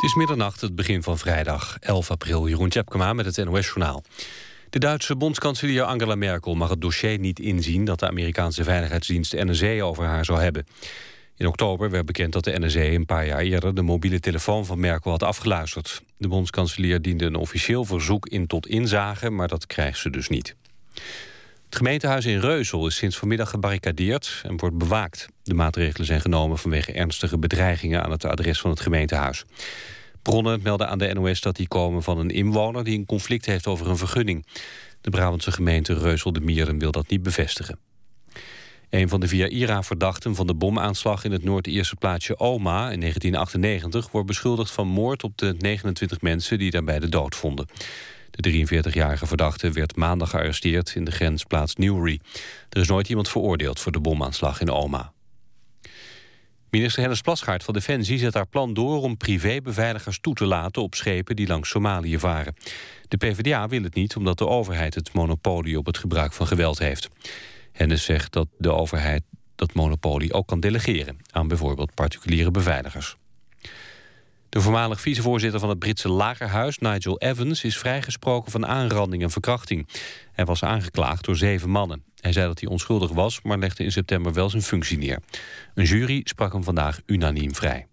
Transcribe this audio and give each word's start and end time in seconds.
Het 0.00 0.08
is 0.08 0.14
middernacht, 0.14 0.60
het 0.60 0.74
begin 0.74 1.02
van 1.02 1.18
vrijdag 1.18 1.76
11 1.80 2.10
april. 2.10 2.48
Jeroen 2.48 2.68
Tjepkema 2.68 3.12
met 3.12 3.36
het 3.36 3.44
NOS-journaal. 3.44 4.02
De 4.70 4.78
Duitse 4.78 5.16
bondskanselier 5.16 5.82
Angela 5.82 6.14
Merkel 6.14 6.54
mag 6.54 6.70
het 6.70 6.80
dossier 6.80 7.18
niet 7.18 7.40
inzien... 7.40 7.84
dat 7.84 7.98
de 7.98 8.08
Amerikaanse 8.08 8.64
veiligheidsdienst 8.64 9.32
NSA 9.32 9.80
over 9.80 10.04
haar 10.04 10.24
zou 10.24 10.40
hebben. 10.40 10.66
In 11.36 11.46
oktober 11.46 11.90
werd 11.90 12.06
bekend 12.06 12.32
dat 12.32 12.44
de 12.44 12.58
NSA 12.58 12.80
een 12.80 13.06
paar 13.06 13.26
jaar 13.26 13.40
eerder... 13.40 13.74
de 13.74 13.82
mobiele 13.82 14.20
telefoon 14.20 14.66
van 14.66 14.80
Merkel 14.80 15.10
had 15.10 15.22
afgeluisterd. 15.22 16.02
De 16.16 16.28
bondskanselier 16.28 17.02
diende 17.02 17.24
een 17.24 17.36
officieel 17.36 17.84
verzoek 17.84 18.26
in 18.26 18.46
tot 18.46 18.66
inzage... 18.66 19.30
maar 19.30 19.48
dat 19.48 19.66
krijgt 19.66 19.98
ze 19.98 20.10
dus 20.10 20.28
niet. 20.28 20.56
Het 21.70 21.78
gemeentehuis 21.78 22.26
in 22.26 22.40
Reusel 22.40 22.86
is 22.86 22.96
sinds 22.96 23.16
vanmiddag 23.16 23.50
gebarricadeerd 23.50 24.42
en 24.44 24.56
wordt 24.56 24.78
bewaakt. 24.78 25.28
De 25.42 25.54
maatregelen 25.54 26.06
zijn 26.06 26.20
genomen 26.20 26.58
vanwege 26.58 26.92
ernstige 26.92 27.38
bedreigingen 27.38 28.02
aan 28.02 28.10
het 28.10 28.24
adres 28.24 28.60
van 28.60 28.70
het 28.70 28.80
gemeentehuis. 28.80 29.44
Bronnen 30.22 30.60
melden 30.62 30.88
aan 30.88 30.98
de 30.98 31.12
NOS 31.12 31.40
dat 31.40 31.56
die 31.56 31.68
komen 31.68 32.02
van 32.02 32.18
een 32.18 32.30
inwoner 32.30 32.84
die 32.84 32.98
een 32.98 33.06
conflict 33.06 33.46
heeft 33.46 33.66
over 33.66 33.88
een 33.88 33.96
vergunning. 33.96 34.46
De 35.00 35.10
Brabantse 35.10 35.52
gemeente 35.52 35.94
Reusel 35.94 36.32
de 36.32 36.40
Mieren 36.40 36.78
wil 36.78 36.90
dat 36.90 37.08
niet 37.08 37.22
bevestigen. 37.22 37.78
Een 38.88 39.08
van 39.08 39.20
de 39.20 39.28
vier 39.28 39.48
IRA-verdachten 39.48 40.34
van 40.34 40.46
de 40.46 40.54
bomaanslag 40.54 41.24
in 41.24 41.32
het 41.32 41.44
Noord-Ierse 41.44 41.96
plaatsje 41.96 42.38
Oma 42.38 42.90
in 42.90 43.00
1998 43.00 44.10
wordt 44.10 44.26
beschuldigd 44.26 44.70
van 44.70 44.88
moord 44.88 45.24
op 45.24 45.38
de 45.38 45.54
29 45.58 46.20
mensen 46.20 46.58
die 46.58 46.70
daarbij 46.70 46.98
de 46.98 47.08
dood 47.08 47.34
vonden. 47.34 47.66
De 48.30 48.66
43-jarige 48.66 49.26
verdachte 49.26 49.70
werd 49.70 49.96
maandag 49.96 50.30
gearresteerd 50.30 50.94
in 50.94 51.04
de 51.04 51.10
grensplaats 51.10 51.74
Newry. 51.74 52.20
Er 52.68 52.80
is 52.80 52.88
nooit 52.88 53.08
iemand 53.08 53.28
veroordeeld 53.28 53.80
voor 53.80 53.92
de 53.92 54.00
bomaanslag 54.00 54.60
in 54.60 54.70
Oma. 54.70 55.12
Minister 56.70 57.00
Hennis 57.00 57.20
Plasgaard 57.20 57.64
van 57.64 57.74
Defensie 57.74 58.18
zet 58.18 58.34
haar 58.34 58.46
plan 58.46 58.74
door 58.74 59.02
om 59.02 59.16
privébeveiligers 59.16 60.20
toe 60.20 60.34
te 60.34 60.46
laten 60.46 60.82
op 60.82 60.94
schepen 60.94 61.36
die 61.36 61.46
langs 61.46 61.68
Somalië 61.68 62.18
varen. 62.18 62.54
De 63.08 63.16
PvdA 63.16 63.68
wil 63.68 63.82
het 63.82 63.94
niet 63.94 64.16
omdat 64.16 64.38
de 64.38 64.46
overheid 64.46 64.94
het 64.94 65.12
monopolie 65.12 65.78
op 65.78 65.86
het 65.86 65.98
gebruik 65.98 66.32
van 66.32 66.46
geweld 66.46 66.78
heeft. 66.78 67.08
Hennis 67.72 68.04
zegt 68.04 68.32
dat 68.32 68.48
de 68.58 68.72
overheid 68.72 69.22
dat 69.54 69.74
monopolie 69.74 70.32
ook 70.32 70.46
kan 70.46 70.60
delegeren 70.60 71.16
aan 71.30 71.48
bijvoorbeeld 71.48 71.94
particuliere 71.94 72.50
beveiligers. 72.50 73.16
De 74.50 74.60
voormalig 74.60 75.00
vicevoorzitter 75.00 75.60
van 75.60 75.68
het 75.68 75.78
Britse 75.78 76.08
lagerhuis, 76.08 76.78
Nigel 76.78 77.18
Evans... 77.18 77.64
is 77.64 77.78
vrijgesproken 77.78 78.52
van 78.52 78.66
aanranding 78.66 79.22
en 79.22 79.30
verkrachting. 79.30 79.88
Hij 80.32 80.44
was 80.44 80.62
aangeklaagd 80.62 81.24
door 81.24 81.36
zeven 81.36 81.70
mannen. 81.70 82.04
Hij 82.20 82.32
zei 82.32 82.46
dat 82.46 82.60
hij 82.60 82.68
onschuldig 82.68 83.10
was, 83.10 83.42
maar 83.42 83.58
legde 83.58 83.84
in 83.84 83.92
september 83.92 84.32
wel 84.32 84.50
zijn 84.50 84.62
functie 84.62 84.98
neer. 84.98 85.18
Een 85.74 85.84
jury 85.84 86.20
sprak 86.24 86.52
hem 86.52 86.64
vandaag 86.64 87.00
unaniem 87.06 87.54
vrij. 87.54 87.86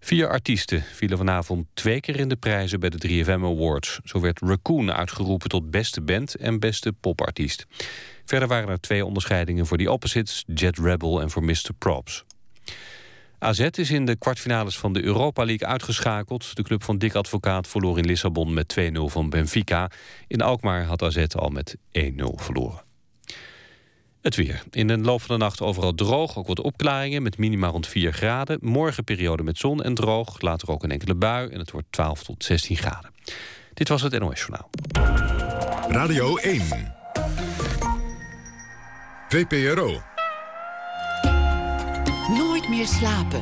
Vier 0.00 0.28
artiesten 0.28 0.82
vielen 0.82 1.18
vanavond 1.18 1.66
twee 1.74 2.00
keer 2.00 2.16
in 2.16 2.28
de 2.28 2.36
prijzen 2.36 2.80
bij 2.80 2.90
de 2.90 3.24
3FM 3.24 3.28
Awards. 3.28 4.00
Zo 4.04 4.20
werd 4.20 4.40
Raccoon 4.40 4.92
uitgeroepen 4.92 5.48
tot 5.48 5.70
beste 5.70 6.00
band 6.00 6.34
en 6.34 6.60
beste 6.60 6.92
popartiest. 6.92 7.66
Verder 8.24 8.48
waren 8.48 8.68
er 8.68 8.80
twee 8.80 9.04
onderscheidingen 9.04 9.66
voor 9.66 9.78
The 9.78 9.90
Opposites, 9.90 10.44
Jet 10.46 10.78
Rebel 10.78 11.20
en 11.20 11.30
voor 11.30 11.44
Mr. 11.44 11.70
Props. 11.78 12.24
AZ 13.38 13.60
is 13.60 13.90
in 13.90 14.04
de 14.04 14.16
kwartfinales 14.16 14.78
van 14.78 14.92
de 14.92 15.02
Europa 15.02 15.44
League 15.44 15.68
uitgeschakeld. 15.68 16.56
De 16.56 16.62
club 16.62 16.84
van 16.84 16.98
Dick 16.98 17.14
Advocaat 17.14 17.66
verloor 17.68 17.98
in 17.98 18.06
Lissabon 18.06 18.54
met 18.54 18.76
2-0 18.80 18.82
van 18.92 19.30
Benfica. 19.30 19.90
In 20.26 20.40
Alkmaar 20.40 20.84
had 20.84 21.02
AZ 21.02 21.24
al 21.34 21.48
met 21.48 21.76
1-0 21.76 21.80
verloren. 22.34 22.82
Het 24.20 24.36
weer. 24.36 24.62
In 24.70 24.86
de 24.86 24.98
loop 24.98 25.22
van 25.22 25.38
de 25.38 25.44
nacht 25.44 25.60
overal 25.60 25.94
droog, 25.94 26.36
ook 26.36 26.46
wat 26.46 26.60
opklaringen... 26.60 27.22
met 27.22 27.38
minima 27.38 27.66
rond 27.66 27.86
4 27.86 28.12
graden. 28.12 28.58
Morgen 28.60 29.04
periode 29.04 29.42
met 29.42 29.58
zon 29.58 29.82
en 29.82 29.94
droog. 29.94 30.40
Later 30.40 30.70
ook 30.70 30.82
een 30.82 30.90
enkele 30.90 31.14
bui 31.14 31.48
en 31.48 31.58
het 31.58 31.70
wordt 31.70 31.86
12 31.90 32.22
tot 32.22 32.44
16 32.44 32.76
graden. 32.76 33.10
Dit 33.74 33.88
was 33.88 34.02
het 34.02 34.18
NOS 34.18 34.40
Journaal. 34.40 34.70
Radio 35.88 36.36
1. 36.36 36.62
VPRO 39.28 40.07
meer 42.68 42.86
slapen. 42.86 43.40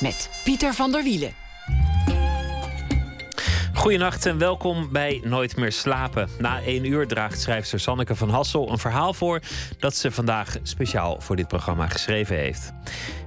Met 0.00 0.30
Pieter 0.44 0.74
van 0.74 0.92
der 0.92 1.02
Wielen. 1.02 1.49
Goedenacht 3.80 4.26
en 4.26 4.38
welkom 4.38 4.88
bij 4.92 5.20
Nooit 5.24 5.56
meer 5.56 5.72
slapen. 5.72 6.28
Na 6.38 6.62
één 6.62 6.84
uur 6.84 7.06
draagt 7.06 7.40
schrijfster 7.40 7.80
Sanneke 7.80 8.14
van 8.14 8.28
Hassel 8.28 8.70
een 8.70 8.78
verhaal 8.78 9.14
voor 9.14 9.40
dat 9.78 9.94
ze 9.96 10.10
vandaag 10.10 10.56
speciaal 10.62 11.20
voor 11.20 11.36
dit 11.36 11.48
programma 11.48 11.86
geschreven 11.88 12.36
heeft. 12.36 12.72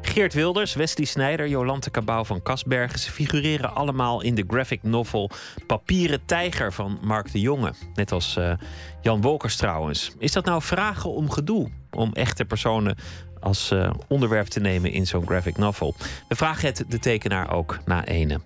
Geert 0.01 0.33
Wilders, 0.33 0.73
Wesley 0.73 1.05
Snijder, 1.05 1.47
Jolante 1.47 1.91
Cabau 1.91 2.25
van 2.25 2.41
Kasbergen, 2.41 2.99
ze 2.99 3.11
figureren 3.11 3.75
allemaal 3.75 4.21
in 4.21 4.35
de 4.35 4.43
graphic 4.47 4.83
novel 4.83 5.29
Papieren 5.67 6.25
Tijger 6.25 6.73
van 6.73 6.99
Mark 7.01 7.31
de 7.31 7.39
Jonge. 7.39 7.73
Net 7.93 8.11
als 8.11 8.35
uh, 8.37 8.53
Jan 9.01 9.21
Wolkers 9.21 9.55
trouwens. 9.55 10.11
Is 10.19 10.31
dat 10.31 10.45
nou 10.45 10.61
vragen 10.61 11.09
om 11.09 11.29
gedoe? 11.29 11.69
Om 11.91 12.13
echte 12.13 12.45
personen 12.45 12.95
als 13.43 13.71
uh, 13.71 13.89
onderwerp 14.07 14.47
te 14.47 14.59
nemen 14.59 14.91
in 14.91 15.07
zo'n 15.07 15.25
graphic 15.25 15.57
novel? 15.57 15.95
We 16.27 16.35
vragen 16.35 16.67
het 16.67 16.85
de 16.87 16.99
tekenaar 16.99 17.53
ook 17.53 17.79
na 17.85 18.05
ene. 18.05 18.39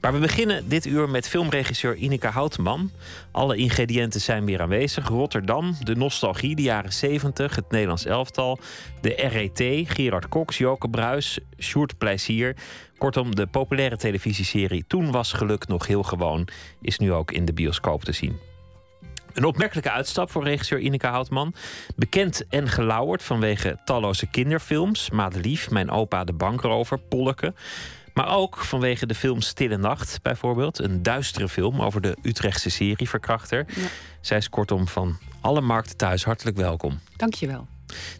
Maar 0.00 0.12
we 0.12 0.18
beginnen 0.18 0.68
dit 0.68 0.86
uur 0.86 1.08
met 1.08 1.28
filmregisseur 1.28 1.94
Ineke 1.94 2.26
Houtman. 2.26 2.90
Alle 3.30 3.56
ingrediënten 3.56 4.20
zijn 4.20 4.44
weer 4.44 4.60
aanwezig. 4.60 5.08
Rotterdam, 5.08 5.74
de 5.80 5.96
nostalgie, 5.96 6.56
de 6.56 6.62
jaren 6.62 6.92
70, 6.92 7.56
het 7.56 7.70
Nederlands 7.70 8.04
elftal, 8.04 8.58
de 9.00 9.14
RET, 9.14 9.88
Gerard 9.88 10.28
Cox, 10.28 10.58
Joke 10.58 10.88
Bruis, 10.88 11.38
Sjoerd 11.58 11.98
Plezier. 11.98 12.56
Kortom, 12.98 13.34
de 13.34 13.46
populaire 13.46 13.96
televisieserie 13.96 14.84
Toen 14.86 15.10
was 15.10 15.32
geluk 15.32 15.66
nog 15.66 15.86
heel 15.86 16.02
gewoon 16.02 16.48
is 16.80 16.98
nu 16.98 17.12
ook 17.12 17.32
in 17.32 17.44
de 17.44 17.52
bioscoop 17.52 18.04
te 18.04 18.12
zien. 18.12 18.47
Een 19.32 19.44
opmerkelijke 19.44 19.90
uitstap 19.90 20.30
voor 20.30 20.44
regisseur 20.44 20.78
Ineke 20.78 21.06
Houtman. 21.06 21.54
Bekend 21.96 22.46
en 22.46 22.68
gelauwerd 22.68 23.22
vanwege 23.22 23.78
talloze 23.84 24.26
kinderfilms. 24.26 25.10
Madelief, 25.10 25.70
Mijn 25.70 25.90
opa 25.90 26.24
de 26.24 26.32
bankrover, 26.32 26.98
Polleke. 26.98 27.54
Maar 28.14 28.36
ook 28.36 28.56
vanwege 28.56 29.06
de 29.06 29.14
film 29.14 29.40
Stille 29.40 29.76
Nacht 29.76 30.22
bijvoorbeeld. 30.22 30.78
Een 30.78 31.02
duistere 31.02 31.48
film 31.48 31.80
over 31.80 32.00
de 32.00 32.16
Utrechtse 32.22 32.70
serieverkrachter. 32.70 33.66
Ja. 33.68 33.86
Zij 34.20 34.36
is 34.36 34.48
kortom 34.48 34.88
van 34.88 35.18
alle 35.40 35.60
markten 35.60 35.96
thuis 35.96 36.24
hartelijk 36.24 36.56
welkom. 36.56 36.98
Dankjewel. 37.16 37.66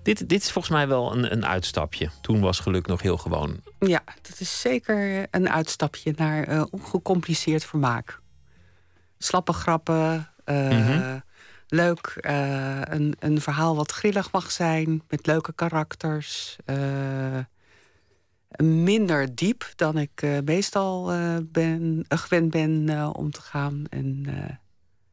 Dit, 0.02 0.28
dit 0.28 0.42
is 0.42 0.50
volgens 0.50 0.74
mij 0.74 0.88
wel 0.88 1.12
een, 1.16 1.32
een 1.32 1.46
uitstapje. 1.46 2.10
Toen 2.20 2.40
was 2.40 2.60
geluk 2.60 2.86
nog 2.86 3.02
heel 3.02 3.16
gewoon. 3.16 3.60
Ja, 3.78 4.02
dat 4.22 4.40
is 4.40 4.60
zeker 4.60 5.26
een 5.30 5.48
uitstapje 5.50 6.12
naar 6.16 6.48
uh, 6.48 6.64
ongecompliceerd 6.70 7.64
vermaak. 7.64 8.20
Slappe 9.18 9.52
grappen, 9.52 10.28
uh, 10.50 11.14
leuk. 11.68 12.18
Uh, 12.20 12.80
een, 12.82 13.14
een 13.18 13.40
verhaal 13.40 13.76
wat 13.76 13.92
grillig 13.92 14.32
mag 14.32 14.50
zijn, 14.50 15.02
met 15.08 15.26
leuke 15.26 15.52
karakters 15.52 16.56
minder 18.62 19.34
diep 19.34 19.72
dan 19.76 19.98
ik 19.98 20.26
meestal 20.44 21.12
ben, 21.42 22.04
gewend 22.08 22.50
ben 22.50 23.14
om 23.14 23.30
te 23.30 23.40
gaan. 23.40 23.84
En 23.90 24.26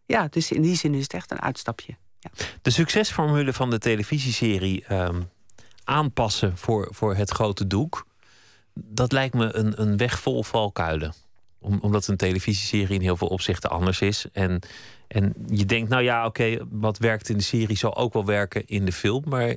ja, 0.06 0.28
dus 0.28 0.52
in 0.52 0.62
die 0.62 0.76
zin 0.76 0.94
is 0.94 1.04
het 1.04 1.14
echt 1.14 1.32
een 1.32 1.42
uitstapje. 1.42 1.96
Ja. 2.20 2.30
De 2.62 2.70
succesformule 2.70 3.54
van 3.54 3.70
de 3.70 3.80
televisieserie 3.80 4.94
um, 4.94 5.30
aanpassen 5.84 6.58
voor, 6.58 6.88
voor 6.92 7.16
het 7.16 7.30
grote 7.30 7.68
doek, 7.68 8.06
dat 8.74 9.12
lijkt 9.12 9.34
me 9.34 9.56
een, 9.56 9.82
een 9.82 9.98
weg 9.98 10.20
vol 10.20 10.44
valkuilen. 10.44 11.14
Om, 11.66 11.80
omdat 11.82 12.08
een 12.08 12.18
televisieserie 12.18 12.96
in 12.96 13.02
heel 13.02 13.18
veel 13.18 13.28
opzichten 13.28 13.70
anders 13.70 14.02
is. 14.02 14.26
En, 14.34 14.60
en 15.08 15.34
je 15.48 15.66
denkt, 15.66 15.90
nou 15.90 16.04
ja, 16.04 16.26
oké, 16.26 16.58
wat 16.70 16.98
werkt 16.98 17.30
in 17.30 17.38
de 17.38 17.44
serie 17.44 17.78
zal 17.78 17.96
ook 17.96 18.14
wel 18.14 18.26
werken 18.26 18.66
in 18.66 18.86
de 18.86 18.92
film. 18.92 19.24
Maar 19.28 19.56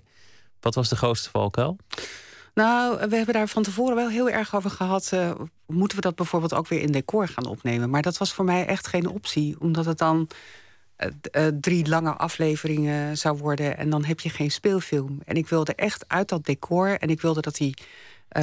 wat 0.60 0.74
was 0.74 0.88
de 0.88 0.96
grootste 0.96 1.30
valkuil? 1.30 1.76
Nou, 2.54 3.08
we 3.08 3.16
hebben 3.16 3.34
daar 3.34 3.48
van 3.48 3.62
tevoren 3.62 3.96
wel 3.96 4.08
heel 4.08 4.30
erg 4.30 4.54
over 4.54 4.70
gehad. 4.70 5.10
Uh, 5.14 5.30
moeten 5.66 5.96
we 5.96 6.02
dat 6.02 6.14
bijvoorbeeld 6.14 6.54
ook 6.54 6.68
weer 6.68 6.80
in 6.80 6.92
decor 6.92 7.28
gaan 7.28 7.46
opnemen? 7.46 7.90
Maar 7.90 8.02
dat 8.02 8.18
was 8.18 8.32
voor 8.32 8.44
mij 8.44 8.66
echt 8.66 8.86
geen 8.86 9.08
optie, 9.08 9.60
omdat 9.60 9.84
het 9.84 9.98
dan 9.98 10.28
uh, 10.98 11.08
uh, 11.32 11.52
drie 11.60 11.88
lange 11.88 12.12
afleveringen 12.16 13.18
zou 13.18 13.38
worden 13.38 13.76
en 13.76 13.90
dan 13.90 14.04
heb 14.04 14.20
je 14.20 14.30
geen 14.30 14.50
speelfilm. 14.50 15.20
En 15.24 15.36
ik 15.36 15.48
wilde 15.48 15.74
echt 15.74 16.04
uit 16.08 16.28
dat 16.28 16.44
decor 16.44 16.98
en 16.98 17.08
ik 17.08 17.20
wilde 17.20 17.40
dat 17.40 17.56
die 17.56 17.74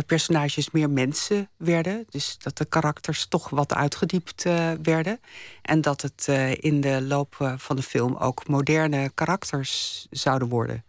personages 0.05 0.71
meer 0.71 0.89
mensen 0.89 1.49
werden. 1.57 2.05
Dus 2.09 2.37
dat 2.37 2.57
de 2.57 2.65
karakters 2.65 3.25
toch 3.25 3.49
wat 3.49 3.73
uitgediept 3.73 4.43
werden. 4.81 5.19
En 5.61 5.81
dat 5.81 6.01
het 6.01 6.27
in 6.59 6.81
de 6.81 7.01
loop 7.01 7.55
van 7.57 7.75
de 7.75 7.81
film 7.81 8.15
ook 8.15 8.47
moderne 8.47 9.11
karakters 9.13 10.07
zouden 10.09 10.47
worden. 10.47 10.83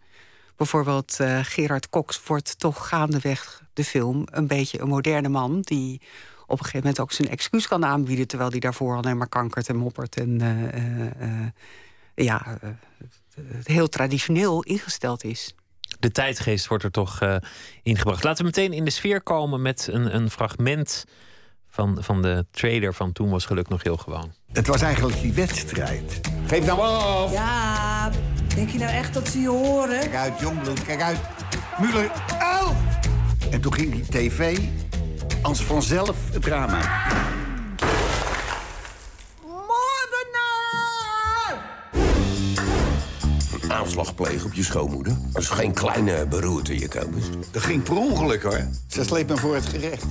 Bijvoorbeeld 0.55 1.17
Gerard 1.41 1.89
Cox 1.89 2.23
wordt 2.25 2.59
toch 2.59 2.87
gaandeweg 2.87 3.63
de 3.73 3.83
film 3.83 4.23
een 4.31 4.47
beetje 4.47 4.79
een 4.79 4.87
moderne 4.87 5.29
man 5.29 5.61
die 5.61 6.01
op 6.41 6.59
een 6.59 6.65
gegeven 6.65 6.79
moment 6.79 6.99
ook 6.99 7.11
zijn 7.11 7.29
excuus 7.29 7.67
kan 7.67 7.85
aanbieden, 7.85 8.27
terwijl 8.27 8.49
hij 8.49 8.59
daarvoor 8.59 8.95
alleen 8.95 9.17
maar 9.17 9.29
kankert 9.29 9.69
en 9.69 9.75
moppert 9.75 10.15
en 10.15 10.41
ja, 12.15 12.59
heel 13.63 13.89
traditioneel 13.89 14.63
ingesteld 14.63 15.23
is. 15.23 15.55
De 15.99 16.11
tijdgeest 16.11 16.67
wordt 16.67 16.83
er 16.83 16.91
toch 16.91 17.21
uh, 17.21 17.35
ingebracht. 17.83 18.23
Laten 18.23 18.45
we 18.45 18.51
meteen 18.55 18.73
in 18.73 18.85
de 18.85 18.91
sfeer 18.91 19.21
komen 19.21 19.61
met 19.61 19.87
een, 19.91 20.15
een 20.15 20.29
fragment 20.29 21.05
van, 21.69 21.97
van 21.99 22.21
de 22.21 22.45
trailer 22.51 22.93
van 22.93 23.11
Toen 23.11 23.29
was 23.29 23.45
geluk 23.45 23.69
nog 23.69 23.83
heel 23.83 23.97
gewoon. 23.97 24.33
Het 24.51 24.67
was 24.67 24.81
eigenlijk 24.81 25.21
die 25.21 25.33
wedstrijd. 25.33 26.21
Geef 26.47 26.65
nou 26.65 26.79
af! 26.79 27.31
Ja, 27.31 28.11
denk 28.55 28.69
je 28.69 28.77
nou 28.77 28.91
echt 28.91 29.13
dat 29.13 29.27
ze 29.27 29.39
je 29.39 29.47
horen? 29.47 29.99
Kijk 29.99 30.15
uit, 30.15 30.39
jongbloed, 30.39 30.83
kijk 30.83 31.01
uit. 31.01 31.19
Muller, 31.79 32.11
au! 32.39 32.73
En 33.51 33.61
toen 33.61 33.73
ging 33.73 33.91
die 33.91 34.05
tv 34.05 34.59
als 35.41 35.63
vanzelf 35.63 36.33
het 36.33 36.45
raam 36.45 36.69
aanslag 43.71 44.15
plegen 44.15 44.45
op 44.45 44.53
je 44.53 44.63
schoonmoeder. 44.63 45.17
Dat 45.31 45.41
is 45.41 45.49
geen 45.49 45.73
kleine 45.73 46.27
beroerte, 46.27 46.77
Jacobus. 46.77 47.25
Dat 47.51 47.61
ging 47.61 47.83
per 47.83 47.97
ongeluk, 47.97 48.43
hoor. 48.43 48.67
Ze 48.87 49.03
sleept 49.03 49.29
me 49.29 49.37
voor 49.37 49.55
het 49.55 49.65
gerecht. 49.65 50.05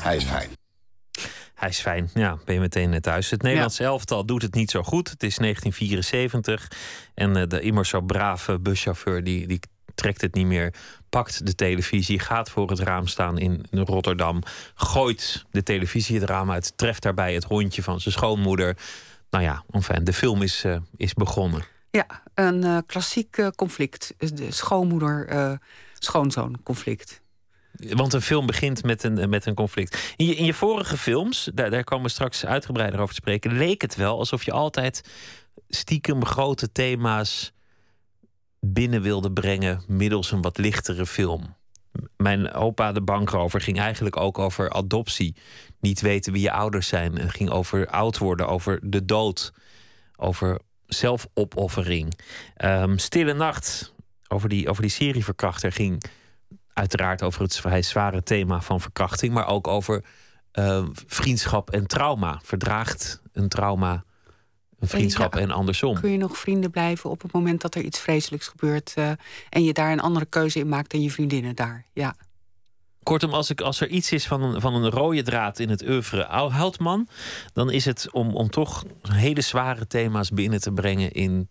Hij 0.00 0.16
is 0.16 0.24
fijn. 0.24 0.48
Hij 1.54 1.68
is 1.68 1.80
fijn, 1.80 2.10
ja, 2.14 2.38
ben 2.44 2.54
je 2.54 2.60
meteen 2.60 3.00
thuis. 3.00 3.30
Het 3.30 3.42
Nederlands 3.42 3.78
elftal 3.78 4.26
doet 4.26 4.42
het 4.42 4.54
niet 4.54 4.70
zo 4.70 4.82
goed. 4.82 5.10
Het 5.10 5.22
is 5.22 5.36
1974 5.36 6.70
en 7.14 7.36
eh, 7.36 7.48
de 7.48 7.60
immer 7.60 7.86
zo 7.86 8.00
brave 8.00 8.58
buschauffeur... 8.58 9.24
Die, 9.24 9.46
die 9.46 9.60
trekt 9.94 10.20
het 10.20 10.34
niet 10.34 10.46
meer, 10.46 10.74
pakt 11.08 11.46
de 11.46 11.54
televisie... 11.54 12.18
gaat 12.18 12.50
voor 12.50 12.70
het 12.70 12.78
raam 12.78 13.06
staan 13.06 13.38
in 13.38 13.66
Rotterdam... 13.70 14.42
gooit 14.74 15.44
de 15.50 15.62
televisie 15.62 16.20
het 16.20 16.28
raam 16.28 16.50
uit... 16.50 16.72
treft 16.76 17.02
daarbij 17.02 17.34
het 17.34 17.44
hondje 17.44 17.82
van 17.82 18.00
zijn 18.00 18.14
schoonmoeder. 18.14 18.76
Nou 19.30 19.44
ja, 19.44 19.64
enfin, 19.70 20.04
de 20.04 20.12
film 20.12 20.42
is, 20.42 20.64
uh, 20.64 20.76
is 20.96 21.14
begonnen. 21.14 21.62
Ja, 21.90 22.06
een 22.34 22.64
uh, 22.64 22.78
klassiek 22.86 23.50
conflict. 23.56 24.14
De 24.18 24.52
schoonmoeder-schoonzoon 24.52 26.62
conflict. 26.62 27.22
Want 27.72 28.12
een 28.12 28.22
film 28.22 28.46
begint 28.46 28.82
met 28.82 29.02
een, 29.02 29.28
met 29.28 29.46
een 29.46 29.54
conflict. 29.54 30.14
In 30.16 30.26
je, 30.26 30.34
in 30.34 30.44
je 30.44 30.54
vorige 30.54 30.96
films, 30.96 31.50
daar, 31.54 31.70
daar 31.70 31.84
komen 31.84 32.04
we 32.04 32.10
straks 32.10 32.46
uitgebreider 32.46 33.00
over 33.00 33.14
te 33.14 33.20
spreken, 33.20 33.52
leek 33.52 33.82
het 33.82 33.96
wel 33.96 34.18
alsof 34.18 34.44
je 34.44 34.52
altijd 34.52 35.08
stiekem 35.68 36.24
grote 36.24 36.72
thema's 36.72 37.52
binnen 38.60 39.02
wilde 39.02 39.32
brengen 39.32 39.82
middels 39.86 40.30
een 40.30 40.42
wat 40.42 40.58
lichtere 40.58 41.06
film. 41.06 41.56
Mijn 42.16 42.52
opa, 42.52 42.92
de 42.92 43.02
bankrover, 43.02 43.60
ging 43.60 43.78
eigenlijk 43.78 44.16
ook 44.16 44.38
over 44.38 44.70
adoptie. 44.70 45.36
Niet 45.80 46.00
weten 46.00 46.32
wie 46.32 46.42
je 46.42 46.52
ouders 46.52 46.88
zijn. 46.88 47.18
Het 47.18 47.30
ging 47.30 47.50
over 47.50 47.86
oud 47.86 48.18
worden, 48.18 48.48
over 48.48 48.80
de 48.82 49.04
dood, 49.04 49.52
over 50.16 50.60
zelfopoffering. 50.88 52.18
Um, 52.64 52.98
Stille 52.98 53.34
Nacht, 53.34 53.94
over 54.28 54.48
die, 54.48 54.68
over 54.68 54.82
die 54.82 54.90
serieverkrachter, 54.90 55.72
ging 55.72 56.02
uiteraard 56.72 57.22
over 57.22 57.42
het 57.42 57.56
vrij 57.56 57.82
zware 57.82 58.22
thema 58.22 58.60
van 58.60 58.80
verkrachting, 58.80 59.32
maar 59.32 59.46
ook 59.46 59.66
over 59.66 60.04
uh, 60.52 60.84
vriendschap 60.92 61.70
en 61.70 61.86
trauma. 61.86 62.40
Verdraagt 62.42 63.22
een 63.32 63.48
trauma 63.48 64.04
een 64.78 64.88
vriendschap 64.88 65.36
en 65.36 65.50
andersom? 65.50 66.00
Kun 66.00 66.10
je 66.10 66.18
nog 66.18 66.38
vrienden 66.38 66.70
blijven 66.70 67.10
op 67.10 67.22
het 67.22 67.32
moment 67.32 67.60
dat 67.60 67.74
er 67.74 67.82
iets 67.82 68.00
vreselijks 68.00 68.48
gebeurt 68.48 68.94
uh, 68.98 69.10
en 69.50 69.64
je 69.64 69.72
daar 69.72 69.92
een 69.92 70.00
andere 70.00 70.26
keuze 70.26 70.58
in 70.58 70.68
maakt 70.68 70.90
dan 70.90 71.02
je 71.02 71.10
vriendinnen 71.10 71.54
daar? 71.54 71.84
Ja. 71.92 72.16
Kortom, 73.08 73.32
als, 73.32 73.50
ik, 73.50 73.60
als 73.60 73.80
er 73.80 73.88
iets 73.88 74.12
is 74.12 74.26
van 74.26 74.42
een, 74.42 74.60
van 74.60 74.74
een 74.74 74.90
rode 74.90 75.22
draad 75.22 75.58
in 75.58 75.68
het 75.68 75.82
oeuvre 75.88 76.24
Houtman, 76.28 77.08
dan 77.52 77.70
is 77.70 77.84
het 77.84 78.08
om, 78.12 78.34
om 78.34 78.50
toch 78.50 78.84
hele 79.08 79.40
zware 79.40 79.86
thema's 79.86 80.30
binnen 80.30 80.60
te 80.60 80.72
brengen 80.72 81.12
in, 81.12 81.46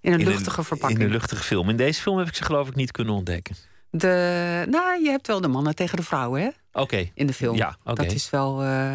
in 0.00 0.12
een 0.12 0.24
luchtige 0.24 0.62
verpakking. 0.62 1.00
In 1.00 1.06
een 1.06 1.12
luchtige 1.12 1.42
film. 1.42 1.68
In 1.68 1.76
deze 1.76 2.00
film 2.00 2.18
heb 2.18 2.26
ik 2.26 2.34
ze 2.34 2.44
geloof 2.44 2.68
ik 2.68 2.74
niet 2.74 2.90
kunnen 2.90 3.14
ontdekken. 3.14 3.56
De, 3.90 4.66
nou, 4.68 5.02
je 5.02 5.10
hebt 5.10 5.26
wel 5.26 5.40
de 5.40 5.48
mannen 5.48 5.74
tegen 5.74 5.96
de 5.96 6.02
vrouwen, 6.02 6.42
hè? 6.42 6.50
Oké. 6.80 7.10
In 7.14 7.26
de 7.26 7.32
film. 7.32 7.56
Ja, 7.56 7.76
oké. 7.84 8.02
Dat 8.02 8.12
is 8.12 8.30
wel. 8.30 8.64
Uh, 8.64 8.94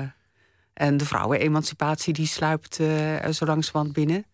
en 0.74 0.98
de 0.98 1.06
vrouwenemancipatie 1.06 2.14
die 2.14 2.28
sluipt 2.28 2.80
uh, 2.80 2.88
zo 3.28 3.46
langzamerhand 3.46 3.94
binnen. 3.94 4.26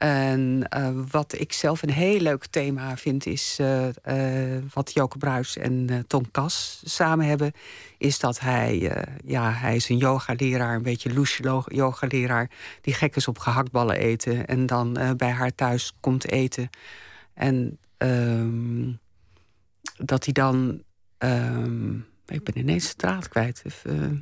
En 0.00 0.66
uh, 0.76 0.88
wat 1.10 1.34
ik 1.38 1.52
zelf 1.52 1.82
een 1.82 1.90
heel 1.90 2.20
leuk 2.20 2.46
thema 2.46 2.96
vind, 2.96 3.26
is 3.26 3.58
uh, 3.60 3.86
uh, 4.08 4.62
wat 4.72 4.92
Joke 4.92 5.18
Bruis 5.18 5.56
en 5.56 6.04
Tom 6.06 6.30
Kas 6.30 6.82
samen 6.84 7.26
hebben. 7.26 7.52
Is 7.98 8.18
dat 8.18 8.40
hij, 8.40 9.04
ja, 9.24 9.52
hij 9.52 9.76
is 9.76 9.88
een 9.88 9.96
yogaleraar, 9.96 10.74
een 10.74 10.82
beetje 10.82 11.12
loesje 11.12 11.62
yogaleraar. 11.66 12.50
Die 12.80 12.94
gek 12.94 13.16
is 13.16 13.28
op 13.28 13.38
gehaktballen 13.38 13.96
eten 13.96 14.46
en 14.46 14.66
dan 14.66 14.98
bij 15.16 15.30
haar 15.30 15.54
thuis 15.54 15.92
komt 16.00 16.30
eten. 16.30 16.70
En 17.34 17.78
um, 17.98 18.98
dat 19.96 20.24
hij 20.24 20.32
dan. 20.32 20.82
Um, 21.18 22.06
ik 22.26 22.44
ben 22.44 22.58
ineens 22.58 22.88
de 22.88 22.96
draad 22.96 23.28
kwijt. 23.28 23.62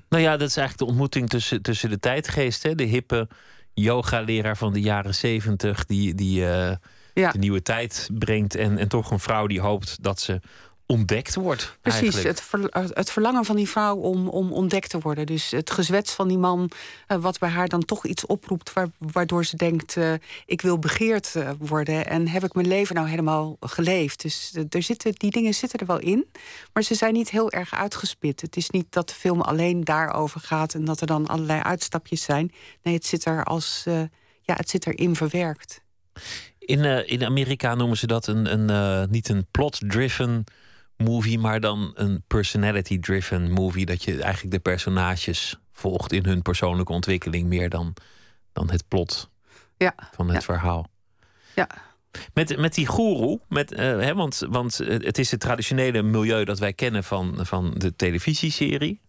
Nou 0.09 0.23
ja, 0.23 0.37
dat 0.37 0.49
is 0.49 0.57
eigenlijk 0.57 0.79
de 0.79 0.85
ontmoeting 0.85 1.29
tussen, 1.29 1.63
tussen 1.63 1.91
de 1.91 1.99
tijdgeest, 1.99 2.79
de 2.79 2.85
hippe 2.85 3.29
yoga-leraar 3.79 4.57
van 4.57 4.73
de 4.73 4.81
jaren 4.81 5.15
zeventig, 5.15 5.87
die, 5.87 6.15
die 6.15 6.41
uh, 6.41 6.73
ja. 7.15 7.33
de 7.33 7.39
nieuwe 7.39 7.63
tijd 7.63 8.09
brengt. 8.13 8.55
En, 8.55 8.79
en 8.79 8.89
toch 8.89 9.11
een 9.11 9.21
vrouw 9.21 9.47
die 9.47 9.61
hoopt 9.61 10.03
dat 10.03 10.21
ze 10.21 10.41
ontdekt 10.89 11.35
wordt. 11.35 11.79
Precies, 11.81 12.23
het, 12.23 12.43
het, 12.71 13.11
verlangen 13.11 13.45
van 13.45 13.57
die 13.57 13.69
vrouw 13.69 13.97
om, 13.97 14.29
om 14.29 14.53
ontdekt 14.53 14.91
te 14.91 14.99
worden. 14.99 15.27
Dus 15.27 15.51
het 15.51 15.71
gezwets 15.71 16.13
van 16.13 16.29
die 16.29 16.39
man, 16.39 16.71
uh, 17.09 17.19
wat 17.19 17.39
bij 17.39 17.49
haar 17.49 17.69
dan 17.69 17.85
toch 17.85 18.07
iets 18.07 18.27
oproept, 18.27 18.73
waardoor 18.99 19.45
ze 19.45 19.57
denkt: 19.57 19.97
uh, 19.97 20.13
ik 20.47 20.61
wil 20.61 20.79
begeerd 20.79 21.35
worden. 21.59 22.07
En 22.07 22.29
heb 22.29 22.45
ik 22.45 22.55
mijn 22.55 22.69
leven 22.69 22.95
nou 22.95 23.09
helemaal 23.09 23.57
geleefd? 23.61 24.23
Dus 24.23 24.59
er 24.71 24.83
zitten, 24.83 25.13
die 25.13 25.31
dingen 25.31 25.55
zitten 25.55 25.79
er 25.79 25.87
wel 25.87 25.99
in, 25.99 26.27
maar 26.73 26.83
ze 26.83 26.95
zijn 26.95 27.13
niet 27.13 27.31
heel 27.31 27.51
erg 27.51 27.75
uitgespit. 27.75 28.41
Het 28.41 28.57
is 28.57 28.71
niet 28.71 28.87
dat 28.91 29.09
de 29.09 29.15
film 29.15 29.41
alleen 29.41 29.85
daarover 29.85 30.41
gaat 30.41 30.75
en 30.75 30.85
dat 30.85 31.01
er 31.01 31.07
dan 31.07 31.27
allerlei 31.27 31.61
uitstapjes 31.61 32.23
zijn. 32.23 32.53
Nee, 32.83 32.95
het 32.95 33.07
zit 33.07 33.25
er 33.25 33.45
als 33.45 33.83
ja, 34.43 34.55
het 34.55 34.71
zit 34.71 34.87
erin 34.87 35.17
verwerkt. 35.17 35.83
In, 36.59 37.07
in 37.07 37.25
Amerika 37.25 37.75
noemen 37.75 37.97
ze 37.97 38.07
dat 38.07 38.27
een, 38.27 38.71
een 38.71 39.11
niet 39.11 39.29
een 39.29 39.47
plot-driven 39.51 40.45
movie, 40.99 41.39
maar 41.39 41.61
dan 41.61 41.93
een 41.95 42.23
personality-driven 42.27 43.51
movie. 43.51 43.87
Dat 43.87 44.03
je 44.03 44.23
eigenlijk 44.23 44.55
de 44.55 44.71
personages 44.71 45.57
volgt 45.73 46.13
in 46.13 46.25
hun 46.25 46.43
persoonlijke 46.43 46.93
ontwikkeling 46.93 47.49
meer 47.49 47.69
dan, 47.69 47.95
dan 48.53 48.71
het 48.71 48.89
plot 48.89 49.31
ja, 49.77 49.95
van 50.15 50.31
het 50.31 50.45
verhaal. 50.45 50.89
Ja. 51.55 51.69
Met, 52.35 52.57
met 52.57 52.75
die 52.75 52.87
goeroe, 52.87 53.41
met, 53.49 53.73
uh, 53.73 53.79
hè, 53.79 54.15
want, 54.15 54.47
want 54.49 54.79
het 54.79 55.19
is 55.19 55.31
het 55.31 55.41
traditionele 55.41 56.03
milieu 56.03 56.45
dat 56.45 56.59
wij 56.59 56.73
kennen 56.73 57.05
van, 57.05 57.47
van 57.47 57.75
de 57.77 57.97
televisieserie. 57.97 59.01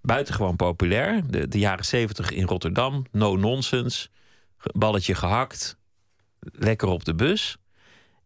Buitengewoon 0.00 0.56
populair. 0.56 1.22
De, 1.30 1.48
de 1.48 1.58
jaren 1.58 1.84
zeventig 1.84 2.30
in 2.30 2.46
Rotterdam. 2.46 3.04
No 3.10 3.36
nonsense. 3.36 4.08
Balletje 4.72 5.14
gehakt. 5.14 5.76
Lekker 6.40 6.88
op 6.88 7.04
de 7.04 7.14
bus. 7.14 7.56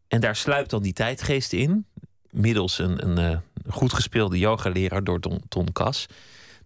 En 0.09 0.21
daar 0.21 0.37
sluipt 0.37 0.71
dan 0.71 0.83
die 0.83 0.93
tijdgeest 0.93 1.53
in 1.53 1.87
middels 2.37 2.79
een, 2.79 3.09
een 3.09 3.33
uh, 3.33 3.39
goed 3.69 3.93
gespeelde 3.93 4.39
yogaleraar 4.39 5.05
door 5.05 5.21
Ton, 5.21 5.43
Ton 5.49 5.73
Kas. 5.73 6.07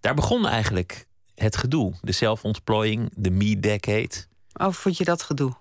Daar 0.00 0.14
begon 0.14 0.46
eigenlijk 0.46 1.06
het 1.34 1.56
gedoe. 1.56 1.92
De 2.00 2.12
zelfontplooiing, 2.12 3.10
de 3.14 3.30
me-decade. 3.30 4.24
Oh, 4.52 4.72
vond 4.72 4.96
je 4.96 5.04
dat 5.04 5.22
gedoe? 5.22 5.52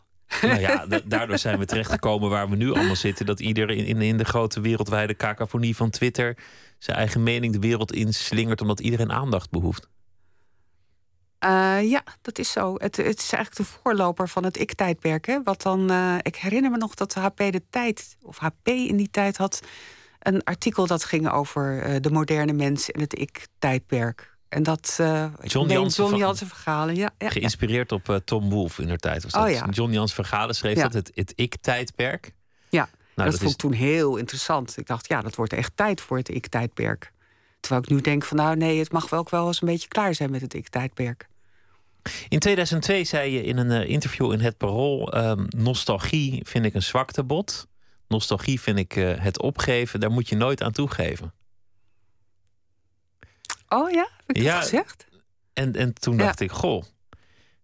Nou 0.42 0.60
ja, 0.60 0.86
daardoor 1.06 1.38
zijn 1.38 1.60
we 1.60 1.66
terechtgekomen 1.66 2.30
waar 2.30 2.50
we 2.50 2.56
nu 2.56 2.72
allemaal 2.74 2.96
zitten. 2.96 3.26
Dat 3.26 3.40
ieder 3.40 3.70
in, 3.70 4.02
in, 4.02 4.18
de 4.18 4.24
grote 4.24 4.62
wereldwijde 4.62 5.14
kakofonie 5.14 5.76
van 5.76 5.90
Twitter... 5.90 6.38
zijn 6.78 6.98
eigen 6.98 7.24
mening 7.24 7.54
de 7.54 7.60
wereld 7.60 7.92
inslingert... 7.92 8.62
omdat 8.62 8.80
iedereen 8.80 9.12
aandacht 9.12 9.50
behoeft. 9.50 9.88
Uh, 11.46 11.90
ja, 11.90 12.04
dat 12.22 12.40
is 12.40 12.52
zo. 12.52 12.74
Het, 12.78 12.98
het, 12.98 13.20
is 13.20 13.32
eigenlijk 13.32 13.56
de 13.56 13.64
voorloper 13.64 14.30
van 14.30 14.44
het 14.44 14.60
ik-tijdperk. 14.60 15.40
Wat 15.44 15.62
dan, 15.62 15.92
uh, 15.92 16.16
ik 16.22 16.36
herinner 16.36 16.72
me 16.72 16.78
nog 16.78 16.94
dat 16.94 17.14
HP 17.14 17.38
de 17.38 17.62
tijd, 17.70 18.18
of 18.22 18.38
HP 18.38 18.68
in 18.68 18.98
die 18.98 19.10
tijd 19.12 19.38
had 19.38 19.62
een 20.34 20.44
artikel 20.44 20.88
dat 20.88 21.04
ging 21.04 21.30
over 21.32 21.90
uh, 21.90 21.96
de 22.02 22.12
moderne 22.12 22.54
mens 22.54 22.92
en 22.92 23.00
het 23.00 23.20
ik-tijdperk. 23.20 24.38
En 24.50 24.64
dat 24.64 24.98
uh, 25.02 25.26
John 25.44 25.72
Jansen 25.72 26.04
John 26.04 26.16
Jansen 26.16 26.48
Vergalen, 26.48 26.96
ja, 26.96 27.10
ja, 27.18 27.30
geïnspireerd 27.30 27.92
op 27.92 28.10
uh, 28.10 28.16
Tom 28.16 28.50
Wolfe 28.50 28.82
in 28.82 28.88
der 28.88 28.98
tijd. 28.98 29.24
Was 29.24 29.32
dat. 29.32 29.44
Oh, 29.44 29.50
ja. 29.50 29.68
John 29.70 29.92
Jansen 29.92 30.16
Vergalen 30.16 30.56
schreef 30.56 30.78
dat 30.80 30.94
het, 30.94 31.12
het 31.14 31.34
ik-tijdperk. 31.36 32.34
Ja, 32.70 32.80
nou, 32.80 32.92
dat, 33.16 33.26
dat, 33.32 33.40
vond 33.40 33.52
ik 33.52 33.58
toen 33.58 33.72
heel 33.72 34.18
interessant. 34.18 34.78
Ik 34.78 34.86
dacht, 34.86 35.08
ja, 35.08 35.22
dat 35.22 35.36
wordt 35.36 35.54
echt 35.54 35.72
tijd 35.76 36.02
voor 36.02 36.18
het 36.18 36.30
ik-tijdperk. 36.30 37.12
Terwijl 37.60 37.82
ik 37.84 37.90
nu 37.90 38.02
denk 38.02 38.24
van, 38.24 38.38
nou 38.38 38.56
nee, 38.56 38.80
het 38.80 38.92
mag 38.92 39.10
wel 39.10 39.20
ook 39.20 39.30
wel 39.30 39.48
eens 39.48 39.62
een 39.62 39.68
beetje 39.68 39.88
klaar 39.88 40.16
zijn 40.16 40.32
met 40.32 40.42
het 40.42 40.54
ik-tijdperk. 40.54 41.28
In 42.30 42.40
2002 42.40 43.04
zei 43.04 43.32
je 43.32 43.44
in 43.44 43.58
een 43.58 43.88
interview 43.88 44.32
in 44.32 44.40
Het 44.40 44.58
Parool... 44.58 45.18
Um, 45.18 45.46
nostalgie 45.50 46.42
vind 46.46 46.66
ik 46.66 46.74
een 46.74 46.84
zwaktebod. 46.84 47.68
Nostalgie 48.10 48.62
vind 48.62 48.78
ik 48.78 48.96
uh, 48.96 49.20
het 49.20 49.42
opgeven. 49.42 50.00
Daar 50.00 50.12
moet 50.12 50.30
je 50.30 50.36
nooit 50.36 50.62
aan 50.62 50.72
toegeven. 50.72 51.34
Oh 53.68 53.90
ja? 53.92 54.10
Heb 54.26 54.36
ik 54.36 54.42
ja, 54.42 54.62
gezegd? 54.62 55.08
En, 55.54 55.76
en 55.76 55.94
toen 55.94 56.18
ja. 56.18 56.24
dacht 56.24 56.40
ik, 56.40 56.52
goh... 56.52 56.84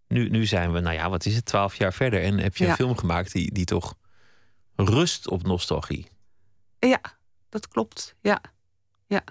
Nu, 0.07 0.29
nu 0.29 0.45
zijn 0.45 0.71
we, 0.71 0.79
nou 0.79 0.95
ja, 0.95 1.09
wat 1.09 1.25
is 1.25 1.35
het, 1.35 1.45
twaalf 1.45 1.75
jaar 1.75 1.93
verder... 1.93 2.23
en 2.23 2.37
heb 2.37 2.57
je 2.57 2.63
ja. 2.63 2.69
een 2.69 2.75
film 2.75 2.97
gemaakt 2.97 3.31
die, 3.31 3.53
die 3.53 3.65
toch 3.65 3.95
rust 4.75 5.29
op 5.29 5.43
nostalgie. 5.43 6.07
Ja, 6.79 7.01
dat 7.49 7.67
klopt. 7.67 8.15
Ja. 8.21 8.41
ja. 9.07 9.23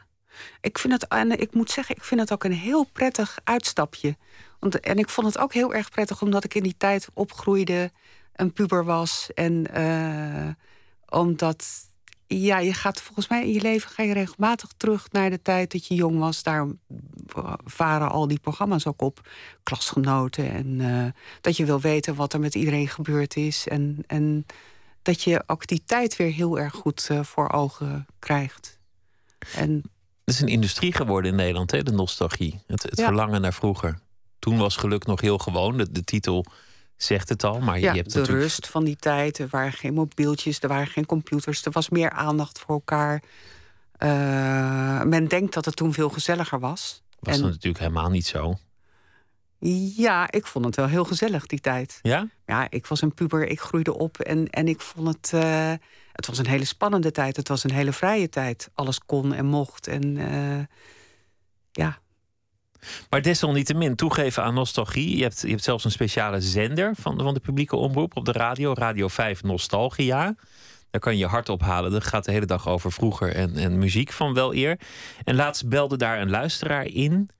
Ik 0.60 0.78
vind 0.78 0.92
het, 0.92 1.08
en 1.08 1.40
ik 1.40 1.54
moet 1.54 1.70
zeggen, 1.70 1.96
ik 1.96 2.04
vind 2.04 2.20
het 2.20 2.32
ook 2.32 2.44
een 2.44 2.52
heel 2.52 2.84
prettig 2.84 3.38
uitstapje. 3.44 4.16
Want, 4.58 4.80
en 4.80 4.98
ik 4.98 5.08
vond 5.08 5.26
het 5.26 5.38
ook 5.38 5.52
heel 5.52 5.74
erg 5.74 5.90
prettig 5.90 6.22
omdat 6.22 6.44
ik 6.44 6.54
in 6.54 6.62
die 6.62 6.76
tijd 6.76 7.08
opgroeide, 7.12 7.92
een 8.32 8.52
puber 8.52 8.84
was. 8.84 9.30
En 9.34 9.66
uh, 9.76 10.48
omdat, 11.14 11.66
ja, 12.26 12.58
je 12.58 12.74
gaat 12.74 13.00
volgens 13.00 13.28
mij 13.28 13.42
in 13.42 13.52
je 13.52 13.60
leven 13.60 13.90
ga 13.90 14.02
je 14.02 14.12
regelmatig 14.12 14.70
terug 14.76 15.10
naar 15.10 15.30
de 15.30 15.42
tijd 15.42 15.72
dat 15.72 15.86
je 15.86 15.94
jong 15.94 16.18
was. 16.18 16.42
Daar 16.42 16.66
varen 17.64 18.10
al 18.10 18.28
die 18.28 18.40
programma's 18.40 18.86
ook 18.86 19.02
op, 19.02 19.28
klasgenoten. 19.62 20.50
En 20.50 20.66
uh, 20.80 21.06
dat 21.40 21.56
je 21.56 21.64
wil 21.64 21.80
weten 21.80 22.14
wat 22.14 22.32
er 22.32 22.40
met 22.40 22.54
iedereen 22.54 22.88
gebeurd 22.88 23.36
is. 23.36 23.68
En, 23.68 24.04
en 24.06 24.46
dat 25.02 25.22
je 25.22 25.42
ook 25.46 25.66
die 25.66 25.82
tijd 25.84 26.16
weer 26.16 26.32
heel 26.32 26.58
erg 26.58 26.74
goed 26.74 27.08
uh, 27.10 27.22
voor 27.22 27.52
ogen 27.52 28.06
krijgt. 28.18 28.78
En 29.54 29.82
het 30.24 30.34
is 30.34 30.40
een 30.40 30.48
industrie 30.48 30.92
geworden 30.92 31.30
in 31.30 31.36
Nederland, 31.36 31.70
hè? 31.70 31.82
de 31.82 31.92
nostalgie. 31.92 32.60
Het, 32.66 32.82
het 32.82 33.00
verlangen 33.00 33.40
naar 33.40 33.54
vroeger. 33.54 33.98
Toen 34.38 34.58
was 34.58 34.76
geluk 34.76 35.06
nog 35.06 35.20
heel 35.20 35.38
gewoon. 35.38 35.76
De, 35.76 35.92
de 35.92 36.04
titel 36.04 36.44
zegt 36.96 37.28
het 37.28 37.44
al. 37.44 37.60
Maar 37.60 37.78
ja, 37.78 37.92
je 37.92 37.98
hebt 37.98 38.12
de 38.12 38.22
rust 38.22 38.68
van 38.68 38.84
die 38.84 38.96
tijd. 38.96 39.38
Er 39.38 39.48
waren 39.50 39.72
geen 39.72 39.94
mobieltjes, 39.94 40.60
er 40.60 40.68
waren 40.68 40.86
geen 40.86 41.06
computers. 41.06 41.64
Er 41.64 41.72
was 41.72 41.88
meer 41.88 42.10
aandacht 42.10 42.58
voor 42.58 42.74
elkaar. 42.74 43.22
Uh, 43.98 45.02
men 45.02 45.28
denkt 45.28 45.54
dat 45.54 45.64
het 45.64 45.76
toen 45.76 45.92
veel 45.92 46.08
gezelliger 46.08 46.60
was. 46.60 47.02
Was 47.20 47.34
en... 47.34 47.40
dat 47.40 47.50
natuurlijk 47.50 47.78
helemaal 47.78 48.10
niet 48.10 48.26
zo. 48.26 48.58
Ja, 49.96 50.30
ik 50.30 50.46
vond 50.46 50.64
het 50.64 50.76
wel 50.76 50.86
heel 50.86 51.04
gezellig 51.04 51.46
die 51.46 51.60
tijd. 51.60 51.98
Ja? 52.02 52.28
Ja, 52.46 52.66
ik 52.70 52.86
was 52.86 53.02
een 53.02 53.14
puber, 53.14 53.46
ik 53.46 53.60
groeide 53.60 53.98
op 53.98 54.18
en, 54.18 54.50
en 54.50 54.68
ik 54.68 54.80
vond 54.80 55.08
het... 55.08 55.30
Uh, 55.34 55.72
het 56.12 56.26
was 56.26 56.38
een 56.38 56.46
hele 56.46 56.64
spannende 56.64 57.10
tijd, 57.10 57.36
het 57.36 57.48
was 57.48 57.64
een 57.64 57.72
hele 57.72 57.92
vrije 57.92 58.28
tijd. 58.28 58.70
Alles 58.74 58.98
kon 58.98 59.32
en 59.32 59.46
mocht 59.46 59.86
en 59.86 60.16
uh, 60.16 60.64
ja. 61.72 61.98
Maar 63.10 63.22
desalniettemin, 63.22 63.94
toegeven 63.94 64.42
aan 64.42 64.54
nostalgie. 64.54 65.16
Je 65.16 65.22
hebt, 65.22 65.40
je 65.40 65.48
hebt 65.48 65.62
zelfs 65.62 65.84
een 65.84 65.90
speciale 65.90 66.40
zender 66.40 66.94
van, 67.00 67.20
van 67.22 67.34
de 67.34 67.40
publieke 67.40 67.76
omroep 67.76 68.16
op 68.16 68.24
de 68.24 68.32
radio. 68.32 68.72
Radio 68.72 69.08
5 69.08 69.42
Nostalgia. 69.42 70.34
Daar 70.90 71.00
kan 71.00 71.16
je 71.16 71.26
hart 71.26 71.48
ophalen. 71.48 71.90
Dat 71.90 72.04
gaat 72.04 72.24
de 72.24 72.32
hele 72.32 72.46
dag 72.46 72.68
over 72.68 72.92
vroeger 72.92 73.34
en, 73.34 73.56
en 73.56 73.78
muziek 73.78 74.12
van 74.12 74.34
wel 74.34 74.54
eer. 74.54 74.78
En 75.24 75.34
laatst 75.34 75.68
belde 75.68 75.96
daar 75.96 76.20
een 76.20 76.30
luisteraar 76.30 76.86
in... 76.86 77.30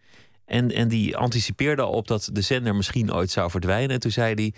En, 0.45 0.71
en 0.73 0.89
die 0.89 1.17
anticipeerde 1.17 1.83
al 1.83 1.93
op 1.93 2.09
dat 2.09 2.31
de 2.33 2.41
zender 2.41 2.75
misschien 2.75 3.13
ooit 3.13 3.31
zou 3.31 3.51
verdwijnen. 3.51 3.91
En 3.91 4.01
toen 4.01 4.11
zei 4.11 4.35
hij: 4.35 4.55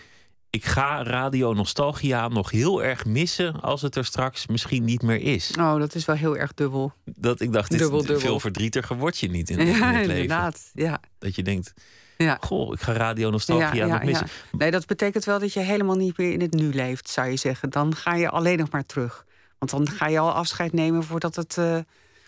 Ik 0.57 0.65
ga 0.65 1.03
Radio 1.03 1.53
Nostalgia 1.53 2.29
nog 2.29 2.51
heel 2.51 2.83
erg 2.83 3.05
missen 3.05 3.61
als 3.61 3.83
het 3.83 3.97
er 3.97 4.05
straks 4.05 4.47
misschien 4.47 4.85
niet 4.85 5.03
meer 5.03 5.21
is. 5.21 5.51
Oh, 5.59 5.79
dat 5.79 5.95
is 5.95 6.05
wel 6.05 6.17
heel 6.17 6.37
erg 6.37 6.55
dubbel. 6.55 6.93
Dat 7.05 7.41
ik 7.41 7.53
dacht, 7.53 7.71
dit 7.71 7.79
dubbel, 7.79 7.99
dubbel. 7.99 8.19
veel 8.19 8.41
verdrietiger 8.41 8.97
word 8.97 9.19
je 9.19 9.29
niet 9.29 9.51
in, 9.51 9.59
in 9.61 9.67
ja, 9.67 9.73
het 9.73 9.95
leven. 9.95 10.23
Inderdaad, 10.23 10.71
ja. 10.75 11.01
Dat 11.19 11.35
je 11.35 11.43
denkt, 11.43 11.75
ja. 12.17 12.39
goh, 12.41 12.73
ik 12.73 12.81
ga 12.81 12.93
Radio 12.93 13.31
Nostalgia 13.31 13.75
ja, 13.75 13.87
ja, 13.87 13.93
nog 13.93 14.03
missen. 14.03 14.29
Nee, 14.53 14.71
dat 14.71 14.87
betekent 14.87 15.25
wel 15.25 15.39
dat 15.39 15.53
je 15.53 15.61
helemaal 15.61 15.97
niet 15.97 16.19
meer 16.19 16.33
in 16.33 16.41
het 16.41 16.53
nu 16.53 16.73
leeft, 16.73 17.09
zou 17.09 17.29
je 17.29 17.37
zeggen. 17.37 17.71
Dan 17.71 17.95
ga 17.95 18.15
je 18.15 18.31
alleen 18.31 18.59
nog 18.59 18.71
maar 18.71 18.87
terug. 18.87 19.25
Want 19.59 19.71
dan 19.71 19.89
ga 19.89 20.07
je 20.07 20.19
al 20.19 20.33
afscheid 20.33 20.73
nemen 20.73 21.05
voordat 21.05 21.37
het, 21.37 21.57
uh, 21.59 21.79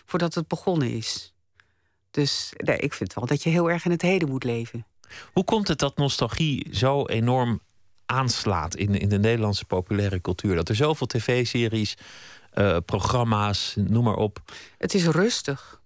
voordat 0.05 0.35
het 0.35 0.49
begonnen 0.49 0.91
is. 0.91 1.35
Dus 2.11 2.53
nee, 2.57 2.79
ik 2.79 2.95
vind 2.95 3.15
wel 3.15 3.27
dat 3.27 3.43
je 3.43 3.51
heel 3.51 3.71
erg 3.71 3.85
in 3.85 3.91
het 3.91 4.03
heden 4.03 4.29
moet 4.29 4.45
leven. 4.45 4.87
Hoe 5.33 5.45
komt 5.45 5.69
het 5.69 5.79
dat 5.79 5.97
nostalgie 5.97 6.69
zo 6.71 7.07
enorm 7.07 7.61
aanslaat 8.09 8.77
in, 8.77 8.95
in 8.95 9.09
de 9.09 9.19
Nederlandse 9.19 9.65
populaire 9.65 10.21
cultuur? 10.21 10.55
Dat 10.55 10.69
er 10.69 10.75
zoveel 10.75 11.07
tv-series, 11.07 11.97
uh, 12.55 12.77
programma's, 12.85 13.75
noem 13.77 14.05
maar 14.05 14.17
op. 14.17 14.43
Het 14.79 14.95
is 14.95 15.07
rustig. 15.07 15.81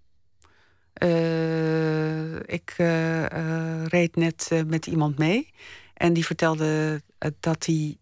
Uh, 1.02 2.37
ik 2.37 2.75
uh, 2.79 3.87
reed 3.87 4.17
net 4.17 4.50
met 4.67 4.87
iemand 4.87 5.19
mee 5.19 5.50
en 5.95 6.12
die 6.12 6.26
vertelde 6.26 7.02
dat 7.41 7.67
hij 7.67 7.97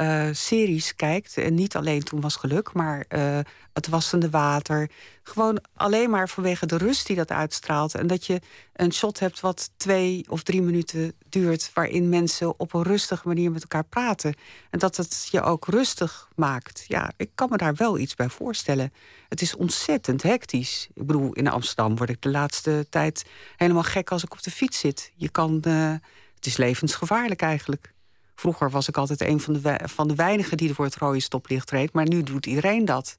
uh, 0.00 0.28
series 0.32 0.94
kijkt. 0.94 1.36
En 1.36 1.54
niet 1.54 1.76
alleen 1.76 2.02
Toen 2.02 2.20
was 2.20 2.36
geluk, 2.36 2.72
maar 2.72 3.04
uh, 3.08 3.38
Het 3.72 3.88
wassende 3.88 4.30
water. 4.30 4.90
Gewoon 5.22 5.60
alleen 5.74 6.10
maar 6.10 6.28
vanwege 6.28 6.66
de 6.66 6.76
rust 6.76 7.06
die 7.06 7.16
dat 7.16 7.30
uitstraalt. 7.30 7.94
En 7.94 8.06
dat 8.06 8.26
je 8.26 8.40
een 8.72 8.92
shot 8.92 9.18
hebt 9.18 9.40
wat 9.40 9.70
twee 9.76 10.24
of 10.28 10.42
drie 10.42 10.62
minuten 10.62 11.12
duurt... 11.28 11.70
waarin 11.74 12.08
mensen 12.08 12.60
op 12.60 12.74
een 12.74 12.82
rustige 12.82 13.28
manier 13.28 13.50
met 13.50 13.62
elkaar 13.62 13.84
praten. 13.84 14.34
En 14.70 14.78
dat 14.78 14.96
het 14.96 15.28
je 15.30 15.42
ook 15.42 15.66
rustig 15.66 16.28
maakt. 16.34 16.84
Ja, 16.88 17.10
ik 17.16 17.30
kan 17.34 17.48
me 17.50 17.56
daar 17.56 17.74
wel 17.74 17.98
iets 17.98 18.14
bij 18.14 18.28
voorstellen. 18.28 18.92
Het 19.28 19.42
is 19.42 19.56
ontzettend 19.56 20.22
hectisch. 20.22 20.88
Ik 20.94 21.06
bedoel, 21.06 21.32
in 21.32 21.48
Amsterdam 21.48 21.96
word 21.96 22.10
ik 22.10 22.22
de 22.22 22.30
laatste 22.30 22.86
tijd 22.90 23.24
helemaal 23.56 23.82
gek 23.82 24.10
als 24.10 24.24
ik 24.24 24.32
op 24.32 24.42
de 24.42 24.50
fiets 24.50 24.78
zit. 24.78 25.12
Je 25.14 25.28
kan... 25.28 25.62
Uh, 25.66 25.92
het 26.34 26.46
is 26.46 26.56
levensgevaarlijk 26.56 27.42
eigenlijk. 27.42 27.92
Vroeger 28.38 28.70
was 28.70 28.88
ik 28.88 28.96
altijd 28.96 29.20
een 29.20 29.40
van 29.40 29.54
de, 29.54 29.80
van 29.84 30.08
de 30.08 30.14
weinigen 30.14 30.56
die 30.56 30.74
voor 30.74 30.84
het 30.84 30.96
rode 30.96 31.20
stoplicht 31.20 31.70
reed. 31.70 31.92
Maar 31.92 32.08
nu 32.08 32.22
doet 32.22 32.46
iedereen 32.46 32.84
dat. 32.84 33.16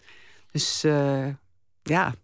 Dus 0.52 0.84
uh, 0.86 1.28
ja, 1.84 2.16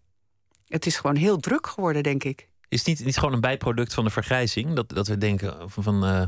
het 0.68 0.86
is 0.86 0.96
gewoon 0.96 1.16
heel 1.16 1.36
druk 1.36 1.66
geworden, 1.66 2.02
denk 2.02 2.24
ik. 2.24 2.48
Is 2.68 2.78
het 2.78 2.88
niet, 2.88 3.04
niet 3.04 3.18
gewoon 3.18 3.34
een 3.34 3.40
bijproduct 3.40 3.94
van 3.94 4.04
de 4.04 4.10
vergrijzing? 4.10 4.72
Dat, 4.72 4.88
dat 4.88 5.06
we 5.06 5.18
denken 5.18 5.70
van, 5.70 5.82
van 5.82 6.04
uh, 6.04 6.22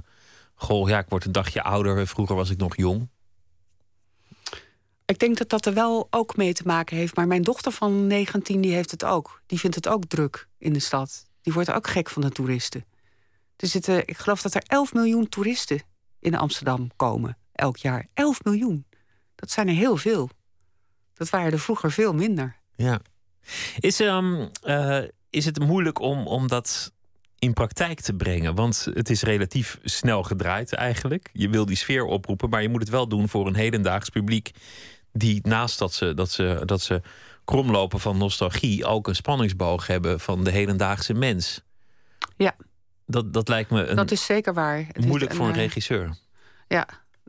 goh, 0.54 0.88
ja, 0.88 0.98
ik 0.98 1.08
word 1.08 1.25
een 1.25 1.32
dagje 1.32 1.62
ouder. 1.62 2.06
Vroeger 2.06 2.37
was 2.37 2.50
ik 2.50 2.58
nog 2.58 2.76
jong. 2.76 3.08
Ik 5.04 5.18
denk 5.18 5.38
dat 5.38 5.48
dat 5.48 5.66
er 5.66 5.75
wel 5.75 6.06
ook 6.10 6.37
mee 6.37 6.52
te 6.52 6.62
maken 6.66 6.96
heeft. 6.96 7.16
Maar 7.16 7.26
mijn 7.26 7.42
dochter 7.42 7.72
van 7.72 8.06
19 8.06 8.60
die 8.60 8.72
heeft 8.72 8.90
het 8.90 9.04
ook. 9.04 9.42
Die 9.46 9.58
vindt 9.58 9.76
het 9.76 9.88
ook 9.88 10.04
druk 10.04 10.48
in 10.58 10.72
de 10.72 10.80
stad. 10.80 11.26
Die 11.42 11.52
wordt 11.52 11.70
ook 11.70 11.87
gek 11.87 12.08
van 12.08 12.22
de 12.22 12.30
toeristen. 12.30 12.84
Er 13.56 13.68
zitten, 13.68 14.06
ik 14.06 14.16
geloof 14.16 14.42
dat 14.42 14.54
er 14.54 14.62
11 14.66 14.92
miljoen 14.92 15.28
toeristen 15.28 15.82
in 16.20 16.34
Amsterdam 16.34 16.90
komen 16.96 17.37
elk 17.52 17.76
jaar. 17.76 18.06
11 18.14 18.44
miljoen. 18.44 18.87
Dat 19.34 19.50
zijn 19.50 19.68
er 19.68 19.75
heel 19.75 19.96
veel. 19.96 20.30
Dat 21.14 21.30
waren 21.30 21.52
er 21.52 21.58
vroeger 21.58 21.92
veel 21.92 22.14
minder. 22.14 22.56
Ja. 22.76 23.00
Is, 23.78 24.00
um, 24.00 24.50
uh, 24.64 25.02
is 25.30 25.44
het 25.44 25.58
moeilijk 25.58 26.00
om, 26.00 26.26
om 26.26 26.48
dat 26.48 26.92
in 27.38 27.52
praktijk 27.52 28.00
te 28.00 28.14
brengen? 28.14 28.54
Want 28.54 28.88
het 28.92 29.10
is 29.10 29.22
relatief 29.22 29.78
snel 29.82 30.22
gedraaid 30.22 30.72
eigenlijk. 30.72 31.30
Je 31.32 31.48
wil 31.48 31.66
die 31.66 31.76
sfeer 31.76 32.04
oproepen, 32.04 32.48
maar 32.48 32.62
je 32.62 32.68
moet 32.68 32.80
het 32.80 32.90
wel 32.90 33.08
doen 33.08 33.28
voor 33.28 33.46
een 33.46 33.54
hedendaags 33.54 34.08
publiek. 34.08 34.50
Die 35.12 35.40
naast 35.42 35.78
dat 35.78 35.92
ze, 35.92 36.14
dat 36.14 36.30
ze, 36.30 36.62
dat 36.64 36.80
ze 36.80 37.02
kromlopen 37.44 38.00
van 38.00 38.18
nostalgie 38.18 38.84
ook 38.84 39.08
een 39.08 39.14
spanningsboog 39.14 39.87
hebben 39.87 40.20
van 40.20 40.44
de 40.44 40.50
hedendaagse 40.50 41.14
mens. 41.14 41.62
Ja. 42.37 42.56
Dat, 43.11 43.33
dat 43.33 43.49
lijkt 43.49 43.71
me 43.71 43.87
een, 43.87 43.97
dat 43.97 44.11
is 44.11 44.25
zeker 44.25 44.55
waar. 44.55 44.87
moeilijk 45.07 45.35
voor 45.35 45.47
een 45.47 45.53
eh, 45.53 45.59
regisseur. 45.59 46.17
Ja, 46.67 46.88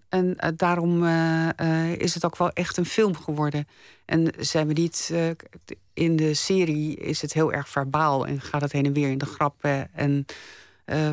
en 0.10 0.26
uh, 0.26 0.50
daarom 0.56 1.04
uh, 1.04 1.96
is 1.98 2.14
het 2.14 2.26
ook 2.26 2.38
wel 2.38 2.50
echt 2.50 2.78
een 2.78 2.86
film 2.86 3.16
geworden. 3.16 3.68
En 4.06 4.34
zijn 4.38 4.68
we 4.68 4.74
niet. 4.74 5.14
in 5.94 6.16
de 6.16 6.34
serie 6.34 6.96
is 6.96 7.22
het 7.22 7.34
heel 7.34 7.54
erg 7.54 7.70
verbaal 7.70 8.28
en 8.28 8.42
gaat 8.42 8.62
het 8.62 8.72
heen 8.72 8.86
en 8.86 8.94
weer 8.94 9.10
in 9.10 9.18
de 9.18 9.26
grappen. 9.26 9.94
En 9.94 10.26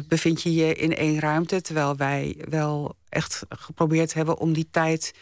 bevind 0.08 0.42
je 0.42 0.54
je 0.54 0.74
in 0.74 0.96
één 0.96 1.20
ruimte. 1.20 1.60
Terwijl 1.60 1.96
wij 1.96 2.36
wel 2.48 2.96
echt 3.08 3.42
geprobeerd 3.48 4.14
hebben 4.14 4.38
om 4.38 4.52
die 4.52 4.68
tijd. 4.70 5.14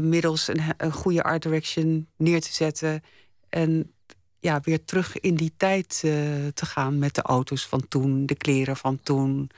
middels 0.00 0.48
een, 0.48 0.62
een 0.76 0.92
goede 0.92 1.22
art 1.22 1.42
direction 1.42 2.08
neer 2.16 2.40
te 2.40 2.52
zetten. 2.52 3.02
En 3.48 3.95
ja, 4.46 4.60
weer 4.62 4.84
terug 4.84 5.18
in 5.20 5.34
die 5.34 5.52
tijd 5.56 6.02
uh, 6.04 6.12
te 6.54 6.66
gaan 6.66 6.98
met 6.98 7.14
de 7.14 7.22
auto's 7.22 7.66
van 7.66 7.88
toen, 7.88 8.26
de 8.26 8.34
kleren 8.34 8.76
van 8.76 8.98
toen. 9.02 9.50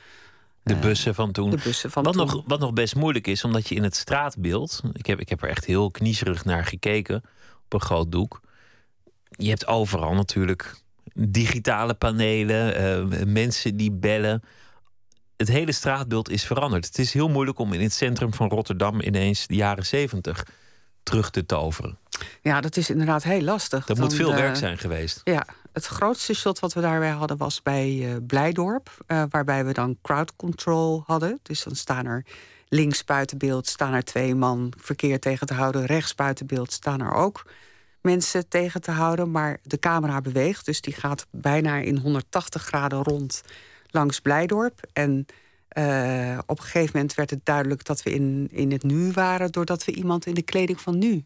De 0.63 0.75
eh, 0.75 0.81
bussen 0.81 1.15
van 1.15 1.33
toen. 1.33 1.51
De 1.51 1.61
bussen 1.65 1.91
van 1.91 2.03
wat, 2.03 2.13
toen. 2.13 2.27
Nog, 2.27 2.43
wat 2.47 2.61
nog 2.61 2.73
best 2.73 2.95
moeilijk 2.95 3.27
is, 3.27 3.45
omdat 3.45 3.69
je 3.69 3.75
in 3.75 3.83
het 3.83 3.97
straatbeeld. 3.97 4.81
Ik 4.93 5.07
heb, 5.07 5.21
ik 5.21 5.29
heb 5.29 5.43
er 5.43 5.49
echt 5.49 5.65
heel 5.65 5.91
kniezerig 5.91 6.45
naar 6.45 6.65
gekeken 6.65 7.23
op 7.65 7.73
een 7.73 7.81
groot 7.81 8.13
doek. 8.13 8.41
Je 9.31 9.49
hebt 9.49 9.67
overal 9.67 10.15
natuurlijk 10.15 10.81
digitale 11.15 11.95
panelen, 11.95 12.81
uh, 13.11 13.25
mensen 13.25 13.77
die 13.77 13.93
bellen. 13.93 14.43
Het 15.37 15.49
hele 15.49 15.73
straatbeeld 15.73 16.31
is 16.31 16.45
veranderd. 16.45 16.87
Het 16.87 16.99
is 16.99 17.13
heel 17.13 17.29
moeilijk 17.29 17.59
om 17.59 17.73
in 17.73 17.81
het 17.81 17.93
centrum 17.93 18.35
van 18.35 18.49
Rotterdam 18.49 19.01
ineens 19.01 19.47
de 19.47 19.55
jaren 19.55 19.87
zeventig 19.87 20.45
terug 21.09 21.31
te 21.31 21.47
toveren. 21.47 21.99
Ja, 22.43 22.61
dat 22.61 22.77
is 22.77 22.91
inderdaad 22.91 23.23
heel 23.23 23.43
lastig. 23.43 23.87
Dat 23.87 23.99
moet 23.99 24.15
veel 24.15 24.35
werk 24.35 24.57
zijn 24.57 24.79
geweest. 24.79 25.21
Ja, 25.25 25.47
het 25.73 25.87
grootste 25.87 26.35
shot 26.35 26.59
wat 26.59 26.73
we 26.73 26.81
daarbij 26.81 27.11
hadden 27.11 27.37
was 27.37 27.63
bij 27.63 27.91
uh, 27.91 28.17
Blijdorp. 28.27 28.91
Uh, 29.07 29.23
waarbij 29.31 29.65
we 29.65 29.73
dan 29.73 29.99
crowd 30.03 30.37
control 30.37 31.03
hadden. 31.07 31.39
Dus 31.43 31.63
dan 31.63 31.75
staan 31.75 32.07
er 32.07 32.25
links 32.69 33.05
buiten 33.05 33.39
beeld 33.39 33.67
staan 33.67 33.93
er 33.93 34.05
twee 34.05 34.35
man 34.35 34.73
verkeer 34.77 35.21
tegen 35.21 35.47
te 35.47 35.55
houden. 35.55 35.87
Rechts 35.87 36.15
buiten 36.15 36.47
beeld 36.47 36.73
staan 36.73 37.01
er 37.01 37.13
ook 37.13 37.47
mensen 38.01 38.49
tegen 38.49 38.81
te 38.81 38.91
houden. 38.91 39.31
Maar 39.31 39.59
de 39.63 39.79
camera 39.79 40.21
beweegt, 40.21 40.65
dus 40.65 40.81
die 40.81 40.95
gaat 40.95 41.27
bijna 41.31 41.77
in 41.77 41.97
180 41.97 42.63
graden 42.63 43.03
rond 43.03 43.43
langs 43.91 44.21
Blijdorp. 44.21 44.81
En 44.93 45.27
uh, 45.79 46.39
op 46.47 46.59
een 46.59 46.65
gegeven 46.65 46.91
moment 46.95 47.15
werd 47.15 47.31
het 47.31 47.45
duidelijk 47.45 47.85
dat 47.85 48.03
we 48.03 48.11
in, 48.11 48.49
in 48.51 48.73
het 48.73 48.83
nu 48.83 49.13
waren... 49.13 49.53
doordat 49.53 49.85
we 49.85 49.93
iemand 49.93 50.27
in 50.27 50.35
de 50.35 50.43
kleding 50.43 50.81
van 50.81 50.99
nu 50.99 51.25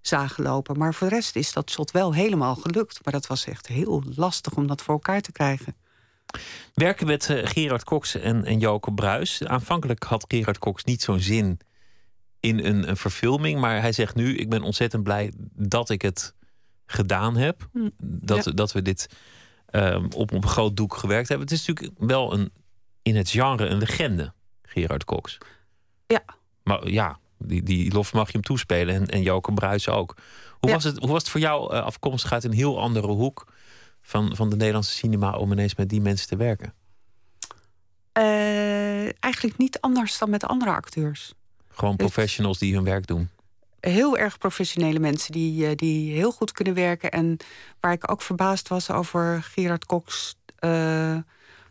zagen 0.00 0.42
lopen. 0.42 0.78
Maar 0.78 0.94
voor 0.94 1.08
de 1.08 1.14
rest 1.14 1.36
is 1.36 1.52
dat 1.52 1.70
shot 1.70 1.90
wel 1.90 2.14
helemaal 2.14 2.54
gelukt. 2.54 3.04
Maar 3.04 3.12
dat 3.12 3.26
was 3.26 3.44
echt 3.44 3.66
heel 3.66 4.02
lastig 4.14 4.56
om 4.56 4.66
dat 4.66 4.82
voor 4.82 4.94
elkaar 4.94 5.20
te 5.20 5.32
krijgen. 5.32 5.74
Werken 6.74 7.06
met 7.06 7.28
uh, 7.28 7.46
Gerard 7.46 7.84
Cox 7.84 8.14
en, 8.14 8.44
en 8.44 8.58
Joke 8.58 8.92
Bruis. 8.92 9.44
Aanvankelijk 9.44 10.02
had 10.02 10.24
Gerard 10.28 10.58
Cox 10.58 10.84
niet 10.84 11.02
zo'n 11.02 11.20
zin 11.20 11.58
in 12.40 12.64
een, 12.64 12.88
een, 12.88 12.96
verfilming. 12.96 13.60
Maar 13.60 13.80
hij 13.80 13.92
zegt 13.92 14.14
nu: 14.14 14.36
Ik 14.36 14.48
ben 14.48 14.62
ontzettend 14.62 15.02
blij 15.02 15.32
dat 15.54 15.90
ik 15.90 16.02
het 16.02 16.34
gedaan 16.86 17.36
heb. 17.36 17.68
Hm, 17.72 17.88
dat, 17.98 18.52
dat 18.54 18.72
we 18.72 18.82
dit 18.82 19.08
um, 19.70 20.04
op, 20.04 20.14
op 20.14 20.32
een 20.32 20.48
groot 20.48 20.76
doek 20.76 20.94
gewerkt 20.94 21.28
hebben. 21.28 21.46
Het 21.46 21.56
is 21.56 21.66
natuurlijk 21.66 21.98
wel 21.98 22.32
een, 22.32 22.52
in 23.02 23.16
het 23.16 23.30
genre 23.30 23.66
een 23.66 23.78
legende, 23.78 24.32
Gerard 24.62 25.04
Cox. 25.04 25.38
Ja. 26.06 26.22
Maar 26.62 26.88
ja, 26.88 27.18
die, 27.38 27.62
die 27.62 27.92
lof 27.92 28.12
mag 28.12 28.26
je 28.26 28.32
hem 28.32 28.42
toespelen. 28.42 28.94
En, 28.94 29.06
en 29.06 29.22
Joke 29.22 29.52
Bruis 29.52 29.88
ook. 29.88 30.16
Hoe, 30.60 30.70
was 30.70 30.84
het, 30.84 30.98
hoe 30.98 31.08
was 31.08 31.22
het 31.22 31.30
voor 31.30 31.40
jou 31.40 31.74
uh, 31.74 31.82
afkomstig 31.82 32.32
uit 32.32 32.44
een 32.44 32.52
heel 32.52 32.80
andere 32.80 33.06
hoek 33.06 33.52
van, 34.02 34.36
van 34.36 34.50
de 34.50 34.56
Nederlandse 34.56 34.92
cinema 34.92 35.32
om 35.32 35.52
ineens 35.52 35.74
met 35.74 35.88
die 35.88 36.00
mensen 36.00 36.28
te 36.28 36.36
werken? 36.36 36.74
Uh, 38.18 39.22
eigenlijk 39.22 39.56
niet 39.56 39.80
anders 39.80 40.18
dan 40.18 40.30
met 40.30 40.44
andere 40.44 40.70
acteurs. 40.70 41.34
Gewoon 41.68 41.96
professionals 41.96 42.58
die 42.58 42.74
hun 42.74 42.84
werk 42.84 43.06
doen. 43.06 43.28
Heel 43.80 44.18
erg 44.18 44.38
professionele 44.38 44.98
mensen 44.98 45.32
die, 45.32 45.68
uh, 45.68 45.74
die 45.74 46.12
heel 46.12 46.32
goed 46.32 46.52
kunnen 46.52 46.74
werken. 46.74 47.10
En 47.10 47.36
waar 47.80 47.92
ik 47.92 48.10
ook 48.10 48.22
verbaasd 48.22 48.68
was 48.68 48.90
over 48.90 49.42
Gerard 49.42 49.86
Cox. 49.86 50.36
Uh, 50.60 51.16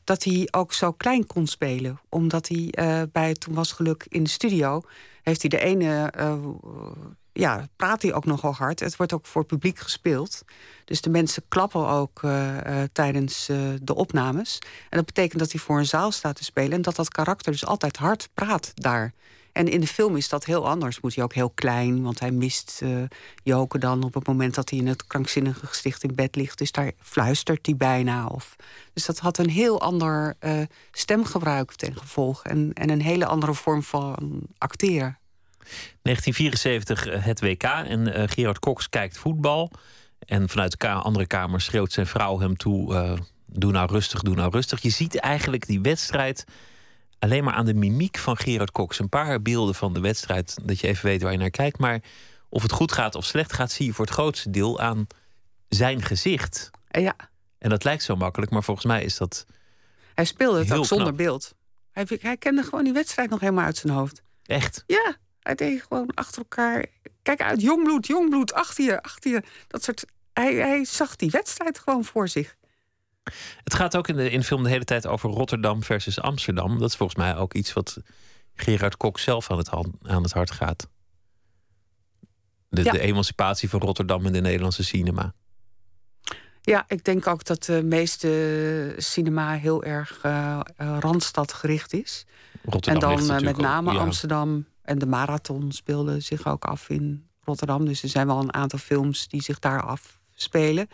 dat 0.09 0.23
hij 0.23 0.47
ook 0.51 0.73
zo 0.73 0.91
klein 0.91 1.27
kon 1.27 1.47
spelen. 1.47 1.99
Omdat 2.09 2.47
hij 2.47 2.73
bij 3.11 3.33
Toen 3.33 3.53
was 3.53 3.71
geluk 3.71 4.05
in 4.09 4.23
de 4.23 4.29
studio 4.29 4.81
heeft 5.29 5.41
hij 5.41 5.49
de 5.49 5.59
ene. 5.59 6.13
Uh, 6.19 6.33
ja, 7.33 7.67
praat 7.75 8.01
hij 8.01 8.13
ook 8.13 8.25
nogal 8.25 8.53
hard. 8.53 8.79
Het 8.79 8.95
wordt 8.95 9.13
ook 9.13 9.25
voor 9.25 9.41
het 9.41 9.49
publiek 9.49 9.79
gespeeld. 9.79 10.43
Dus 10.85 11.01
de 11.01 11.09
mensen 11.09 11.43
klappen 11.47 11.87
ook 11.87 12.21
uh, 12.21 12.55
uh, 12.55 12.83
tijdens 12.91 13.45
de 13.81 13.95
opnames. 13.95 14.59
En 14.89 14.97
dat 14.97 15.05
betekent 15.05 15.39
dat 15.39 15.51
hij 15.51 15.61
voor 15.61 15.77
een 15.77 15.85
zaal 15.85 16.11
staat 16.11 16.35
te 16.35 16.43
spelen. 16.43 16.71
En 16.71 16.81
dat 16.81 16.95
dat 16.95 17.09
karakter 17.09 17.51
dus 17.51 17.65
altijd 17.65 17.97
hard 17.97 18.29
praat 18.33 18.71
daar. 18.75 19.13
En 19.59 19.67
in 19.67 19.79
de 19.79 19.87
film 19.87 20.15
is 20.15 20.29
dat 20.29 20.45
heel 20.45 20.67
anders. 20.67 20.99
Moet 20.99 21.15
hij 21.15 21.23
ook 21.23 21.33
heel 21.33 21.49
klein, 21.49 22.01
want 22.01 22.19
hij 22.19 22.31
mist 22.31 22.81
uh, 23.43 23.63
dan 23.79 24.03
op 24.03 24.13
het 24.13 24.27
moment 24.27 24.55
dat 24.55 24.69
hij 24.69 24.79
in 24.79 24.87
het 24.87 25.07
krankzinnige 25.07 25.65
gesticht 25.65 26.03
in 26.03 26.15
bed 26.15 26.35
ligt. 26.35 26.57
Dus 26.57 26.71
daar 26.71 26.91
fluistert 27.01 27.65
hij 27.65 27.75
bijna. 27.75 28.25
Of, 28.25 28.55
dus 28.93 29.05
dat 29.05 29.19
had 29.19 29.37
een 29.37 29.49
heel 29.49 29.81
ander 29.81 30.35
uh, 30.39 30.61
stemgebruik 30.91 31.73
ten 31.73 31.97
gevolge. 31.97 32.49
En, 32.49 32.73
en 32.73 32.89
een 32.89 33.01
hele 33.01 33.25
andere 33.25 33.53
vorm 33.53 33.83
van 33.83 34.41
acteren. 34.57 35.17
1974 36.01 37.05
eh, 37.05 37.23
het 37.23 37.41
WK 37.41 37.63
en 37.63 38.29
Gerard 38.29 38.59
Cox 38.59 38.89
kijkt 38.89 39.17
voetbal. 39.17 39.71
En 40.19 40.49
vanuit 40.49 40.79
de 40.79 40.87
andere 40.87 41.27
kamer 41.27 41.61
schreeuwt 41.61 41.91
zijn 41.91 42.07
vrouw 42.07 42.39
hem 42.39 42.57
toe: 42.57 43.17
Doe 43.45 43.71
nou 43.71 43.91
rustig, 43.91 44.21
doe 44.21 44.35
nou 44.35 44.51
rustig. 44.51 44.81
Je 44.81 44.89
ziet 44.89 45.19
eigenlijk 45.19 45.67
die 45.67 45.81
wedstrijd 45.81 46.45
alleen 47.19 47.43
maar 47.43 47.53
aan 47.53 47.65
de 47.65 47.73
mimiek 47.73 48.17
van 48.17 48.37
Gerard 48.37 48.71
Cox. 48.71 48.99
Een 48.99 49.09
paar 49.09 49.41
beelden 49.41 49.75
van 49.75 49.93
de 49.93 49.99
wedstrijd, 49.99 50.57
dat 50.63 50.79
je 50.79 50.87
even 50.87 51.05
weet 51.05 51.21
waar 51.21 51.31
je 51.31 51.37
naar 51.37 51.49
kijkt. 51.49 51.77
Maar 51.77 52.01
of 52.49 52.61
het 52.61 52.71
goed 52.71 52.91
gaat 52.91 53.15
of 53.15 53.25
slecht 53.25 53.53
gaat, 53.53 53.71
zie 53.71 53.85
je 53.85 53.93
voor 53.93 54.05
het 54.05 54.13
grootste 54.13 54.49
deel 54.49 54.79
aan 54.79 55.07
zijn 55.67 56.01
gezicht. 56.01 56.69
Ja. 56.89 57.15
En 57.57 57.69
dat 57.69 57.83
lijkt 57.83 58.03
zo 58.03 58.15
makkelijk, 58.15 58.51
maar 58.51 58.63
volgens 58.63 58.85
mij 58.85 59.03
is 59.03 59.17
dat. 59.17 59.45
Hij 60.13 60.25
speelde 60.25 60.59
het 60.59 60.71
ook 60.71 60.85
zonder 60.85 61.15
beeld. 61.15 61.55
Hij, 61.91 62.05
hij 62.21 62.37
kende 62.37 62.63
gewoon 62.63 62.83
die 62.83 62.93
wedstrijd 62.93 63.29
nog 63.29 63.39
helemaal 63.39 63.65
uit 63.65 63.77
zijn 63.77 63.93
hoofd. 63.93 64.21
Echt? 64.45 64.83
Ja, 64.87 65.15
hij 65.39 65.55
deed 65.55 65.81
gewoon 65.81 66.11
achter 66.13 66.37
elkaar. 66.37 66.85
Kijk 67.21 67.41
uit, 67.41 67.61
jongbloed, 67.61 68.07
jongbloed, 68.07 68.53
achter 68.53 68.83
je, 68.83 69.01
achter 69.01 69.31
je. 69.31 69.43
Dat 69.67 69.83
soort. 69.83 70.05
Hij, 70.33 70.53
hij 70.55 70.85
zag 70.85 71.15
die 71.15 71.29
wedstrijd 71.29 71.79
gewoon 71.79 72.03
voor 72.03 72.27
zich. 72.27 72.55
Het 73.63 73.73
gaat 73.73 73.97
ook 73.97 74.07
in 74.07 74.15
de, 74.15 74.29
in 74.29 74.39
de 74.39 74.45
film 74.45 74.63
de 74.63 74.69
hele 74.69 74.85
tijd 74.85 75.07
over 75.07 75.29
Rotterdam 75.29 75.83
versus 75.83 76.19
Amsterdam. 76.21 76.79
Dat 76.79 76.89
is 76.89 76.95
volgens 76.95 77.17
mij 77.17 77.37
ook 77.37 77.53
iets 77.53 77.73
wat 77.73 77.97
Gerard 78.55 78.97
Kok 78.97 79.19
zelf 79.19 79.51
aan 79.51 79.57
het, 79.57 79.69
aan 80.01 80.23
het 80.23 80.31
hart 80.31 80.51
gaat. 80.51 80.87
De, 82.69 82.83
ja. 82.83 82.91
de 82.91 82.99
emancipatie 82.99 83.69
van 83.69 83.79
Rotterdam 83.79 84.25
in 84.25 84.33
de 84.33 84.41
Nederlandse 84.41 84.83
cinema. 84.83 85.33
Ja, 86.61 86.85
ik 86.87 87.03
denk 87.03 87.27
ook 87.27 87.45
dat 87.45 87.63
de 87.63 87.83
meeste 87.83 88.93
cinema 88.97 89.53
heel 89.53 89.83
erg 89.83 90.23
uh, 90.25 90.59
Randstad 90.77 91.53
gericht 91.53 91.93
is. 91.93 92.25
Rotterdam 92.63 93.11
en 93.11 93.27
dan 93.27 93.35
uh, 93.35 93.43
met 93.43 93.57
name 93.57 93.89
ook, 93.89 93.95
ja. 93.95 94.01
Amsterdam 94.01 94.65
en 94.81 94.99
de 94.99 95.05
marathon 95.05 95.71
speelde 95.71 96.19
zich 96.19 96.47
ook 96.47 96.65
af 96.65 96.89
in 96.89 97.27
Rotterdam. 97.43 97.85
Dus 97.85 98.03
er 98.03 98.09
zijn 98.09 98.27
wel 98.27 98.39
een 98.39 98.53
aantal 98.53 98.79
films 98.79 99.27
die 99.27 99.41
zich 99.41 99.59
daar 99.59 99.81
afspelen. 99.81 100.87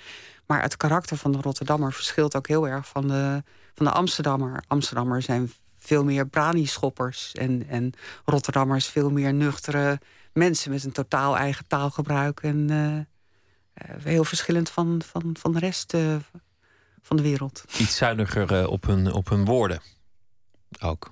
Maar 0.45 0.61
het 0.61 0.77
karakter 0.77 1.17
van 1.17 1.31
de 1.31 1.41
Rotterdammer 1.41 1.93
verschilt 1.93 2.35
ook 2.35 2.47
heel 2.47 2.67
erg 2.67 2.87
van 2.87 3.07
de, 3.07 3.43
van 3.75 3.85
de 3.85 3.91
Amsterdammer. 3.91 4.63
Amsterdammer 4.67 5.21
zijn 5.21 5.51
veel 5.79 6.03
meer 6.03 6.27
brani-schoppers. 6.27 7.31
En, 7.31 7.67
en 7.67 7.93
Rotterdammers 8.25 8.87
veel 8.87 9.11
meer 9.11 9.33
nuchtere 9.33 9.99
mensen 10.33 10.71
met 10.71 10.83
een 10.83 10.91
totaal 10.91 11.37
eigen 11.37 11.67
taalgebruik. 11.67 12.39
En 12.39 12.71
uh, 12.71 13.95
heel 14.03 14.23
verschillend 14.23 14.69
van, 14.69 15.01
van, 15.05 15.35
van 15.39 15.53
de 15.53 15.59
rest 15.59 15.93
uh, 15.93 16.15
van 17.01 17.17
de 17.17 17.23
wereld. 17.23 17.63
Iets 17.77 17.95
zuiniger 17.95 18.67
op, 18.67 18.85
hun, 18.85 19.13
op 19.13 19.29
hun 19.29 19.45
woorden 19.45 19.81
ook. 20.79 21.11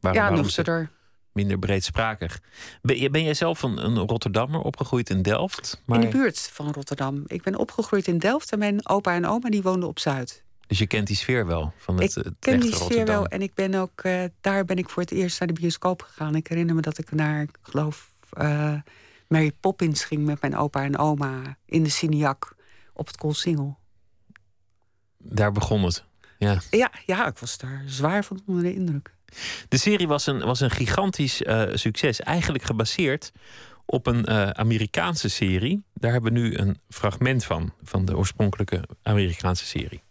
Waar, 0.00 0.14
ja, 0.14 0.30
nuchterder 0.30 0.90
minder 1.32 1.58
breedsprakig. 1.58 2.40
Ben, 2.82 3.12
ben 3.12 3.22
jij 3.22 3.34
zelf 3.34 3.62
een, 3.62 3.84
een, 3.84 3.98
Rotterdammer 3.98 4.60
opgegroeid 4.60 5.10
in 5.10 5.22
Delft? 5.22 5.82
Maar... 5.84 6.00
In 6.00 6.10
de 6.10 6.16
buurt 6.16 6.50
van 6.52 6.72
Rotterdam. 6.72 7.22
Ik 7.26 7.42
ben 7.42 7.56
opgegroeid 7.56 8.06
in 8.06 8.18
Delft 8.18 8.52
en 8.52 8.58
mijn 8.58 8.88
opa 8.88 9.14
en 9.14 9.26
oma 9.26 9.48
die 9.48 9.62
woonden 9.62 9.88
op 9.88 9.98
Zuid. 9.98 10.42
Dus 10.66 10.78
je 10.78 10.86
kent 10.86 11.06
die 11.06 11.16
sfeer 11.16 11.46
wel 11.46 11.72
van 11.76 12.00
het, 12.00 12.16
ik 12.16 12.24
het 12.24 12.34
ken 12.38 12.60
die 12.60 12.70
sfeer 12.70 12.80
Rotterdam. 12.80 13.06
wel 13.06 13.26
en 13.26 13.42
ik 13.42 13.54
ben 13.54 13.74
ook 13.74 14.04
uh, 14.04 14.24
daar 14.40 14.64
ben 14.64 14.76
ik 14.76 14.88
voor 14.88 15.02
het 15.02 15.10
eerst 15.10 15.38
naar 15.38 15.48
de 15.48 15.60
bioscoop 15.60 16.02
gegaan. 16.02 16.34
Ik 16.34 16.46
herinner 16.46 16.74
me 16.74 16.80
dat 16.80 16.98
ik 16.98 17.12
naar, 17.12 17.42
ik 17.42 17.58
geloof, 17.62 18.10
uh, 18.38 18.74
Mary 19.28 19.52
Poppins 19.60 20.04
ging 20.04 20.24
met 20.24 20.40
mijn 20.40 20.56
opa 20.56 20.82
en 20.82 20.98
oma 20.98 21.56
in 21.66 21.82
de 21.82 21.88
Cineac 21.88 22.56
op 22.92 23.06
het 23.06 23.16
Koolsingel. 23.16 23.78
Daar 25.18 25.52
begon 25.52 25.82
het. 25.82 26.04
Ja. 26.38 26.60
Ja, 26.70 26.90
ja, 27.06 27.26
ik 27.26 27.38
was 27.38 27.58
daar 27.58 27.82
zwaar 27.86 28.24
van 28.24 28.42
onder 28.46 28.62
de 28.62 28.74
indruk. 28.74 29.14
De 29.68 29.76
serie 29.76 30.08
was 30.08 30.26
een, 30.26 30.38
was 30.38 30.60
een 30.60 30.70
gigantisch 30.70 31.42
uh, 31.42 31.62
succes. 31.72 32.20
Eigenlijk 32.20 32.64
gebaseerd 32.64 33.32
op 33.86 34.06
een 34.06 34.26
uh, 34.28 34.48
Amerikaanse 34.50 35.28
serie. 35.28 35.82
Daar 35.94 36.12
hebben 36.12 36.32
we 36.32 36.38
nu 36.38 36.56
een 36.56 36.78
fragment 36.88 37.44
van. 37.44 37.72
Van 37.82 38.04
de 38.04 38.16
oorspronkelijke 38.16 38.84
Amerikaanse 39.02 39.66
serie. 39.66 40.02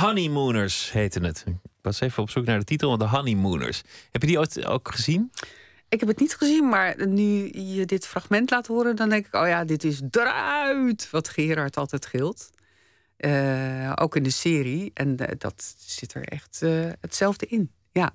Honeymooners 0.00 0.92
heette 0.92 1.20
het. 1.20 1.44
Ik 1.46 1.54
was 1.82 2.00
even 2.00 2.22
op 2.22 2.30
zoek 2.30 2.44
naar 2.44 2.58
de 2.58 2.64
titel. 2.64 2.96
The 2.96 3.04
Honeymooners. 3.04 3.82
Heb 4.10 4.20
je 4.20 4.26
die 4.28 4.38
ooit 4.38 4.66
ook 4.66 4.90
gezien? 4.90 5.30
Ik 5.88 6.00
heb 6.00 6.08
het 6.08 6.18
niet 6.20 6.34
gezien, 6.34 6.68
maar 6.68 7.06
nu 7.06 7.50
je 7.52 7.84
dit 7.86 8.06
fragment 8.06 8.50
laat 8.50 8.66
horen, 8.66 8.96
dan 8.96 9.08
denk 9.08 9.26
ik: 9.26 9.34
oh 9.34 9.46
ja, 9.46 9.64
dit 9.64 9.84
is 9.84 10.00
eruit. 10.10 11.10
Wat 11.10 11.28
Gerard 11.28 11.76
altijd 11.76 12.06
gilt. 12.06 12.50
Uh, 13.18 13.92
ook 13.94 14.16
in 14.16 14.22
de 14.22 14.30
serie. 14.30 14.90
En 14.94 15.16
uh, 15.20 15.26
dat 15.38 15.74
zit 15.78 16.14
er 16.14 16.24
echt 16.24 16.60
uh, 16.62 16.90
hetzelfde 17.00 17.46
in. 17.46 17.70
Ja. 17.92 18.12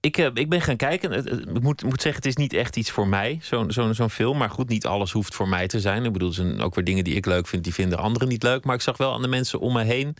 Ik, 0.00 0.16
ik 0.16 0.48
ben 0.48 0.60
gaan 0.60 0.76
kijken. 0.76 1.12
Ik 1.26 1.62
moet, 1.62 1.82
moet 1.82 2.02
zeggen, 2.02 2.22
het 2.22 2.26
is 2.26 2.36
niet 2.36 2.52
echt 2.52 2.76
iets 2.76 2.90
voor 2.90 3.08
mij, 3.08 3.38
zo'n 3.42 3.72
zo, 3.72 3.92
zo 3.92 4.08
film. 4.08 4.38
Maar 4.38 4.50
goed, 4.50 4.68
niet 4.68 4.86
alles 4.86 5.12
hoeft 5.12 5.34
voor 5.34 5.48
mij 5.48 5.66
te 5.66 5.80
zijn. 5.80 6.04
Ik 6.04 6.12
bedoel, 6.12 6.32
zijn 6.32 6.60
ook 6.60 6.74
weer 6.74 6.84
dingen 6.84 7.04
die 7.04 7.14
ik 7.14 7.26
leuk 7.26 7.46
vind, 7.46 7.64
die 7.64 7.74
vinden 7.74 7.98
anderen 7.98 8.28
niet 8.28 8.42
leuk. 8.42 8.64
Maar 8.64 8.74
ik 8.74 8.80
zag 8.80 8.96
wel 8.96 9.12
aan 9.12 9.22
de 9.22 9.28
mensen 9.28 9.60
om 9.60 9.72
me 9.72 9.84
heen 9.84 10.16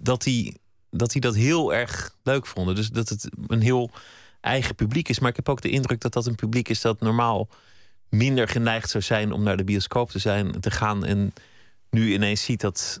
dat 0.00 0.22
die 0.22 0.60
dat 0.92 1.10
die 1.10 1.20
dat 1.20 1.34
heel 1.34 1.74
erg 1.74 2.16
leuk 2.22 2.46
vonden. 2.46 2.74
Dus 2.74 2.90
dat 2.90 3.08
het 3.08 3.28
een 3.46 3.60
heel 3.60 3.90
eigen 4.40 4.74
publiek 4.74 5.08
is. 5.08 5.18
Maar 5.18 5.30
ik 5.30 5.36
heb 5.36 5.48
ook 5.48 5.60
de 5.60 5.70
indruk 5.70 6.00
dat 6.00 6.12
dat 6.12 6.26
een 6.26 6.34
publiek 6.34 6.68
is 6.68 6.80
dat 6.80 7.00
normaal 7.00 7.48
minder 8.08 8.48
geneigd 8.48 8.90
zou 8.90 9.02
zijn 9.02 9.32
om 9.32 9.42
naar 9.42 9.56
de 9.56 9.64
bioscoop 9.64 10.10
te 10.10 10.18
zijn, 10.18 10.60
te 10.60 10.70
gaan. 10.70 11.04
En 11.04 11.32
nu 11.90 12.12
ineens 12.12 12.44
ziet 12.44 12.60
dat, 12.60 13.00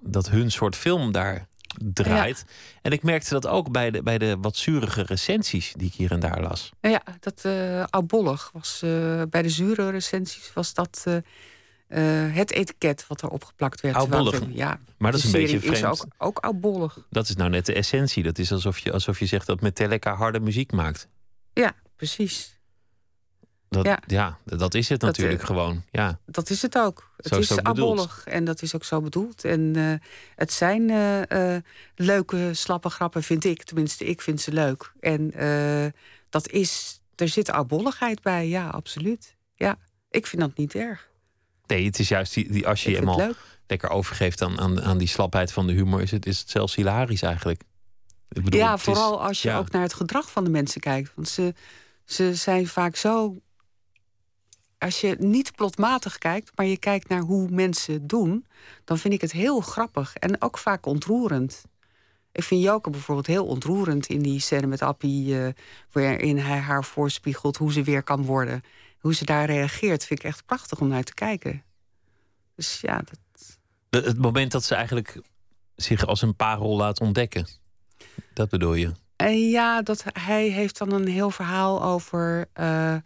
dat 0.00 0.30
hun 0.30 0.50
soort 0.50 0.76
film 0.76 1.12
daar 1.12 1.48
draait. 1.78 2.44
Ja. 2.46 2.52
En 2.82 2.92
ik 2.92 3.02
merkte 3.02 3.30
dat 3.30 3.46
ook 3.46 3.72
bij 3.72 3.90
de, 3.90 4.02
bij 4.02 4.18
de 4.18 4.36
wat 4.40 4.56
zurige 4.56 5.02
recensies 5.02 5.72
die 5.76 5.86
ik 5.86 5.94
hier 5.94 6.10
en 6.10 6.20
daar 6.20 6.40
las. 6.40 6.72
Ja, 6.80 7.02
dat 7.20 7.42
uh, 7.46 7.84
oudbollig 7.90 8.50
was 8.52 8.80
uh, 8.84 9.22
bij 9.30 9.42
de 9.42 9.48
zure 9.48 9.90
recensies 9.90 10.52
was 10.52 10.74
dat 10.74 11.04
uh, 11.08 11.16
eh, 11.94 12.34
het 12.34 12.50
etiket 12.50 13.06
wat 13.08 13.22
erop 13.22 13.44
geplakt 13.44 13.80
werd. 13.80 13.94
Oudbollig. 13.96 14.40
Ja, 14.52 14.78
Maar 14.98 15.12
dat 15.12 15.20
is 15.20 15.26
een 15.26 15.32
beetje 15.32 15.60
vreemd. 15.60 15.76
Is 15.76 15.84
ook, 15.84 16.06
ook 16.18 16.38
oudbollig. 16.38 16.98
Dat 17.10 17.28
is 17.28 17.36
nou 17.36 17.50
net 17.50 17.66
de 17.66 17.74
essentie. 17.74 18.22
Dat 18.22 18.38
is 18.38 18.52
alsof 18.52 18.78
je, 18.78 18.92
alsof 18.92 19.18
je 19.18 19.26
zegt 19.26 19.46
dat 19.46 19.60
Metallica 19.60 20.14
harde 20.14 20.40
muziek 20.40 20.72
maakt. 20.72 21.08
Ja, 21.52 21.72
precies. 21.96 22.53
Dat, 23.68 23.84
ja. 23.84 23.98
Ja. 24.06 24.38
dat 24.44 24.74
is 24.74 24.88
het 24.88 25.00
natuurlijk 25.00 25.40
eh, 25.40 25.46
gewoon. 25.46 25.84
Ja. 25.90 26.18
Dat 26.26 26.50
is 26.50 26.62
het 26.62 26.78
ook. 26.78 27.10
Het 27.16 27.26
Zo 27.26 27.38
is 27.38 27.50
is 27.50 28.24
en 28.24 28.44
dat 28.44 28.62
is 28.62 28.74
ook 28.74 28.84
zo 28.84 29.00
bedoeld. 29.00 29.44
En 29.44 29.76
eh, 29.76 30.08
het 30.34 30.52
zijn 30.52 30.90
eh, 30.90 31.56
leuke, 31.94 32.50
slappe 32.54 32.88
grappen, 32.88 33.22
vind 33.22 33.44
ik. 33.44 33.62
Tenminste, 33.62 34.04
ik 34.04 34.20
vind 34.22 34.40
ze 34.40 34.52
leuk. 34.52 34.92
En 35.00 35.32
dat 36.30 36.48
is, 36.50 37.00
er 37.16 37.28
zit 37.28 37.50
oudbolligheid 37.50 38.22
bij, 38.22 38.48
ja, 38.48 38.68
absoluut. 38.68 39.36
Ja, 39.54 39.76
ik 40.10 40.26
vind 40.26 40.42
dat 40.42 40.56
niet 40.56 40.74
erg. 40.74 41.08
Nee, 41.66 41.84
het 41.86 41.98
is 41.98 42.08
juist 42.08 42.34
die, 42.34 42.52
die 42.52 42.66
als 42.68 42.82
je 42.82 42.90
je 42.90 42.94
helemaal 42.96 43.32
lekker 43.66 43.88
overgeeft 43.90 44.42
aan, 44.42 44.60
aan, 44.60 44.82
aan 44.82 44.98
die 44.98 45.08
slapheid 45.08 45.52
van 45.52 45.66
de 45.66 45.72
humor, 45.72 46.02
is 46.02 46.10
het, 46.10 46.26
is 46.26 46.38
het 46.38 46.50
zelfs 46.50 46.74
hilarisch 46.74 47.22
eigenlijk. 47.22 47.62
Ik 48.28 48.44
bedoel, 48.44 48.60
ja, 48.60 48.74
is- 48.74 48.82
vooral 48.82 49.22
als 49.22 49.42
je 49.42 49.48
ja. 49.48 49.58
ook 49.58 49.70
naar 49.70 49.82
het 49.82 49.94
gedrag 49.94 50.30
van 50.30 50.44
de 50.44 50.50
mensen 50.50 50.80
kijkt. 50.80 51.12
Want 51.14 51.28
ze, 51.28 51.54
ze 52.04 52.34
zijn 52.34 52.66
vaak 52.66 52.96
zo. 52.96 53.36
Als 54.84 55.00
je 55.00 55.16
niet 55.18 55.52
plotmatig 55.54 56.18
kijkt, 56.18 56.52
maar 56.54 56.66
je 56.66 56.78
kijkt 56.78 57.08
naar 57.08 57.20
hoe 57.20 57.48
mensen 57.50 58.06
doen, 58.06 58.46
dan 58.84 58.98
vind 58.98 59.14
ik 59.14 59.20
het 59.20 59.32
heel 59.32 59.60
grappig 59.60 60.14
en 60.14 60.42
ook 60.42 60.58
vaak 60.58 60.86
ontroerend. 60.86 61.64
Ik 62.32 62.42
vind 62.42 62.62
Joke 62.62 62.90
bijvoorbeeld 62.90 63.26
heel 63.26 63.46
ontroerend 63.46 64.06
in 64.06 64.22
die 64.22 64.40
scène 64.40 64.66
met 64.66 64.82
Appie, 64.82 65.40
eh, 65.40 65.52
waarin 65.92 66.38
hij 66.38 66.58
haar 66.58 66.84
voorspiegelt 66.84 67.56
hoe 67.56 67.72
ze 67.72 67.82
weer 67.82 68.02
kan 68.02 68.24
worden. 68.24 68.62
Hoe 68.98 69.14
ze 69.14 69.24
daar 69.24 69.46
reageert, 69.46 70.04
vind 70.04 70.18
ik 70.18 70.26
echt 70.26 70.46
prachtig 70.46 70.80
om 70.80 70.88
naar 70.88 71.02
te 71.02 71.14
kijken. 71.14 71.62
Dus 72.56 72.80
ja, 72.80 72.96
dat, 72.96 73.18
De- 73.88 74.08
het 74.08 74.18
moment 74.18 74.52
dat 74.52 74.64
ze 74.64 74.74
eigenlijk 74.74 75.20
zich 75.76 76.06
als 76.06 76.22
een 76.22 76.36
parel 76.36 76.76
laat 76.76 77.00
ontdekken. 77.00 77.46
Dat 78.34 78.48
bedoel 78.48 78.74
je? 78.74 78.92
En 79.16 79.48
ja, 79.48 79.82
dat, 79.82 80.04
hij 80.12 80.48
heeft 80.48 80.78
dan 80.78 80.92
een 80.92 81.08
heel 81.08 81.30
verhaal 81.30 81.82
over 81.82 82.48
eh, 82.52 82.96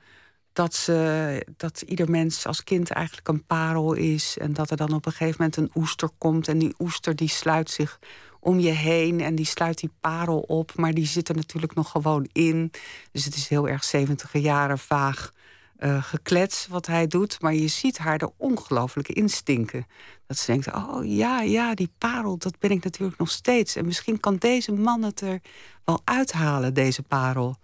dat, 0.59 0.75
ze, 0.75 1.47
dat 1.57 1.81
ieder 1.81 2.11
mens 2.11 2.47
als 2.47 2.65
kind 2.65 2.91
eigenlijk 2.91 3.29
een 3.29 3.45
parel 3.45 3.93
is. 3.93 4.37
En 4.39 4.53
dat 4.53 4.71
er 4.71 4.77
dan 4.77 4.93
op 4.93 5.07
een 5.07 5.13
gegeven 5.13 5.37
moment 5.39 5.57
een 5.57 5.71
oester 5.75 6.09
komt. 6.19 6.49
En 6.49 6.59
die 6.59 6.75
oester 6.79 7.17
die 7.17 7.29
sluit 7.29 7.71
zich 7.71 7.99
om 8.41 8.59
je 8.59 8.71
heen 8.71 9.21
en 9.21 9.35
die 9.35 9.47
sluit 9.47 9.79
die 9.79 9.91
parel 10.01 10.39
op. 10.39 10.77
Maar 10.77 10.95
die 10.95 11.07
zit 11.07 11.29
er 11.29 11.35
natuurlijk 11.35 11.75
nog 11.75 11.91
gewoon 11.91 12.29
in. 12.33 12.71
Dus 13.13 13.25
het 13.25 13.35
is 13.35 13.49
heel 13.49 13.69
erg 13.69 13.85
70 13.85 14.33
jaren 14.33 14.79
vaag 14.79 15.33
eh, 15.77 16.03
geklets 16.03 16.67
wat 16.67 16.87
hij 16.87 17.07
doet. 17.07 17.41
Maar 17.41 17.55
je 17.55 17.69
ziet 17.69 17.99
haar 17.99 18.19
er 18.19 18.31
ongelooflijk 18.37 19.09
instinken. 19.09 19.87
Dat 20.27 20.37
ze 20.37 20.53
denkt, 20.53 20.75
oh 20.75 21.01
ja, 21.05 21.41
ja, 21.41 21.75
die 21.75 21.91
parel, 21.99 22.39
dat 22.39 22.59
ben 22.59 22.71
ik 22.71 22.85
natuurlijk 22.85 23.19
nog 23.19 23.31
steeds. 23.31 23.77
En 23.77 23.87
misschien 23.87 24.21
kan 24.21 24.37
deze 24.37 24.73
man 24.73 25.03
het 25.03 25.21
er 25.21 25.41
wel 25.85 26.01
uithalen, 26.05 26.75
deze 26.75 27.03
parel. 27.03 27.57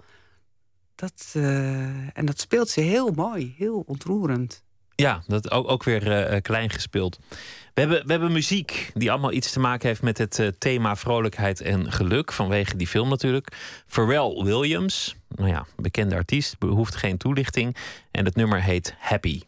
Dat, 0.95 1.33
eh, 1.33 2.19
en 2.19 2.25
dat 2.25 2.41
speelt 2.41 2.69
ze 2.69 2.81
heel 2.81 3.11
mooi, 3.11 3.55
heel 3.59 3.83
ontroerend. 3.87 4.63
Ja, 4.95 5.23
dat 5.27 5.51
ook, 5.51 5.71
ook 5.71 5.85
weer 5.85 6.11
eh, 6.11 6.37
eh, 6.37 6.43
klein 6.43 6.71
gespeeld. 6.71 7.19
We 7.75 7.81
hebben, 7.81 8.07
we 8.07 8.11
hebben 8.11 8.33
muziek 8.33 8.91
die 8.95 9.11
allemaal 9.11 9.33
iets 9.33 9.53
te 9.53 9.61
maken 9.61 9.89
heeft 9.89 10.03
met 10.03 10.19
het 10.19 10.53
thema 10.59 10.97
vrolijkheid 10.97 11.61
en 11.61 11.93
geluk. 11.93 12.33
Vanwege 12.33 12.77
die 12.77 12.87
film 12.87 13.09
natuurlijk. 13.09 13.57
Pharrell 13.87 14.43
Williams, 14.45 15.17
nou 15.29 15.49
ja, 15.49 15.67
bekende 15.77 16.15
artiest, 16.15 16.59
behoeft 16.59 16.95
geen 16.95 17.17
toelichting. 17.17 17.77
En 18.11 18.25
het 18.25 18.35
nummer 18.35 18.63
heet 18.63 18.95
Happy. 18.99 19.41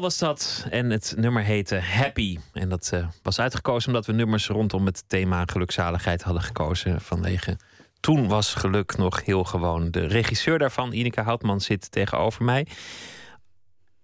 Was 0.00 0.18
dat. 0.18 0.66
En 0.70 0.90
het 0.90 1.14
nummer 1.16 1.42
heette 1.42 1.76
Happy. 1.76 2.38
En 2.52 2.68
dat 2.68 2.90
eh, 2.92 3.08
was 3.22 3.38
uitgekozen 3.38 3.88
omdat 3.88 4.06
we 4.06 4.12
nummers 4.12 4.48
rondom 4.48 4.86
het 4.86 5.04
thema 5.06 5.44
gelukzaligheid 5.46 6.22
hadden 6.22 6.42
gekozen. 6.42 7.00
Vanwege 7.00 7.56
toen 8.00 8.28
was 8.28 8.54
geluk 8.54 8.96
nog 8.96 9.24
heel 9.24 9.44
gewoon. 9.44 9.90
De 9.90 10.06
regisseur 10.06 10.58
daarvan, 10.58 10.92
Ineke 10.92 11.20
Houtman, 11.20 11.60
zit 11.60 11.90
tegenover 11.90 12.44
mij. 12.44 12.66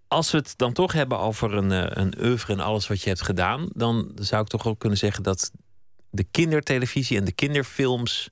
Als 0.08 0.30
we 0.30 0.38
het 0.38 0.54
dan 0.56 0.72
toch 0.72 0.92
hebben 0.92 1.18
over 1.18 1.54
een, 1.54 1.72
eh, 1.72 1.86
een 1.88 2.14
oeuvre 2.20 2.52
en 2.52 2.60
alles 2.60 2.88
wat 2.88 3.02
je 3.02 3.08
hebt 3.08 3.22
gedaan, 3.22 3.68
dan 3.72 4.12
zou 4.14 4.42
ik 4.42 4.48
toch 4.48 4.66
ook 4.66 4.78
kunnen 4.78 4.98
zeggen 4.98 5.22
dat 5.22 5.50
de 6.10 6.24
kindertelevisie 6.30 7.18
en 7.18 7.24
de 7.24 7.32
kinderfilms 7.32 8.30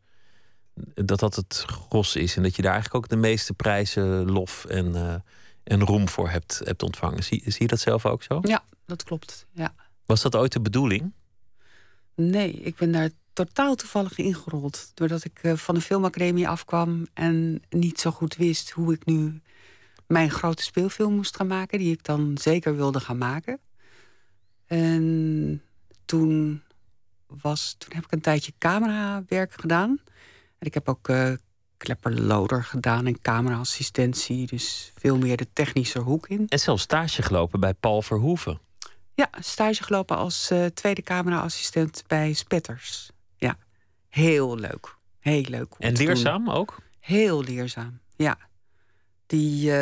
dat 0.95 1.21
dat 1.21 1.37
het 1.37 1.65
gros 1.67 2.17
is. 2.17 2.37
En 2.37 2.43
dat 2.43 2.57
je 2.57 2.63
daar 2.63 2.73
eigenlijk 2.73 3.05
ook 3.05 3.11
de 3.11 3.29
meeste 3.29 3.55
prijzen, 3.55 4.31
lof 4.31 4.65
en, 4.65 4.95
eh, 4.95 5.15
en 5.65 5.85
roem 5.85 6.09
voor 6.09 6.29
hebt, 6.29 6.61
hebt 6.65 6.83
ontvangen. 6.83 7.25
Zie, 7.25 7.43
zie 7.45 7.63
je 7.63 7.67
dat 7.67 7.81
zelf 7.81 8.07
ook 8.07 8.23
zo? 8.23 8.39
Ja, 8.43 8.65
dat 8.87 9.03
klopt. 9.03 9.47
Ja. 9.53 9.75
Was 10.05 10.23
dat 10.23 10.37
ooit 10.37 10.53
de 10.53 10.61
bedoeling? 10.61 11.13
Nee, 12.15 12.53
ik 12.53 12.77
ben 12.77 12.93
daar 12.93 13.11
totaal 13.33 13.75
toevallig 13.75 14.19
ingerold. 14.19 14.91
Doordat 14.95 15.25
ik 15.25 15.39
eh, 15.43 15.53
van 15.53 15.75
de 15.75 15.81
filmacademie 15.81 16.49
afkwam 16.49 17.07
en 17.15 17.63
niet 17.69 18.01
zo 18.01 18.11
goed 18.11 18.37
wist 18.37 18.71
hoe 18.71 18.93
ik 18.93 19.05
nu 19.05 19.41
mijn 20.07 20.31
grote 20.31 20.63
speelfilm 20.63 21.15
moest 21.15 21.37
gaan 21.37 21.47
maken, 21.47 21.79
die 21.79 21.93
ik 21.93 22.05
dan 22.05 22.39
zeker 22.41 22.77
wilde 22.77 23.01
gaan 23.01 23.19
maken. 23.19 23.61
En 24.67 25.63
toen, 26.05 26.63
was, 27.27 27.75
toen 27.79 27.95
heb 27.95 28.05
ik 28.05 28.13
een 28.13 28.21
tijdje 28.21 28.53
camerawerk 28.59 29.53
gedaan. 29.53 30.01
En 30.59 30.67
ik 30.67 30.75
heb 30.75 30.89
ook 30.89 31.09
uh, 31.09 31.33
klepperloder 31.83 32.65
gedaan 32.65 33.07
en 33.07 33.21
cameraassistentie. 33.21 34.47
Dus 34.47 34.93
veel 34.95 35.19
meer 35.19 35.37
de 35.37 35.47
technische 35.53 35.99
hoek 35.99 36.29
in. 36.29 36.47
En 36.49 36.59
zelfs 36.59 36.83
stage 36.83 37.23
gelopen 37.23 37.61
bij 37.61 37.75
Paul 37.75 38.03
Verhoeven. 38.03 38.61
Ja, 39.15 39.29
stage 39.41 39.83
gelopen 39.83 40.17
als 40.17 40.51
uh, 40.53 40.67
tweede 40.67 41.03
cameraassistent 41.03 42.05
bij 42.07 42.33
Spetters. 42.33 43.11
Ja, 43.37 43.57
heel 44.09 44.57
leuk. 44.57 44.97
Heel 45.19 45.43
leuk. 45.49 45.75
En 45.79 45.93
leerzaam 45.93 46.51
ook? 46.51 46.77
Heel 47.01 47.43
leerzaam, 47.43 48.01
ja. 48.17 48.39
Die, 49.27 49.67
uh, 49.67 49.75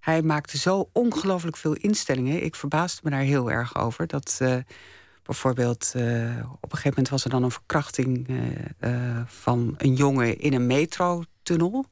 hij 0.00 0.22
maakte 0.22 0.58
zo 0.58 0.88
ongelooflijk 0.92 1.56
veel 1.56 1.72
instellingen. 1.72 2.44
Ik 2.44 2.54
verbaasde 2.54 3.00
me 3.04 3.10
daar 3.10 3.20
heel 3.20 3.50
erg 3.50 3.76
over. 3.76 4.06
Dat 4.06 4.38
uh, 4.42 4.56
bijvoorbeeld 5.26 5.92
op 5.94 6.72
een 6.72 6.78
gegeven 6.78 6.88
moment 6.88 7.08
was 7.08 7.24
er 7.24 7.30
dan 7.30 7.42
een 7.42 7.50
verkrachting 7.50 8.28
van 9.26 9.74
een 9.78 9.94
jongen 9.94 10.38
in 10.38 10.52
een 10.52 10.66
metrotunnel. 10.66 11.84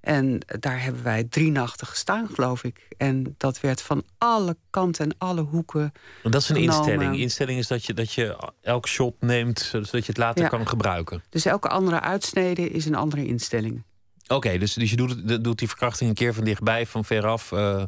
En 0.00 0.38
daar 0.46 0.82
hebben 0.82 1.02
wij 1.02 1.24
drie 1.24 1.50
nachten 1.50 1.86
gestaan, 1.86 2.28
geloof 2.32 2.64
ik. 2.64 2.88
En 2.96 3.34
dat 3.38 3.60
werd 3.60 3.82
van 3.82 4.04
alle 4.18 4.56
kanten 4.70 5.04
en 5.04 5.14
alle 5.18 5.40
hoeken. 5.40 5.92
Dat 6.22 6.34
is 6.42 6.48
een 6.48 6.56
genomen. 6.56 6.76
instelling. 6.84 7.18
Instelling 7.18 7.58
is 7.58 7.66
dat 7.66 7.84
je, 7.84 7.94
dat 7.94 8.12
je 8.12 8.50
elk 8.60 8.88
shot 8.88 9.14
neemt, 9.20 9.60
zodat 9.60 9.90
je 9.90 9.98
het 10.06 10.16
later 10.16 10.42
Ja. 10.42 10.48
kan 10.48 10.68
gebruiken. 10.68 11.22
Dus 11.28 11.44
elke 11.44 11.68
andere 11.68 12.00
uitsnede 12.00 12.70
is 12.70 12.84
een 12.86 12.94
andere 12.94 13.26
instelling. 13.26 13.82
Oké, 14.26 14.58
dus, 14.58 14.74
dus 14.74 14.90
je 14.90 14.96
doet, 14.96 15.44
doet 15.44 15.58
die 15.58 15.68
verkrachting 15.68 16.08
een 16.10 16.16
keer 16.16 16.34
van 16.34 16.44
dichtbij, 16.44 16.86
van 16.86 17.04
veraf, 17.04 17.52
eh, 17.52 17.74
van 17.76 17.86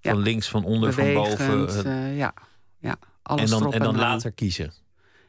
Ja. 0.00 0.14
links, 0.14 0.48
van 0.48 0.64
onder, 0.64 0.92
van 0.92 1.12
boven. 1.12 1.68
eh, 1.68 2.08
eh, 2.08 2.16
ja. 2.16 2.34
ja, 2.78 2.96
alles 3.24 3.42
en 3.42 3.50
dan, 3.50 3.60
erop 3.60 3.72
en 3.74 3.82
dan 3.82 3.96
later 3.96 4.32
kiezen. 4.32 4.72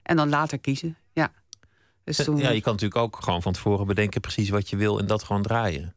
En 0.04 0.16
dan 0.16 0.30
later 0.30 0.60
kiezen, 0.60 0.98
ja. 1.14 1.32
Dus 2.04 2.18
toen, 2.18 2.38
Ja, 2.38 2.50
je 2.50 2.62
kan 2.62 2.74
natuurlijk 2.74 3.02
ook 3.02 3.18
gewoon 3.24 3.42
van 3.42 3.54
tevoren 3.54 3.88
bedenken 3.88 4.22
precies 4.22 4.50
wat 4.50 4.70
je 4.70 4.76
wil 4.76 5.00
en 5.00 5.08
dat 5.08 5.24
gewoon 5.24 5.42
draaien. 5.42 5.96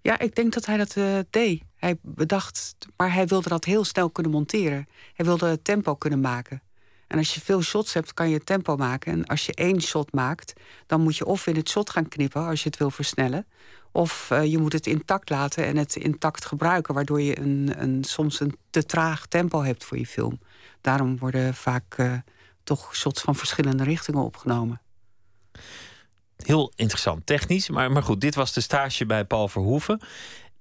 Ja, 0.00 0.18
ik 0.18 0.34
denk 0.34 0.52
dat 0.52 0.66
hij 0.66 0.76
dat 0.76 0.96
eh, 0.96 1.18
deed. 1.30 1.62
Hij 1.76 1.96
bedacht, 2.02 2.76
maar 2.96 3.12
hij 3.12 3.26
wilde 3.26 3.48
dat 3.48 3.64
heel 3.64 3.84
snel 3.84 4.10
kunnen 4.10 4.32
monteren. 4.32 4.88
Hij 5.14 5.26
wilde 5.26 5.46
het 5.46 5.64
tempo 5.64 5.94
kunnen 5.94 6.20
maken. 6.20 6.62
En 7.06 7.18
als 7.18 7.34
je 7.34 7.40
veel 7.40 7.62
shots 7.62 7.92
hebt, 7.92 8.14
kan 8.14 8.28
je 8.28 8.44
tempo 8.44 8.76
maken. 8.76 9.12
En 9.12 9.26
als 9.26 9.46
je 9.46 9.54
één 9.54 9.82
shot 9.82 10.12
maakt, 10.12 10.52
dan 10.86 11.00
moet 11.00 11.16
je 11.16 11.26
of 11.26 11.46
in 11.46 11.56
het 11.56 11.68
shot 11.68 11.90
gaan 11.90 12.08
knippen 12.08 12.46
als 12.46 12.62
je 12.62 12.68
het 12.68 12.78
wil 12.78 12.90
versnellen. 12.90 13.46
Of 13.92 14.30
eh, 14.30 14.44
je 14.44 14.58
moet 14.58 14.72
het 14.72 14.86
intact 14.86 15.30
laten 15.30 15.64
en 15.64 15.76
het 15.76 15.96
intact 15.96 16.44
gebruiken, 16.44 16.94
waardoor 16.94 17.20
je 17.20 17.38
een, 17.38 17.74
een, 17.76 18.04
soms 18.04 18.40
een 18.40 18.56
te 18.70 18.84
traag 18.84 19.26
tempo 19.26 19.62
hebt 19.62 19.84
voor 19.84 19.98
je 19.98 20.06
film. 20.06 20.38
Daarom 20.84 21.18
worden 21.18 21.54
vaak 21.54 21.94
eh, 21.96 22.12
toch 22.64 22.96
shots 22.96 23.20
van 23.20 23.34
verschillende 23.34 23.84
richtingen 23.84 24.22
opgenomen. 24.22 24.80
Heel 26.36 26.72
interessant, 26.76 27.26
technisch. 27.26 27.68
Maar, 27.68 27.92
maar 27.92 28.02
goed, 28.02 28.20
dit 28.20 28.34
was 28.34 28.52
de 28.52 28.60
stage 28.60 29.06
bij 29.06 29.24
Paul 29.24 29.48
Verhoeven. 29.48 30.00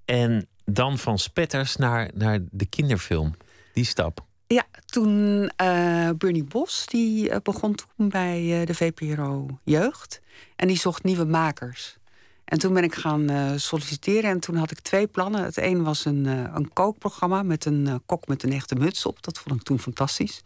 En 0.05 0.47
dan 0.65 0.97
van 0.97 1.19
spetters 1.19 1.75
naar, 1.75 2.09
naar 2.13 2.39
de 2.51 2.65
kinderfilm. 2.65 3.35
Die 3.73 3.85
stap. 3.85 4.25
Ja, 4.47 4.63
toen 4.85 5.47
eh 5.55 6.09
Bernie 6.17 6.43
Bos, 6.43 6.85
die 6.85 7.29
eh, 7.29 7.37
begon 7.41 7.75
toen 7.75 8.09
bij 8.09 8.65
de 8.65 8.73
VPRO 8.73 9.59
Jeugd. 9.63 10.21
En 10.55 10.67
die 10.67 10.77
zocht 10.77 11.03
nieuwe 11.03 11.25
makers. 11.25 11.97
En 12.45 12.59
toen 12.59 12.73
ben 12.73 12.83
ik 12.83 12.95
gaan 12.95 13.29
eh, 13.29 13.51
solliciteren 13.55 14.29
en 14.29 14.39
toen 14.39 14.55
had 14.55 14.71
ik 14.71 14.79
twee 14.79 15.07
plannen. 15.07 15.43
Het 15.43 15.57
een 15.57 15.83
was 15.83 16.05
een, 16.05 16.25
eh, 16.25 16.53
een 16.53 16.73
kookprogramma 16.73 17.43
met 17.43 17.65
een 17.65 17.87
eh, 17.87 17.95
kok 18.05 18.27
met 18.27 18.43
een 18.43 18.53
echte 18.53 18.75
muts 18.75 19.05
op. 19.05 19.23
Dat 19.23 19.39
vond 19.39 19.55
ik 19.55 19.63
toen 19.63 19.79
fantastisch. 19.79 20.41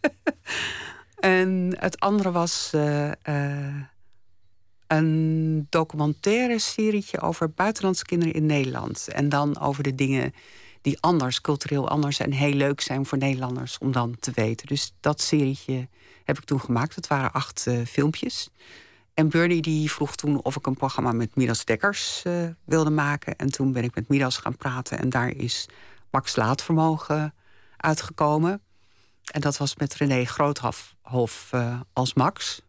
en 1.20 1.76
het 1.78 2.00
andere 2.00 2.30
was 2.30 2.72
een 4.86 5.66
documentaire 5.70 6.58
serietje 6.58 7.20
over 7.20 7.50
buitenlandse 7.50 8.04
kinderen 8.04 8.34
in 8.34 8.46
Nederland. 8.46 9.08
En 9.08 9.28
dan 9.28 9.60
over 9.60 9.82
de 9.82 9.94
dingen 9.94 10.34
die 10.80 11.00
anders, 11.00 11.40
cultureel 11.40 11.88
anders 11.88 12.18
en 12.18 12.32
heel 12.32 12.54
leuk 12.54 12.80
zijn 12.80 13.06
voor 13.06 13.18
Nederlanders 13.18 13.78
om 13.78 13.92
dan 13.92 14.16
te 14.20 14.30
weten. 14.34 14.66
Dus 14.66 14.94
dat 15.00 15.20
serietje 15.20 15.88
heb 16.24 16.38
ik 16.38 16.44
toen 16.44 16.60
gemaakt. 16.60 16.94
Het 16.94 17.06
waren 17.06 17.32
acht 17.32 17.66
filmpjes. 17.86 18.50
En 19.18 19.28
Bernie 19.28 19.62
die 19.62 19.90
vroeg 19.90 20.16
toen 20.16 20.42
of 20.42 20.56
ik 20.56 20.66
een 20.66 20.76
programma 20.76 21.12
met 21.12 21.36
Midas 21.36 21.64
Dekkers 21.64 22.22
eh, 22.24 22.32
wilde 22.64 22.90
maken. 22.90 23.36
En 23.36 23.50
toen 23.50 23.72
ben 23.72 23.82
ik 23.82 23.94
met 23.94 24.08
Midas 24.08 24.36
gaan 24.36 24.56
praten. 24.56 24.98
En 24.98 25.08
daar 25.08 25.28
is 25.28 25.68
Max 26.10 26.36
Laatvermogen 26.36 27.34
uitgekomen. 27.76 28.62
En 29.24 29.40
dat 29.40 29.56
was 29.56 29.76
met 29.76 29.94
René 29.94 30.24
Groothof 30.24 30.94
Hof, 31.02 31.48
eh, 31.52 31.80
als 31.92 32.14
Max. 32.14 32.62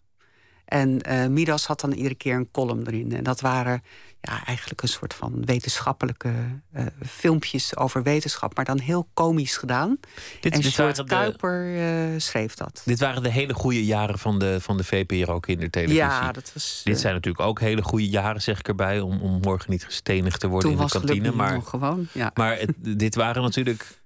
En 0.69 1.01
eh, 1.01 1.27
Midas 1.27 1.65
had 1.65 1.79
dan 1.81 1.91
iedere 1.91 2.15
keer 2.15 2.35
een 2.35 2.51
column 2.51 2.87
erin. 2.87 3.11
En 3.15 3.23
dat 3.23 3.41
waren 3.41 3.83
ja, 4.21 4.45
eigenlijk 4.45 4.81
een 4.81 4.87
soort 4.87 5.13
van 5.13 5.45
wetenschappelijke 5.45 6.31
eh, 6.71 6.85
filmpjes 7.05 7.75
over 7.77 8.03
wetenschap, 8.03 8.55
maar 8.55 8.65
dan 8.65 8.79
heel 8.79 9.09
komisch 9.13 9.57
gedaan. 9.57 9.97
Dit- 10.39 10.53
en 10.53 10.61
dit 10.61 10.71
Sjoerd 10.71 10.97
waren 10.97 11.05
de- 11.05 11.15
Kuiper 11.15 11.77
eh, 11.77 12.19
schreef 12.19 12.53
dat. 12.53 12.81
Dit 12.85 12.99
waren 12.99 13.23
de 13.23 13.29
hele 13.31 13.53
goede 13.53 13.85
jaren 13.85 14.19
van 14.19 14.39
de, 14.39 14.57
van 14.61 14.77
de 14.77 14.83
VPRO 14.83 15.39
kindertelevisie. 15.39 16.01
Ja, 16.03 16.31
dat 16.31 16.51
was, 16.53 16.81
Dit 16.83 16.99
zijn 16.99 17.13
natuurlijk 17.13 17.43
ook 17.45 17.59
hele 17.59 17.81
goede 17.81 18.09
jaren, 18.09 18.41
zeg 18.41 18.59
ik 18.59 18.67
erbij, 18.67 18.99
om, 18.99 19.21
om 19.21 19.39
morgen 19.41 19.71
niet 19.71 19.85
gestenigd 19.85 20.39
te 20.39 20.47
worden 20.47 20.69
in 20.69 20.75
de 20.75 20.81
was 20.81 20.91
kantine. 20.91 21.31
Maar, 21.31 21.61
gewoon. 21.61 22.07
Ja. 22.13 22.31
maar 22.33 22.57
het- 22.59 22.73
dit 22.99 23.15
waren 23.15 23.41
natuurlijk 23.41 24.01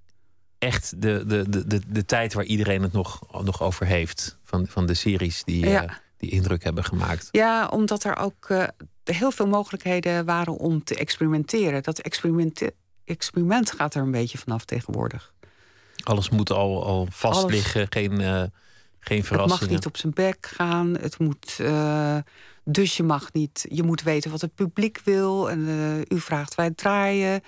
echt 0.58 1.02
de, 1.02 1.23
de, 1.28 1.49
de, 1.49 1.67
de, 1.67 1.82
de 1.88 2.06
tijd 2.06 2.34
waar 2.34 2.45
iedereen 2.45 2.82
het 2.82 2.93
nog, 2.93 3.19
nog 3.43 3.62
over 3.62 3.86
heeft. 3.86 4.38
Van, 4.43 4.67
van 4.67 4.86
de 4.86 4.93
series 4.93 5.43
die, 5.43 5.65
Ja. 5.69 6.02
Die 6.24 6.32
indruk 6.32 6.64
hebben 6.64 6.84
gemaakt. 6.84 7.28
Ja, 7.32 7.68
omdat 7.68 8.04
er 8.04 8.18
ook 8.18 8.46
eh, 8.50 8.64
heel 9.04 9.32
veel 9.32 9.48
mogelijkheden 9.48 10.26
waren 10.26 10.58
om 10.58 10.84
te 10.84 10.96
experimenteren. 10.96 11.84
Dat 11.84 12.00
experiment, 12.00 12.62
experiment 13.06 13.72
gaat 13.72 13.96
er 13.96 14.02
een 14.02 14.12
beetje 14.12 14.38
vanaf 14.38 14.66
tegenwoordig. 14.66 15.34
Alles 16.04 16.30
moet 16.30 16.52
al, 16.52 16.86
al 16.86 17.08
vast 17.12 17.40
Alles. 17.44 17.52
liggen, 17.54 17.88
geen, 17.90 18.22
eh, 18.22 18.44
geen 19.00 19.18
Het 19.18 19.28
verrassingen. 19.28 19.64
mag 19.64 19.70
niet 19.70 19.86
op 19.86 19.98
zijn 19.98 20.14
bek 20.14 20.48
gaan. 20.56 20.98
Het 20.98 21.20
moet, 21.20 21.56
eh, 21.60 22.18
dus 22.64 22.98
je 22.98 23.04
mag 23.04 23.34
niet. 23.34 23.66
Je 23.70 23.84
moet 23.84 24.02
weten 24.04 24.32
wat 24.32 24.42
het 24.42 24.56
publiek 24.56 25.02
wil. 25.04 25.50
En 25.50 25.68
u 26.08 26.20
vraagt 26.20 26.56
wij 26.56 26.72
draaien. 26.72 27.42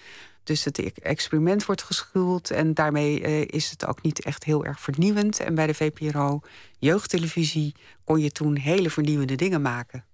Dus 0.45 0.63
het 0.63 0.77
e- 0.77 0.89
experiment 1.01 1.65
wordt 1.65 1.83
geschuwd. 1.83 2.49
En 2.49 2.73
daarmee 2.73 3.21
eh, 3.21 3.41
is 3.41 3.69
het 3.69 3.85
ook 3.85 4.01
niet 4.01 4.23
echt 4.23 4.43
heel 4.43 4.65
erg 4.65 4.79
vernieuwend. 4.79 5.39
En 5.39 5.55
bij 5.55 5.67
de 5.67 5.73
VPRO 5.73 6.41
jeugdtelevisie 6.79 7.75
kon 8.03 8.19
je 8.19 8.31
toen 8.31 8.55
hele 8.55 8.89
vernieuwende 8.89 9.35
dingen 9.35 9.61
maken. 9.61 10.05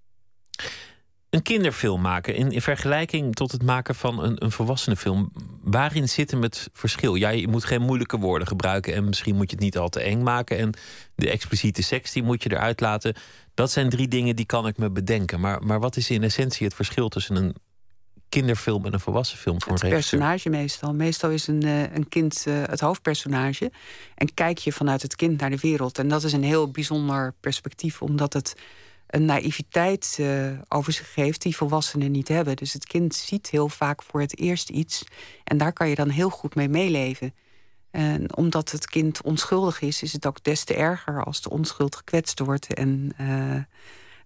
Een 1.29 1.41
kinderfilm 1.41 2.01
maken 2.01 2.35
in, 2.35 2.51
in 2.51 2.61
vergelijking 2.61 3.35
tot 3.35 3.51
het 3.51 3.63
maken 3.63 3.95
van 3.95 4.23
een, 4.23 4.43
een 4.43 4.51
volwassenenfilm. 4.51 5.31
Waarin 5.61 6.09
zit 6.09 6.31
hem 6.31 6.41
het 6.41 6.69
verschil? 6.73 7.15
Ja, 7.15 7.29
je 7.29 7.47
moet 7.47 7.63
geen 7.63 7.81
moeilijke 7.81 8.17
woorden 8.17 8.47
gebruiken 8.47 8.93
en 8.93 9.05
misschien 9.05 9.35
moet 9.35 9.49
je 9.49 9.55
het 9.55 9.65
niet 9.65 9.77
al 9.77 9.89
te 9.89 10.01
eng 10.01 10.23
maken. 10.23 10.57
En 10.57 10.73
de 11.15 11.29
expliciete 11.29 11.83
seks 11.83 12.11
die 12.11 12.23
moet 12.23 12.43
je 12.43 12.51
eruit 12.51 12.79
laten. 12.79 13.15
Dat 13.53 13.71
zijn 13.71 13.89
drie 13.89 14.07
dingen 14.07 14.35
die 14.35 14.45
kan 14.45 14.67
ik 14.67 14.77
me 14.77 14.89
bedenken. 14.89 15.39
Maar, 15.39 15.63
maar 15.63 15.79
wat 15.79 15.97
is 15.97 16.09
in 16.09 16.23
essentie 16.23 16.65
het 16.65 16.75
verschil 16.75 17.09
tussen 17.09 17.35
een 17.35 17.55
kinderfilm 18.31 18.85
en 18.85 18.93
een 18.93 18.99
volwassen 18.99 19.37
film 19.37 19.61
voor 19.61 19.73
Het 19.73 19.83
een 19.83 19.89
regisseur? 19.89 20.19
personage 20.19 20.49
meestal. 20.49 20.93
Meestal 20.93 21.29
is 21.29 21.47
een, 21.47 21.63
eh, 21.63 21.93
een 21.93 22.09
kind 22.09 22.43
eh, 22.47 22.63
het 22.65 22.79
hoofdpersonage. 22.79 23.71
En 24.15 24.33
kijk 24.33 24.57
je 24.57 24.71
vanuit 24.71 25.01
het 25.01 25.15
kind 25.15 25.39
naar 25.39 25.49
de 25.49 25.57
wereld. 25.61 25.97
En 25.97 26.07
dat 26.07 26.23
is 26.23 26.33
een 26.33 26.43
heel 26.43 26.71
bijzonder 26.71 27.33
perspectief, 27.39 28.01
omdat 28.01 28.33
het 28.33 28.55
een 29.07 29.25
naïviteit 29.25 30.17
eh, 30.19 30.51
over 30.67 30.93
zich 30.93 31.13
geeft 31.13 31.41
die 31.41 31.55
volwassenen 31.55 32.11
niet 32.11 32.27
hebben. 32.27 32.55
Dus 32.55 32.73
het 32.73 32.85
kind 32.85 33.15
ziet 33.15 33.49
heel 33.49 33.69
vaak 33.69 34.03
voor 34.03 34.21
het 34.21 34.37
eerst 34.39 34.69
iets 34.69 35.03
en 35.43 35.57
daar 35.57 35.73
kan 35.73 35.89
je 35.89 35.95
dan 35.95 36.09
heel 36.09 36.29
goed 36.29 36.55
mee 36.55 36.69
meeleven. 36.69 37.33
En 37.91 38.35
omdat 38.37 38.71
het 38.71 38.85
kind 38.87 39.21
onschuldig 39.21 39.81
is, 39.81 40.01
is 40.01 40.13
het 40.13 40.25
ook 40.25 40.43
des 40.43 40.63
te 40.63 40.73
erger 40.73 41.23
als 41.23 41.41
de 41.41 41.49
onschuld 41.49 41.95
gekwetst 41.95 42.39
wordt. 42.39 42.73
En 42.73 43.15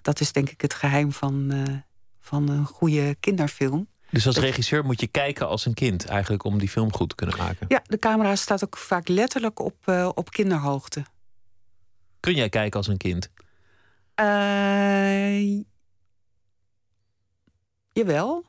dat 0.01 0.19
is 0.19 0.31
denk 0.31 0.49
ik 0.49 0.61
het 0.61 0.73
geheim 0.73 1.11
van, 1.11 1.53
van 2.19 2.49
een 2.49 2.65
goede 2.65 3.15
kinderfilm. 3.19 3.87
Dus 4.15 4.27
als 4.27 4.37
regisseur 4.37 4.85
moet 4.85 4.99
je 4.99 5.07
kijken 5.07 5.47
als 5.47 5.65
een 5.65 5.73
kind, 5.73 6.05
eigenlijk 6.05 6.43
om 6.43 6.57
die 6.57 6.69
film 6.69 6.93
goed 6.93 7.09
te 7.09 7.15
kunnen 7.15 7.37
maken. 7.37 7.65
Ja, 7.67 7.81
de 7.87 7.99
camera 7.99 8.35
staat 8.35 8.63
ook 8.63 8.77
vaak 8.77 9.07
letterlijk 9.07 9.59
op, 9.59 9.75
uh, 9.85 10.09
op 10.13 10.29
kinderhoogte. 10.29 11.05
Kun 12.19 12.33
jij 12.33 12.49
kijken 12.49 12.77
als 12.77 12.87
een 12.87 12.97
kind? 12.97 13.29
Uh, 14.19 15.63
jawel. 17.91 18.45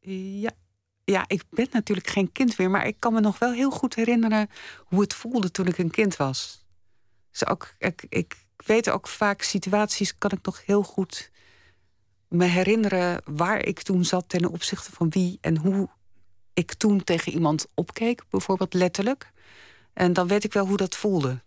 Ja. 0.00 0.50
ja, 1.04 1.24
ik 1.26 1.42
ben 1.50 1.68
natuurlijk 1.72 2.08
geen 2.08 2.32
kind 2.32 2.58
meer, 2.58 2.70
maar 2.70 2.86
ik 2.86 2.96
kan 2.98 3.12
me 3.12 3.20
nog 3.20 3.38
wel 3.38 3.52
heel 3.52 3.70
goed 3.70 3.94
herinneren 3.94 4.48
hoe 4.78 5.00
het 5.00 5.14
voelde 5.14 5.50
toen 5.50 5.66
ik 5.66 5.78
een 5.78 5.90
kind 5.90 6.16
was. 6.16 6.64
Dus 7.30 7.46
ook, 7.46 7.74
ik, 7.78 8.04
ik 8.08 8.36
weet 8.56 8.90
ook 8.90 9.08
vaak 9.08 9.42
situaties, 9.42 10.18
kan 10.18 10.30
ik 10.30 10.44
nog 10.44 10.66
heel 10.66 10.82
goed 10.82 11.30
me 12.32 12.44
herinneren 12.44 13.22
waar 13.24 13.64
ik 13.64 13.82
toen 13.82 14.04
zat 14.04 14.28
ten 14.28 14.46
opzichte 14.50 14.92
van 14.92 15.10
wie 15.10 15.38
en 15.40 15.56
hoe 15.56 15.88
ik 16.54 16.74
toen 16.74 17.04
tegen 17.04 17.32
iemand 17.32 17.66
opkeek, 17.74 18.22
bijvoorbeeld 18.30 18.74
letterlijk. 18.74 19.30
En 19.92 20.12
dan 20.12 20.28
weet 20.28 20.44
ik 20.44 20.52
wel 20.52 20.66
hoe 20.66 20.76
dat 20.76 20.96
voelde. 20.96 21.40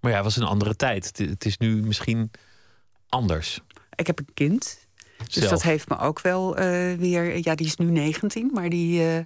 Maar 0.00 0.10
ja, 0.10 0.16
het 0.16 0.26
was 0.26 0.36
een 0.36 0.42
andere 0.42 0.76
tijd. 0.76 1.18
Het 1.18 1.44
is 1.44 1.58
nu 1.58 1.82
misschien 1.82 2.30
anders. 3.08 3.60
Ik 3.94 4.06
heb 4.06 4.18
een 4.18 4.34
kind. 4.34 4.88
Dus 5.16 5.48
dat 5.48 5.62
heeft 5.62 5.88
me 5.88 5.98
ook 5.98 6.20
wel 6.20 6.58
uh, 6.58 6.64
weer. 6.94 7.44
Ja, 7.44 7.54
die 7.54 7.66
is 7.66 7.76
nu 7.76 7.90
19, 7.90 8.50
maar 8.52 8.68
die. 8.68 9.02
Uh, 9.02 9.18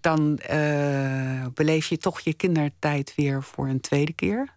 dan 0.00 0.40
uh, 0.50 1.46
beleef 1.54 1.86
je 1.86 1.98
toch 1.98 2.20
je 2.20 2.34
kindertijd 2.34 3.14
weer 3.16 3.42
voor 3.42 3.68
een 3.68 3.80
tweede 3.80 4.12
keer. 4.12 4.56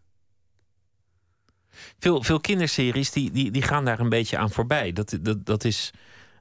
Veel, 1.99 2.23
veel 2.23 2.39
kinderseries 2.39 3.11
die, 3.11 3.31
die, 3.31 3.51
die 3.51 3.61
gaan 3.61 3.85
daar 3.85 3.99
een 3.99 4.09
beetje 4.09 4.37
aan 4.37 4.51
voorbij. 4.51 4.93
Dat, 4.93 5.17
dat, 5.21 5.45
dat, 5.45 5.63
is, 5.63 5.91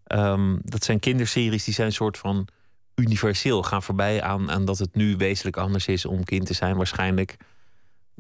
um, 0.06 0.60
dat 0.64 0.84
zijn 0.84 1.00
kinderseries 1.00 1.64
die 1.64 1.74
zijn 1.74 1.86
een 1.86 1.92
soort 1.92 2.18
van 2.18 2.48
universeel. 2.94 3.62
Gaan 3.62 3.82
voorbij 3.82 4.22
aan, 4.22 4.50
aan 4.50 4.64
dat 4.64 4.78
het 4.78 4.94
nu 4.94 5.16
wezenlijk 5.16 5.56
anders 5.56 5.86
is 5.86 6.04
om 6.04 6.24
kind 6.24 6.46
te 6.46 6.54
zijn, 6.54 6.76
waarschijnlijk 6.76 7.36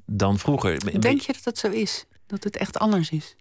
dan 0.06 0.38
vroeger. 0.38 1.00
Denk 1.00 1.20
je 1.20 1.32
dat 1.32 1.44
dat 1.44 1.58
zo 1.58 1.70
is? 1.70 2.04
Dat 2.26 2.44
het 2.44 2.56
echt 2.56 2.78
anders 2.78 3.10
is? 3.10 3.36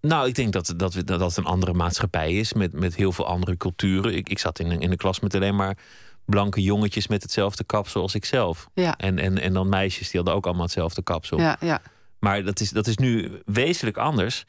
Nou, 0.00 0.28
ik 0.28 0.34
denk 0.34 0.52
dat, 0.52 0.74
dat, 0.76 1.02
dat 1.04 1.20
het 1.20 1.36
een 1.36 1.44
andere 1.44 1.72
maatschappij 1.72 2.32
is 2.32 2.52
met, 2.52 2.72
met 2.72 2.94
heel 2.94 3.12
veel 3.12 3.26
andere 3.26 3.56
culturen. 3.56 4.14
Ik, 4.14 4.28
ik 4.28 4.38
zat 4.38 4.58
in, 4.58 4.80
in 4.80 4.90
de 4.90 4.96
klas 4.96 5.20
met 5.20 5.34
alleen 5.34 5.56
maar 5.56 5.76
blanke 6.24 6.62
jongetjes 6.62 7.06
met 7.06 7.22
hetzelfde 7.22 7.64
kapsel 7.64 8.02
als 8.02 8.14
ik 8.14 8.24
zelf. 8.24 8.68
Ja. 8.74 8.96
En, 8.96 9.18
en, 9.18 9.38
en 9.40 9.52
dan 9.52 9.68
meisjes 9.68 10.10
die 10.10 10.16
hadden 10.16 10.34
ook 10.34 10.44
allemaal 10.44 10.64
hetzelfde 10.64 11.02
kapsel. 11.02 11.38
Ja, 11.38 11.56
ja. 11.60 11.82
Maar 12.24 12.44
dat 12.44 12.60
is, 12.60 12.70
dat 12.70 12.86
is 12.86 12.96
nu 12.96 13.42
wezenlijk 13.44 13.96
anders. 13.96 14.44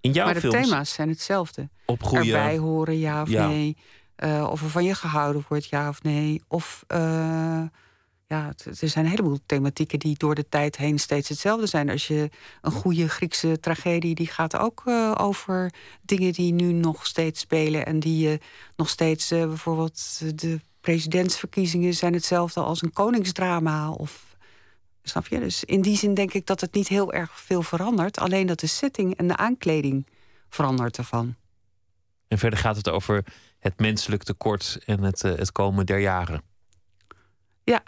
In 0.00 0.12
jouw 0.12 0.24
maar 0.24 0.34
de 0.34 0.40
films, 0.40 0.68
thema's 0.68 0.92
zijn 0.92 1.08
hetzelfde. 1.08 1.68
Opgroeien. 1.86 2.36
Erbij 2.36 2.58
horen, 2.58 2.98
ja 2.98 3.22
of 3.22 3.28
Ja. 3.28 3.46
nee. 3.46 3.76
Uh, 4.24 4.48
of 4.50 4.62
er 4.62 4.70
van 4.70 4.84
je 4.84 4.94
gehouden 4.94 5.44
wordt, 5.48 5.66
ja 5.66 5.88
of 5.88 6.02
nee. 6.02 6.42
Of 6.48 6.84
uh, 6.88 6.98
ja, 8.26 8.52
er 8.80 8.88
zijn 8.88 9.04
een 9.04 9.10
heleboel 9.10 9.38
thematieken 9.46 9.98
die 9.98 10.18
door 10.18 10.34
de 10.34 10.48
tijd 10.48 10.76
heen 10.76 10.98
steeds 10.98 11.28
hetzelfde 11.28 11.66
zijn. 11.66 11.90
Als 11.90 12.06
je 12.06 12.30
een 12.60 12.72
goede 12.72 13.08
Griekse 13.08 13.60
tragedie, 13.60 14.14
die 14.14 14.26
gaat 14.26 14.56
ook 14.56 14.82
uh, 14.86 15.14
over 15.16 15.72
dingen 16.02 16.32
die 16.32 16.52
nu 16.52 16.72
nog 16.72 17.06
steeds 17.06 17.40
spelen. 17.40 17.86
En 17.86 18.00
die 18.00 18.28
je 18.28 18.38
nog 18.76 18.88
steeds, 18.88 19.28
bijvoorbeeld 19.28 20.20
de 20.40 20.60
presidentsverkiezingen 20.80 21.94
zijn 21.94 22.12
hetzelfde 22.12 22.60
als 22.60 22.82
een 22.82 22.92
koningsdrama. 22.92 23.90
Of, 23.90 24.33
snap 25.08 25.26
je? 25.26 25.38
Dus 25.38 25.64
in 25.64 25.82
die 25.82 25.96
zin 25.96 26.14
denk 26.14 26.32
ik 26.32 26.46
dat 26.46 26.60
het 26.60 26.74
niet 26.74 26.88
heel 26.88 27.12
erg 27.12 27.40
veel 27.40 27.62
verandert. 27.62 28.18
Alleen 28.18 28.46
dat 28.46 28.60
de 28.60 28.66
setting 28.66 29.16
en 29.16 29.28
de 29.28 29.36
aankleding 29.36 30.06
verandert 30.48 30.98
ervan. 30.98 31.34
En 32.28 32.38
verder 32.38 32.58
gaat 32.58 32.76
het 32.76 32.88
over 32.88 33.24
het 33.58 33.78
menselijk 33.80 34.22
tekort 34.22 34.78
en 34.84 35.02
het, 35.02 35.24
eh, 35.24 35.34
het 35.34 35.52
komen 35.52 35.86
der 35.86 35.98
jaren. 35.98 36.42
Ja, 37.64 37.82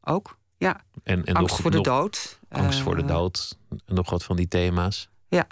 ook. 0.00 0.38
Ja. 0.56 0.80
En, 1.04 1.24
en 1.24 1.34
Angst 1.34 1.50
nog- 1.52 1.60
voor 1.60 1.70
de 1.70 1.76
nog- 1.76 1.86
dood. 1.86 2.38
Angst 2.48 2.80
voor 2.80 2.96
de 2.96 3.02
Eh, 3.02 3.08
dood. 3.08 3.58
En 3.86 3.94
nog 3.94 4.10
wat 4.10 4.24
van 4.24 4.36
die 4.36 4.48
thema's. 4.48 5.08
Ja. 5.28 5.46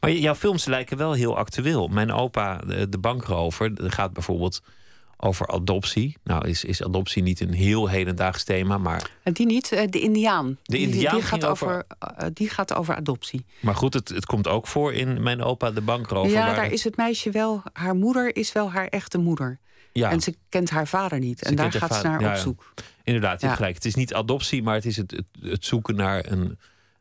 Maar 0.00 0.10
jouw 0.12 0.34
films 0.34 0.64
lijken 0.64 0.96
wel 0.96 1.12
heel 1.12 1.36
actueel. 1.36 1.88
Mijn 1.88 2.12
opa, 2.12 2.56
de, 2.58 2.88
de 2.88 2.98
bankrover, 2.98 3.70
gaat 3.74 4.12
bijvoorbeeld 4.12 4.62
over 5.22 5.46
adoptie. 5.48 6.16
Nou 6.24 6.48
is, 6.48 6.64
is 6.64 6.82
adoptie 6.82 7.22
niet 7.22 7.40
een 7.40 7.52
heel 7.52 7.88
hedendaags 7.88 8.44
thema, 8.44 8.78
maar, 8.78 9.10
En 9.22 9.32
die 9.32 9.46
niet, 9.46 9.72
eh, 9.72 9.86
de 9.90 10.00
Indiaan. 10.00 10.58
De 10.62 10.78
Indiaan 10.78 11.14
die, 11.14 11.22
gaat 11.24 11.44
over- 11.44 11.66
over, 11.68 11.84
eh, 12.16 12.26
die 12.32 12.48
gaat 12.48 12.74
over 12.74 12.94
adoptie. 12.94 13.44
maar 13.60 13.74
goed, 13.74 13.94
het, 13.94 14.08
het 14.08 14.26
komt 14.26 14.48
ook 14.48 14.66
voor 14.66 14.92
in 14.94 15.22
Mijn 15.22 15.42
opa, 15.42 15.70
de 15.70 15.80
bankrover. 15.80 16.32
ja, 16.32 16.54
daar 16.54 16.72
is 16.72 16.84
het 16.84 16.96
meisje 16.96 17.30
wel, 17.30 17.62
haar 17.72 17.94
moeder 17.94 18.36
is 18.36 18.52
wel 18.52 18.70
haar 18.72 18.86
echte 18.86 19.18
moeder. 19.18 19.58
Ja. 19.92 20.10
En 20.10 20.20
ze 20.20 20.34
kent 20.48 20.70
haar 20.70 20.86
vader 20.88 21.18
niet. 21.18 21.38
Ze 21.38 21.44
en 21.44 21.56
daar 21.56 21.72
gaat 21.72 21.94
ze 21.94 22.02
naar 22.02 22.20
ja, 22.20 22.28
op 22.28 22.34
ja. 22.34 22.40
zoek. 22.40 22.72
Inderdaad, 23.04 23.40
je 23.40 23.46
Ja. 23.46 23.54
gelijk. 23.54 23.74
Het 23.74 23.84
is 23.84 23.94
niet 23.94 24.14
adoptie, 24.14 24.62
maar 24.62 24.74
het 24.74 24.84
is 24.84 24.96
het, 24.96 25.10
het, 25.10 25.24
het 25.40 25.64
zoeken 25.64 25.94
naar 25.96 26.26
een, 26.30 26.58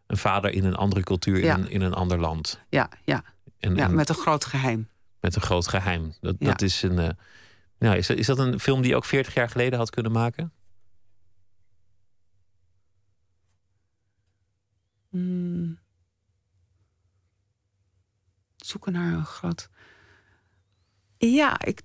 een 0.07 0.17
vader 0.17 0.51
in 0.53 0.63
een 0.65 0.75
andere 0.75 1.03
cultuur, 1.03 1.39
in, 1.39 1.49
een, 1.49 1.69
in 1.69 1.81
een 1.81 1.93
ander 1.93 2.19
land. 2.19 2.59
Ja, 2.69 2.89
ja. 3.03 3.23
En, 3.59 3.75
ja 3.75 3.83
en 3.83 3.95
met 3.95 4.09
een 4.09 4.15
groot 4.15 4.45
geheim. 4.45 4.87
met 5.19 5.35
een 5.35 5.41
groot 5.41 5.67
geheim. 5.67 6.13
Dat, 6.21 6.35
dat 6.39 6.61
is 6.61 6.81
een. 6.81 6.99
eh, 6.99 7.09
nou, 7.79 7.97
is, 7.97 8.25
dat, 8.25 8.39
een 8.39 8.59
film 8.59 8.81
die 8.81 8.89
je 8.89 8.95
ook 8.95 9.05
40 9.05 9.33
jaar 9.33 9.49
geleden 9.49 9.79
had 9.79 9.89
kunnen 9.89 10.11
maken? 10.11 10.53
Hmm. 15.09 15.79
Zoeken 18.55 18.91
naar 18.91 19.13
een 19.13 19.25
groot. 19.25 19.69
Ja, 21.17 21.61
ik 21.65 21.81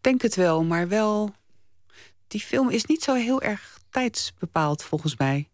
denk 0.00 0.22
het 0.22 0.34
wel, 0.34 0.64
maar 0.64 0.88
wel. 0.88 1.34
Die 2.26 2.40
film 2.40 2.70
is 2.70 2.84
niet 2.84 3.02
zo 3.02 3.14
heel 3.14 3.42
erg 3.42 3.80
tijdsbepaald 3.90 4.82
volgens 4.82 5.16
mij. 5.16 5.50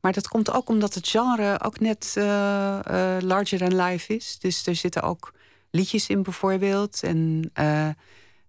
Maar 0.00 0.12
dat 0.12 0.28
komt 0.28 0.52
ook 0.52 0.68
omdat 0.68 0.94
het 0.94 1.08
genre 1.08 1.60
ook 1.60 1.80
net 1.80 2.14
eh, 2.16 2.78
eh, 2.78 3.22
larger 3.22 3.58
than 3.58 3.76
life 3.82 4.14
is. 4.14 4.38
Dus 4.38 4.66
er 4.66 4.76
zitten 4.76 5.02
ook 5.02 5.32
liedjes 5.70 6.08
in 6.08 6.22
bijvoorbeeld. 6.22 7.02
En 7.02 7.50
eh, 7.52 7.88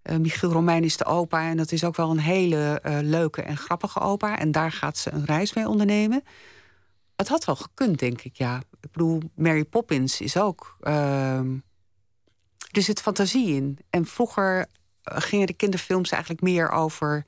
eh, 0.06 0.18
Michiel 0.18 0.51
Romein 0.51 0.84
is 0.84 0.97
de 0.97 1.06
opa. 1.06 1.49
En 1.49 1.58
dat 1.58 1.72
is 1.72 1.84
ook 1.84 1.95
wel 1.95 2.12
een 2.12 2.20
hele 2.20 2.80
eh, 2.82 2.97
leuke 3.01 3.41
en 3.41 3.58
grappige 3.58 3.99
opa. 3.99 4.38
En 4.39 4.51
daar 4.51 4.72
gaat 4.72 4.97
ze 4.97 5.12
een 5.12 5.26
reis 5.26 5.53
mee 5.53 5.68
ondernemen. 5.68 6.24
Het 7.16 7.28
had 7.28 7.45
wel 7.45 7.56
gekund, 7.56 7.99
denk 7.99 8.22
ik, 8.22 8.36
ja. 8.36 8.62
Ik 8.82 8.91
bedoel, 8.91 9.22
Mary 9.36 9.66
Poppins 9.66 10.22
is 10.22 10.38
ook... 10.38 10.78
ehm, 10.82 11.58
er 12.72 12.82
zit 12.82 13.01
fantasie 13.01 13.56
in. 13.56 13.78
En 13.89 14.06
vroeger 14.06 14.66
eh, 15.03 15.22
gingen 15.22 15.47
de 15.47 15.53
kinderfilms 15.53 16.12
eigenlijk 16.12 16.41
meer 16.41 16.70
over... 16.70 17.26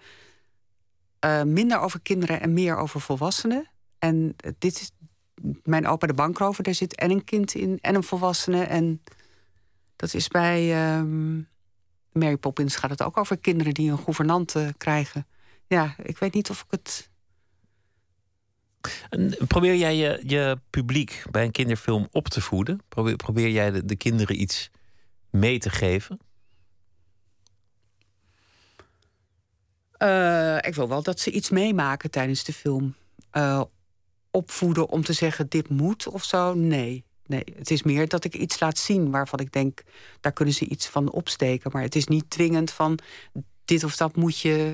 minder 1.45 1.79
over 1.79 1.99
kinderen 2.01 2.41
en 2.41 2.53
meer 2.53 2.77
over 2.77 3.01
volwassenen. 3.01 3.69
En 3.99 4.35
dit 4.57 4.81
is 4.81 4.91
mijn 5.63 5.87
opa 5.87 6.07
de 6.07 6.13
bankrover. 6.13 6.63
Daar 6.63 6.73
zit 6.73 6.95
en 6.95 7.11
een 7.11 7.23
kind 7.23 7.53
in 7.53 7.77
en 7.81 7.95
een 7.95 8.03
volwassene. 8.03 8.63
En 8.63 9.03
dat 9.95 10.13
is 10.13 10.27
bij 10.27 10.73
ehm, 10.73 11.39
Mary 12.17 12.37
Poppins 12.37 12.75
gaat 12.75 12.89
het 12.89 13.03
ook 13.03 13.17
over 13.17 13.37
kinderen 13.37 13.73
die 13.73 13.91
een 13.91 13.99
gouvernante 13.99 14.73
krijgen. 14.77 15.27
Ja, 15.67 15.95
ik 16.03 16.17
weet 16.17 16.33
niet 16.33 16.49
of 16.49 16.61
ik 16.61 16.67
het... 16.69 17.09
En 19.09 19.37
probeer 19.47 19.75
jij 19.75 19.95
je, 19.95 20.21
je 20.25 20.59
publiek 20.69 21.23
bij 21.31 21.43
een 21.43 21.51
kinderfilm 21.51 22.07
op 22.11 22.27
te 22.27 22.41
voeden? 22.41 22.81
Probeer, 22.89 23.15
probeer 23.15 23.49
jij 23.49 23.71
de, 23.71 23.85
de 23.85 23.95
kinderen 23.95 24.41
iets 24.41 24.69
mee 25.29 25.59
te 25.59 25.69
geven? 25.69 26.19
Eh, 29.91 30.57
ik 30.57 30.75
wil 30.75 30.87
wel 30.87 31.03
dat 31.03 31.19
ze 31.19 31.31
iets 31.31 31.49
meemaken 31.49 32.11
tijdens 32.11 32.43
de 32.43 32.53
film. 32.53 32.95
Eh, 33.31 33.61
opvoeden 34.31 34.89
om 34.89 35.03
te 35.03 35.13
zeggen 35.13 35.49
dit 35.49 35.69
moet 35.69 36.07
of 36.07 36.23
zo, 36.23 36.53
nee. 36.53 37.05
Nee, 37.27 37.43
het 37.55 37.71
is 37.71 37.83
meer 37.83 38.07
dat 38.07 38.23
ik 38.23 38.35
iets 38.35 38.59
laat 38.59 38.77
zien 38.77 39.11
waarvan 39.11 39.39
ik 39.39 39.51
denk, 39.51 39.83
daar 40.21 40.31
kunnen 40.31 40.53
ze 40.53 40.67
iets 40.67 40.87
van 40.87 41.11
opsteken. 41.11 41.71
Maar 41.73 41.81
het 41.81 41.95
is 41.95 42.07
niet 42.07 42.29
dwingend 42.29 42.71
van 42.71 42.99
dit 43.65 43.83
of 43.83 43.95
dat 43.95 44.15
moet 44.15 44.39
je, 44.39 44.73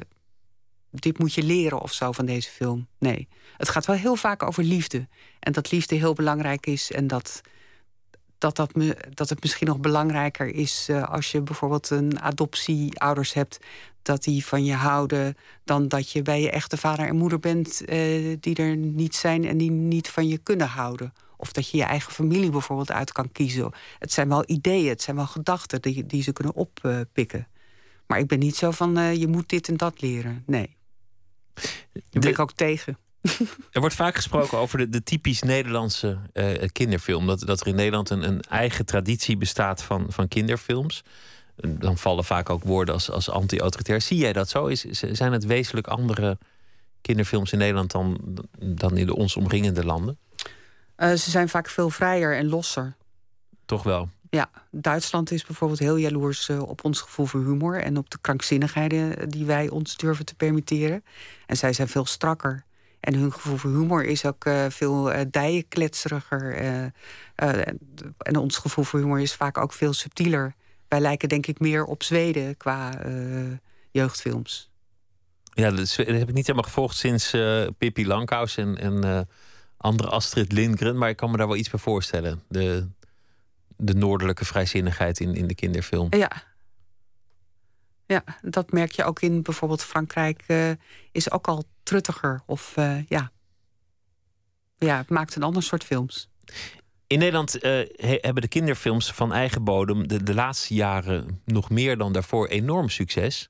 dit 0.90 1.20
moet 1.20 1.34
je 1.34 1.44
leren 1.44 1.82
of 1.82 1.94
zo 1.94 2.12
van 2.12 2.26
deze 2.26 2.50
film. 2.50 2.88
Nee, 2.98 3.28
het 3.58 3.70
gaat 3.70 3.86
wel 3.86 3.96
heel 3.96 4.16
vaak 4.16 4.44
over 4.44 4.64
liefde. 4.64 5.08
En 5.40 5.52
dat 5.52 5.72
liefde 5.72 5.96
heel 5.96 6.14
belangrijk 6.14 6.66
is 6.66 6.92
en 6.92 7.08
dat, 7.08 7.42
dat, 8.38 8.56
dat, 8.56 8.76
me, 8.76 8.98
dat 9.14 9.30
het 9.30 9.42
misschien 9.42 9.68
nog 9.68 9.80
belangrijker 9.80 10.56
is 10.56 10.88
eh, 10.90 11.10
als 11.10 11.32
je 11.32 11.42
bijvoorbeeld 11.42 11.90
een 11.90 12.20
adoptieouders 12.22 13.34
hebt, 13.34 13.60
dat 14.02 14.24
die 14.24 14.46
van 14.46 14.66
je 14.66 14.74
houden, 14.74 15.36
dan 15.64 15.88
dat 15.88 16.12
je 16.12 16.22
bij 16.22 16.42
je 16.42 16.52
echte 16.52 16.78
vader 16.78 17.08
en 17.08 17.16
moeder 17.16 17.40
bent 17.40 17.86
eh, 17.86 18.38
die 18.40 18.56
er 18.56 18.76
niet 18.76 19.16
zijn 19.16 19.46
en 19.46 19.58
die 19.58 19.72
niet 19.72 20.10
van 20.10 20.28
je 20.28 20.38
kunnen 20.38 20.68
houden. 20.68 21.14
Of 21.44 21.52
dat 21.52 21.70
je 21.70 21.78
je 21.78 21.84
eigen 21.84 22.12
familie 22.12 22.50
bijvoorbeeld 22.50 22.92
uit 22.92 23.12
kan 23.12 23.32
kiezen. 23.32 23.72
Het 24.00 24.12
zijn 24.12 24.30
wel 24.30 24.44
ideeën, 24.46 24.90
het 24.90 25.02
zijn 25.02 25.16
wel 25.16 25.26
gedachten 25.26 25.82
die, 25.82 26.06
die 26.06 26.24
ze 26.24 26.32
kunnen 26.32 26.54
oppikken. 26.56 27.48
Maar 28.08 28.20
ik 28.20 28.28
ben 28.28 28.40
niet 28.40 28.56
zo 28.56 28.72
van 28.72 28.98
eh, 28.98 29.16
je 29.16 29.28
moet 29.28 29.50
dit 29.50 29.68
en 29.68 29.78
dat 29.78 30.02
leren. 30.02 30.44
Nee. 30.46 30.78
Daar 31.54 32.22
ben 32.22 32.30
ik 32.30 32.40
ook 32.40 32.52
tegen. 32.52 32.98
Er 33.72 33.80
wordt 33.80 33.96
vaak 33.96 34.16
gesproken 34.16 34.58
over 34.58 34.78
de, 34.78 34.90
de 34.90 35.04
typisch 35.04 35.42
Nederlandse 35.42 36.20
eh, 36.34 36.68
kinderfilm. 36.72 37.28
Dat, 37.28 37.40
dat 37.40 37.62
er 37.62 37.68
in 37.68 37.76
Nederland 37.76 38.10
een, 38.10 38.28
een 38.28 38.42
eigen 38.42 38.86
traditie 38.86 39.38
bestaat 39.38 39.84
van, 39.84 40.06
van 40.10 40.28
kinderfilms. 40.28 41.04
Dan 41.56 41.98
vallen 41.98 42.24
vaak 42.24 42.50
ook 42.50 42.64
woorden 42.64 42.94
als, 42.94 43.10
als 43.10 43.30
anti-autoritair. 43.30 44.02
Zie 44.02 44.18
jij 44.18 44.34
dat 44.34 44.50
zo? 44.50 44.66
Is, 44.66 44.82
zijn 44.90 45.32
het 45.32 45.46
wezenlijk 45.46 45.88
andere 45.88 46.38
kinderfilms 47.02 47.52
in 47.52 47.58
Nederland 47.58 47.92
dan, 47.92 48.38
dan 48.60 48.98
in 48.98 49.06
de 49.06 49.16
ons 49.16 49.36
omringende 49.36 49.86
landen? 49.86 50.18
Uh, 51.04 51.14
ze 51.14 51.30
zijn 51.30 51.50
vaak 51.50 51.70
veel 51.70 51.90
vrijer 51.90 52.38
en 52.38 52.50
losser. 52.50 52.96
Toch 53.66 53.84
wel? 53.84 54.10
Ja, 54.30 54.50
Duitsland 54.72 55.32
is 55.32 55.46
bijvoorbeeld 55.46 55.80
heel 55.80 55.96
jaloers 55.96 56.50
uh, 56.50 56.62
op 56.62 56.84
ons 56.84 57.02
gevoel 57.02 57.26
voor 57.26 57.44
humor 57.44 57.82
en 57.82 57.98
op 57.98 58.10
de 58.10 58.18
krankzinnigheden 58.22 59.30
die 59.30 59.46
wij 59.46 59.70
ons 59.70 59.98
durven 59.98 60.26
te 60.26 60.36
permitteren. 60.36 61.04
En 61.46 61.58
zij 61.58 61.74
zijn 61.74 61.88
veel 61.88 62.06
strakker. 62.06 62.64
En 63.00 63.16
hun 63.16 63.34
gevoel 63.34 63.58
voor 63.58 63.72
humor 63.72 64.04
is 64.04 64.26
ook 64.26 64.46
uh, 64.46 64.66
veel 64.70 65.14
uh, 65.14 65.20
en 68.18 68.36
ons 68.38 68.58
gevoel 68.58 68.84
voor 68.84 69.00
humor 69.00 69.20
is 69.20 69.34
vaak 69.34 69.58
ook 69.58 69.74
veel 69.74 69.94
subtieler. 69.94 70.56
Wij 70.88 71.00
lijken 71.00 71.30
denk 71.30 71.48
ik 71.48 71.60
meer 71.60 71.86
op 71.86 72.04
Zweden 72.04 72.58
qua 72.58 72.92
jeugdfilms. 73.92 74.70
Ja, 75.54 75.72
dat, 75.72 75.96
heb 75.96 76.30
ik 76.30 76.34
niet 76.34 76.48
helemaal 76.48 76.70
gevolgd 76.70 76.96
sinds 76.96 77.36
Pippi 77.78 78.08
Langkous 78.08 78.58
en, 78.58 78.78
en 78.78 79.28
andere 79.84 80.10
Astrid 80.10 80.52
Lindgren. 80.52 80.98
Maar 80.98 81.10
ik 81.10 81.18
kan 81.18 81.32
me 81.32 81.38
daar 81.38 81.48
wel 81.48 81.56
iets 81.56 81.70
bij 81.70 81.80
voorstellen. 81.80 82.44
De, 82.48 82.88
de 83.78 83.94
noordelijke 83.94 84.46
vrijzinnigheid 84.46 85.20
in, 85.20 85.36
in 85.36 85.48
de 85.48 85.56
kinderfilm. 85.56 86.08
Ja. 86.10 86.32
Ja, 88.06 88.24
dat 88.42 88.72
merk 88.72 88.92
je 88.92 89.04
ook 89.04 89.22
in 89.22 89.42
bijvoorbeeld 89.42 89.84
Frankrijk. 89.84 90.44
Uh, 90.48 90.72
is 91.12 91.32
ook 91.32 91.48
al 91.48 91.64
truttiger. 91.84 92.42
Of 92.46 92.74
ja. 93.08 93.32
Ja, 94.78 94.98
het 94.98 95.10
maakt 95.10 95.36
een 95.36 95.44
ander 95.44 95.64
soort 95.64 95.84
films. 95.84 96.30
In 97.08 97.20
Nederland 97.20 97.58
hebben 98.22 98.42
de 98.42 98.48
kinderfilms 98.48 99.12
van 99.12 99.34
eigen 99.34 99.64
bodem 99.64 100.08
de, 100.08 100.24
de 100.24 100.34
laatste 100.34 100.74
jaren 100.74 101.42
nog 101.46 101.70
meer 101.70 101.98
dan 101.98 102.14
daarvoor 102.14 102.48
enorm 102.48 102.90
succes. 102.90 103.50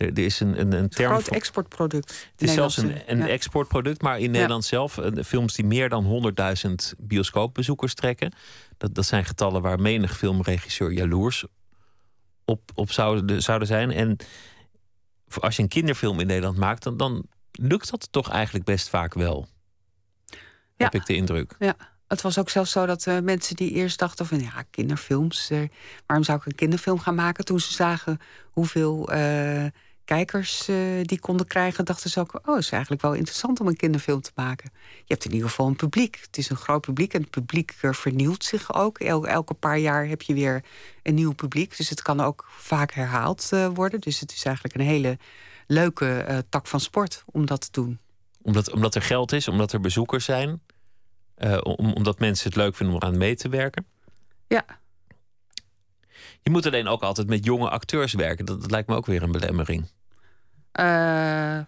Er, 0.00 0.18
is 0.18 0.40
een, 0.40 0.60
een, 0.60 0.72
een 0.72 0.88
term. 0.88 1.12
groot 1.12 1.28
exportproduct. 1.28 2.28
Het 2.32 2.48
is 2.48 2.52
zelfs 2.52 2.76
een, 2.76 2.94
een 3.06 3.22
exportproduct, 3.22 4.02
maar 4.02 4.18
in 4.18 4.30
Nederland 4.30 4.64
zelf, 4.64 4.94
de 4.94 5.24
films 5.24 5.54
die 5.54 5.64
meer 5.64 5.88
dan 5.88 6.32
100.000 6.66 6.74
bioscoopbezoekers 6.98 7.94
trekken. 7.94 8.32
Dat, 8.76 8.94
dat 8.94 9.06
zijn 9.06 9.24
getallen 9.24 9.62
waar 9.62 9.80
menig 9.80 10.16
filmregisseur 10.16 10.92
jaloers 10.92 11.44
op, 12.44 12.70
op 12.74 12.90
zouden, 12.92 13.42
zouden 13.42 13.68
zijn. 13.68 13.90
En 13.90 14.16
als 15.40 15.56
je 15.56 15.62
een 15.62 15.68
kinderfilm 15.68 16.20
in 16.20 16.26
Nederland 16.26 16.56
maakt, 16.56 16.82
dan, 16.82 16.96
dan 16.96 17.26
lukt 17.52 17.90
dat 17.90 18.08
toch 18.10 18.30
eigenlijk 18.30 18.64
best 18.64 18.88
vaak 18.88 19.14
wel. 19.14 19.48
Ja. 20.26 20.36
Heb 20.76 20.94
ik 20.94 21.06
de 21.06 21.14
indruk. 21.14 21.54
Ja. 21.58 21.76
Het 22.06 22.20
was 22.20 22.38
ook 22.38 22.50
zelfs 22.50 22.70
zo 22.70 22.86
dat 22.86 23.06
uh, 23.06 23.18
mensen 23.18 23.56
die 23.56 23.70
eerst 23.70 23.98
dachten 23.98 24.26
van 24.26 24.40
ja, 24.40 24.64
kinderfilms, 24.70 25.50
uh, 25.50 25.68
waarom 26.06 26.24
zou 26.24 26.38
ik 26.38 26.46
een 26.46 26.54
kinderfilm 26.54 26.98
gaan 26.98 27.14
maken? 27.14 27.44
Toen 27.44 27.60
ze 27.60 27.72
zagen 27.72 28.18
hoeveel 28.50 29.12
uh, 29.14 29.66
kijkers 30.14 30.68
uh, 30.68 30.76
die 31.02 31.18
konden 31.18 31.46
krijgen, 31.46 31.84
dachten 31.84 32.10
ze 32.10 32.20
ook: 32.20 32.34
oh, 32.34 32.54
het 32.54 32.64
is 32.64 32.70
eigenlijk 32.70 33.02
wel 33.02 33.12
interessant 33.12 33.60
om 33.60 33.66
een 33.66 33.76
kinderfilm 33.76 34.20
te 34.20 34.30
maken. 34.34 34.70
Je 34.74 35.04
hebt 35.06 35.24
in 35.24 35.32
ieder 35.32 35.48
geval 35.48 35.66
een 35.66 35.76
publiek. 35.76 36.18
Het 36.22 36.38
is 36.38 36.50
een 36.50 36.56
groot 36.56 36.80
publiek 36.80 37.14
en 37.14 37.20
het 37.20 37.30
publiek 37.30 37.74
vernieuwt 37.76 38.44
zich 38.44 38.74
ook. 38.74 38.98
El 38.98 39.26
elke 39.26 39.54
paar 39.54 39.78
jaar 39.78 40.06
heb 40.06 40.22
je 40.22 40.34
weer 40.34 40.64
een 41.02 41.14
nieuw 41.14 41.32
publiek. 41.32 41.76
Dus 41.76 41.88
het 41.88 42.02
kan 42.02 42.20
ook 42.20 42.48
vaak 42.58 42.92
herhaald 42.92 43.50
uh, 43.54 43.68
worden. 43.74 44.00
Dus 44.00 44.20
het 44.20 44.32
is 44.32 44.44
eigenlijk 44.44 44.74
een 44.74 44.86
hele 44.86 45.18
leuke 45.66 46.44
tak 46.48 46.66
van 46.66 46.80
sport 46.80 47.24
om 47.26 47.46
dat 47.46 47.60
te 47.60 47.68
doen. 47.70 47.98
Omdat, 48.42 48.72
omdat 48.72 48.94
er 48.94 49.02
geld 49.02 49.32
is, 49.32 49.48
omdat 49.48 49.72
er 49.72 49.80
bezoekers 49.80 50.24
zijn, 50.24 50.60
om, 51.62 51.92
omdat 51.92 52.18
mensen 52.18 52.48
het 52.48 52.56
leuk 52.56 52.76
vinden 52.76 52.94
om 52.94 53.02
aan 53.02 53.18
mee 53.18 53.36
te 53.36 53.48
werken. 53.48 53.86
Ja. 54.48 54.64
Je 56.42 56.50
moet 56.50 56.66
alleen 56.66 56.88
ook 56.88 57.02
altijd 57.02 57.26
met 57.26 57.44
jonge 57.44 57.70
acteurs 57.70 58.12
werken. 58.14 58.44
Dat, 58.44 58.60
dat 58.60 58.70
lijkt 58.70 58.88
me 58.88 58.94
ook 58.94 59.06
weer 59.06 59.22
een 59.22 59.32
belemmering. 59.32 59.88
Uh, 60.72 61.60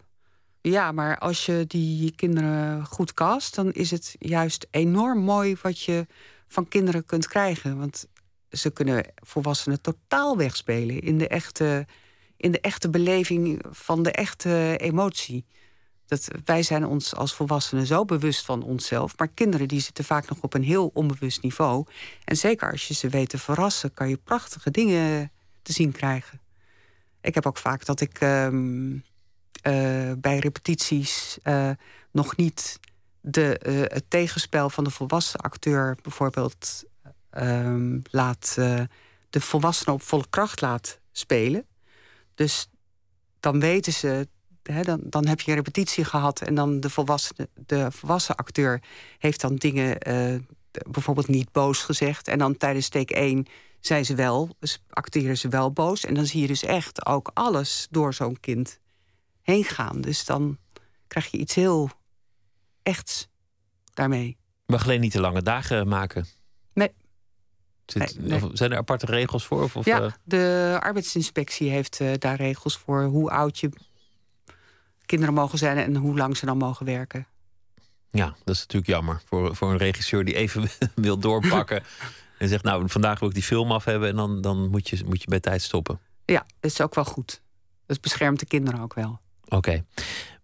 ja, 0.61 0.92
maar 0.92 1.18
als 1.18 1.46
je 1.46 1.64
die 1.66 2.14
kinderen 2.14 2.86
goed 2.86 3.14
cast, 3.14 3.55
dan 3.55 3.72
is 3.72 3.90
het 3.90 4.16
juist 4.18 4.66
enorm 4.70 5.18
mooi 5.18 5.57
wat 5.62 5.80
je 5.80 6.07
van 6.48 6.68
kinderen 6.68 7.05
kunt 7.05 7.28
krijgen. 7.28 7.78
Want 7.78 8.07
ze 8.50 8.70
kunnen 8.70 9.05
volwassenen 9.14 9.80
totaal 9.80 10.36
wegspelen 10.36 11.00
in 11.00 11.18
de 11.18 11.28
echte, 11.28 11.86
in 12.36 12.53
de 12.53 12.61
echte 12.61 12.90
beleving 12.90 13.64
van 13.70 14.03
de 14.03 14.12
echte 14.12 14.76
emotie. 14.76 15.44
Dat, 16.07 16.28
wij 16.44 16.62
zijn 16.62 16.86
ons 16.86 17.14
als 17.14 17.34
volwassenen 17.34 17.86
zo 17.86 18.05
bewust 18.05 18.44
van 18.44 18.62
onszelf. 18.62 19.18
Maar 19.18 19.28
kinderen 19.28 19.68
die 19.68 19.80
zitten 19.80 20.05
vaak 20.05 20.28
nog 20.28 20.38
op 20.40 20.55
een 20.55 20.64
heel 20.64 20.90
onbewust 20.94 21.42
niveau. 21.42 21.86
En 22.24 22.36
zeker 22.36 22.70
als 22.70 22.88
je 22.88 22.94
ze 22.94 23.09
weet 23.09 23.28
te 23.28 23.38
verrassen, 23.38 23.94
kan 23.94 24.09
je 24.09 24.16
prachtige 24.16 24.70
dingen 24.70 25.32
te 25.62 25.72
zien 25.72 25.92
krijgen. 25.92 26.41
Ik 27.22 27.34
heb 27.34 27.46
ook 27.46 27.58
vaak 27.58 27.84
dat 27.84 28.00
ik 28.00 28.20
um, 28.20 28.92
uh, 28.92 30.12
bij 30.18 30.38
repetities 30.38 31.38
uh, 31.44 31.70
nog 32.10 32.36
niet 32.36 32.80
de, 33.20 33.60
uh, 33.66 33.80
het 33.80 34.04
tegenspel 34.08 34.70
van 34.70 34.84
de 34.84 34.90
volwassen 34.90 35.40
acteur 35.40 35.96
bijvoorbeeld 36.02 36.84
um, 37.38 38.02
laat 38.10 38.54
de 39.30 39.40
volwassenen 39.40 39.94
op 39.94 40.02
volle 40.02 40.26
kracht 40.30 40.60
laat 40.60 40.98
spelen. 41.12 41.66
Dus 42.34 42.68
dan 43.40 43.60
weten 43.60 43.92
ze, 43.92 44.28
hè, 44.62 44.82
dan, 44.82 45.00
dan 45.04 45.26
heb 45.26 45.40
je 45.40 45.50
een 45.50 45.56
repetitie 45.56 46.04
gehad 46.04 46.40
en 46.40 46.54
dan 46.54 46.80
de 46.80 46.90
volwassen, 46.90 47.48
de 47.54 47.90
volwassen 47.90 48.36
acteur 48.36 48.82
heeft 49.18 49.40
dan 49.40 49.56
dingen 49.56 49.98
bijvoorbeeld 50.90 51.28
niet 51.28 51.52
boos 51.52 51.82
gezegd. 51.82 52.28
En 52.28 52.38
dan 52.38 52.56
tijdens 52.56 52.88
take 52.88 53.14
1 53.14 53.46
zijn 53.86 54.04
ze 54.04 54.14
wel, 54.14 54.56
acteren 54.90 55.38
ze 55.38 55.48
wel 55.48 55.72
boos. 55.72 56.04
En 56.04 56.14
dan 56.14 56.26
zie 56.26 56.40
je 56.40 56.46
dus 56.46 56.62
echt 56.62 57.06
ook 57.06 57.30
alles 57.34 57.86
door 57.90 58.14
zo'n 58.14 58.40
kind 58.40 58.78
heen 59.42 59.64
gaan. 59.64 60.00
Dus 60.00 60.24
dan 60.24 60.58
krijg 61.06 61.30
je 61.30 61.38
iets 61.38 61.54
heel 61.54 61.90
echts 62.82 63.28
daarmee. 63.94 64.36
Mag 64.66 64.84
alleen 64.84 65.00
niet 65.00 65.12
te 65.12 65.20
lange 65.20 65.42
dagen 65.42 65.88
maken? 65.88 66.26
Nee. 66.72 66.92
Zit, 67.86 68.18
nee, 68.18 68.40
nee. 68.40 68.50
Zijn 68.52 68.72
er 68.72 68.78
aparte 68.78 69.06
regels 69.06 69.46
voor? 69.46 69.62
Of, 69.62 69.84
ja, 69.84 70.00
uh... 70.00 70.12
de 70.24 70.76
arbeidsinspectie 70.80 71.70
heeft 71.70 72.00
uh, 72.00 72.12
daar 72.18 72.36
regels 72.36 72.78
voor 72.78 73.02
hoe 73.02 73.30
oud 73.30 73.58
je 73.58 73.70
kinderen 75.06 75.34
mogen 75.34 75.58
zijn 75.58 75.76
en 75.76 75.96
hoe 75.96 76.16
lang 76.16 76.36
ze 76.36 76.46
dan 76.46 76.56
mogen 76.56 76.86
werken. 76.86 77.26
Ja, 78.10 78.36
dat 78.44 78.54
is 78.54 78.60
natuurlijk 78.60 78.86
jammer 78.86 79.22
voor, 79.24 79.56
voor 79.56 79.70
een 79.70 79.76
regisseur 79.76 80.24
die 80.24 80.34
even 80.34 80.68
wil 80.94 81.18
doorpakken. 81.18 81.82
En 82.43 82.49
zegt, 82.49 82.64
nou, 82.64 82.88
vandaag 82.88 83.18
wil 83.18 83.28
ik 83.28 83.34
die 83.34 83.43
film 83.43 83.72
af 83.72 83.84
hebben 83.84 84.09
en 84.09 84.16
dan, 84.16 84.40
dan 84.40 84.70
moet, 84.70 84.88
je, 84.88 85.03
moet 85.07 85.22
je 85.22 85.28
bij 85.28 85.40
tijd 85.40 85.62
stoppen. 85.62 86.01
Ja, 86.24 86.47
dat 86.61 86.70
is 86.70 86.80
ook 86.80 86.95
wel 86.95 87.05
goed. 87.05 87.43
Dat 87.86 88.01
beschermt 88.01 88.38
de 88.38 88.47
kinderen 88.47 88.80
ook 88.80 88.95
wel. 88.95 89.20
Oké. 89.45 89.57
Okay. 89.57 89.84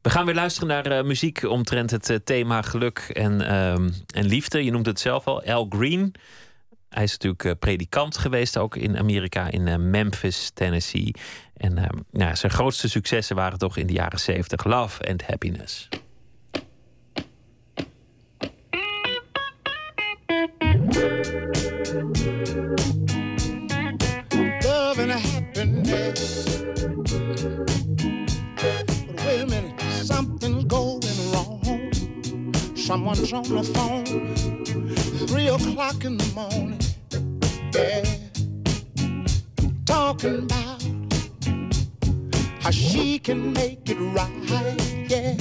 We 0.03 0.11
gaan 0.11 0.27
weer 0.27 0.35
luisteren 0.35 0.69
naar 0.69 0.99
uh, 0.99 1.05
muziek 1.05 1.43
omtrent 1.43 1.91
het 1.91 2.11
uh, 2.11 2.17
thema 2.25 2.63
geluk 2.63 2.99
en, 2.99 3.41
uh, 3.41 3.73
en 3.73 3.95
liefde. 4.25 4.65
Je 4.65 4.71
noemt 4.71 4.87
het 4.87 5.01
zelf 5.01 5.27
al, 5.27 5.43
Al 5.43 5.67
Green. 5.69 6.15
Hij 6.89 7.03
is 7.03 7.13
natuurlijk 7.13 7.45
uh, 7.45 7.53
predikant 7.59 8.19
geweest, 8.19 8.59
ook 8.59 8.77
in 8.77 8.99
Amerika, 8.99 9.51
in 9.51 9.91
Memphis, 9.91 10.51
Tennessee. 10.55 11.15
En 11.57 11.79
ehm, 11.79 11.99
nou, 12.11 12.37
zijn 12.37 12.53
grootste 12.53 12.89
successen 12.89 13.37
waren 13.37 13.59
toch 13.59 13.77
in 13.77 13.87
de 13.87 13.93
jaren 13.93 14.21
70 14.21 14.65
Love 14.65 15.09
and 15.09 15.27
Happiness. 15.27 15.89
Love 24.65 24.99
and 25.01 25.11
happiness. 25.11 26.63
But 28.55 28.85
wait 29.27 29.41
a 29.41 29.47
minute, 29.47 29.81
something's 30.05 30.65
going 30.67 31.03
wrong. 31.33 31.93
Someone's 32.77 33.33
on 33.33 33.43
the 33.43 33.65
phone, 33.65 34.37
three 35.27 35.49
o'clock 35.49 36.05
in 36.05 36.19
the 36.19 36.27
morning. 36.37 36.79
Yeah, 37.75 38.05
talking 39.85 40.45
about 40.45 40.81
how 42.63 42.71
she 42.71 43.19
can 43.19 43.53
make 43.55 43.91
it 43.91 43.99
right. 44.15 44.31
Yeah, 45.11 45.35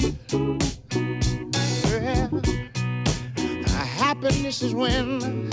yeah. 1.86 2.28
Happiness 3.96 4.62
is 4.62 4.74
when 4.74 5.48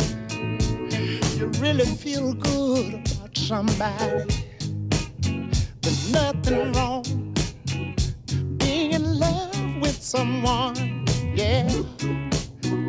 you 1.35 1.47
really 1.59 1.85
feel 1.85 2.33
good 2.33 2.93
about 2.93 3.37
somebody. 3.37 4.25
There's 5.81 6.11
nothing 6.11 6.71
wrong 6.73 7.03
being 8.57 8.93
in 8.93 9.19
love 9.19 9.81
with 9.81 10.01
someone, 10.01 11.05
yeah. 11.35 11.69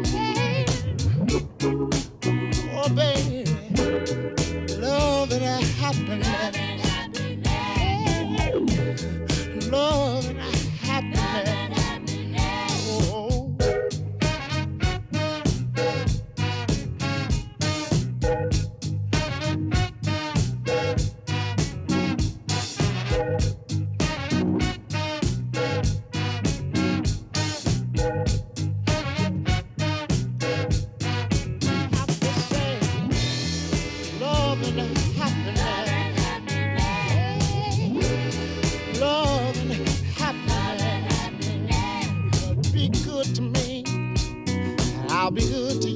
Hey. 0.04 0.64
Oh, 2.72 2.88
baby, 2.94 3.44
love 4.78 5.32
and 5.32 5.64
happiness. 5.80 6.56
Love. 9.70 10.15
I'll 45.26 45.32
be 45.32 45.40
good 45.40 45.82
to 45.82 45.90
you. 45.90 45.95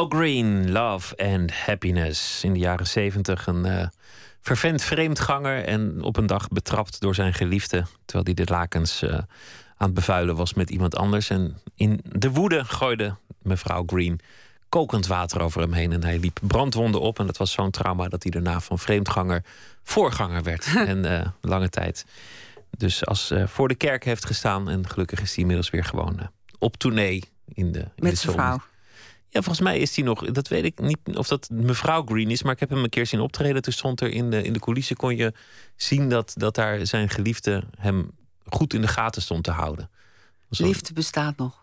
Al 0.00 0.08
Green, 0.08 0.72
Love 0.72 1.16
and 1.16 1.52
Happiness. 1.52 2.44
In 2.44 2.52
de 2.52 2.58
jaren 2.58 2.86
zeventig 2.86 3.46
een 3.46 3.64
eh, 3.64 3.86
vervent 4.40 4.82
vreemdganger 4.82 5.64
en 5.64 6.02
op 6.02 6.16
een 6.16 6.26
dag 6.26 6.48
betrapt 6.48 7.00
door 7.00 7.14
zijn 7.14 7.34
geliefde. 7.34 7.84
Terwijl 8.04 8.24
hij 8.24 8.44
de 8.44 8.52
lakens 8.52 9.02
eh, 9.02 9.12
aan 9.12 9.26
het 9.76 9.94
bevuilen 9.94 10.36
was 10.36 10.54
met 10.54 10.70
iemand 10.70 10.96
anders. 10.96 11.30
En 11.30 11.56
in 11.74 12.00
de 12.02 12.30
woede 12.30 12.64
gooide 12.64 13.16
mevrouw 13.42 13.82
Green 13.86 14.20
kokend 14.68 15.06
water 15.06 15.40
over 15.40 15.60
hem 15.60 15.72
heen. 15.72 15.92
En 15.92 16.04
hij 16.04 16.18
liep 16.18 16.38
brandwonden 16.42 17.00
op. 17.00 17.18
En 17.18 17.26
dat 17.26 17.36
was 17.36 17.52
zo'n 17.52 17.70
trauma 17.70 18.08
dat 18.08 18.22
hij 18.22 18.32
daarna 18.32 18.60
van 18.60 18.78
vreemdganger 18.78 19.44
voorganger 19.82 20.42
werd. 20.42 20.66
en 20.86 21.04
eh, 21.04 21.26
lange 21.40 21.68
tijd. 21.68 22.06
Dus 22.70 23.06
als 23.06 23.32
voor 23.46 23.68
de 23.68 23.74
kerk 23.74 24.04
heeft 24.04 24.26
gestaan. 24.26 24.68
En 24.68 24.88
gelukkig 24.88 25.20
is 25.20 25.30
hij 25.30 25.38
inmiddels 25.38 25.70
weer 25.70 25.84
gewoon 25.84 26.30
op 26.58 26.76
tournee 26.76 27.24
in 27.46 27.72
de, 27.72 27.78
in 27.78 27.90
de 27.94 28.02
Met 28.02 28.18
zijn 28.18 28.32
vrouw. 28.32 28.60
Ja, 29.32 29.42
volgens 29.42 29.60
mij 29.60 29.78
is 29.78 29.96
hij 29.96 30.04
nog. 30.04 30.24
Dat 30.30 30.48
weet 30.48 30.64
ik 30.64 30.80
niet 30.80 30.98
of 31.14 31.28
dat 31.28 31.48
mevrouw 31.52 32.04
Green 32.04 32.30
is, 32.30 32.42
maar 32.42 32.52
ik 32.52 32.60
heb 32.60 32.70
hem 32.70 32.82
een 32.82 32.88
keer 32.88 33.06
zien 33.06 33.20
optreden. 33.20 33.62
Toen 33.62 33.72
stond 33.72 34.00
er 34.00 34.08
in 34.10 34.30
de, 34.30 34.42
in 34.42 34.52
de 34.52 34.58
coulissen 34.58 34.96
kon 34.96 35.16
je 35.16 35.32
zien 35.76 36.08
dat, 36.08 36.32
dat 36.36 36.54
daar 36.54 36.86
zijn 36.86 37.08
geliefde 37.08 37.64
hem 37.78 38.10
goed 38.46 38.74
in 38.74 38.80
de 38.80 38.88
gaten 38.88 39.22
stond 39.22 39.44
te 39.44 39.50
houden. 39.50 39.90
Zo- 40.50 40.64
Liefde 40.66 40.92
bestaat 40.92 41.36
nog. 41.36 41.58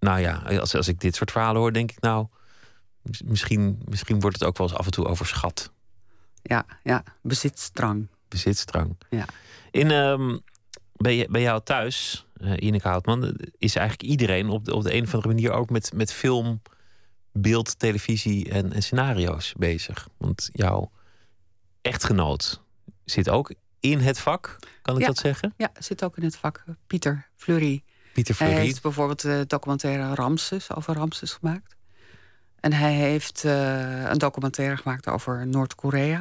Nou 0.00 0.20
ja, 0.20 0.32
als, 0.58 0.74
als 0.74 0.88
ik 0.88 1.00
dit 1.00 1.14
soort 1.14 1.30
verhalen 1.30 1.60
hoor, 1.60 1.72
denk 1.72 1.90
ik 1.90 2.00
nou. 2.00 2.26
mis- 3.02 3.22
Misschien, 3.22 3.82
misschien 3.88 4.20
wordt 4.20 4.38
het 4.38 4.48
ook 4.48 4.58
wel 4.58 4.68
eens 4.68 4.76
af 4.76 4.84
en 4.84 4.92
toe 4.92 5.06
overschat. 5.06 5.72
Ja, 6.42 6.66
ja. 6.82 7.02
Bezitstrang. 7.22 8.06
Bezitstrang. 8.28 8.96
Ja. 9.10 9.24
In, 9.70 9.90
ehm, 9.90 10.38
bij, 10.96 11.26
bij 11.30 11.40
jou 11.40 11.60
thuis, 11.64 12.26
eh 12.40 12.52
Ineke 12.56 12.88
Houtman, 12.88 13.36
is 13.58 13.76
eigenlijk 13.76 14.10
iedereen 14.10 14.48
op 14.48 14.64
de, 14.64 14.74
op 14.74 14.82
de 14.82 14.94
een 14.94 15.02
of 15.04 15.14
andere 15.14 15.34
manier 15.34 15.50
ook 15.52 15.70
met, 15.70 15.92
met 15.94 16.12
film, 16.12 16.62
beeld, 17.32 17.78
televisie 17.78 18.50
en, 18.50 18.72
en 18.72 18.82
scenario's 18.82 19.52
bezig. 19.56 20.08
Want 20.16 20.48
jouw 20.52 20.90
echtgenoot 21.82 22.62
zit 23.04 23.28
ook 23.28 23.54
in 23.80 23.98
het 23.98 24.18
vak, 24.18 24.58
kan 24.82 24.94
ik 24.94 25.00
Ja. 25.00 25.06
dat 25.06 25.18
zeggen? 25.18 25.54
Ja, 25.56 25.70
zit 25.78 26.04
ook 26.04 26.16
in 26.16 26.22
het 26.24 26.36
vak. 26.36 26.64
Pieter 26.86 27.28
Fleury. 27.36 27.82
Pieter 28.12 28.34
Hij 28.38 28.46
Fleury. 28.46 28.64
heeft 28.66 28.82
bijvoorbeeld 28.82 29.20
de 29.22 29.44
documentaire 29.46 30.14
Ramses 30.14 30.74
over 30.74 30.94
Ramses 30.94 31.32
gemaakt. 31.32 31.76
En 32.60 32.72
hij 32.72 32.92
heeft 32.94 33.44
eh, 33.44 34.04
een 34.10 34.18
documentaire 34.18 34.76
gemaakt 34.76 35.06
over 35.08 35.46
Noord-Korea. 35.46 36.18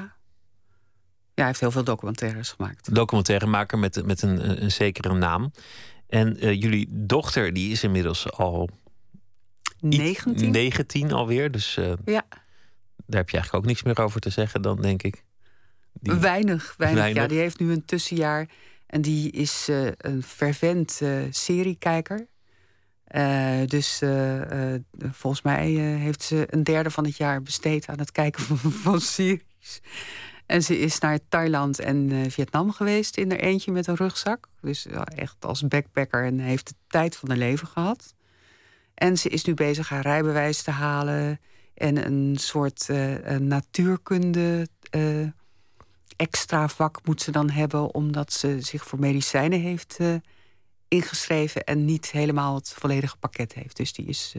Ja, 1.34 1.46
hij 1.46 1.46
heeft 1.46 1.60
heel 1.60 1.72
veel 1.72 1.84
documentaires 1.84 2.50
gemaakt. 2.52 2.96
documentairemaker 2.96 3.80
met, 3.80 4.06
met 4.06 4.22
een, 4.22 4.64
een 4.64 4.72
zekere 4.72 5.14
naam. 5.14 5.52
En 6.08 6.38
eh, 6.40 6.62
jullie 6.62 6.88
dochter, 6.92 7.54
die 7.54 7.72
is 7.72 7.84
inmiddels 7.84 8.32
al... 8.32 8.70
iets- 9.82 9.98
19? 9.98 10.52
19 10.52 11.12
alweer, 11.12 11.52
dus 11.52 11.78
eh, 11.78 11.86
Ja, 12.06 12.26
daar 13.06 13.20
heb 13.20 13.30
je 13.30 13.36
eigenlijk 13.38 13.54
ook 13.54 13.66
niks 13.66 13.84
meer 13.84 14.00
over 14.00 14.20
te 14.22 14.30
zeggen 14.30 14.62
dan, 14.62 14.82
denk 14.82 15.04
ik. 15.04 15.24
Die- 15.94 16.14
weinig, 16.14 16.74
weinig. 16.78 17.00
Weinig. 17.02 17.22
Ja, 17.22 17.28
die 17.28 17.38
heeft 17.38 17.60
nu 17.60 17.72
een 17.72 17.86
tussenjaar. 17.86 18.50
En 18.88 19.02
die 19.02 19.32
is 19.32 19.68
eh, 19.70 19.88
een 19.98 20.24
fervent 20.24 21.00
eh, 21.02 21.12
seriekijker. 21.30 22.28
Dus 23.66 24.02
volgens 25.12 25.42
mij 25.42 25.68
heeft 25.72 26.24
ze 26.24 26.48
een 26.50 26.64
derde 26.64 26.90
van 26.92 27.06
het 27.06 27.18
jaar 27.18 27.42
besteed 27.42 27.88
aan 27.88 28.00
het 28.00 28.12
kijken 28.12 28.44
van, 28.44 28.72
van 28.84 29.02
series. 29.02 29.82
En 30.46 30.64
ze 30.64 30.80
is 30.80 31.00
naar 31.00 31.20
Thailand 31.30 31.80
en 31.80 32.26
Vietnam 32.32 32.72
geweest 32.72 33.18
in 33.18 33.32
er 33.32 33.40
eentje 33.40 33.72
met 33.72 33.88
een 33.88 33.96
rugzak. 33.96 34.48
Dus 34.62 34.86
echt 35.16 35.36
als 35.40 35.68
backpacker 35.68 36.26
en 36.26 36.40
heeft 36.40 36.68
de 36.68 36.74
tijd 36.88 37.16
van 37.16 37.30
haar 37.30 37.38
leven 37.38 37.68
gehad. 37.68 38.16
En 39.00 39.18
ze 39.18 39.30
is 39.30 39.44
nu 39.44 39.54
bezig 39.54 39.90
haar 39.90 40.02
rijbewijs 40.02 40.62
te 40.62 40.72
halen 40.72 41.40
en 41.74 42.06
een 42.06 42.38
soort 42.40 42.90
eh, 42.90 43.36
natuurkunde 43.38 44.68
eh, 44.90 45.28
extra 46.16 46.68
vak 46.68 47.00
moet 47.06 47.22
ze 47.22 47.32
dan 47.32 47.50
hebben 47.50 47.94
omdat 47.94 48.34
ze 48.34 48.62
zich 48.62 48.86
voor 48.86 49.00
medicijnen 49.00 49.60
heeft 49.60 49.98
eh, 50.00 50.14
ingeschreven 50.88 51.64
en 51.64 51.86
niet 51.86 52.12
helemaal 52.12 52.56
het 52.56 52.74
volledige 52.74 53.18
pakket 53.18 53.54
heeft. 53.54 53.78
Dus 53.78 53.94
die 53.94 54.06
is. 54.06 54.36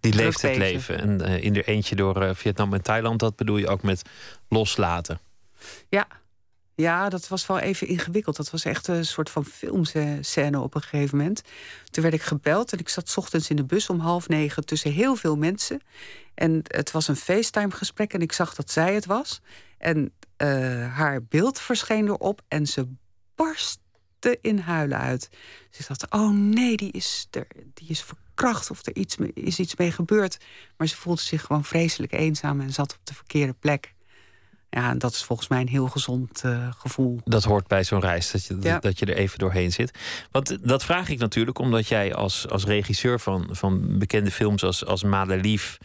Die 0.00 0.14
leeft 0.14 0.42
het 0.42 0.56
leven. 0.56 0.98
En 0.98 1.20
in 1.42 1.56
er 1.56 1.68
eentje 1.68 1.96
door 1.96 2.36
Vietnam 2.36 2.74
en 2.74 2.82
Thailand, 2.82 3.20
dat 3.20 3.36
bedoel 3.36 3.56
je 3.56 3.68
ook 3.68 3.82
met 3.82 4.02
loslaten. 4.48 5.20
Ja. 5.88 6.06
Ja, 6.76 7.08
dat 7.08 7.28
was 7.28 7.46
wel 7.46 7.58
even 7.58 7.86
ingewikkeld. 7.86 8.36
Dat 8.36 8.50
was 8.50 8.64
echt 8.64 8.86
een 8.86 9.04
soort 9.04 9.30
van 9.30 9.44
filmscène 9.44 10.60
op 10.60 10.74
een 10.74 10.82
gegeven 10.82 11.18
moment. 11.18 11.42
Toen 11.90 12.02
werd 12.02 12.14
ik 12.14 12.22
gebeld 12.22 12.72
en 12.72 12.78
ik 12.78 12.88
zat 12.88 13.14
ochtends 13.16 13.50
in 13.50 13.56
de 13.56 13.64
bus 13.64 13.90
om 13.90 14.00
half 14.00 14.28
negen 14.28 14.64
tussen 14.64 14.92
heel 14.92 15.16
veel 15.16 15.36
mensen. 15.36 15.80
En 16.34 16.60
het 16.66 16.90
was 16.90 17.08
een 17.08 17.16
FaceTime-gesprek 17.16 18.12
en 18.12 18.20
ik 18.20 18.32
zag 18.32 18.54
dat 18.54 18.70
zij 18.70 18.94
het 18.94 19.06
was. 19.06 19.40
En 19.78 20.12
eh, 20.36 20.48
haar 20.94 21.22
beeld 21.22 21.60
verscheen 21.60 22.06
erop 22.06 22.42
en 22.48 22.66
ze 22.66 22.88
barstte 23.34 24.38
in 24.40 24.58
huilen 24.58 24.98
uit. 24.98 25.28
Ze 25.70 25.84
dacht, 25.88 26.10
oh 26.10 26.30
nee, 26.30 26.76
die 26.76 26.92
is, 26.92 27.28
er, 27.30 27.46
die 27.74 27.88
is 27.88 28.02
verkracht 28.02 28.70
of 28.70 28.86
er 28.86 28.96
iets, 28.96 29.16
is 29.34 29.58
iets 29.58 29.76
mee 29.76 29.92
gebeurd. 29.92 30.36
Maar 30.76 30.86
ze 30.86 30.96
voelde 30.96 31.20
zich 31.20 31.42
gewoon 31.42 31.64
vreselijk 31.64 32.12
eenzaam 32.12 32.60
en 32.60 32.72
zat 32.72 32.94
op 32.94 33.00
de 33.02 33.14
verkeerde 33.14 33.52
plek. 33.52 33.94
Ja, 34.76 34.90
en 34.90 34.98
dat 34.98 35.12
is 35.12 35.22
volgens 35.22 35.48
mij 35.48 35.60
een 35.60 35.68
heel 35.68 35.88
gezond 35.88 36.44
eh, 36.44 36.68
gevoel. 36.78 37.20
Dat 37.24 37.44
hoort 37.44 37.66
bij 37.66 37.84
zo'n 37.84 38.00
reis, 38.00 38.30
dat 38.30 38.44
je, 38.44 38.56
Ja. 38.60 38.78
dat 38.78 38.98
je 38.98 39.06
er 39.06 39.16
even 39.16 39.38
doorheen 39.38 39.72
zit. 39.72 39.98
Want 40.30 40.50
eh, 40.50 40.56
dat 40.62 40.84
vraag 40.84 41.08
ik 41.08 41.18
natuurlijk 41.18 41.58
omdat 41.58 41.86
jij 41.88 42.14
als, 42.14 42.48
als 42.48 42.64
regisseur 42.64 43.20
van, 43.20 43.48
van 43.50 43.98
bekende 43.98 44.30
films 44.30 44.62
als, 44.64 44.84
als 44.86 45.02
Madelief... 45.02 45.78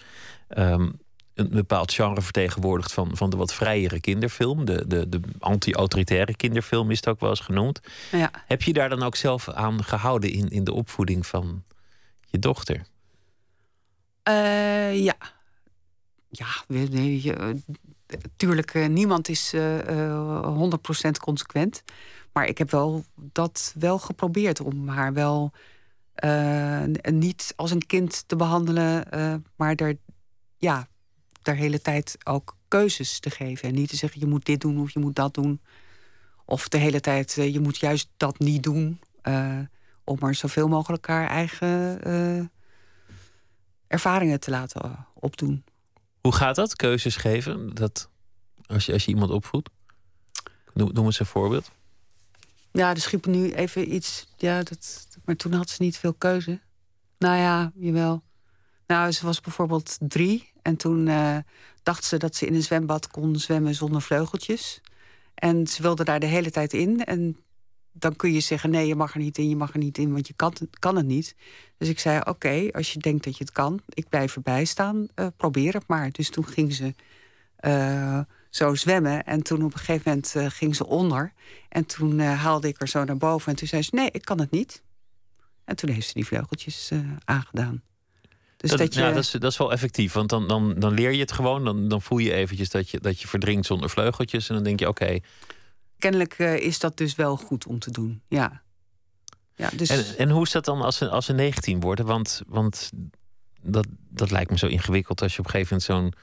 ehm, 0.48 0.90
een 1.34 1.50
bepaald 1.50 1.94
genre 1.94 2.22
vertegenwoordigt 2.22 2.94
van, 2.94 3.18
van 3.18 3.30
de 3.30 3.38
wat 3.38 3.54
vrijere 3.54 4.00
kinderfilm. 4.00 4.66
De, 4.66 4.88
de, 4.88 5.10
de 5.10 5.20
anti-autoritaire 5.40 6.36
kinderfilm 6.36 6.92
is 6.92 6.98
het 6.98 7.08
ook 7.08 7.20
wel 7.20 7.30
eens 7.30 7.40
genoemd. 7.40 7.80
Ja. 8.12 8.32
Heb 8.48 8.62
je 8.62 8.74
daar 8.74 8.90
dan 8.90 9.04
ook 9.04 9.16
zelf 9.16 9.50
aan 9.50 9.84
gehouden 9.84 10.32
in, 10.32 10.50
in 10.50 10.64
de 10.64 10.74
opvoeding 10.74 11.28
van 11.28 11.64
je 12.26 12.40
dochter? 12.40 12.82
Eh, 14.24 15.04
ja. 15.04 15.16
Ja, 16.30 16.48
eh, 18.12 18.20
tuurlijk, 18.36 18.74
eh, 18.74 18.88
niemand 18.88 19.30
is 19.30 19.54
eh, 19.54 19.80
eh, 20.10 20.46
100% 20.46 21.20
consequent. 21.20 21.84
Maar 22.34 22.46
ik 22.48 22.58
heb 22.58 22.72
wel 22.72 23.04
dat 23.16 23.74
wel 23.80 24.00
geprobeerd 24.00 24.60
om 24.62 24.88
haar 24.88 25.14
wel 25.14 25.52
eh, 26.14 26.84
niet 27.12 27.54
als 27.56 27.72
een 27.72 27.86
kind 27.86 28.24
te 28.28 28.36
behandelen, 28.36 29.12
eh, 29.12 29.36
maar 29.56 29.76
er, 29.76 29.98
ja, 30.58 30.88
de 31.42 31.52
hele 31.54 31.82
tijd 31.82 32.18
ook 32.24 32.58
keuzes 32.68 33.20
te 33.20 33.30
geven. 33.30 33.70
En 33.70 33.76
niet 33.76 33.90
te 33.90 33.96
zeggen, 33.96 34.20
je 34.20 34.28
moet 34.28 34.46
dit 34.46 34.62
doen 34.62 34.80
of 34.82 34.92
je 34.92 35.00
moet 35.00 35.16
dat 35.16 35.34
doen. 35.34 35.62
Of 36.46 36.68
de 36.70 36.78
hele 36.78 37.00
tijd, 37.00 37.38
eh, 37.38 37.54
je 37.54 37.60
moet 37.60 37.78
juist 37.78 38.10
dat 38.18 38.40
niet 38.40 38.64
doen. 38.64 39.00
eh, 39.22 39.60
om 40.04 40.18
maar 40.20 40.36
zoveel 40.36 40.68
mogelijk 40.68 41.08
haar 41.08 41.28
eigen 41.30 42.04
eh, 42.04 42.46
ervaringen 43.88 44.40
te 44.40 44.52
laten 44.52 44.82
eh, 44.82 44.92
opdoen. 45.14 45.64
Hoe 46.22 46.34
gaat 46.34 46.56
dat, 46.56 46.76
keuzes 46.76 47.16
geven? 47.16 47.74
Dat, 47.74 48.10
als, 48.66 48.86
je, 48.86 48.94
als 48.94 49.06
je 49.06 49.12
iemand 49.12 49.32
opvoedt? 49.32 49.70
Noem, 50.74 50.94
noem 50.94 51.06
eens 51.06 51.20
een 51.20 51.26
voorbeeld. 51.26 51.72
Ja, 52.72 52.90
er 52.90 53.02
schiep 53.02 53.26
nu 53.26 53.54
even 53.54 53.94
iets. 53.94 54.28
Ja, 54.38 54.64
dat, 54.64 55.08
maar 55.26 55.36
toen 55.36 55.54
had 55.54 55.70
ze 55.70 55.82
niet 55.82 55.98
veel 55.98 56.14
keuze. 56.14 56.60
Nou 57.18 57.38
ja, 57.38 57.72
jawel. 57.76 58.24
Nou, 58.88 59.12
ze 59.12 59.26
was 59.26 59.42
bijvoorbeeld 59.42 59.98
drie. 60.00 60.52
En 60.62 60.76
toen 60.76 61.08
eh, 61.08 61.38
dacht 61.84 62.04
ze 62.04 62.18
dat 62.18 62.36
ze 62.36 62.46
in 62.46 62.56
een 62.56 62.64
zwembad 62.64 63.08
kon 63.08 63.36
zwemmen 63.36 63.76
zonder 63.76 64.02
vleugeltjes. 64.02 64.82
En 65.34 65.68
ze 65.68 65.82
wilde 65.82 66.04
daar 66.04 66.20
de 66.20 66.26
hele 66.26 66.52
tijd 66.52 66.74
in. 66.74 67.04
En 67.04 67.38
dan 67.92 68.16
kun 68.16 68.34
je 68.34 68.40
zeggen: 68.40 68.70
nee, 68.70 68.88
je 68.88 68.96
mag 68.96 69.14
er 69.14 69.20
niet 69.20 69.38
in, 69.38 69.50
je 69.50 69.56
mag 69.56 69.74
er 69.74 69.80
niet 69.80 69.98
in, 69.98 70.12
want 70.14 70.28
je 70.28 70.34
kan, 70.34 70.50
het- 70.60 70.80
kan 70.80 70.96
het 70.96 71.06
niet. 71.06 71.36
Dus 71.78 71.90
ik 71.90 72.00
zei: 72.00 72.20
oké, 72.24 72.68
als 72.72 72.94
je 72.94 73.00
denkt 73.00 73.24
dat 73.24 73.38
je 73.38 73.44
het 73.44 73.54
kan, 73.54 73.82
ik 73.90 74.10
blijf 74.10 74.36
erbij 74.36 74.66
staan, 74.66 75.08
eh, 75.16 75.28
probeer 75.38 75.74
het 75.74 75.88
maar. 75.88 76.12
Dus 76.12 76.30
toen 76.30 76.46
ging 76.48 76.74
ze 76.74 76.94
eh, 77.56 78.20
zo 78.50 78.76
zwemmen. 78.76 79.24
En 79.24 79.44
toen 79.44 79.64
op 79.64 79.74
een 79.74 79.80
gegeven 79.80 80.02
moment 80.06 80.36
eh, 80.36 80.46
ging 80.50 80.76
ze 80.76 80.88
onder. 80.88 81.34
En 81.70 81.86
toen 81.86 82.20
haalde 82.20 82.68
ik 82.68 82.76
haar 82.80 82.88
zo 82.88 83.04
naar 83.04 83.18
boven. 83.18 83.52
En 83.52 83.56
toen 83.58 83.68
zei 83.68 83.82
ze: 83.82 83.90
nee, 83.96 84.10
ik 84.12 84.26
kan 84.26 84.40
het 84.40 84.52
niet. 84.52 84.84
En 85.66 85.76
toen 85.76 85.90
heeft 85.90 86.08
ze 86.08 86.14
die 86.14 86.26
vleugeltjes 86.26 86.92
aangedaan. 87.26 87.82
Dus 88.58 88.70
dat, 88.70 88.80
dat, 88.80 88.94
je. 88.94 89.00
ja, 89.00 89.08
dat, 89.12 89.18
is, 89.24 89.32
dat 89.32 89.52
is 89.52 89.58
wel 89.58 89.72
effectief, 89.72 90.14
want 90.14 90.30
dan, 90.30 90.48
dan, 90.48 90.76
dan 90.80 90.94
leer 90.94 91.12
je 91.12 91.20
het 91.20 91.32
gewoon. 91.32 91.66
Dan, 91.66 91.88
dan 91.88 92.02
voel 92.02 92.18
je 92.18 92.34
eventjes 92.34 92.70
dat 92.70 92.90
je, 92.90 93.00
dat 93.00 93.22
je 93.22 93.28
verdrinkt 93.28 93.66
zonder 93.66 93.90
vleugeltjes. 93.90 94.50
En 94.50 94.56
dan 94.56 94.64
denk 94.64 94.80
je, 94.80 94.88
oké. 94.88 95.20
Kennelijk 96.02 96.34
eh, 96.34 96.56
is 96.56 96.80
dat 96.80 96.98
dus 96.98 97.16
wel 97.16 97.38
goed 97.38 97.66
om 97.66 97.80
te 97.80 97.92
doen. 97.92 98.22
Ja. 98.28 98.62
ja 99.56 99.70
dus... 99.76 99.90
En, 99.90 100.18
en 100.18 100.30
hoe 100.30 100.44
is 100.44 100.52
dat 100.52 100.66
dan 100.66 100.82
als 100.82 100.98
ze, 100.98 101.10
als 101.10 101.26
ze 101.26 101.34
19 101.34 101.80
worden? 101.80 102.06
Want, 102.06 102.42
want 102.48 102.92
dat, 103.62 103.88
dat 104.10 104.32
lijkt 104.32 104.52
me 104.52 104.58
zo 104.58 104.68
ingewikkeld 104.68 105.22
als 105.22 105.34
je 105.34 105.40
op 105.40 105.46
een 105.46 105.52
gegeven 105.52 105.78
moment 105.80 106.14
zo'n 106.16 106.22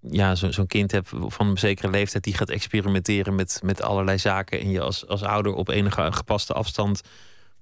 ja, 0.00 0.34
zo, 0.34 0.50
zo'n 0.50 0.66
kind 0.66 0.90
hebt 0.90 1.08
van 1.14 1.46
een 1.46 1.58
zekere 1.58 1.90
leeftijd 1.90 2.24
die 2.24 2.34
gaat 2.34 2.50
experimenteren 2.50 3.34
met, 3.34 3.60
met 3.64 3.82
allerlei 3.82 4.18
zaken. 4.18 4.60
En 4.60 4.70
je 4.70 4.80
als, 4.80 5.06
als 5.06 5.22
ouder 5.22 5.54
op 5.54 5.68
enige 5.68 6.12
gepaste 6.12 6.52
afstand 6.52 7.00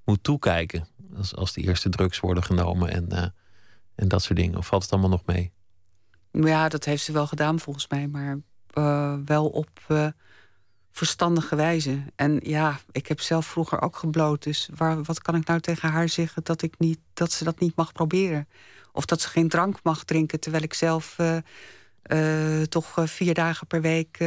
moet 0.04 0.22
toekijken. 0.22 0.86
Als, 1.16 1.34
als 1.34 1.52
de 1.52 1.60
eerste 1.60 1.88
drugs 1.88 2.20
worden 2.20 2.42
genomen 2.42 2.90
en, 2.90 3.08
eh, 3.12 3.26
en 3.94 4.08
dat 4.08 4.22
soort 4.22 4.38
dingen. 4.38 4.58
Of 4.58 4.66
valt 4.66 4.82
het 4.82 4.92
allemaal 4.92 5.10
nog 5.10 5.26
mee? 5.26 5.52
Ja, 6.30 6.68
dat 6.68 6.84
heeft 6.84 7.04
ze 7.04 7.12
wel 7.12 7.26
gedaan 7.26 7.58
volgens 7.58 7.88
mij, 7.88 8.08
maar 8.08 8.38
eh, 8.70 9.14
wel 9.24 9.48
op 9.48 9.70
verstandige 10.94 11.56
wijze. 11.56 12.02
En 12.16 12.40
ja, 12.42 12.80
ik 12.92 13.06
heb 13.06 13.20
zelf 13.20 13.46
vroeger 13.46 13.82
ook 13.82 13.96
gebloot, 13.96 14.42
dus 14.42 14.68
waar, 14.74 15.02
wat 15.02 15.22
kan 15.22 15.34
ik 15.34 15.46
nou 15.46 15.60
tegen 15.60 15.88
haar 15.88 16.08
zeggen 16.08 16.44
dat, 16.44 16.62
ik 16.62 16.78
niet, 16.78 16.98
dat 17.14 17.32
ze 17.32 17.44
dat 17.44 17.58
niet 17.58 17.76
mag 17.76 17.92
proberen? 17.92 18.48
Of 18.92 19.04
dat 19.04 19.20
ze 19.20 19.28
geen 19.28 19.48
drank 19.48 19.82
mag 19.82 20.04
drinken, 20.04 20.40
terwijl 20.40 20.62
ik 20.62 20.74
zelf 20.74 21.18
eh, 21.18 21.36
eh, 22.02 22.66
toch 22.66 22.98
eh, 22.98 23.06
vier 23.06 23.34
dagen 23.34 23.66
per 23.66 23.80
week 23.80 24.18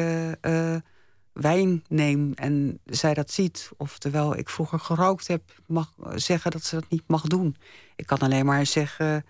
wijn 1.33 1.83
neem 1.87 2.33
en 2.33 2.79
zij 2.85 3.13
dat 3.13 3.31
ziet. 3.31 3.69
Of 3.77 3.97
terwijl 3.97 4.37
ik 4.37 4.49
vroeger 4.49 4.79
gerookt 4.79 5.27
heb, 5.27 5.41
mag 5.67 5.93
zeggen 6.15 6.51
dat 6.51 6.63
ze 6.63 6.75
dat 6.75 6.89
niet 6.89 7.07
mag 7.07 7.21
doen. 7.21 7.55
Ik 7.95 8.05
kan 8.05 8.17
alleen 8.17 8.45
maar 8.45 8.65
zeggen, 8.65 9.25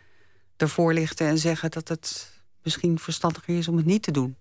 ervoor 0.55 0.93
lichten 0.93 1.27
en 1.27 1.37
zeggen 1.37 1.71
dat 1.71 1.87
het 1.87 2.31
misschien 2.63 2.99
verstandiger 2.99 3.57
is 3.57 3.67
om 3.67 3.77
het 3.77 3.85
niet 3.85 4.03
te 4.03 4.11
doen. 4.11 4.35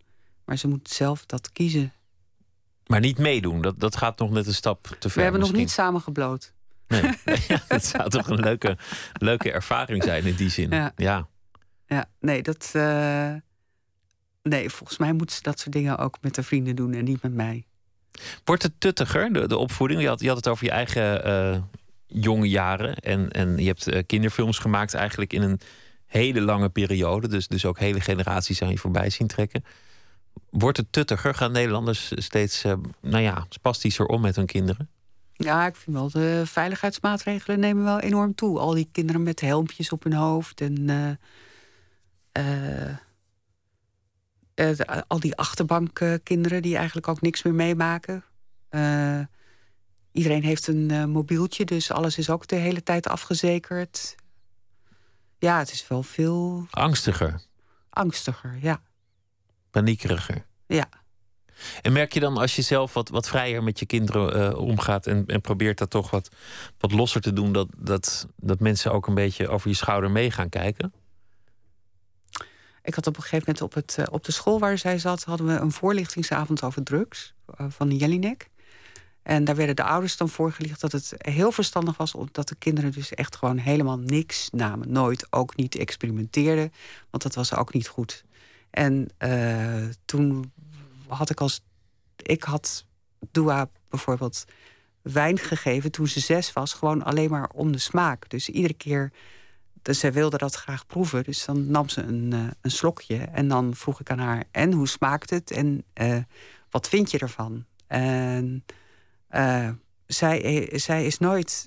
Maar 0.44 0.56
ze 0.56 0.68
moet 0.68 0.88
zelf 0.88 1.26
dat 1.26 1.52
kiezen. 1.52 1.92
Maar 2.86 3.00
niet 3.00 3.18
meedoen, 3.18 3.62
dat, 3.62 3.80
dat 3.80 3.96
gaat 3.96 4.18
nog 4.18 4.30
net 4.30 4.46
een 4.46 4.54
stap 4.54 4.86
te 4.98 5.08
ver. 5.08 5.16
We 5.16 5.22
hebben 5.22 5.40
nog 5.40 5.52
niet 5.52 5.70
samen 5.70 6.00
gebloot. 6.00 6.54
Nee, 6.88 7.02
ja, 7.48 7.62
dat 7.68 7.84
zou 7.84 8.08
toch 8.10 8.28
een 8.28 8.40
leuke, 8.40 8.76
leuke 9.12 9.52
ervaring 9.52 10.02
zijn 10.02 10.24
in 10.24 10.34
die 10.34 10.50
zin. 10.50 10.70
Ja. 10.70 10.92
ja. 10.96 11.28
Ja, 11.86 12.04
nee, 12.20 12.42
dat. 12.42 12.70
eh, 12.72 13.32
nee, 14.42 14.70
volgens 14.70 14.98
mij 14.98 15.12
moeten 15.12 15.36
ze 15.36 15.42
dat 15.42 15.58
soort 15.60 15.72
dingen 15.72 15.98
ook 15.98 16.16
met 16.20 16.34
de 16.34 16.42
vrienden 16.42 16.76
doen 16.76 16.94
en 16.94 17.04
niet 17.04 17.22
met 17.22 17.34
mij. 17.34 17.66
Wordt 18.44 18.62
het 18.62 18.80
tuttiger, 18.80 19.32
de, 19.32 19.48
de 19.48 19.56
opvoeding? 19.56 20.00
Je 20.00 20.08
had, 20.08 20.20
je 20.20 20.26
had 20.26 20.36
het 20.36 20.48
over 20.48 20.64
je 20.64 20.70
eigen 20.70 21.24
eh, 21.24 21.58
jonge 22.06 22.48
jaren. 22.48 22.96
En, 22.96 23.30
en 23.30 23.56
je 23.58 23.66
hebt 23.66 23.86
eh, 23.86 24.02
kinderfilms 24.06 24.58
gemaakt 24.58 24.94
eigenlijk 24.94 25.32
in 25.32 25.42
een 25.42 25.60
hele 26.06 26.40
lange 26.40 26.68
periode. 26.68 27.28
Dus, 27.28 27.48
dus 27.48 27.64
ook 27.64 27.78
hele 27.78 28.00
generaties 28.00 28.62
aan 28.62 28.70
je 28.70 28.78
voorbij 28.78 29.10
zien 29.10 29.26
trekken. 29.26 29.64
Wordt 30.50 30.76
het 30.76 30.92
tuttiger? 30.92 31.34
Gaan 31.34 31.52
Nederlanders 31.52 32.12
steeds 32.14 32.64
eh, 32.64 32.72
nou 33.00 33.22
ja, 33.22 33.46
spastischer 33.48 34.06
om 34.06 34.20
met 34.20 34.36
hun 34.36 34.46
kinderen? 34.46 34.88
Ja, 35.32 35.66
ik 35.66 35.76
vind 35.76 35.96
wel 35.96 36.10
de 36.10 36.42
veiligheidsmaatregelen 36.46 37.60
nemen 37.60 37.84
wel 37.84 38.00
enorm 38.00 38.34
toe. 38.34 38.58
Al 38.58 38.74
die 38.74 38.88
kinderen 38.92 39.22
met 39.22 39.40
helmpjes 39.40 39.90
op 39.92 40.02
hun 40.02 40.12
hoofd 40.12 40.60
en 40.60 40.88
eh, 42.32 42.88
eh, 42.88 42.96
de- 44.54 45.04
al 45.06 45.20
die 45.20 45.36
achterbankkinderen 45.36 46.62
die 46.62 46.76
eigenlijk 46.76 47.08
ook 47.08 47.20
niks 47.20 47.42
meer 47.42 47.54
meemaken. 47.54 48.24
Iedereen 50.12 50.42
heeft 50.42 50.66
een 50.66 51.10
mobieltje, 51.10 51.64
dus 51.64 51.90
alles 51.90 52.18
is 52.18 52.30
ook 52.30 52.46
de 52.46 52.56
hele 52.56 52.82
tijd 52.82 53.08
afgezekerd. 53.08 54.14
Ja, 55.38 55.58
het 55.58 55.72
is 55.72 55.88
wel 55.88 56.02
veel 56.02 56.66
Angstiger, 56.70 57.40
angstiger, 57.90 58.58
ja. 58.60 58.80
Paniekeriger. 59.76 60.44
Ja. 60.66 60.88
En 61.82 61.92
merk 61.92 62.12
je 62.12 62.20
dan 62.20 62.36
als 62.36 62.56
je 62.56 62.62
zelf 62.62 62.92
wat, 62.92 63.08
wat 63.08 63.28
vrijer 63.28 63.62
met 63.62 63.78
je 63.78 63.86
kinderen 63.86 64.34
eh, 64.34 64.58
omgaat 64.58 65.06
en, 65.06 65.26
en 65.26 65.40
probeert 65.40 65.78
dat 65.78 65.90
toch 65.90 66.10
wat, 66.10 66.28
wat 66.78 66.92
losser 66.92 67.20
te 67.20 67.32
doen, 67.32 67.52
dat, 67.52 67.68
dat, 67.76 68.26
dat 68.36 68.60
mensen 68.60 68.92
ook 68.92 69.06
een 69.06 69.14
beetje 69.14 69.48
over 69.48 69.68
je 69.68 69.76
schouder 69.76 70.10
mee 70.10 70.30
gaan 70.30 70.48
kijken? 70.48 70.92
Ik 72.82 72.94
had 72.94 73.06
op 73.06 73.16
een 73.16 73.22
gegeven 73.22 73.44
moment 73.46 73.62
op, 73.62 73.74
het, 73.74 73.98
eh, 73.98 74.04
op 74.10 74.24
de 74.24 74.32
school 74.32 74.58
waar 74.58 74.78
zij 74.78 74.98
zat, 74.98 75.24
hadden 75.24 75.46
we 75.46 75.52
een 75.52 75.72
voorlichtingsavond 75.72 76.62
over 76.62 76.82
drugs 76.82 77.34
eh, 77.56 77.66
van 77.68 77.90
Jelinek. 77.90 78.48
En 79.22 79.44
daar 79.44 79.56
werden 79.56 79.76
de 79.76 79.82
ouders 79.82 80.16
dan 80.16 80.28
voorgelicht 80.28 80.80
dat 80.80 80.92
het 80.92 81.14
heel 81.16 81.52
verstandig 81.52 81.96
was, 81.96 82.14
omdat 82.14 82.48
de 82.48 82.54
kinderen 82.54 82.92
dus 82.92 83.14
echt 83.14 83.36
gewoon 83.36 83.58
helemaal 83.58 83.98
niks 83.98 84.48
namen. 84.52 84.92
Nooit 84.92 85.26
ook 85.30 85.56
niet 85.56 85.76
experimenteerden, 85.76 86.72
want 87.10 87.22
dat 87.22 87.34
was 87.34 87.54
ook 87.54 87.72
niet 87.72 87.88
goed. 87.88 88.24
En 88.76 89.08
eh, 89.18 89.84
toen 90.04 90.52
had 91.06 91.30
ik 91.30 91.40
als 91.40 91.60
ik 92.16 92.42
had 92.42 92.84
Dua 93.30 93.68
bijvoorbeeld 93.88 94.44
wijn 95.02 95.38
gegeven 95.38 95.90
toen 95.90 96.08
ze 96.08 96.20
zes 96.20 96.52
was, 96.52 96.72
gewoon 96.72 97.02
alleen 97.02 97.30
maar 97.30 97.50
om 97.54 97.72
de 97.72 97.78
smaak. 97.78 98.28
Dus 98.28 98.48
iedere 98.48 98.74
keer, 98.74 99.12
dus 99.82 99.98
zij 99.98 100.12
wilde 100.12 100.38
dat 100.38 100.54
graag 100.54 100.86
proeven, 100.86 101.24
dus 101.24 101.44
dan 101.44 101.70
nam 101.70 101.88
ze 101.88 102.02
een, 102.02 102.30
uh, 102.34 102.40
een 102.60 102.70
slokje 102.70 103.16
en 103.16 103.48
dan 103.48 103.74
vroeg 103.74 104.00
ik 104.00 104.10
aan 104.10 104.18
haar: 104.18 104.44
en 104.50 104.72
hoe 104.72 104.88
smaakt 104.88 105.30
het 105.30 105.50
en 105.50 105.84
uh, 105.94 106.16
wat 106.70 106.88
vind 106.88 107.10
je 107.10 107.18
ervan? 107.18 107.64
En 107.86 108.64
zij, 110.06 110.68
zij 110.72 111.06
is 111.06 111.18
nooit 111.18 111.66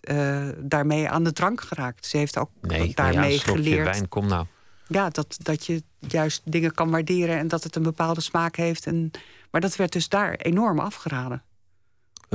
daarmee 0.57 1.09
aan 1.09 1.23
de 1.23 1.33
drank 1.33 1.61
geraakt. 1.61 2.05
Ze 2.05 2.17
heeft 2.17 2.37
ook 2.37 2.51
nee, 2.61 2.91
daarmee 2.93 3.33
ja, 3.33 3.39
geleerd. 3.39 3.85
Wijn, 3.85 4.07
kom 4.07 4.27
nou. 4.27 4.45
Ja, 4.89 5.09
dat, 5.09 5.37
dat 5.41 5.65
je 5.65 5.83
juist 5.99 6.41
dingen 6.45 6.73
kan 6.73 6.89
waarderen 6.89 7.37
en 7.37 7.47
dat 7.47 7.63
het 7.63 7.75
een 7.75 7.83
bepaalde 7.83 8.21
smaak 8.21 8.55
heeft. 8.55 8.85
En, 8.85 9.11
maar 9.51 9.61
dat 9.61 9.75
werd 9.75 9.91
dus 9.91 10.09
daar 10.09 10.33
enorm 10.33 10.79
afgeraden. 10.79 11.43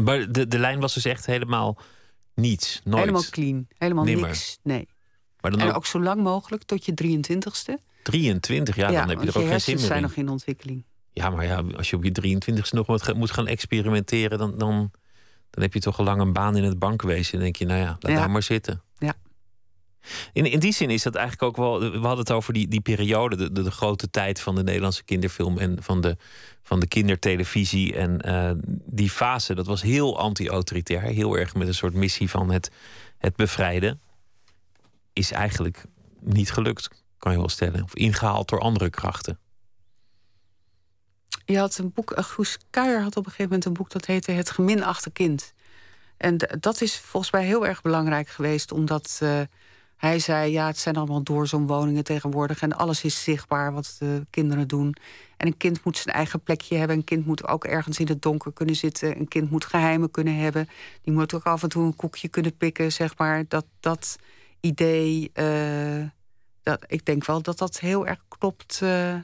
Maar 0.03 0.33
de, 0.33 0.49
de 0.49 0.59
lijn 0.59 0.81
was 0.81 0.95
dus 0.95 1.05
echt 1.05 1.27
helemaal 1.27 1.79
niets. 2.35 2.81
Nooit. 2.85 2.99
Helemaal 3.01 3.25
clean. 3.31 3.67
Helemaal 3.79 4.05
Nimmer. 4.05 4.29
niks. 4.29 4.59
Nee. 4.63 4.89
Maar 5.41 5.51
dan 5.51 5.61
en 5.61 5.69
ook, 5.69 5.77
ook 5.77 5.87
zo 5.87 6.01
lang 6.03 6.23
mogelijk 6.23 6.63
tot 6.63 6.85
je 6.85 6.93
23ste. 6.93 7.93
23, 8.03 8.77
ja, 8.77 8.91
dan 8.91 9.09
heb 9.09 9.23
je 9.23 9.27
er 9.33 9.39
ook 9.39 9.47
geen 9.49 9.61
zin 9.61 9.75
meer 9.77 9.85
zijn 9.85 9.97
in. 9.97 10.03
nog 10.03 10.15
in 10.15 10.29
ontwikkeling. 10.29 10.85
Ja, 11.13 11.31
maar 11.31 11.45
ja, 11.45 11.63
als 11.77 11.91
je 11.91 11.97
op 11.97 12.05
je 12.05 12.37
23ste 12.37 12.71
nog 12.71 12.87
moet, 12.87 13.15
moet 13.15 13.31
gaan 13.31 13.47
experimenteren, 13.47 14.39
dan, 14.39 14.59
dan, 14.59 14.91
dan 15.51 15.63
heb 15.63 15.75
je 15.75 15.81
toch 15.81 15.99
al 15.99 16.05
lang 16.05 16.21
een 16.21 16.33
baan 16.33 16.57
in 16.57 16.65
het 16.65 16.79
bankwezen. 16.79 17.35
En 17.35 17.41
denk 17.41 17.57
je, 17.57 17.67
nou 17.67 17.81
ja, 17.81 17.97
laat 18.01 18.13
Ja. 18.13 18.19
daar 18.19 18.31
maar 18.31 18.43
zitten. 18.43 18.83
In, 20.33 20.47
in 20.47 20.59
die 20.59 20.73
zin 20.73 20.91
is 20.91 21.03
dat 21.03 21.15
eigenlijk 21.15 21.43
ook 21.43 21.57
wel. 21.57 21.81
We 21.81 22.07
hadden 22.07 22.19
het 22.19 22.33
over 22.33 22.53
die, 22.53 22.69
die 22.69 22.81
periode, 22.81 23.37
de, 23.37 23.63
de, 23.63 23.71
grote 23.71 24.11
tijd 24.11 24.41
van 24.41 24.55
de 24.55 24.63
Nederlandse 24.63 25.05
kinderfilm 25.05 25.59
en 25.59 25.83
van 25.83 26.01
de, 26.01 26.17
van 26.63 26.81
de 26.81 26.87
kindertelevisie. 26.87 27.95
En 27.95 28.21
eh, 28.21 28.51
die 28.85 29.11
fase, 29.11 29.55
dat 29.55 29.67
was 29.67 29.83
heel 29.83 30.19
anti-autoritair. 30.19 31.03
Heel 31.03 31.37
erg 31.39 31.55
met 31.55 31.69
een 31.69 31.75
soort 31.75 31.95
missie 31.95 32.31
van 32.31 32.51
het, 32.51 32.71
het 33.19 33.37
bevrijden. 33.37 34.01
Is 35.13 35.33
eigenlijk 35.33 35.85
niet 36.21 36.53
gelukt, 36.53 36.89
kan 37.19 37.33
je 37.33 37.39
wel 37.39 37.49
stellen. 37.49 37.83
Of 37.83 37.95
ingehaald 37.95 38.49
door 38.49 38.61
andere 38.61 38.91
krachten. 38.91 39.39
Je 41.45 41.59
had 41.59 41.79
een 41.79 41.93
boek, 41.93 42.19
uh, 42.19 42.25
Goes 42.25 42.59
Kuijer 42.71 43.03
had 43.03 43.17
op 43.17 43.25
een 43.25 43.31
gegeven 43.31 43.45
moment 43.45 43.65
een 43.65 43.73
boek 43.73 43.91
dat 43.91 44.07
heette 44.07 44.33
Het 44.33 44.51
geminachte 44.51 45.11
kind. 45.11 45.53
En 46.17 46.37
dat 46.61 46.81
is 46.81 46.99
volgens 46.99 47.33
mij 47.33 47.45
heel 47.45 47.67
erg 47.67 47.83
belangrijk 47.83 48.29
geweest, 48.29 48.73
omdat 48.73 49.21
uh, 49.23 49.41
hij 50.05 50.19
zei: 50.19 50.53
ja, 50.53 50.67
het 50.67 50.79
zijn 50.79 50.97
allemaal 50.97 51.23
doorzoomwoningen 51.23 52.05
tegenwoordig 52.05 52.61
en 52.61 52.73
alles 52.73 53.05
is 53.05 53.23
zichtbaar 53.23 53.73
wat 53.73 53.97
de 53.99 54.27
kinderen 54.31 54.69
doen. 54.69 54.97
En 55.37 55.47
een 55.47 55.57
kind 55.57 55.85
moet 55.85 55.97
zijn 55.97 56.15
eigen 56.15 56.41
plekje 56.41 56.77
hebben. 56.77 56.97
Een 56.97 57.05
kind 57.05 57.27
moet 57.27 57.49
ook 57.49 57.65
ergens 57.65 57.99
in 57.99 58.07
het 58.07 58.23
donker 58.23 58.53
kunnen 58.53 58.77
zitten. 58.77 59.19
Een 59.19 59.29
kind 59.29 59.51
moet 59.51 59.65
geheimen 59.65 60.11
kunnen 60.11 60.37
hebben. 60.37 60.69
Die 61.03 61.15
moet 61.15 61.35
ook 61.35 61.45
af 61.45 61.63
en 61.63 61.69
toe 61.69 61.85
een 61.85 61.97
koekje 61.97 62.29
kunnen 62.29 62.57
pikken, 62.57 62.93
zeg 62.93 63.19
maar. 63.19 63.45
Dat, 63.49 63.67
dat 63.81 64.17
idee, 64.61 65.31
uh, 65.35 66.05
dat, 66.63 66.85
ik 66.87 67.05
denk 67.05 67.25
wel 67.25 67.43
dat 67.43 67.59
dat 67.59 67.81
heel 67.81 68.07
erg 68.07 68.25
klopt. 68.29 68.81
Uh, 68.83 69.17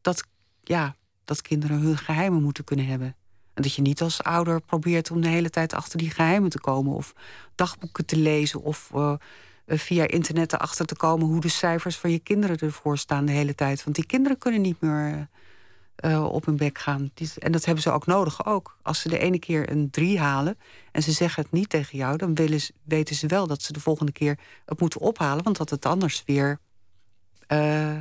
dat, 0.00 0.24
ja, 0.62 0.96
dat 1.24 1.42
kinderen 1.42 1.80
hun 1.80 1.98
geheimen 1.98 2.42
moeten 2.42 2.64
kunnen 2.64 2.86
hebben. 2.86 3.16
En 3.54 3.62
dat 3.62 3.74
je 3.74 3.82
niet 3.82 4.02
als 4.02 4.22
ouder 4.22 4.60
probeert 4.60 5.10
om 5.10 5.20
de 5.20 5.28
hele 5.28 5.50
tijd 5.50 5.74
achter 5.74 5.98
die 5.98 6.10
geheimen 6.10 6.50
te 6.50 6.60
komen. 6.60 6.94
Of 6.94 7.14
dagboeken 7.54 8.06
te 8.06 8.16
lezen. 8.16 8.62
Of 8.62 8.90
uh, 8.94 9.14
via 9.66 10.08
internet 10.08 10.52
erachter 10.52 10.86
te 10.86 10.96
komen 10.96 11.26
hoe 11.26 11.40
de 11.40 11.48
cijfers 11.48 11.96
van 11.96 12.10
je 12.10 12.18
kinderen 12.18 12.58
ervoor 12.58 12.98
staan 12.98 13.24
de 13.24 13.32
hele 13.32 13.54
tijd. 13.54 13.84
Want 13.84 13.96
die 13.96 14.06
kinderen 14.06 14.38
kunnen 14.38 14.60
niet 14.60 14.80
meer 14.80 15.28
uh, 16.04 16.24
op 16.24 16.44
hun 16.44 16.56
bek 16.56 16.78
gaan. 16.78 17.10
En 17.38 17.52
dat 17.52 17.64
hebben 17.64 17.82
ze 17.82 17.90
ook 17.90 18.06
nodig 18.06 18.46
ook. 18.46 18.78
Als 18.82 19.00
ze 19.00 19.08
de 19.08 19.18
ene 19.18 19.38
keer 19.38 19.70
een 19.70 19.90
drie 19.90 20.18
halen 20.18 20.58
en 20.92 21.02
ze 21.02 21.12
zeggen 21.12 21.42
het 21.42 21.52
niet 21.52 21.68
tegen 21.68 21.98
jou... 21.98 22.16
dan 22.16 22.34
willen 22.34 22.60
weten 22.82 23.16
ze 23.16 23.26
wel 23.26 23.46
dat 23.46 23.62
ze 23.62 23.72
de 23.72 23.80
volgende 23.80 24.12
keer 24.12 24.38
het 24.64 24.80
moeten 24.80 25.00
ophalen. 25.00 25.44
Want 25.44 25.56
dat 25.56 25.70
het 25.70 25.86
anders 25.86 26.22
weer... 26.26 26.58
Uh, 27.48 27.96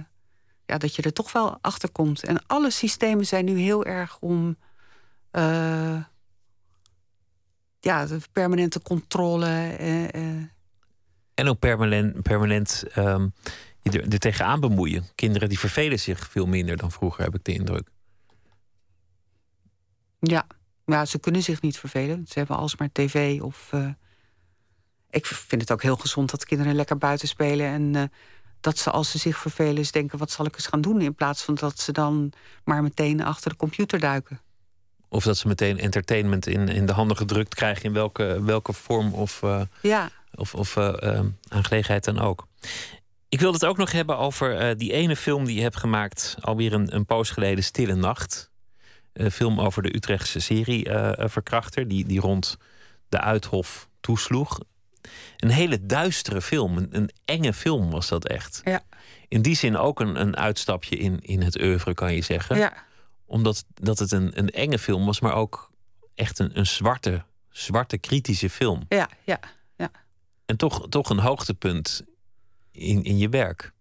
ja, 0.66 0.78
dat 0.78 0.96
je 0.96 1.02
er 1.02 1.14
toch 1.14 1.32
wel 1.32 1.58
achter 1.62 1.92
komt. 1.92 2.24
En 2.24 2.46
alle 2.48 2.70
systemen 2.70 3.26
zijn 3.26 3.46
nu 3.46 3.58
heel 3.60 3.86
erg 3.86 4.18
om. 4.20 4.58
Ja, 7.80 8.08
permanente 8.32 8.82
controle. 8.82 9.76
En 11.34 11.48
ook 11.48 11.60
permanent, 11.60 12.22
permanent 12.22 12.84
um, 12.98 13.34
je 13.82 13.92
er, 13.92 14.14
er 14.14 14.20
tegenaan 14.20 14.60
bemoeien. 14.60 15.06
Kinderen 15.16 15.50
die 15.50 15.60
vervelen 15.60 16.00
zich 16.00 16.30
veel 16.30 16.46
minder 16.46 16.78
dan 16.78 16.92
vroeger, 16.92 17.24
heb 17.24 17.36
ik 17.36 17.44
de 17.44 17.54
indruk. 17.54 17.90
Ja, 20.20 20.48
ja 20.86 21.06
ze 21.06 21.20
kunnen 21.20 21.44
zich 21.44 21.62
niet 21.62 21.78
vervelen. 21.78 22.26
Ze 22.28 22.38
hebben 22.38 22.58
alsmaar 22.58 22.90
tv 22.92 23.42
of. 23.42 23.72
ik 25.10 25.26
vind 25.26 25.62
het 25.62 25.72
ook 25.72 25.82
heel 25.82 25.96
gezond 25.96 26.32
dat 26.32 26.46
kinderen 26.46 26.76
lekker 26.76 26.98
buiten 26.98 27.28
spelen 27.28 27.66
en 27.66 28.12
dat 28.64 28.78
ze 28.78 28.92
als 28.92 29.12
ze 29.12 29.18
zich 29.18 29.38
vervelen 29.38 29.78
eens 29.78 29.92
denken... 29.92 30.18
wat 30.18 30.32
zal 30.32 30.46
ik 30.46 30.54
eens 30.56 30.68
gaan 30.68 30.82
doen? 30.82 31.02
In 31.02 31.16
plaats 31.16 31.44
van 31.44 31.56
dat 31.56 31.80
ze 31.80 31.92
dan 31.92 32.32
maar 32.64 32.84
meteen 32.84 33.24
achter 33.24 33.52
de 33.52 33.58
computer 33.58 34.00
duiken. 34.00 34.40
Of 35.10 35.24
dat 35.24 35.38
ze 35.38 35.48
meteen 35.48 35.80
entertainment 35.80 36.48
in, 36.48 36.68
in 36.68 36.86
de 36.86 36.94
handen 36.94 37.18
gedrukt 37.18 37.56
krijgen... 37.56 37.84
in 37.84 37.94
welke, 37.94 38.44
welke 38.44 38.74
vorm 38.74 39.14
of, 39.14 39.42
uh, 39.42 39.62
ja. 39.82 40.10
Of, 40.36 40.56
of 40.56 40.76
uh, 40.76 40.94
uh, 41.04 41.20
aangelegenheid 41.48 42.04
dan 42.04 42.20
ook. 42.20 42.48
Ik 43.30 43.40
wil 43.40 43.54
het 43.54 43.66
ook 43.66 43.78
nog 43.78 43.92
hebben 43.92 44.18
over 44.18 44.78
die 44.78 44.94
ene 44.94 45.16
film 45.16 45.46
die 45.46 45.56
je 45.56 45.62
hebt 45.62 45.78
gemaakt... 45.78 46.36
alweer 46.42 46.74
een, 46.74 46.96
een 46.96 47.06
poos 47.06 47.30
geleden, 47.30 47.64
Stille 47.64 47.96
Nacht. 47.96 48.52
Een 49.14 49.32
film 49.32 49.60
over 49.60 49.82
de 49.82 49.96
Utrechtse 49.96 50.40
serieverkrachter... 50.40 51.88
die, 51.88 52.06
die 52.06 52.20
rond 52.20 52.58
de 53.10 53.20
Uithof 53.20 53.90
toesloeg. 54.02 54.60
Een 55.38 55.50
hele 55.50 55.86
duistere 55.86 56.42
film, 56.42 56.78
een, 56.78 56.88
een, 56.92 57.10
enge 57.26 57.54
film 57.54 57.92
was 57.92 58.08
dat 58.08 58.28
echt. 58.28 58.62
Ja. 58.64 58.82
In 59.28 59.42
die 59.42 59.56
zin 59.56 59.78
ook 59.78 60.00
een, 60.00 60.22
een 60.22 60.38
uitstapje 60.38 60.96
in, 60.96 61.20
in 61.22 61.42
het 61.42 61.62
oeuvre, 61.62 61.94
kan 61.94 62.14
je 62.14 62.22
zeggen. 62.22 62.58
Ja. 62.58 62.74
Omdat 63.26 63.66
dat 63.74 64.00
het 64.00 64.12
een, 64.12 64.32
een 64.40 64.50
enge 64.50 64.80
film 64.80 65.06
was, 65.06 65.20
maar 65.20 65.34
ook 65.34 65.72
echt 66.16 66.40
een, 66.40 66.58
een 66.58 66.66
zwarte, 66.66 67.24
zwarte, 67.50 67.98
kritische 67.98 68.50
film. 68.50 68.86
Ja, 68.90 69.10
ja. 69.24 69.40
En 70.46 70.58
toch, 70.58 70.90
toch 70.90 71.10
een 71.10 71.20
hoogtepunt 71.20 72.02
in, 72.72 73.04
in 73.04 73.18
je 73.18 73.30
werk. 73.30 73.72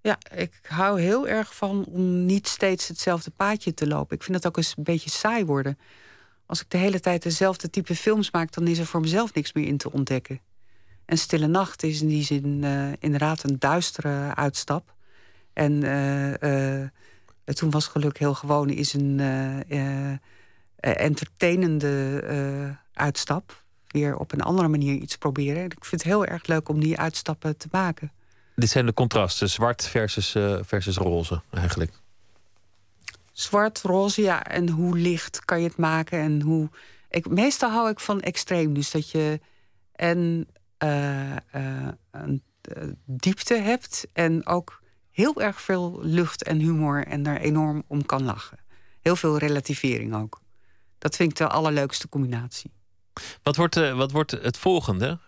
Ja, 0.00 0.18
ik 0.34 0.60
hou 0.62 1.00
heel 1.00 1.28
erg 1.28 1.56
van 1.56 1.84
om 1.84 2.26
niet 2.26 2.48
steeds 2.48 2.88
hetzelfde 2.88 3.30
paadje 3.30 3.74
te 3.74 3.86
lopen. 3.86 4.16
Ik 4.16 4.22
vind 4.22 4.42
dat 4.42 4.46
ook 4.46 4.56
eens 4.56 4.74
een 4.76 4.84
beetje 4.84 5.10
saai 5.10 5.44
worden 5.44 5.78
als 6.52 6.60
ik 6.60 6.70
de 6.70 6.78
hele 6.78 7.00
tijd 7.00 7.22
dezelfde 7.22 7.70
type 7.70 7.94
films 7.94 8.30
maak, 8.30 8.52
dan 8.52 8.66
is 8.66 8.78
er 8.78 8.86
voor 8.86 9.00
mezelf 9.00 9.34
niks 9.34 9.52
meer 9.52 9.66
in 9.66 9.76
te 9.76 9.92
ontdekken. 9.92 10.40
En 11.04 11.18
Stille 11.18 11.46
Nacht 11.46 11.82
is 11.82 12.00
in 12.00 12.08
die 12.08 12.24
zin 12.24 12.62
uh, 12.62 12.92
inderdaad 12.98 13.42
een 13.42 13.58
duistere 13.58 14.34
uitstap. 14.34 14.94
En 15.52 15.72
uh, 15.84 16.80
uh, 16.80 16.88
Toen 17.44 17.70
was 17.70 17.86
Geluk 17.86 18.18
heel 18.18 18.34
gewoon 18.34 18.70
is 18.70 18.92
een 18.92 19.20
entertainende 20.80 22.78
uitstap. 22.92 23.61
Weer 23.92 24.16
op 24.16 24.32
een 24.32 24.40
andere 24.40 24.68
manier 24.68 24.94
iets 24.94 25.16
proberen. 25.16 25.64
Ik 25.64 25.84
vind 25.84 26.02
het 26.02 26.12
heel 26.12 26.24
erg 26.24 26.46
leuk 26.46 26.68
om 26.68 26.80
die 26.80 26.98
uitstappen 26.98 27.56
te 27.56 27.68
maken. 27.70 28.12
Dit 28.54 28.70
zijn 28.70 28.86
de 28.86 28.94
contrasten, 28.94 29.50
zwart 29.50 29.86
versus, 29.86 30.30
versus 30.62 30.96
roze 30.96 31.42
eigenlijk 31.50 31.92
zwart, 33.32 33.80
roze, 33.82 34.22
ja. 34.22 34.44
En 34.44 34.68
hoe 34.68 34.98
licht 34.98 35.44
kan 35.44 35.60
je 35.60 35.66
het 35.66 35.76
maken 35.76 36.18
en 36.18 36.40
hoe. 36.40 36.70
Ik, 37.10 37.28
meestal 37.28 37.70
hou 37.70 37.90
ik 37.90 38.00
van 38.00 38.20
extreem. 38.20 38.74
Dus 38.74 38.90
dat 38.90 39.10
je 39.10 39.40
en 39.92 40.48
uh, 40.84 41.30
uh, 41.30 41.88
een 42.10 42.42
diepte 43.04 43.54
hebt 43.54 44.06
en 44.12 44.46
ook 44.46 44.82
heel 45.10 45.40
erg 45.40 45.60
veel 45.60 46.00
lucht 46.02 46.42
en 46.42 46.58
humor 46.58 47.06
en 47.06 47.22
daar 47.22 47.36
enorm 47.36 47.82
om 47.86 48.06
kan 48.06 48.24
lachen. 48.24 48.58
Heel 49.00 49.16
veel 49.16 49.38
relativering 49.38 50.14
ook. 50.14 50.40
Dat 50.98 51.16
vind 51.16 51.30
ik 51.30 51.36
de 51.36 51.48
allerleukste 51.48 52.08
combinatie. 52.08 52.70
Wat 53.42 53.56
wordt, 53.56 53.74
wat 53.74 54.10
wordt 54.10 54.30
het 54.30 54.58
volgende? 54.58 55.18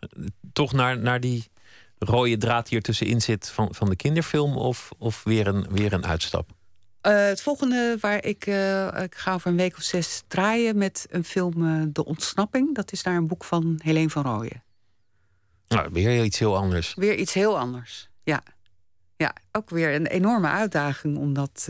Toch 0.53 0.73
naar, 0.73 0.99
naar 0.99 1.21
die 1.21 1.51
rode 1.99 2.37
draad 2.37 2.69
die 2.69 2.77
er 2.77 2.85
tussenin 2.85 3.21
zit 3.21 3.51
van, 3.51 3.75
van 3.75 3.89
de 3.89 3.97
kinderfilm 3.97 4.57
of, 4.57 4.91
of 4.99 5.25
weer, 5.25 5.47
een, 5.47 5.67
weer 5.71 5.93
een 5.93 6.07
uitstap? 6.07 6.51
Uh, 7.07 7.27
het 7.27 7.43
volgende 7.43 7.97
waar 8.01 8.25
ik, 8.25 8.47
uh, 8.47 9.03
ik 9.03 9.15
ga 9.15 9.35
over 9.35 9.51
een 9.51 9.57
week 9.57 9.77
of 9.77 9.83
zes 9.83 10.23
draaien 10.29 10.79
met 10.79 11.07
een 11.11 11.25
film 11.25 11.93
De 11.93 12.05
Ontsnapping. 12.05 12.75
Dat 12.75 12.93
is 12.93 13.03
naar 13.03 13.17
een 13.17 13.27
boek 13.27 13.45
van 13.45 13.81
Helene 13.83 14.11
van 14.11 14.23
Rooyen. 14.23 14.63
Nou, 15.69 15.89
weer 15.93 16.25
iets 16.25 16.39
heel 16.39 16.57
anders. 16.57 16.95
Weer 16.95 17.15
iets 17.15 17.33
heel 17.33 17.59
anders, 17.59 18.09
ja. 18.23 18.43
Ja, 19.17 19.35
ook 19.53 19.71
weer 19.71 19.95
een 19.95 20.07
enorme 20.07 20.49
uitdaging 20.49 21.19
om, 21.19 21.33
dat, 21.33 21.69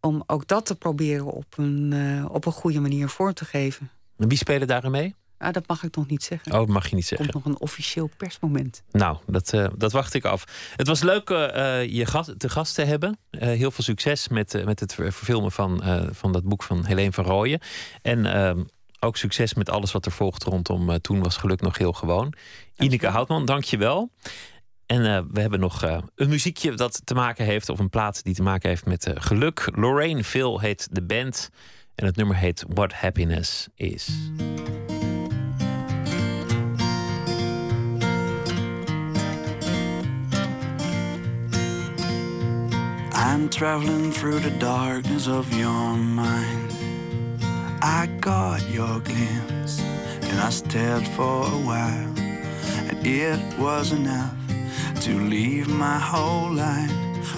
om 0.00 0.22
ook 0.26 0.46
dat 0.46 0.66
te 0.66 0.76
proberen 0.76 1.26
op 1.26 1.58
een, 1.58 1.94
op 2.30 2.46
een 2.46 2.52
goede 2.52 2.80
manier 2.80 3.08
vorm 3.08 3.34
te 3.34 3.44
geven. 3.44 3.90
En 4.18 4.28
wie 4.28 4.38
spelen 4.38 4.66
daarin 4.66 4.90
mee? 4.90 5.14
Ah, 5.38 5.52
dat 5.52 5.66
mag 5.68 5.82
ik 5.82 5.96
nog 5.96 6.06
niet 6.06 6.22
zeggen. 6.22 6.52
Oh, 6.52 6.58
dat 6.58 6.68
mag 6.68 6.88
je 6.88 6.94
niet 6.94 7.10
Er 7.10 7.16
zeggen. 7.16 7.30
komt 7.30 7.44
nog 7.44 7.54
een 7.54 7.60
officieel 7.60 8.10
persmoment. 8.16 8.82
Nou, 8.90 9.16
dat, 9.26 9.52
eh, 9.52 9.66
dat 9.76 9.92
wacht 9.92 10.14
ik 10.14 10.24
af. 10.24 10.44
Het 10.76 10.86
was 10.86 11.02
leuk 11.02 11.30
eh, 11.30 11.84
je 11.84 12.06
gast, 12.06 12.38
te 12.38 12.48
gast 12.48 12.74
te 12.74 12.82
hebben. 12.84 13.18
Eh, 13.30 13.40
heel 13.48 13.70
veel 13.70 13.84
succes 13.84 14.28
met, 14.28 14.64
met 14.64 14.80
het 14.80 14.94
ver- 14.94 15.12
verfilmen 15.12 15.52
van, 15.52 15.82
van 16.12 16.32
dat 16.32 16.44
boek 16.44 16.62
van 16.62 16.84
Helene 16.84 17.12
van 17.12 17.24
Rooyen. 17.24 17.60
En 18.02 18.26
ehm, 18.26 18.62
ook 19.00 19.16
succes 19.16 19.54
met 19.54 19.70
alles 19.70 19.92
wat 19.92 20.06
er 20.06 20.12
volgt 20.12 20.42
rondom 20.42 21.00
Toen 21.00 21.22
was 21.22 21.36
geluk 21.36 21.60
nog 21.60 21.78
heel 21.78 21.92
gewoon. 21.92 22.32
Ineke 22.76 23.06
Houtman, 23.06 23.44
dank 23.44 23.64
je 23.64 23.76
wel. 23.76 24.10
En 24.86 25.28
we 25.32 25.40
hebben 25.40 25.60
nog 25.60 25.82
een 26.14 26.28
muziekje 26.28 26.74
dat 26.74 27.00
te 27.04 27.14
maken 27.14 27.44
heeft, 27.44 27.68
of 27.68 27.78
een 27.78 27.90
plaat 27.90 28.24
die 28.24 28.34
te 28.34 28.42
maken 28.42 28.68
heeft 28.68 28.86
met 28.86 29.10
geluk. 29.14 29.68
Lorraine 29.74 30.24
Phil 30.24 30.60
heet 30.60 30.88
de 30.90 31.02
band. 31.02 31.50
En 31.96 32.06
het 32.06 32.16
nummer 32.16 32.36
heet 32.36 32.64
What 32.68 32.92
Happiness 32.92 33.68
Is. 33.74 34.08
I'm 43.12 43.48
traveling 43.48 44.12
through 44.12 44.40
the 44.40 44.56
darkness 44.58 45.26
of 45.28 45.58
your 45.58 45.96
mind. 45.96 46.72
I 47.82 48.08
got 48.20 48.60
your 48.70 49.00
glimpse 49.00 49.80
and 50.30 50.40
I 50.40 50.50
stared 50.50 51.08
for 51.08 51.46
a 51.46 51.58
while, 51.64 52.12
and 52.88 53.06
it 53.06 53.40
was 53.58 53.92
enough 53.92 54.34
to 55.00 55.10
leave 55.18 55.68
my 55.68 55.98
whole 55.98 56.52
life 56.52 56.92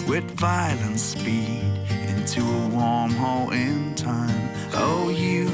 with 0.09 0.25
violent 0.33 0.99
speed 0.99 1.63
into 2.09 2.41
a 2.41 2.69
wormhole 2.71 3.53
in 3.53 3.95
time. 3.95 4.38
Oh, 4.75 5.09
you 5.09 5.51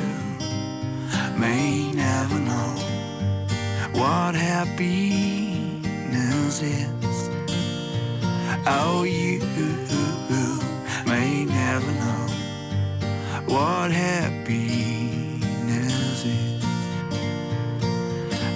may 1.38 1.92
never 1.92 2.38
know 2.38 2.74
what 3.92 4.34
happiness 4.34 5.82
is. 6.62 7.30
Oh, 8.66 9.04
you 9.04 9.40
may 11.06 11.44
never 11.44 11.92
know 11.92 12.26
what 13.46 13.90
happiness 13.92 14.54
is. 16.24 16.64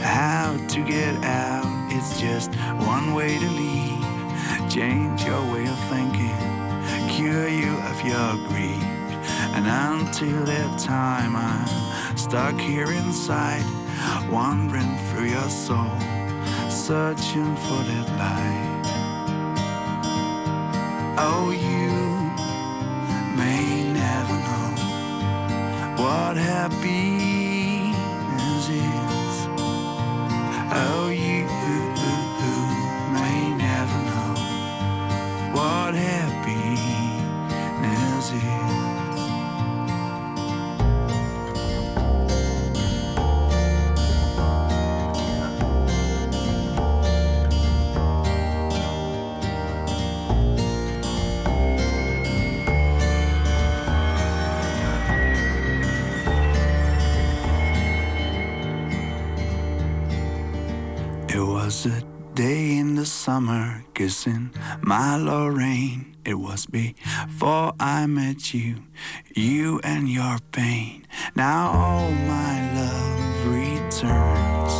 How 0.03 0.57
to 0.69 0.81
get 0.85 1.15
out, 1.25 1.89
it's 1.93 2.21
just 2.21 2.55
one 2.87 3.15
way 3.15 3.39
to 3.39 3.51
leave. 3.51 4.07
Change 4.71 5.25
your 5.25 5.43
way 5.53 5.67
of 5.67 5.79
thinking, 5.89 6.37
cure 7.09 7.49
you 7.49 7.77
of 7.91 8.01
your 8.05 8.37
grief. 8.49 8.88
And 9.59 9.67
until 9.67 10.45
that 10.45 10.79
time, 10.79 11.35
I'm 11.35 12.17
stuck 12.17 12.61
here 12.61 12.93
inside, 12.93 13.65
wandering 14.31 14.97
through 15.09 15.31
your 15.31 15.49
soul, 15.49 15.99
searching 16.71 17.57
for 17.57 17.83
that 17.91 18.09
light. 18.23 18.87
Oh, 21.19 21.51
you 21.51 21.91
may 23.37 23.93
never 23.93 24.37
know 24.47 26.05
what 26.05 26.37
happiness 26.37 27.38
my 64.81 65.17
Lorraine. 65.17 66.17
It 66.25 66.39
was 66.39 66.65
before 66.65 67.75
I 67.79 68.07
met 68.07 68.55
you, 68.55 68.85
you 69.35 69.81
and 69.85 70.09
your 70.09 70.39
pain. 70.51 71.07
Now 71.37 71.71
all 71.73 72.11
my 72.11 72.75
love 72.75 73.47
returns. 73.47 74.75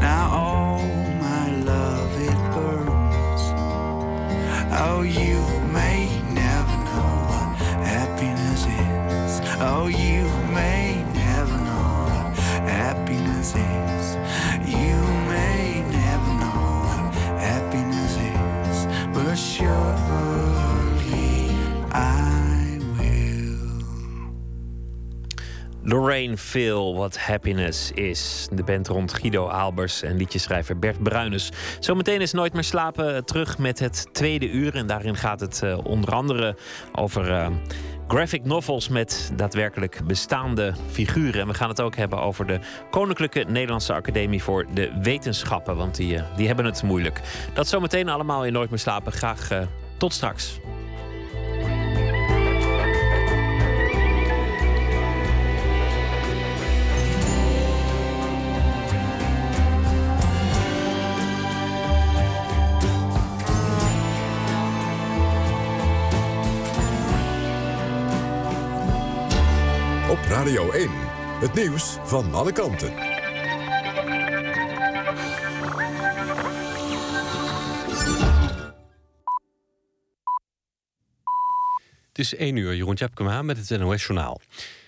Now 0.00 0.30
all 0.32 0.78
my 1.28 1.56
love 1.64 2.10
it 2.20 2.38
burns. 2.54 3.42
Oh, 4.80 5.02
you 5.02 5.40
may 5.72 6.06
never 6.32 6.76
know 6.86 7.14
what 7.30 7.48
happiness 7.84 8.62
is. 8.64 9.40
Oh, 9.60 9.88
you 9.88 10.22
may 10.52 11.02
never 11.14 11.56
know 11.66 12.06
what 12.06 12.68
happiness 12.68 13.54
is. 13.56 13.93
Lorraine 25.86 26.36
Phil, 26.36 26.94
What 26.94 27.18
Happiness 27.18 27.90
Is. 27.90 28.48
De 28.52 28.62
band 28.62 28.88
rond 28.88 29.12
Guido 29.12 29.48
Aalbers 29.48 30.02
en 30.02 30.16
liedjeschrijver 30.16 30.78
Bert 30.78 31.02
Bruines. 31.02 31.52
Zometeen 31.80 32.20
is 32.20 32.32
Nooit 32.32 32.52
meer 32.52 32.64
slapen 32.64 33.24
terug 33.24 33.58
met 33.58 33.78
het 33.78 34.06
tweede 34.12 34.50
uur. 34.50 34.74
En 34.74 34.86
daarin 34.86 35.16
gaat 35.16 35.40
het 35.40 35.62
eh, 35.62 35.78
onder 35.84 36.14
andere 36.14 36.56
over 36.92 37.30
eh, 37.30 37.46
graphic 38.08 38.44
novels 38.44 38.88
met 38.88 39.32
daadwerkelijk 39.36 40.00
bestaande 40.06 40.74
figuren. 40.90 41.40
En 41.40 41.46
we 41.46 41.54
gaan 41.54 41.68
het 41.68 41.80
ook 41.80 41.96
hebben 41.96 42.20
over 42.20 42.46
de 42.46 42.58
Koninklijke 42.90 43.44
Nederlandse 43.48 43.92
Academie 43.92 44.42
voor 44.42 44.66
de 44.74 44.92
Wetenschappen. 45.02 45.76
Want 45.76 45.96
die, 45.96 46.16
eh, 46.16 46.36
die 46.36 46.46
hebben 46.46 46.64
het 46.64 46.82
moeilijk. 46.82 47.20
Dat 47.54 47.68
zometeen 47.68 48.08
allemaal 48.08 48.44
in 48.44 48.52
Nooit 48.52 48.70
meer 48.70 48.78
slapen. 48.78 49.12
Graag 49.12 49.50
eh, 49.50 49.60
tot 49.98 50.12
straks. 50.12 50.60
Radio 70.44 70.70
1, 70.70 70.90
het 71.40 71.54
nieuws 71.54 71.96
van 72.04 72.34
alle 72.34 72.52
kanten. 72.52 72.92
Het 82.08 82.18
is 82.18 82.34
1 82.34 82.56
uur, 82.56 82.74
Jeroen 82.74 82.94
Tjepkema 82.94 83.42
met 83.42 83.68
het 83.68 83.78
NOS-journaal. 83.80 84.40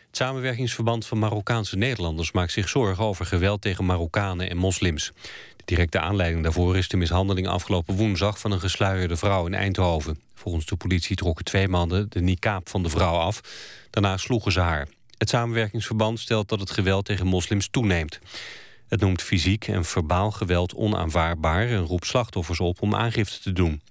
Het 0.06 0.16
samenwerkingsverband 0.16 1.06
van 1.06 1.18
Marokkaanse 1.18 1.76
Nederlanders 1.76 2.32
maakt 2.32 2.52
zich 2.52 2.68
zorgen 2.68 3.04
over 3.04 3.26
geweld 3.26 3.60
tegen 3.60 3.86
Marokkanen 3.86 4.50
en 4.50 4.56
moslims. 4.56 5.12
De 5.56 5.62
directe 5.64 6.00
aanleiding 6.00 6.42
daarvoor 6.42 6.76
is 6.76 6.88
de 6.88 6.96
mishandeling 6.96 7.46
afgelopen 7.46 7.96
woensdag 7.96 8.38
van 8.38 8.50
een 8.50 8.60
gesluierde 8.60 9.16
vrouw 9.16 9.46
in 9.46 9.54
Eindhoven. 9.54 10.20
Volgens 10.34 10.66
de 10.66 10.76
politie 10.76 11.16
trokken 11.16 11.44
twee 11.44 11.68
mannen 11.68 12.06
de 12.10 12.20
niqab 12.20 12.68
van 12.68 12.82
de 12.82 12.88
vrouw 12.88 13.14
af. 13.14 13.40
Daarna 13.90 14.16
sloegen 14.16 14.52
ze 14.52 14.60
haar. 14.60 14.88
Het 15.18 15.28
samenwerkingsverband 15.28 16.20
stelt 16.20 16.48
dat 16.48 16.60
het 16.60 16.70
geweld 16.70 17.04
tegen 17.04 17.26
moslims 17.26 17.68
toeneemt. 17.68 18.18
Het 18.88 19.00
noemt 19.00 19.22
fysiek 19.22 19.68
en 19.68 19.84
verbaal 19.84 20.30
geweld 20.30 20.74
onaanvaardbaar 20.74 21.68
en 21.68 21.80
roept 21.80 22.06
slachtoffers 22.06 22.60
op 22.60 22.82
om 22.82 22.94
aangifte 22.94 23.40
te 23.40 23.52
doen. 23.52 23.82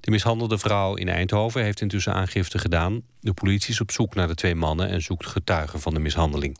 De 0.00 0.10
mishandelde 0.10 0.58
vrouw 0.58 0.94
in 0.94 1.08
Eindhoven 1.08 1.62
heeft 1.62 1.80
intussen 1.80 2.14
aangifte 2.14 2.58
gedaan. 2.58 3.02
De 3.20 3.32
politie 3.32 3.72
is 3.72 3.80
op 3.80 3.90
zoek 3.90 4.14
naar 4.14 4.28
de 4.28 4.34
twee 4.34 4.54
mannen 4.54 4.88
en 4.88 5.02
zoekt 5.02 5.26
getuigen 5.26 5.80
van 5.80 5.94
de 5.94 6.00
mishandeling. 6.00 6.58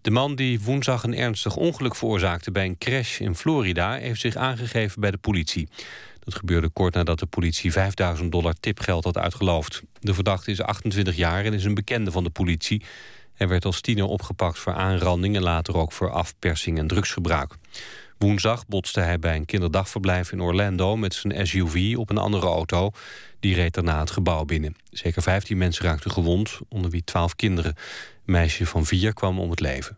De 0.00 0.10
man 0.10 0.34
die 0.34 0.60
woensdag 0.60 1.02
een 1.02 1.16
ernstig 1.16 1.56
ongeluk 1.56 1.96
veroorzaakte 1.96 2.50
bij 2.50 2.64
een 2.64 2.78
crash 2.78 3.20
in 3.20 3.34
Florida... 3.34 3.94
heeft 3.94 4.20
zich 4.20 4.36
aangegeven 4.36 5.00
bij 5.00 5.10
de 5.10 5.18
politie. 5.18 5.68
Dat 6.28 6.36
gebeurde 6.36 6.68
kort 6.68 6.94
nadat 6.94 7.18
de 7.18 7.26
politie 7.26 7.72
5000 7.72 8.32
dollar 8.32 8.54
tipgeld 8.60 9.04
had 9.04 9.18
uitgeloofd. 9.18 9.82
De 10.00 10.14
verdachte 10.14 10.50
is 10.50 10.62
28 10.62 11.16
jaar 11.16 11.44
en 11.44 11.52
is 11.52 11.64
een 11.64 11.74
bekende 11.74 12.10
van 12.10 12.24
de 12.24 12.30
politie. 12.30 12.82
Hij 13.34 13.48
werd 13.48 13.64
als 13.64 13.80
tiener 13.80 14.04
opgepakt 14.04 14.58
voor 14.58 14.72
aanranding... 14.72 15.36
en 15.36 15.42
later 15.42 15.76
ook 15.76 15.92
voor 15.92 16.10
afpersing 16.10 16.78
en 16.78 16.86
drugsgebruik. 16.86 17.54
Woensdag 18.18 18.66
botste 18.66 19.00
hij 19.00 19.18
bij 19.18 19.36
een 19.36 19.44
kinderdagverblijf 19.44 20.32
in 20.32 20.40
Orlando... 20.40 20.96
met 20.96 21.14
zijn 21.14 21.46
SUV 21.46 21.94
op 21.96 22.10
een 22.10 22.18
andere 22.18 22.46
auto. 22.46 22.90
Die 23.40 23.54
reed 23.54 23.74
daarna 23.74 24.00
het 24.00 24.10
gebouw 24.10 24.44
binnen. 24.44 24.74
Zeker 24.90 25.22
15 25.22 25.58
mensen 25.58 25.84
raakten 25.84 26.10
gewond, 26.10 26.58
onder 26.68 26.90
wie 26.90 27.04
12 27.04 27.36
kinderen. 27.36 27.74
Een 27.76 28.32
meisje 28.32 28.66
van 28.66 28.86
vier 28.86 29.12
kwam 29.12 29.40
om 29.40 29.50
het 29.50 29.60
leven. 29.60 29.94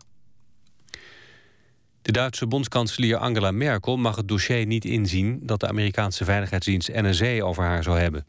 De 2.01 2.11
Duitse 2.11 2.47
bondskanselier 2.47 3.17
Angela 3.17 3.51
Merkel 3.51 3.97
mag 3.97 4.15
het 4.15 4.27
dossier 4.27 4.65
niet 4.65 4.85
inzien... 4.85 5.39
dat 5.43 5.59
de 5.59 5.67
Amerikaanse 5.67 6.25
veiligheidsdienst 6.25 6.89
NSA 6.93 7.41
over 7.41 7.63
haar 7.63 7.83
zou 7.83 7.99
hebben. 7.99 8.25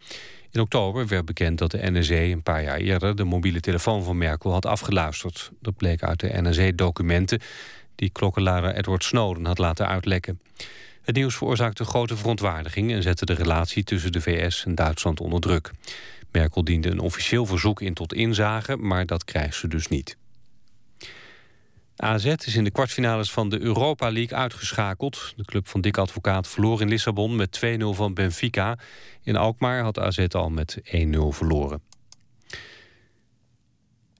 In 0.50 0.60
oktober 0.60 1.06
werd 1.06 1.24
bekend 1.24 1.58
dat 1.58 1.70
de 1.70 1.90
NSA 1.90 2.14
een 2.14 2.42
paar 2.42 2.62
jaar 2.62 2.78
eerder... 2.78 3.16
de 3.16 3.24
mobiele 3.24 3.60
telefoon 3.60 4.04
van 4.04 4.18
Merkel 4.18 4.52
had 4.52 4.66
afgeluisterd. 4.66 5.50
Dat 5.60 5.76
bleek 5.76 6.02
uit 6.02 6.20
de 6.20 6.42
NSA-documenten... 6.42 7.40
die 7.94 8.10
klokkenluider 8.10 8.74
Edward 8.74 9.04
Snowden 9.04 9.44
had 9.44 9.58
laten 9.58 9.88
uitlekken. 9.88 10.40
Het 11.02 11.14
nieuws 11.14 11.36
veroorzaakte 11.36 11.84
grote 11.84 12.16
verontwaardiging... 12.16 12.92
en 12.92 13.02
zette 13.02 13.24
de 13.24 13.34
relatie 13.34 13.84
tussen 13.84 14.12
de 14.12 14.20
VS 14.20 14.64
en 14.64 14.74
Duitsland 14.74 15.20
onder 15.20 15.40
druk. 15.40 15.70
Merkel 16.30 16.64
diende 16.64 16.90
een 16.90 17.00
officieel 17.00 17.46
verzoek 17.46 17.80
in 17.80 17.94
tot 17.94 18.14
inzage... 18.14 18.76
maar 18.76 19.06
dat 19.06 19.24
krijgt 19.24 19.56
ze 19.56 19.68
dus 19.68 19.88
niet. 19.88 20.16
AZ 22.02 22.24
is 22.24 22.56
in 22.56 22.64
de 22.64 22.70
kwartfinales 22.70 23.32
van 23.32 23.48
de 23.48 23.60
Europa 23.60 24.10
League 24.10 24.38
uitgeschakeld. 24.38 25.32
De 25.36 25.44
club 25.44 25.68
van 25.68 25.80
Dick 25.80 25.98
Advocaat 25.98 26.48
verloor 26.48 26.80
in 26.80 26.88
Lissabon 26.88 27.36
met 27.36 27.60
2-0 27.64 27.84
van 27.84 28.14
Benfica. 28.14 28.78
In 29.22 29.36
Alkmaar 29.36 29.82
had 29.82 29.98
AZ 29.98 30.26
al 30.28 30.50
met 30.50 30.78
1-0 30.84 30.84
verloren. 31.28 31.82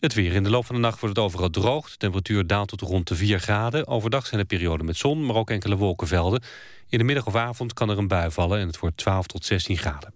Het 0.01 0.15
weer. 0.15 0.33
In 0.33 0.43
de 0.43 0.51
loop 0.51 0.67
van 0.67 0.75
de 0.75 0.81
nacht 0.81 1.01
wordt 1.01 1.17
het 1.17 1.25
overal 1.25 1.51
droog. 1.51 1.91
De 1.91 1.97
temperatuur 1.97 2.47
daalt 2.47 2.69
tot 2.69 2.81
rond 2.81 3.09
de 3.09 3.15
4 3.15 3.39
graden. 3.39 3.87
Overdag 3.87 4.27
zijn 4.27 4.41
er 4.41 4.47
perioden 4.47 4.87
met 4.87 4.97
zon, 4.97 5.27
maar 5.27 5.37
ook 5.37 5.51
enkele 5.51 5.77
wolkenvelden. 5.77 6.43
In 6.89 6.99
de 6.99 7.05
middag 7.05 7.27
of 7.27 7.35
avond 7.35 7.73
kan 7.73 7.91
er 7.91 7.99
een 7.99 8.09
bui 8.09 8.31
vallen 8.31 8.61
en 8.61 8.67
het 8.67 8.79
wordt 8.79 8.97
12 8.97 9.27
tot 9.27 9.45
16 9.45 9.77
graden. 9.77 10.15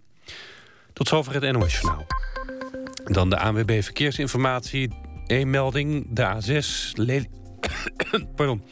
Tot 0.93 1.07
zover 1.07 1.33
het 1.33 1.51
NOS 1.51 1.79
Journaal. 1.79 2.05
Dan 3.03 3.29
de 3.29 3.37
ANWB 3.37 3.83
Verkeersinformatie. 3.83 4.89
Eén 5.25 5.49
melding. 5.49 6.05
De 6.09 6.35
A6 6.35 6.91
Lely... 6.93 7.36
Pardon. 8.35 8.63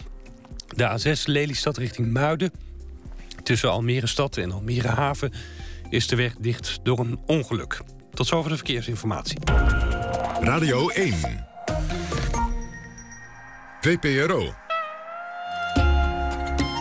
De 0.75 0.99
A6 0.99 1.21
Lelystad 1.23 1.77
richting 1.77 2.13
Muiden. 2.13 2.51
Tussen 3.43 3.71
Almere 3.71 4.07
Stad 4.07 4.37
en 4.37 4.51
Almere 4.51 4.87
Haven 4.87 5.33
is 5.89 6.07
de 6.07 6.15
weg 6.15 6.35
dicht 6.39 6.79
door 6.83 6.99
een 6.99 7.19
ongeluk. 7.25 7.81
Tot 8.13 8.27
zover 8.27 8.49
de 8.49 8.55
verkeersinformatie. 8.55 9.37
Radio 10.39 10.89
1. 10.89 11.13
VPRO. 13.81 14.53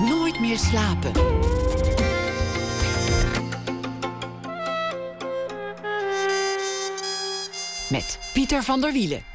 Nooit 0.00 0.40
meer 0.40 0.59
slapen. 0.59 1.12
Met 7.90 8.18
Pieter 8.32 8.62
van 8.62 8.80
der 8.80 8.92
Wielen. 8.92 9.34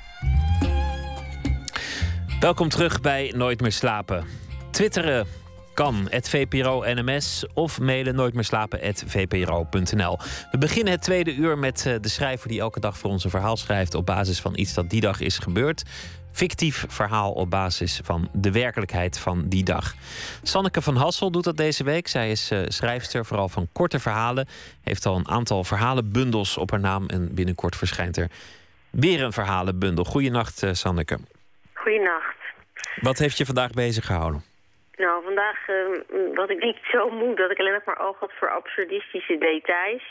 Welkom 2.40 2.70
terug 2.70 3.02
bij 3.02 3.34
Nooit 3.36 3.62
meer 3.62 3.72
slapen. 3.72 4.26
Twitteren 4.72 5.28
kan, 5.74 6.08
het 6.10 6.30
VPRO 6.30 6.84
NMS 6.86 7.46
of 7.54 7.80
mailen 7.80 8.16
nooit 8.16 8.34
meer 8.34 8.44
slapen. 8.44 8.80
We 8.80 10.58
beginnen 10.60 10.94
het 10.94 11.02
tweede 11.02 11.36
uur 11.36 11.58
met 11.58 11.86
eh, 11.86 11.96
de 12.02 12.10
schrijver 12.10 12.50
die 12.50 12.60
elke 12.60 12.80
dag 12.80 12.98
voor 12.98 13.10
ons 13.10 13.24
een 13.24 13.30
verhaal 13.30 13.58
schrijft 13.58 13.96
op 13.96 14.06
basis 14.06 14.40
van 14.40 14.58
iets 14.58 14.74
dat 14.74 14.90
die 14.90 15.02
dag 15.02 15.20
is 15.20 15.38
gebeurd. 15.38 15.84
Fictief 16.32 16.86
verhaal 16.88 17.32
op 17.32 17.50
basis 17.50 18.00
van 18.04 18.30
de 18.34 18.52
werkelijkheid 18.52 19.20
van 19.20 19.48
die 19.48 19.64
dag. 19.64 19.96
Sanneke 20.44 20.82
van 20.82 20.96
Hassel 20.96 21.32
doet 21.32 21.44
dat 21.44 21.58
deze 21.58 21.84
week. 21.84 22.08
Zij 22.08 22.32
is 22.32 22.52
uh, 22.52 22.60
schrijfster, 22.68 23.26
vooral 23.26 23.50
van 23.50 23.68
korte 23.72 24.00
verhalen. 24.00 24.48
Heeft 24.82 25.06
al 25.06 25.16
een 25.16 25.28
aantal 25.28 25.64
verhalenbundels 25.64 26.58
op 26.58 26.72
haar 26.72 26.80
naam. 26.80 27.06
En 27.08 27.34
binnenkort 27.34 27.76
verschijnt 27.76 28.18
er 28.18 28.30
weer 28.90 29.24
een 29.24 29.34
verhalenbundel. 29.34 30.04
Goedenacht, 30.04 30.64
uh, 30.64 30.74
Sanneke. 30.74 31.20
Goedenacht. 31.82 32.38
Wat 33.02 33.18
heeft 33.18 33.38
je 33.38 33.46
vandaag 33.46 33.72
bezig 33.72 34.06
gehouden? 34.06 34.42
Nou, 34.96 35.24
vandaag 35.24 35.68
uh, 35.68 35.86
was 36.34 36.50
ik 36.50 36.64
niet 36.64 36.80
zo 36.92 37.10
moe 37.10 37.36
dat 37.36 37.52
ik 37.52 37.60
alleen 37.60 37.74
nog 37.74 37.86
maar 37.86 38.00
oog 38.08 38.20
had 38.20 38.32
voor 38.34 38.50
absurdistische 38.50 39.38
details. 39.38 40.04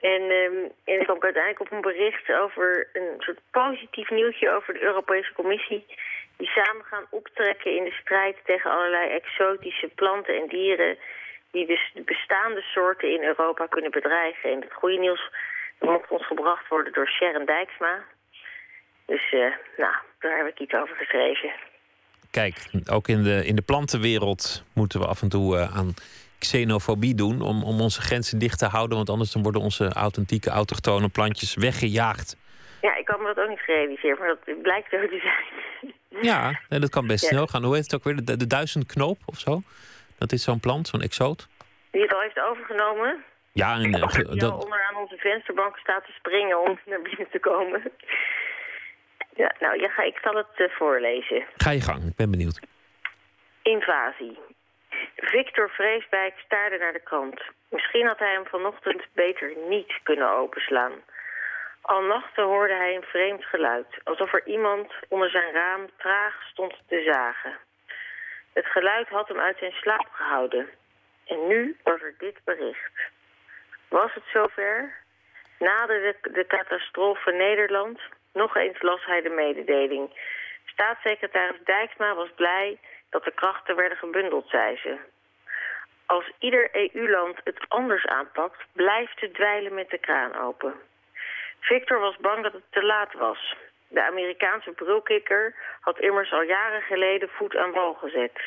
En, 0.00 0.22
uh, 0.22 0.44
en 0.84 1.00
ik 1.00 1.04
kwam 1.04 1.22
uiteindelijk 1.22 1.60
op 1.60 1.72
een 1.72 1.90
bericht 1.92 2.32
over 2.32 2.88
een 2.92 3.14
soort 3.18 3.40
positief 3.50 4.10
nieuwtje 4.10 4.50
over 4.50 4.74
de 4.74 4.82
Europese 4.82 5.32
Commissie. 5.32 5.86
Die 6.36 6.48
samen 6.48 6.84
gaan 6.84 7.06
optrekken 7.10 7.76
in 7.76 7.84
de 7.84 7.96
strijd 8.02 8.36
tegen 8.44 8.70
allerlei 8.70 9.10
exotische 9.10 9.88
planten 9.94 10.36
en 10.40 10.48
dieren. 10.48 10.98
Die 11.50 11.66
dus 11.66 11.90
de 11.94 12.02
bestaande 12.02 12.60
soorten 12.60 13.10
in 13.10 13.22
Europa 13.22 13.66
kunnen 13.66 13.90
bedreigen. 13.90 14.50
En 14.50 14.60
het 14.60 14.72
goede 14.72 14.98
nieuws 14.98 15.30
mocht 15.78 16.10
ons 16.10 16.26
gebracht 16.26 16.68
worden 16.68 16.92
door 16.92 17.08
Sharon 17.08 17.44
Dijksma. 17.44 18.04
Dus 19.06 19.32
uh, 19.32 19.54
nou, 19.76 19.94
daar 20.22 20.36
heb 20.36 20.46
ik 20.46 20.58
iets 20.60 20.72
over 20.74 20.96
geschreven. 20.96 21.52
Kijk, 22.30 22.70
ook 22.90 23.08
in 23.08 23.22
de, 23.22 23.46
in 23.46 23.56
de 23.56 23.62
plantenwereld 23.62 24.64
moeten 24.74 25.00
we 25.00 25.06
af 25.06 25.22
en 25.22 25.28
toe 25.28 25.56
uh, 25.56 25.76
aan 25.76 25.94
xenofobie 26.38 27.14
doen... 27.14 27.40
Om, 27.40 27.62
om 27.64 27.80
onze 27.80 28.00
grenzen 28.00 28.38
dicht 28.38 28.58
te 28.58 28.66
houden... 28.66 28.96
want 28.96 29.10
anders 29.10 29.32
dan 29.32 29.42
worden 29.42 29.62
onze 29.62 29.92
authentieke, 29.92 30.50
autochtone 30.50 31.08
plantjes 31.08 31.54
weggejaagd. 31.54 32.36
Ja, 32.80 32.96
ik 32.96 33.08
had 33.08 33.18
me 33.18 33.26
dat 33.34 33.44
ook 33.44 33.48
niet 33.48 33.60
gerealiseerd, 33.60 34.18
maar 34.18 34.28
dat 34.28 34.62
blijkt 34.62 34.90
zo 34.90 35.08
te 35.08 35.20
zijn. 35.22 35.92
Ja, 36.22 36.60
en 36.68 36.80
dat 36.80 36.90
kan 36.90 37.06
best 37.06 37.22
ja. 37.22 37.28
snel 37.28 37.46
gaan. 37.46 37.64
Hoe 37.64 37.74
heet 37.74 37.82
het 37.82 37.94
ook 37.94 38.04
weer? 38.04 38.24
De, 38.24 38.36
de 38.36 38.46
duizendknoop 38.46 39.18
of 39.24 39.38
zo? 39.38 39.60
Dat 40.18 40.32
is 40.32 40.42
zo'n 40.42 40.60
plant, 40.60 40.88
zo'n 40.88 41.00
exoot. 41.00 41.48
Die 41.90 42.02
het 42.02 42.14
al 42.14 42.20
heeft 42.20 42.40
overgenomen? 42.40 43.24
Ja, 43.52 43.74
en, 43.74 43.94
uh, 43.94 44.00
dat... 44.00 44.64
onderaan 44.64 44.96
onze 44.96 45.16
vensterbank 45.16 45.76
staat 45.76 46.04
te 46.04 46.12
springen 46.12 46.60
om 46.60 46.78
naar 46.86 47.02
binnen 47.02 47.28
te 47.30 47.38
komen. 47.38 47.82
Ja, 49.34 49.54
nou, 49.60 49.80
ja, 49.80 49.88
ga, 49.88 50.02
ik 50.02 50.18
zal 50.22 50.34
het 50.34 50.58
uh, 50.58 50.68
voorlezen. 50.68 51.44
Ga 51.56 51.70
je 51.70 51.80
gang, 51.80 52.04
ik 52.04 52.16
ben 52.16 52.30
benieuwd. 52.30 52.60
Invasie. 53.62 54.38
Victor 55.16 55.70
Vreeswijk 55.70 56.34
staarde 56.44 56.78
naar 56.78 56.92
de 56.92 57.00
krant. 57.00 57.42
Misschien 57.68 58.06
had 58.06 58.18
hij 58.18 58.32
hem 58.32 58.46
vanochtend 58.46 59.02
beter 59.12 59.52
niet 59.68 59.92
kunnen 60.02 60.30
openslaan. 60.30 60.92
Al 61.82 62.02
nachten 62.02 62.44
hoorde 62.44 62.74
hij 62.74 62.94
een 62.94 63.02
vreemd 63.02 63.44
geluid, 63.44 63.86
alsof 64.04 64.32
er 64.32 64.46
iemand 64.46 64.92
onder 65.08 65.30
zijn 65.30 65.52
raam 65.52 65.88
traag 65.96 66.42
stond 66.50 66.74
te 66.88 67.02
zagen. 67.12 67.58
Het 68.52 68.66
geluid 68.66 69.08
had 69.08 69.28
hem 69.28 69.38
uit 69.38 69.58
zijn 69.58 69.72
slaap 69.72 70.08
gehouden. 70.10 70.68
En 71.26 71.46
nu 71.46 71.76
was 71.82 72.00
er 72.00 72.14
dit 72.18 72.36
bericht. 72.44 72.92
Was 73.88 74.14
het 74.14 74.24
zover? 74.32 74.94
Naderde 75.58 76.16
de, 76.22 76.32
de 76.32 76.46
catastrofe 76.46 77.30
Nederland? 77.30 78.00
Nog 78.32 78.56
eens 78.56 78.82
las 78.82 79.04
hij 79.04 79.22
de 79.22 79.28
mededeling. 79.28 80.10
Staatssecretaris 80.64 81.64
Dijksma 81.64 82.14
was 82.14 82.30
blij 82.36 82.78
dat 83.10 83.24
de 83.24 83.32
krachten 83.32 83.76
werden 83.76 83.98
gebundeld, 83.98 84.48
zei 84.48 84.76
ze. 84.76 84.96
Als 86.06 86.30
ieder 86.38 86.68
EU-land 86.72 87.40
het 87.44 87.64
anders 87.68 88.06
aanpakt, 88.06 88.64
blijft 88.72 89.20
het 89.20 89.34
dweilen 89.34 89.74
met 89.74 89.90
de 89.90 89.98
kraan 89.98 90.36
open. 90.36 90.74
Victor 91.60 91.98
was 91.98 92.16
bang 92.16 92.42
dat 92.42 92.52
het 92.52 92.62
te 92.70 92.82
laat 92.82 93.12
was. 93.12 93.56
De 93.88 94.02
Amerikaanse 94.02 94.72
brulkikker 94.72 95.54
had 95.80 95.98
immers 95.98 96.32
al 96.32 96.42
jaren 96.42 96.82
geleden 96.82 97.28
voet 97.28 97.56
aan 97.56 97.72
wal 97.72 97.94
gezet. 97.94 98.40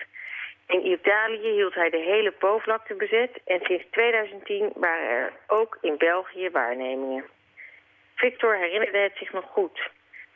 In 0.67 0.85
Italië 0.85 1.51
hield 1.51 1.73
hij 1.73 1.89
de 1.89 1.97
hele 1.97 2.31
Po-vlakte 2.31 2.95
bezet 2.95 3.41
en 3.45 3.59
sinds 3.63 3.85
2010 3.91 4.71
waren 4.75 5.09
er 5.09 5.33
ook 5.47 5.77
in 5.81 5.97
België 5.97 6.49
waarnemingen. 6.49 7.25
Victor 8.15 8.55
herinnerde 8.55 8.97
het 8.97 9.17
zich 9.17 9.33
nog 9.33 9.45
goed. 9.45 9.89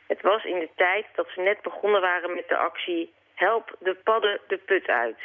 Het 0.06 0.22
was 0.22 0.44
in 0.44 0.58
de 0.58 0.68
tijd 0.76 1.06
dat 1.14 1.28
ze 1.34 1.40
net 1.40 1.62
begonnen 1.62 2.00
waren 2.00 2.34
met 2.34 2.48
de 2.48 2.56
actie 2.56 3.12
Help 3.34 3.76
de 3.78 3.94
padden 3.94 4.40
de 4.48 4.56
put 4.56 4.86
uit. 4.86 5.18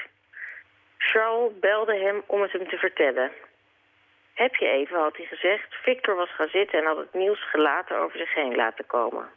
Charles 0.97 1.59
belde 1.59 1.95
hem 1.95 2.23
om 2.25 2.41
het 2.41 2.51
hem 2.51 2.67
te 2.67 2.77
vertellen. 2.77 3.31
Heb 4.33 4.55
je 4.55 4.67
even, 4.67 4.99
had 4.99 5.17
hij 5.17 5.25
gezegd. 5.25 5.75
Victor 5.75 6.15
was 6.15 6.35
gaan 6.35 6.49
zitten 6.49 6.79
en 6.79 6.85
had 6.85 6.97
het 6.97 7.13
nieuws 7.13 7.49
gelaten 7.49 7.97
over 7.97 8.17
zich 8.17 8.33
heen 8.33 8.55
laten 8.55 8.85
komen. 8.85 9.29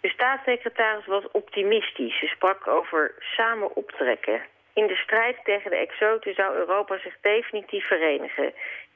De 0.00 0.10
staatssecretaris 0.10 1.06
was 1.06 1.30
optimistisch. 1.30 2.18
Ze 2.18 2.26
sprak 2.26 2.66
over 2.66 3.14
samen 3.18 3.76
optrekken. 3.76 4.42
In 4.72 4.86
de 4.86 4.96
strijd 4.96 5.36
tegen 5.44 5.70
de 5.70 5.76
exoten 5.76 6.34
zou 6.34 6.54
Europa 6.56 6.98
zich 6.98 7.16
definitief 7.20 7.86
verenigen. 7.86 8.54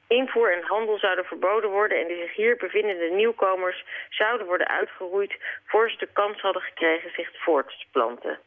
Invoer 0.09 0.53
en 0.53 0.63
handel 0.63 0.97
zouden 0.97 1.25
verboden 1.25 1.69
worden 1.69 1.97
en 1.97 2.07
de 2.07 2.15
zich 2.15 2.35
hier 2.35 2.57
bevindende 2.57 3.09
nieuwkomers 3.09 3.85
zouden 4.09 4.47
worden 4.47 4.67
uitgeroeid 4.67 5.33
voor 5.65 5.89
ze 5.89 5.97
de 5.97 6.09
kans 6.13 6.41
hadden 6.41 6.61
gekregen 6.61 7.11
zich 7.11 7.29
voort 7.33 7.67
te 7.67 7.85
planten. 7.91 8.39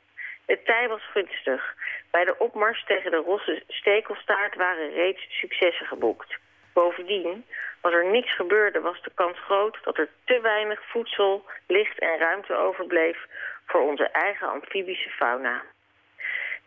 Het 0.47 0.65
tij 0.65 0.89
was 0.89 1.03
gunstig. 1.13 1.75
Bij 2.11 2.25
de 2.25 2.39
opmars 2.39 2.85
tegen 2.85 3.11
de 3.11 3.17
rosse 3.17 3.63
stekelstaart 3.69 4.55
waren 4.55 4.93
reeds 4.93 5.27
successen 5.29 5.87
geboekt. 5.87 6.39
Bovendien, 6.73 7.45
als 7.81 7.93
er 7.93 8.05
niks 8.05 8.35
gebeurde, 8.35 8.81
was 8.81 9.03
de 9.03 9.11
kans 9.15 9.39
groot 9.39 9.79
dat 9.85 9.99
er 9.99 10.09
te 10.25 10.41
weinig 10.41 10.81
voedsel, 10.91 11.45
licht 11.67 11.99
en 11.99 12.19
ruimte 12.19 12.55
overbleef 12.55 13.19
voor 13.67 13.81
onze 13.81 14.09
eigen 14.09 14.49
amfibische 14.49 15.11
fauna. 15.11 15.63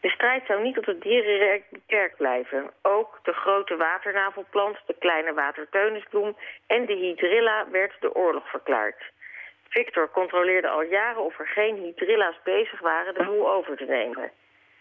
De 0.05 0.11
strijd 0.11 0.45
zou 0.45 0.61
niet 0.61 0.77
op 0.77 0.85
het 0.85 1.01
dierenrijk 1.01 1.63
beperkt 1.69 2.17
blijven. 2.17 2.71
Ook 2.81 3.19
de 3.23 3.33
grote 3.33 3.75
waternavelplant, 3.75 4.77
de 4.85 4.95
kleine 4.99 5.33
waterteunisbloem 5.33 6.37
en 6.67 6.85
de 6.85 6.93
hydrilla 6.93 7.69
werd 7.71 7.93
de 7.99 8.15
oorlog 8.15 8.49
verklaard. 8.49 9.11
Victor 9.69 10.09
controleerde 10.11 10.67
al 10.67 10.81
jaren 10.81 11.23
of 11.23 11.39
er 11.39 11.47
geen 11.47 11.75
hydrilla's 11.75 12.35
bezig 12.43 12.79
waren 12.79 13.13
de 13.13 13.23
boel 13.23 13.51
over 13.51 13.77
te 13.77 13.85
nemen. 13.85 14.31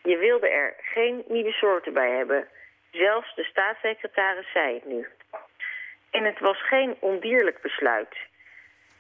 Je 0.03 0.17
wilde 0.17 0.49
er 0.49 0.75
geen 0.79 1.25
nieuwe 1.29 1.53
soorten 1.53 1.93
bij 1.93 2.11
hebben. 2.11 2.49
Zelfs 2.91 3.35
de 3.35 3.45
staatssecretaris 3.45 4.53
zei 4.53 4.75
het 4.75 4.85
nu. 4.85 5.09
En 6.11 6.25
het 6.25 6.39
was 6.39 6.67
geen 6.67 6.97
ondierlijk 7.01 7.61
besluit. 7.63 8.17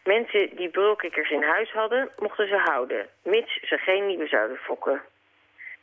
Mensen 0.04 0.56
die 0.56 0.68
brulkikkers 0.68 1.30
in 1.30 1.42
huis 1.42 1.72
hadden, 1.72 2.10
mochten 2.18 2.48
ze 2.48 2.56
houden, 2.56 3.08
mits 3.22 3.60
ze 3.62 3.78
geen 3.78 4.06
nieuwe 4.06 4.26
zouden 4.26 4.56
fokken. 4.56 5.02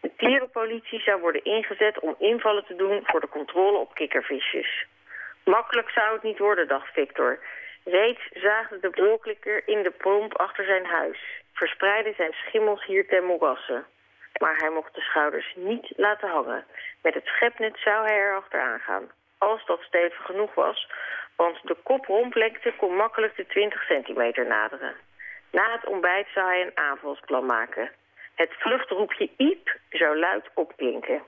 De 0.02 0.12
dierenpolitie 0.18 1.00
zou 1.00 1.22
worden 1.22 1.44
ingezet 1.44 2.00
om 2.00 2.16
invallen 2.18 2.66
te 2.66 2.76
doen 2.76 3.00
voor 3.04 3.20
de 3.20 3.30
controle 3.30 3.78
op 3.78 3.94
kikkervisjes. 3.94 4.86
Makkelijk 5.44 5.90
zou 5.90 6.14
het 6.14 6.24
niet 6.24 6.38
worden, 6.38 6.68
dacht 6.68 6.94
Victor. 6.94 7.40
Reeds 7.84 8.22
zaagde 8.34 8.80
de 8.80 8.90
brulkikker 8.90 9.68
in 9.68 9.84
de 9.84 9.92
pomp 9.92 10.38
achter 10.38 10.66
zijn 10.66 10.86
huis. 10.86 11.20
Verspreidde 11.54 12.14
zijn 12.18 12.34
schimmels 12.34 12.86
hier 12.86 13.08
ten 13.08 13.24
moerassen. 13.24 13.86
Maar 14.40 14.56
hij 14.56 14.70
mocht 14.70 14.96
de 14.96 15.02
schouders 15.02 15.54
niet 15.56 15.94
laten 15.96 16.30
hangen. 16.30 16.66
Met 17.02 17.14
het 17.14 17.26
schepnet 17.26 17.78
zou 17.78 18.06
hij 18.06 18.18
er 18.18 18.36
achteraan 18.36 18.80
gaan. 18.80 19.12
Als 19.38 19.66
dat 19.66 19.82
stevig 19.82 20.26
genoeg 20.26 20.54
was, 20.54 20.90
want 21.36 21.60
de 21.64 21.76
kopromplekte 21.84 22.74
kon 22.78 22.96
makkelijk 22.96 23.36
de 23.36 23.46
20 23.46 23.84
centimeter 23.84 24.48
naderen. 24.48 24.96
Na 25.52 25.72
het 25.72 25.86
ontbijt 25.86 26.28
zou 26.34 26.48
hij 26.48 26.62
een 26.62 26.78
aanvalsplan 26.78 27.46
maken. 27.46 27.92
Het 28.42 28.54
vluchtroepje 28.58 29.30
Iep 29.38 29.78
zou 29.90 30.20
luid 30.20 30.50
opklinken. 30.54 31.22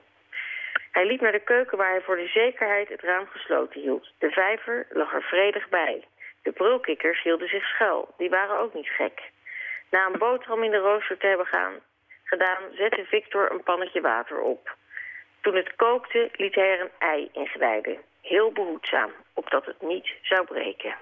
Hij 0.90 1.06
liep 1.06 1.20
naar 1.20 1.32
de 1.32 1.44
keuken 1.44 1.78
waar 1.78 1.90
hij 1.90 2.00
voor 2.00 2.16
de 2.16 2.26
zekerheid 2.26 2.88
het 2.88 3.00
raam 3.00 3.26
gesloten 3.26 3.80
hield. 3.80 4.12
De 4.18 4.30
vijver 4.30 4.86
lag 4.90 5.14
er 5.14 5.22
vredig 5.22 5.68
bij. 5.68 6.04
De 6.42 6.52
brulkikkers 6.52 7.22
hielden 7.22 7.48
zich 7.48 7.64
schuil. 7.64 8.14
Die 8.16 8.30
waren 8.30 8.58
ook 8.58 8.74
niet 8.74 8.88
gek. 8.88 9.30
Na 9.90 10.06
een 10.06 10.18
boterham 10.18 10.62
in 10.62 10.70
de 10.70 10.76
rooster 10.76 11.18
te 11.18 11.26
hebben 11.26 11.46
gaan, 11.46 11.74
gedaan, 12.24 12.62
zette 12.72 13.04
Victor 13.04 13.50
een 13.50 13.62
pannetje 13.62 14.00
water 14.00 14.40
op. 14.40 14.76
Toen 15.40 15.54
het 15.54 15.76
kookte, 15.76 16.30
liet 16.32 16.54
hij 16.54 16.70
er 16.70 16.80
een 16.80 16.90
ei 16.98 17.28
in. 17.32 17.98
Heel 18.20 18.52
behoedzaam, 18.52 19.10
opdat 19.34 19.66
het 19.66 19.82
niet 19.82 20.12
zou 20.22 20.44
breken. 20.44 20.94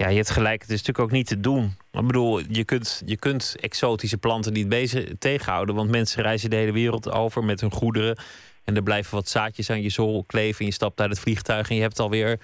Ja, 0.00 0.08
je 0.08 0.16
hebt 0.16 0.30
gelijk. 0.30 0.60
Het 0.60 0.70
is 0.70 0.76
natuurlijk 0.82 1.04
ook 1.06 1.10
niet 1.18 1.26
te 1.26 1.40
doen. 1.40 1.64
Ik 1.92 2.06
bedoel, 2.06 2.38
je 2.48 2.64
kunt, 2.64 3.02
je 3.06 3.18
kunt 3.18 3.56
exotische 3.60 4.18
planten 4.18 4.52
niet 4.52 4.68
bezig 4.68 5.04
tegenhouden. 5.18 5.74
Want 5.74 5.90
mensen 5.90 6.22
reizen 6.22 6.50
de 6.50 6.56
hele 6.56 6.72
wereld 6.72 7.12
over 7.12 7.44
met 7.44 7.60
hun 7.60 7.70
goederen. 7.70 8.16
En 8.64 8.76
er 8.76 8.82
blijven 8.82 9.14
wat 9.14 9.28
zaadjes 9.28 9.70
aan 9.70 9.82
je 9.82 9.90
zool 9.90 10.24
kleven. 10.26 10.58
En 10.60 10.66
je 10.66 10.72
stapt 10.72 11.00
uit 11.00 11.10
het 11.10 11.20
vliegtuig 11.20 11.68
en 11.70 11.76
je 11.76 11.82
hebt 11.82 11.98
alweer 11.98 12.38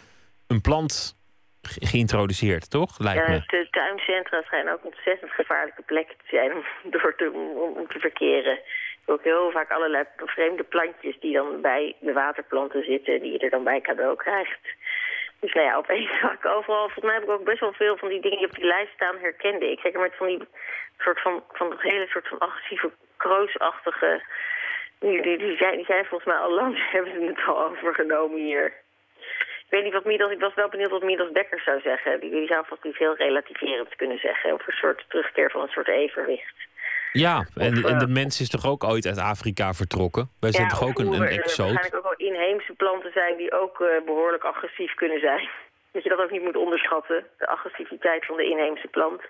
een 0.47 0.61
plant 0.61 1.17
ge- 1.63 1.87
geïntroduceerd, 1.87 2.71
toch? 2.71 2.99
Lijkt 2.99 3.27
Ja, 3.27 3.33
me. 3.33 3.43
de 3.47 3.69
tuincentra 3.71 4.43
schijnen 4.43 4.73
ook 4.73 4.85
ontzettend 4.85 5.31
gevaarlijke 5.31 5.83
plekken 5.83 6.17
te 6.17 6.25
zijn 6.37 6.53
om, 6.53 6.63
door 6.95 7.15
te, 7.17 7.31
om, 7.35 7.73
om 7.81 7.87
te 7.89 7.99
verkeren. 7.99 8.59
Ook 9.07 9.23
heel 9.23 9.51
vaak 9.51 9.71
allerlei 9.71 10.05
vreemde 10.17 10.63
plantjes 10.63 11.17
die 11.21 11.33
dan 11.33 11.61
bij 11.61 11.97
de 12.01 12.13
waterplanten 12.13 12.85
zitten, 12.85 13.21
die 13.21 13.33
je 13.33 13.39
er 13.39 13.51
dan 13.51 13.65
bij 13.65 13.81
cadeau 13.81 14.17
krijgt. 14.17 14.61
Dus 15.47 15.55
nou 15.55 15.67
ja, 15.67 15.77
opeens 15.77 16.19
zag 16.21 16.33
ik 16.33 16.45
overal, 16.45 16.83
volgens 16.83 17.05
mij 17.05 17.15
heb 17.15 17.23
ik 17.23 17.31
ook 17.31 17.45
best 17.45 17.61
wel 17.61 17.73
veel 17.73 17.97
van 17.97 18.09
die 18.09 18.21
dingen 18.21 18.39
die 18.39 18.47
op 18.47 18.55
die 18.55 18.65
lijst 18.65 18.93
staan 18.93 19.19
herkende 19.19 19.71
ik. 19.71 19.81
Zeker 19.81 20.01
met 20.01 20.17
van 20.17 20.27
die 20.27 20.49
soort 20.99 21.21
van, 21.21 21.45
van 21.53 21.71
dat 21.71 21.81
hele 21.81 22.07
soort 22.07 22.29
van 22.29 22.39
agressieve, 22.39 22.91
kroosachtige, 23.17 24.23
die, 24.99 25.23
die, 25.23 25.57
zijn 25.57 25.85
volgens 25.87 26.25
mij 26.25 26.37
al 26.37 26.53
lang, 26.53 26.79
hebben 26.93 27.13
ze 27.13 27.27
het 27.27 27.47
al 27.47 27.65
overgenomen 27.65 28.39
hier. 28.39 28.67
Ik 29.65 29.73
weet 29.73 29.85
niet 29.85 29.93
wat 29.93 30.05
Midas, 30.05 30.31
ik 30.31 30.41
was 30.41 30.55
wel 30.55 30.69
benieuwd 30.69 30.91
wat 30.91 31.03
Midas 31.03 31.33
Dekker 31.33 31.61
zou 31.61 31.81
zeggen. 31.81 32.21
Die, 32.21 32.31
die 32.31 32.47
zou 32.47 32.65
vast 32.67 32.85
iets 32.85 32.99
heel 32.99 33.17
relativerends 33.17 33.97
kunnen 33.97 34.19
zeggen 34.19 34.53
over 34.53 34.69
een 34.69 34.79
soort 34.79 35.05
terugkeer 35.09 35.51
van 35.51 35.61
een 35.61 35.69
soort 35.69 35.89
evenwicht. 35.89 36.57
Ja, 37.19 37.47
en, 37.55 37.85
en 37.85 37.99
de 37.99 38.07
mens 38.09 38.41
is 38.41 38.49
toch 38.49 38.67
ook 38.67 38.85
ooit 38.85 39.07
uit 39.07 39.19
Afrika 39.19 39.73
vertrokken? 39.73 40.31
Wij 40.41 40.53
zijn 40.53 40.69
toch 40.69 40.83
ook 40.89 40.99
een, 40.99 41.13
een 41.13 41.23
er 41.23 41.29
exoot? 41.29 41.73
waarschijnlijk 41.73 41.97
ook 41.97 42.17
wel 42.19 42.29
inheemse 42.29 42.73
planten 42.73 43.13
zijn 43.13 43.37
die 43.37 43.53
ook 43.53 43.81
eh, 43.81 44.05
behoorlijk 44.05 44.45
agressief 44.45 44.95
kunnen 44.95 45.21
zijn. 45.21 45.49
Dat 45.93 46.05
je 46.05 46.11
dat 46.11 46.19
ook 46.19 46.31
niet 46.31 46.43
moet 46.43 46.57
onderschatten, 46.57 47.25
de 47.39 47.47
agressiviteit 47.47 48.27
van 48.27 48.37
de 48.37 48.45
inheemse 48.45 48.89
plant. 48.89 49.23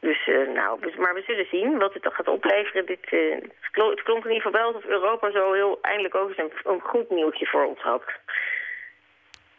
Dus, 0.00 0.26
eh, 0.26 0.54
nou, 0.54 0.70
maar 0.98 1.14
we 1.14 1.22
zullen 1.26 1.46
zien 1.50 1.78
wat 1.78 1.94
het 1.94 2.02
dan 2.02 2.12
gaat 2.12 2.28
opleveren. 2.28 2.86
Dit, 2.86 3.04
eh, 3.10 3.34
het, 3.60 3.70
klonk, 3.70 3.90
het 3.90 4.02
klonk 4.02 4.24
in 4.24 4.30
ieder 4.30 4.42
geval 4.42 4.60
wel 4.60 4.72
alsof 4.72 4.90
Europa 4.90 5.30
zo 5.30 5.52
heel 5.52 5.78
eindelijk 5.82 6.14
ook 6.14 6.28
eens 6.28 6.38
een, 6.38 6.72
een 6.72 6.80
goed 6.80 7.10
nieuwtje 7.10 7.46
voor 7.46 7.64
ons 7.66 7.80
had. 7.80 8.02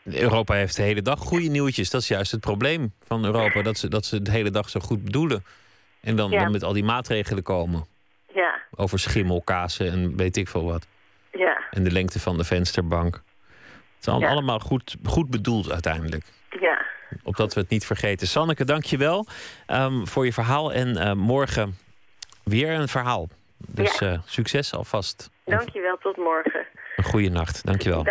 Europa 0.04 0.54
heeft 0.54 0.76
de 0.76 0.82
hele 0.82 1.02
dag 1.02 1.20
goede 1.20 1.50
nieuwtjes. 1.50 1.90
Dat 1.90 2.02
is 2.02 2.08
juist 2.08 2.32
het 2.32 2.42
probleem 2.42 2.94
van 3.08 3.26
Europa. 3.26 3.62
Dat 3.62 3.78
ze, 3.78 3.90
dat 3.90 4.06
ze 4.06 4.22
de 4.22 4.32
hele 4.32 4.52
dag 4.52 4.70
zo 4.70 4.80
goed 4.80 5.04
bedoelen. 5.04 5.44
En 6.06 6.16
dan, 6.16 6.32
Ja. 6.32 6.40
dan 6.44 6.52
met 6.52 6.64
al 6.64 6.74
die 6.74 6.84
maatregelen 6.84 7.44
komen. 7.44 7.86
Ja, 8.34 8.60
Over 8.76 9.00
schimmelkazen 9.00 9.92
en 9.92 10.16
weet 10.18 10.38
ik 10.38 10.48
veel 10.48 10.64
wat. 10.66 10.88
ja, 11.32 11.62
En 11.72 11.84
de 11.84 11.92
lengte 11.92 12.20
van 12.20 12.38
de 12.38 12.44
vensterbank. 12.44 13.14
Het 13.96 14.14
is 14.14 14.20
Ja. 14.20 14.30
allemaal 14.30 14.60
goed, 14.60 14.96
goed 15.04 15.30
bedoeld 15.30 15.72
uiteindelijk. 15.72 16.24
ja. 16.60 16.84
Opdat 17.24 17.54
we 17.54 17.60
het 17.60 17.70
niet 17.70 17.86
vergeten. 17.86 18.28
Sanneke, 18.28 18.66
dank 18.66 18.84
je 18.84 18.98
wel 18.98 19.28
ehm, 19.66 20.06
voor 20.06 20.26
je 20.26 20.34
verhaal. 20.34 20.74
En 20.74 20.98
eh, 20.98 21.12
morgen 21.14 21.78
weer 22.44 22.70
een 22.72 22.88
verhaal. 22.88 23.28
Dus 23.58 24.00
Ja. 24.00 24.12
eh, 24.12 24.20
succes 24.26 24.74
alvast. 24.74 25.30
Dankjewel, 25.46 25.98
tot 25.98 26.18
morgen. 26.18 26.66
Een 26.96 27.04
goede 27.04 27.30
nacht. 27.30 27.66
Dank 27.66 27.82
je 27.82 27.90
wel. 27.90 28.08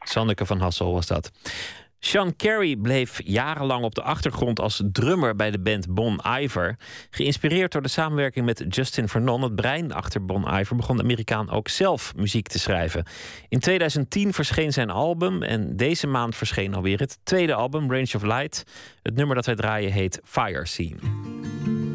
Sanneke 0.00 0.46
van 0.46 0.60
Hassel 0.60 0.92
was 0.92 1.06
dat. 1.06 1.30
Sean 2.04 2.36
Carey 2.36 2.76
bleef 2.76 3.20
jarenlang 3.24 3.84
op 3.84 3.94
de 3.94 4.02
achtergrond 4.02 4.60
als 4.60 4.82
drummer 4.92 5.36
bij 5.36 5.50
de 5.50 5.60
band 5.60 5.94
Bon 5.94 6.20
Iver. 6.40 6.76
Geïnspireerd 7.10 7.72
door 7.72 7.82
de 7.82 7.88
samenwerking 7.88 8.44
met 8.44 8.64
Justin 8.68 9.08
Vernon, 9.08 9.42
het 9.42 9.54
brein 9.54 9.92
achter 9.92 10.24
Bon 10.24 10.58
Iver, 10.58 10.76
begon 10.76 10.96
de 10.96 11.02
Amerikaan 11.02 11.50
ook 11.50 11.68
zelf 11.68 12.12
muziek 12.16 12.48
te 12.48 12.58
schrijven. 12.58 13.04
In 13.48 13.58
2010 13.58 14.32
verscheen 14.32 14.72
zijn 14.72 14.90
album 14.90 15.42
en 15.42 15.76
deze 15.76 16.06
maand 16.06 16.36
verscheen 16.36 16.74
alweer 16.74 16.98
het 16.98 17.18
tweede 17.22 17.54
album, 17.54 17.90
Range 17.90 18.12
of 18.14 18.22
Light. 18.22 18.64
Het 19.02 19.14
nummer 19.14 19.36
dat 19.36 19.46
wij 19.46 19.54
draaien 19.54 19.92
heet 19.92 20.20
Fire 20.24 20.66
Scene. 20.66 21.91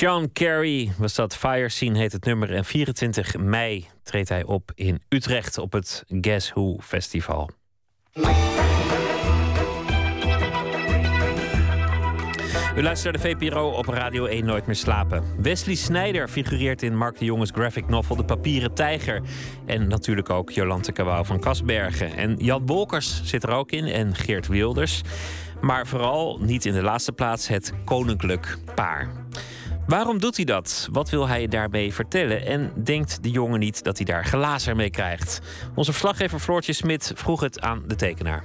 Sean 0.00 0.32
Carey 0.32 0.92
was 0.98 1.14
dat. 1.14 1.36
Fire 1.36 1.68
Scene 1.68 1.98
heet 1.98 2.12
het 2.12 2.24
nummer. 2.24 2.54
En 2.54 2.64
24 2.64 3.36
mei 3.36 3.88
treedt 4.02 4.28
hij 4.28 4.44
op 4.44 4.72
in 4.74 5.02
Utrecht 5.08 5.58
op 5.58 5.72
het 5.72 6.04
Guess 6.08 6.50
Who 6.52 6.76
Festival. 6.82 7.50
U 12.76 12.82
luistert 12.82 13.14
naar 13.14 13.22
de 13.22 13.38
VPRO 13.38 13.70
op 13.70 13.86
Radio 13.86 14.24
1 14.24 14.44
Nooit 14.44 14.66
meer 14.66 14.76
slapen. 14.76 15.24
Wesley 15.42 15.74
Snijder 15.74 16.28
figureert 16.28 16.82
in 16.82 16.96
Mark 16.96 17.18
de 17.18 17.24
Jongens 17.24 17.50
graphic 17.54 17.88
novel 17.88 18.16
De 18.16 18.24
Papieren 18.24 18.74
Tijger. 18.74 19.22
En 19.66 19.88
natuurlijk 19.88 20.30
ook 20.30 20.50
Jolante 20.50 20.92
Cabau 20.92 21.24
van 21.24 21.40
Kasbergen. 21.40 22.16
En 22.16 22.36
Jan 22.36 22.66
Wolkers 22.66 23.24
zit 23.24 23.42
er 23.42 23.50
ook 23.50 23.70
in 23.70 23.86
en 23.86 24.14
Geert 24.14 24.46
Wilders. 24.46 25.00
Maar 25.60 25.86
vooral, 25.86 26.38
niet 26.40 26.64
in 26.64 26.72
de 26.72 26.82
laatste 26.82 27.12
plaats, 27.12 27.48
het 27.48 27.72
koninklijk 27.84 28.58
paar. 28.74 29.19
Waarom 29.90 30.18
doet 30.18 30.36
hij 30.36 30.44
dat? 30.44 30.88
Wat 30.92 31.10
wil 31.10 31.28
hij 31.28 31.48
daarmee 31.48 31.94
vertellen? 31.94 32.46
En 32.46 32.72
denkt 32.84 33.22
de 33.22 33.30
jongen 33.30 33.58
niet 33.58 33.84
dat 33.84 33.96
hij 33.96 34.06
daar 34.06 34.24
glazer 34.24 34.76
mee 34.76 34.90
krijgt? 34.90 35.40
Onze 35.74 35.90
verslaggever 35.90 36.38
Floortje 36.38 36.72
Smit 36.72 37.12
vroeg 37.14 37.40
het 37.40 37.60
aan 37.60 37.82
de 37.86 37.96
tekenaar. 37.96 38.44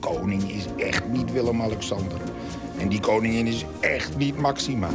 koning 0.00 0.50
is 0.50 0.64
echt 0.76 1.08
niet 1.08 1.32
Willem-Alexander. 1.32 2.18
En 2.78 2.88
die 2.88 3.00
koningin 3.00 3.46
is 3.46 3.64
echt 3.80 4.16
niet 4.16 4.38
Maxima. 4.38 4.88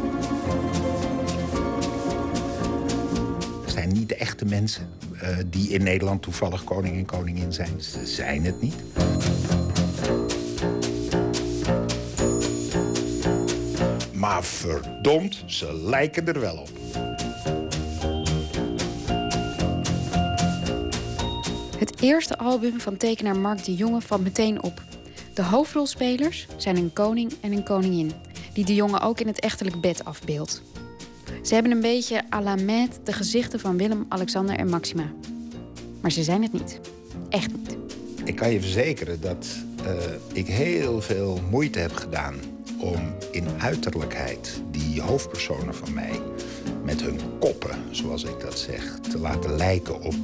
Het 3.62 3.72
zijn 3.72 3.94
niet 3.94 4.10
de 4.10 4.16
echte 4.16 4.46
mensen 4.46 4.90
die 5.48 5.70
in 5.70 5.84
Nederland 5.84 6.22
toevallig 6.22 6.64
koning 6.64 6.96
en 6.98 7.06
koningin 7.06 7.54
zijn. 7.54 7.82
Ze 7.82 8.06
zijn 8.06 8.46
het 8.46 8.62
niet. 8.62 8.76
Maar 14.14 14.44
verdomd, 14.44 15.44
ze 15.46 15.74
lijken 15.74 16.28
er 16.28 16.40
wel 16.40 16.58
op. 16.58 16.70
Het 21.78 22.02
eerste 22.02 22.38
album 22.38 22.80
van 22.80 22.98
tekenaar 22.98 23.38
Mark 23.38 23.64
de 23.64 23.76
Jonge 23.76 24.02
valt 24.02 24.24
meteen 24.24 24.64
op. 24.64 24.84
De 25.34 25.44
hoofdrolspelers 25.44 26.48
zijn 26.58 26.78
een 26.78 26.94
koning 26.94 27.34
en 27.42 27.52
een 27.52 27.64
koningin, 27.64 28.12
die 28.54 28.66
de 28.66 28.76
jongen 28.76 29.02
ook 29.02 29.20
in 29.20 29.28
het 29.28 29.40
echtelijk 29.40 29.82
bed 29.82 30.06
afbeeldt. 30.06 30.71
Ze 31.42 31.54
hebben 31.54 31.72
een 31.72 31.82
beetje 31.82 32.22
à 32.34 32.42
la 32.42 32.56
Met 32.56 33.00
de 33.04 33.14
gezichten 33.14 33.60
van 33.60 33.78
Willem, 33.78 34.06
Alexander 34.08 34.56
en 34.56 34.70
Maxima. 34.70 35.12
Maar 36.02 36.12
ze 36.12 36.24
zijn 36.24 36.42
het 36.42 36.54
niet. 36.54 36.80
Echt 37.30 37.52
niet. 37.58 37.78
Ik 38.24 38.36
kan 38.36 38.52
je 38.52 38.62
verzekeren 38.62 39.22
dat 39.22 39.48
eh, 39.86 39.94
ik 40.34 40.48
heel 40.48 41.02
veel 41.02 41.42
moeite 41.50 41.80
heb 41.80 41.94
gedaan 41.94 42.36
om 42.78 43.14
in 43.32 43.46
uiterlijkheid 43.58 44.62
die 44.72 45.02
hoofdpersonen 45.02 45.76
van 45.76 45.94
mij 45.94 46.20
met 46.84 47.02
hun 47.02 47.20
koppen, 47.40 47.78
zoals 47.92 48.24
ik 48.24 48.40
dat 48.40 48.60
zeg, 48.60 49.00
te 49.00 49.20
laten 49.20 49.56
lijken 49.56 50.02
op, 50.02 50.16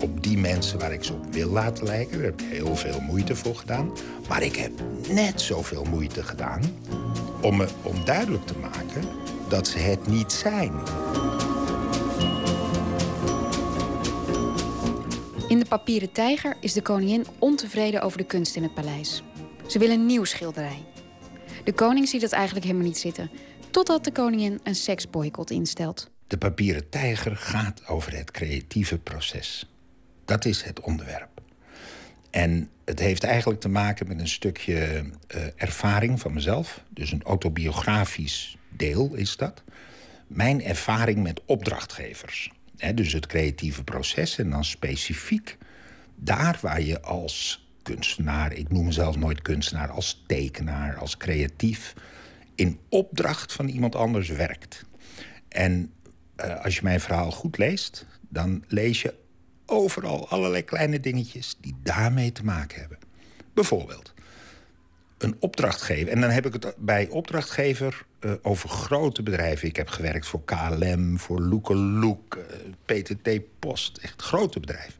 op 0.00 0.22
die 0.22 0.38
mensen 0.38 0.78
waar 0.78 0.92
ik 0.92 1.04
ze 1.04 1.12
op 1.12 1.32
wil 1.32 1.50
laten 1.50 1.84
lijken. 1.84 2.16
Daar 2.16 2.26
heb 2.26 2.40
ik 2.40 2.46
heel 2.50 2.76
veel 2.76 3.00
moeite 3.00 3.36
voor 3.36 3.56
gedaan. 3.56 3.90
Maar 4.28 4.42
ik 4.42 4.56
heb 4.56 4.72
net 5.08 5.40
zoveel 5.40 5.84
moeite 5.84 6.22
gedaan 6.22 6.60
om, 7.40 7.56
me, 7.56 7.68
om 7.82 8.04
duidelijk 8.04 8.46
te 8.46 8.58
maken 8.60 9.19
dat 9.50 9.68
ze 9.68 9.78
het 9.78 10.06
niet 10.06 10.32
zijn. 10.32 10.72
In 15.48 15.58
de 15.58 15.64
papieren 15.68 16.12
tijger 16.12 16.56
is 16.60 16.72
de 16.72 16.82
koningin 16.82 17.26
ontevreden 17.38 18.02
over 18.02 18.18
de 18.18 18.24
kunst 18.24 18.56
in 18.56 18.62
het 18.62 18.74
paleis. 18.74 19.22
Ze 19.66 19.78
wil 19.78 19.90
een 19.90 20.06
nieuw 20.06 20.24
schilderij. 20.24 20.84
De 21.64 21.72
koning 21.72 22.08
ziet 22.08 22.20
dat 22.20 22.32
eigenlijk 22.32 22.64
helemaal 22.66 22.86
niet 22.86 22.98
zitten, 22.98 23.30
totdat 23.70 24.04
de 24.04 24.12
koningin 24.12 24.60
een 24.62 24.74
seksboycott 24.74 25.50
instelt. 25.50 26.10
De 26.26 26.38
papieren 26.38 26.88
tijger 26.88 27.36
gaat 27.36 27.86
over 27.86 28.16
het 28.16 28.30
creatieve 28.30 28.98
proces. 28.98 29.70
Dat 30.24 30.44
is 30.44 30.62
het 30.62 30.80
onderwerp. 30.80 31.28
En 32.30 32.70
het 32.84 32.98
heeft 32.98 33.24
eigenlijk 33.24 33.60
te 33.60 33.68
maken 33.68 34.08
met 34.08 34.20
een 34.20 34.28
stukje 34.28 35.04
eh, 35.26 35.42
ervaring 35.56 36.20
van 36.20 36.32
mezelf. 36.32 36.84
Dus 36.90 37.12
een 37.12 37.22
autobiografisch 37.22 38.58
deel 38.76 39.14
is 39.14 39.36
dat. 39.36 39.62
Mijn 40.26 40.64
ervaring 40.64 41.22
met 41.22 41.40
opdrachtgevers. 41.44 42.52
Dus 42.94 43.12
het 43.12 43.26
creatieve 43.26 43.84
proces 43.84 44.38
en 44.38 44.50
dan 44.50 44.64
specifiek 44.64 45.56
daar 46.14 46.58
waar 46.60 46.80
je 46.80 47.02
als 47.02 47.68
kunstenaar, 47.82 48.52
ik 48.52 48.70
noem 48.70 48.84
mezelf 48.84 49.16
nooit 49.16 49.42
kunstenaar, 49.42 49.90
als 49.90 50.22
tekenaar, 50.26 50.96
als 50.96 51.16
creatief, 51.16 51.94
in 52.54 52.78
opdracht 52.88 53.52
van 53.52 53.68
iemand 53.68 53.94
anders 53.94 54.28
werkt. 54.28 54.84
En 55.48 55.92
eh, 56.36 56.64
als 56.64 56.74
je 56.74 56.80
mijn 56.82 57.00
verhaal 57.00 57.30
goed 57.30 57.58
leest, 57.58 58.06
dan 58.28 58.64
lees 58.68 59.02
je 59.02 59.14
overal 59.66 60.28
allerlei 60.28 60.64
kleine 60.64 61.00
dingetjes 61.00 61.56
die 61.60 61.76
daarmee 61.82 62.32
te 62.32 62.44
maken 62.44 62.80
hebben. 62.80 62.98
Bijvoorbeeld 63.54 64.14
een 65.18 65.36
opdrachtgever. 65.38 66.12
En 66.12 66.20
dan 66.20 66.30
heb 66.30 66.46
ik 66.46 66.52
het 66.52 66.74
bij 66.78 67.08
opdrachtgever 67.08 68.06
uh, 68.20 68.32
over 68.42 68.68
grote 68.68 69.22
bedrijven. 69.22 69.68
Ik 69.68 69.76
heb 69.76 69.88
gewerkt 69.88 70.26
voor 70.26 70.44
KLM, 70.44 71.18
voor 71.18 71.40
Loekeloek, 71.40 72.36
uh, 72.36 72.42
PTT 72.84 73.40
Post. 73.58 73.98
Echt 73.98 74.22
grote 74.22 74.60
bedrijven. 74.60 74.94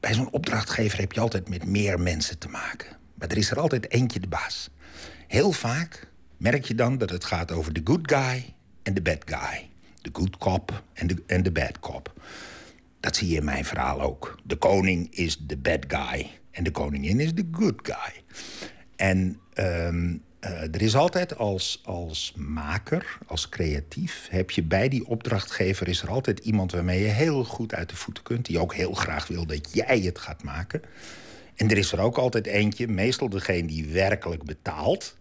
Bij 0.00 0.14
zo'n 0.14 0.32
opdrachtgever 0.32 0.98
heb 0.98 1.12
je 1.12 1.20
altijd 1.20 1.48
met 1.48 1.66
meer 1.66 2.00
mensen 2.00 2.38
te 2.38 2.48
maken. 2.48 2.96
Maar 3.14 3.28
er 3.28 3.36
is 3.36 3.50
er 3.50 3.60
altijd 3.60 3.90
eentje 3.90 4.20
de 4.20 4.28
baas. 4.28 4.70
Heel 5.26 5.52
vaak 5.52 6.08
merk 6.36 6.64
je 6.64 6.74
dan 6.74 6.98
dat 6.98 7.10
het 7.10 7.24
gaat 7.24 7.52
over 7.52 7.72
de 7.72 7.80
good 7.84 8.12
guy 8.12 8.54
en 8.82 8.94
de 8.94 9.02
bad 9.02 9.22
guy. 9.24 9.68
De 10.02 10.10
good 10.12 10.36
cop 10.36 10.82
en 10.92 11.06
de, 11.06 11.22
en 11.26 11.42
de 11.42 11.52
bad 11.52 11.80
cop. 11.80 12.12
Dat 13.00 13.16
zie 13.16 13.28
je 13.28 13.36
in 13.36 13.44
mijn 13.44 13.64
verhaal 13.64 14.00
ook. 14.00 14.38
De 14.44 14.56
koning 14.56 15.14
is 15.14 15.36
de 15.36 15.56
bad 15.56 15.84
guy 15.88 16.30
en 16.50 16.64
de 16.64 16.70
koningin 16.70 17.20
is 17.20 17.34
de 17.34 17.48
good 17.52 17.80
guy. 17.82 18.22
En 18.96 19.40
um, 19.54 20.22
eh, 20.46 20.74
er 20.74 20.82
is 20.82 20.96
altijd 20.96 21.38
als, 21.38 21.80
als 21.84 22.32
maker, 22.36 23.18
als 23.26 23.48
creatief, 23.48 24.26
heb 24.30 24.50
je 24.50 24.62
bij 24.62 24.88
die 24.88 25.06
opdrachtgever 25.06 25.88
is 25.88 26.02
er 26.02 26.10
altijd 26.10 26.38
iemand 26.38 26.72
waarmee 26.72 27.00
je 27.00 27.08
heel 27.08 27.44
goed 27.44 27.74
uit 27.74 27.88
de 27.88 27.96
voeten 27.96 28.22
kunt, 28.22 28.46
die 28.46 28.58
ook 28.58 28.74
heel 28.74 28.92
graag 28.92 29.26
wil 29.26 29.46
dat 29.46 29.74
jij 29.74 30.00
het 30.00 30.18
gaat 30.18 30.42
maken. 30.42 30.82
En 31.54 31.70
er 31.70 31.78
is 31.78 31.92
er 31.92 32.00
ook 32.00 32.16
altijd 32.16 32.46
eentje, 32.46 32.88
meestal 32.88 33.28
degene 33.28 33.66
die 33.66 33.86
werkelijk 33.86 34.44
betaalt, 34.44 35.16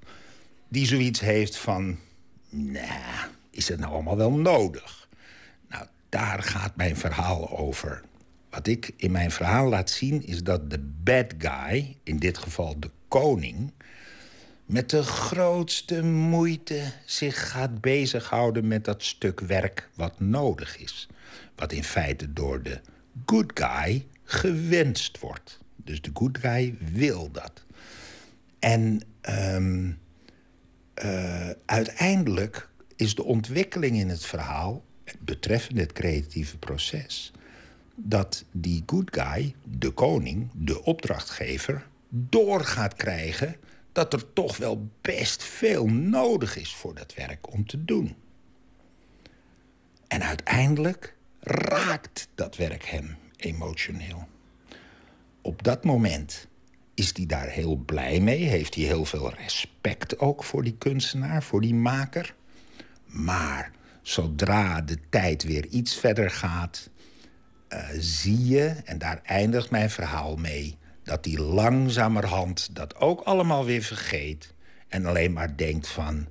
die 0.67 0.85
zoiets 0.85 1.19
heeft 1.19 1.57
van, 1.57 1.97
nou, 2.49 3.29
is 3.49 3.67
het 3.67 3.79
nou 3.79 3.93
allemaal 3.93 4.17
wel 4.17 4.31
nodig? 4.31 5.07
Nou, 5.69 5.85
daar 6.09 6.43
gaat 6.43 6.75
mijn 6.75 6.97
verhaal 6.97 7.57
over. 7.57 8.01
Wat 8.49 8.67
ik 8.67 8.91
in 8.97 9.11
mijn 9.11 9.31
verhaal 9.31 9.69
laat 9.69 9.89
zien 9.89 10.25
is 10.25 10.43
dat 10.43 10.69
de 10.69 10.79
bad 11.03 11.33
guy, 11.37 11.97
in 12.03 12.17
dit 12.17 12.37
geval 12.37 12.79
de 12.79 12.89
koning, 13.07 13.71
met 14.65 14.89
de 14.89 15.03
grootste 15.03 16.03
moeite 16.03 16.81
zich 17.05 17.49
gaat 17.49 17.81
bezighouden 17.81 18.67
met 18.67 18.85
dat 18.85 19.03
stuk 19.03 19.39
werk 19.39 19.89
wat 19.93 20.19
nodig 20.19 20.77
is. 20.77 21.07
Wat 21.55 21.71
in 21.71 21.83
feite 21.83 22.33
door 22.33 22.63
de 22.63 22.79
good 23.25 23.51
guy 23.53 24.05
gewenst 24.23 25.19
wordt. 25.19 25.59
Dus 25.75 26.01
de 26.01 26.09
good 26.13 26.37
guy 26.37 26.77
wil 26.79 27.31
dat. 27.31 27.65
En 28.59 29.01
ehm, 29.21 29.91
eh, 30.93 31.49
uiteindelijk 31.65 32.69
is 32.95 33.15
de 33.15 33.23
ontwikkeling 33.23 33.95
in 33.95 34.09
het 34.09 34.25
verhaal 34.25 34.83
betreffende 35.19 35.81
het 35.81 35.93
creatieve 35.93 36.57
proces 36.57 37.31
dat 37.95 38.45
die 38.51 38.83
good 38.85 39.09
guy, 39.11 39.55
de 39.63 39.91
koning, 39.91 40.49
de 40.53 40.83
opdrachtgever, 40.83 41.87
door 42.09 42.61
gaat 42.61 42.93
krijgen 42.93 43.55
dat 43.95 44.13
er 44.13 44.33
toch 44.33 44.57
wel 44.57 44.89
best 45.01 45.43
veel 45.43 45.85
nodig 45.87 46.57
is 46.57 46.75
voor 46.75 46.95
dat 46.95 47.13
werk 47.13 47.53
om 47.53 47.67
te 47.67 47.85
doen. 47.85 48.15
En 50.07 50.23
uiteindelijk 50.23 51.15
raakt 51.39 52.27
dat 52.35 52.55
werk 52.55 52.85
hem 52.85 53.17
emotioneel. 53.35 54.27
Op 55.41 55.63
dat 55.63 55.83
moment 55.83 56.47
is 56.93 57.11
hij 57.15 57.25
daar 57.25 57.47
heel 57.47 57.75
blij 57.75 58.19
mee, 58.19 58.43
heeft 58.43 58.75
hij 58.75 58.83
heel 58.83 59.05
veel 59.05 59.33
respect 59.33 60.19
ook 60.19 60.43
voor 60.43 60.63
die 60.63 60.77
kunstenaar, 60.77 61.43
voor 61.43 61.61
die 61.61 61.75
maker. 61.75 62.35
Maar 63.05 63.71
zodra 64.01 64.81
de 64.81 64.97
tijd 65.09 65.43
weer 65.43 65.65
iets 65.65 65.99
verder 65.99 66.29
gaat, 66.29 66.89
uh, 67.69 67.87
zie 67.97 68.45
je, 68.45 68.65
en 68.67 68.97
daar 68.97 69.21
eindigt 69.23 69.69
mijn 69.69 69.89
verhaal 69.89 70.35
mee, 70.35 70.77
dat 71.05 71.25
hij 71.25 71.37
langzamerhand 71.37 72.75
dat 72.75 72.95
ook 72.95 73.21
allemaal 73.21 73.65
weer 73.65 73.81
vergeet 73.81 74.53
en 74.87 75.05
alleen 75.05 75.33
maar 75.33 75.57
denkt 75.57 75.87
van 75.87 76.27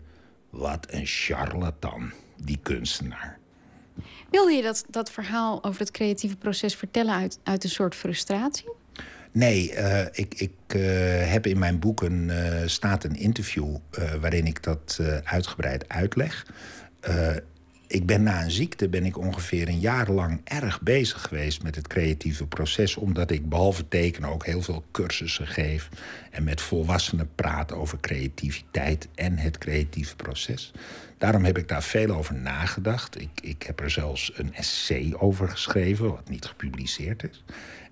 wat 0.50 0.86
een 0.90 1.06
charlatan, 1.06 2.12
die 2.36 2.58
kunstenaar. 2.62 3.38
Wilde 4.30 4.52
je 4.52 4.62
dat, 4.62 4.84
dat 4.88 5.10
verhaal 5.10 5.64
over 5.64 5.80
het 5.80 5.90
creatieve 5.90 6.36
proces 6.36 6.74
vertellen 6.74 7.14
uit, 7.14 7.38
uit 7.42 7.64
een 7.64 7.70
soort 7.70 7.94
frustratie? 7.94 8.72
Nee, 9.32 9.72
uh, 9.72 10.00
ik, 10.00 10.34
ik 10.34 10.52
uh, 10.76 10.82
heb 11.32 11.46
in 11.46 11.58
mijn 11.58 11.78
boeken 11.78 12.28
uh, 12.28 12.62
staat 12.66 13.04
een 13.04 13.16
interview 13.16 13.76
waarin 14.20 14.46
ik 14.46 14.62
dat 14.62 15.00
uitgebreid 15.24 15.88
uitleg 15.88 16.46
ik 17.94 18.06
ben 18.06 18.22
na 18.22 18.42
een 18.42 18.50
ziekte 18.50 18.88
ben 18.88 19.04
ik 19.04 19.18
ongeveer 19.18 19.68
een 19.68 19.80
jaar 19.80 20.10
lang 20.10 20.40
erg 20.44 20.80
bezig 20.80 21.22
geweest 21.22 21.62
met 21.62 21.74
het 21.74 21.86
creatieve 21.86 22.46
proces. 22.46 22.96
Omdat 22.96 23.30
ik 23.30 23.48
behalve 23.48 23.88
tekenen 23.88 24.30
ook 24.30 24.46
heel 24.46 24.62
veel 24.62 24.84
cursussen 24.90 25.46
geef. 25.46 25.88
En 26.30 26.44
met 26.44 26.60
volwassenen 26.60 27.30
praat 27.34 27.72
over 27.72 28.00
creativiteit 28.00 29.08
en 29.14 29.38
het 29.38 29.58
creatieve 29.58 30.16
proces. 30.16 30.72
Daarom 31.18 31.44
heb 31.44 31.58
ik 31.58 31.68
daar 31.68 31.82
veel 31.82 32.10
over 32.10 32.34
nagedacht. 32.34 33.20
Ik, 33.20 33.40
ik 33.42 33.62
heb 33.62 33.80
er 33.80 33.90
zelfs 33.90 34.32
een 34.34 34.54
essay 34.54 35.14
over 35.16 35.48
geschreven, 35.48 36.10
wat 36.10 36.28
niet 36.28 36.44
gepubliceerd 36.44 37.22
is. 37.30 37.44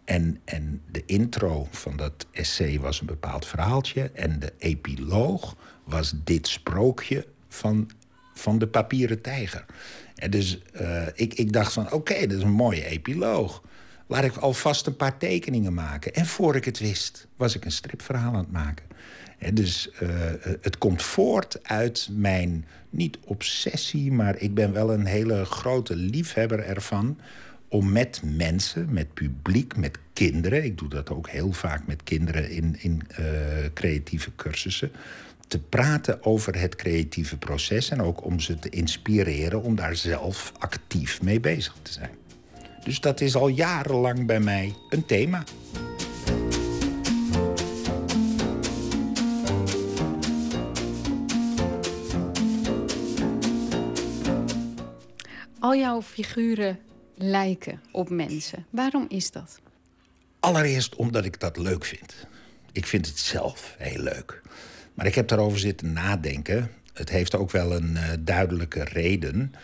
En, 0.05 0.41
en 0.45 0.83
de 0.91 1.03
intro 1.07 1.69
van 1.71 1.97
dat 1.97 2.27
essay 2.33 2.81
was 2.81 3.01
een 3.01 3.07
bepaald 3.07 3.47
verhaaltje. 3.47 4.11
En 4.15 4.39
de 4.39 4.53
epiloog 4.59 5.57
was 5.85 6.15
dit 6.25 6.49
sprookje 6.49 7.27
van 7.49 7.91
van 8.43 8.59
de 8.59 8.67
papieren 8.67 9.21
tijger. 9.21 9.65
En 10.15 10.31
dus 10.31 10.63
uh, 10.81 11.07
ik, 11.15 11.35
ik 11.35 11.53
dacht 11.53 11.73
van, 11.73 11.93
oké, 11.93 12.27
dat 12.27 12.37
is 12.37 12.43
een 12.43 12.51
mooie 12.51 12.85
epiloog. 12.85 13.63
Laat 14.07 14.25
ik 14.25 14.37
alvast 14.37 14.87
een 14.87 14.97
paar 14.97 15.19
tekeningen 15.19 15.75
maken. 15.75 16.15
En 16.15 16.27
voor 16.27 16.57
ik 16.57 16.65
het 16.65 16.79
wist, 16.79 17.27
was 17.37 17.57
ik 17.57 17.65
een 17.65 17.73
stripverhaal 17.73 18.33
aan 18.33 18.39
het 18.39 18.53
maken. 18.53 18.87
En 19.39 19.55
dus 19.55 19.91
uh, 20.03 20.09
het 20.61 20.79
komt 20.79 21.03
voort 21.03 21.59
uit 21.63 22.09
mijn, 22.13 22.65
niet 22.91 23.19
obsessie... 23.25 24.13
maar 24.13 24.39
ik 24.39 24.55
ben 24.55 24.73
wel 24.73 24.93
een 24.93 25.07
hele 25.07 25.45
grote 25.45 25.97
liefhebber 25.97 26.61
ervan... 26.61 27.19
om 27.69 27.93
met 27.93 28.21
mensen, 28.25 28.93
met 28.93 29.15
publiek, 29.15 29.77
met 29.77 29.99
kinderen... 30.13 30.65
ik 30.65 30.79
doe 30.79 30.89
dat 30.89 31.11
ook 31.11 31.29
heel 31.29 31.53
vaak 31.53 31.87
met 31.87 32.03
kinderen 32.03 32.51
in, 32.51 32.77
in 32.79 33.03
creatieve 33.75 34.31
cursussen 34.37 34.93
te 35.53 35.59
praten 35.59 36.25
over 36.25 36.61
het 36.61 36.77
creatieve 36.77 37.37
proces 37.37 37.91
en 37.91 38.03
ook 38.03 38.25
om 38.25 38.41
ze 38.41 38.59
te 38.59 38.69
inspireren 38.69 39.63
om 39.63 39.75
daar 39.75 39.97
zelf 39.97 40.53
actief 40.59 41.23
mee 41.23 41.41
bezig 41.41 41.77
te 41.83 41.93
zijn. 41.93 42.11
Dus 42.85 43.01
dat 43.01 43.21
is 43.21 43.35
al 43.35 43.49
jarenlang 43.49 44.27
bij 44.27 44.41
mij 44.41 44.75
een 44.89 45.07
thema. 45.07 45.45
Al 55.59 55.75
jouw 55.77 56.03
figuren 56.03 56.79
lijken 57.15 57.81
op 57.91 58.11
mensen. 58.11 58.67
Waarom 58.71 59.05
is 59.09 59.31
dat? 59.31 59.61
Allereerst 60.41 60.95
omdat 60.95 61.25
ik 61.25 61.41
dat 61.41 61.57
leuk 61.57 61.85
vind. 61.85 62.27
Ik 62.73 62.87
vind 62.87 63.07
het 63.07 63.19
zelf 63.19 63.75
heel 63.79 64.03
leuk. 64.03 64.43
Maar 64.95 65.07
ik 65.07 65.15
heb 65.15 65.29
daarover 65.29 65.59
zitten 65.59 65.93
nadenken. 65.93 66.71
Het 66.93 67.11
heeft 67.11 67.35
ook 67.35 67.51
wel 67.51 67.73
een 67.73 67.91
uh, 67.91 68.09
duidelijke 68.21 68.85
reden. 68.85 69.55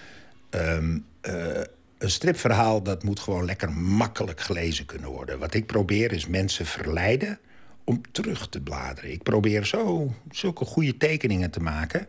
Um, 0.50 1.05
uh, 1.22 1.60
een 1.98 2.10
stripverhaal 2.10 2.82
dat 2.82 3.02
moet 3.02 3.20
gewoon 3.20 3.44
lekker 3.44 3.72
makkelijk 3.72 4.40
gelezen 4.40 4.86
kunnen 4.86 5.10
worden. 5.10 5.38
Wat 5.38 5.55
ik 5.55 5.66
probeer 5.66 6.12
is 6.12 6.26
mensen 6.26 6.66
verleiden 6.66 7.38
om 7.84 8.00
terug 8.10 8.48
te 8.48 8.60
bladeren. 8.60 9.12
Ik 9.12 9.22
probeer 9.22 9.66
zo 9.66 10.14
zulke 10.30 10.64
goede 10.64 10.96
tekeningen 10.96 11.50
te 11.50 11.60
maken... 11.60 12.06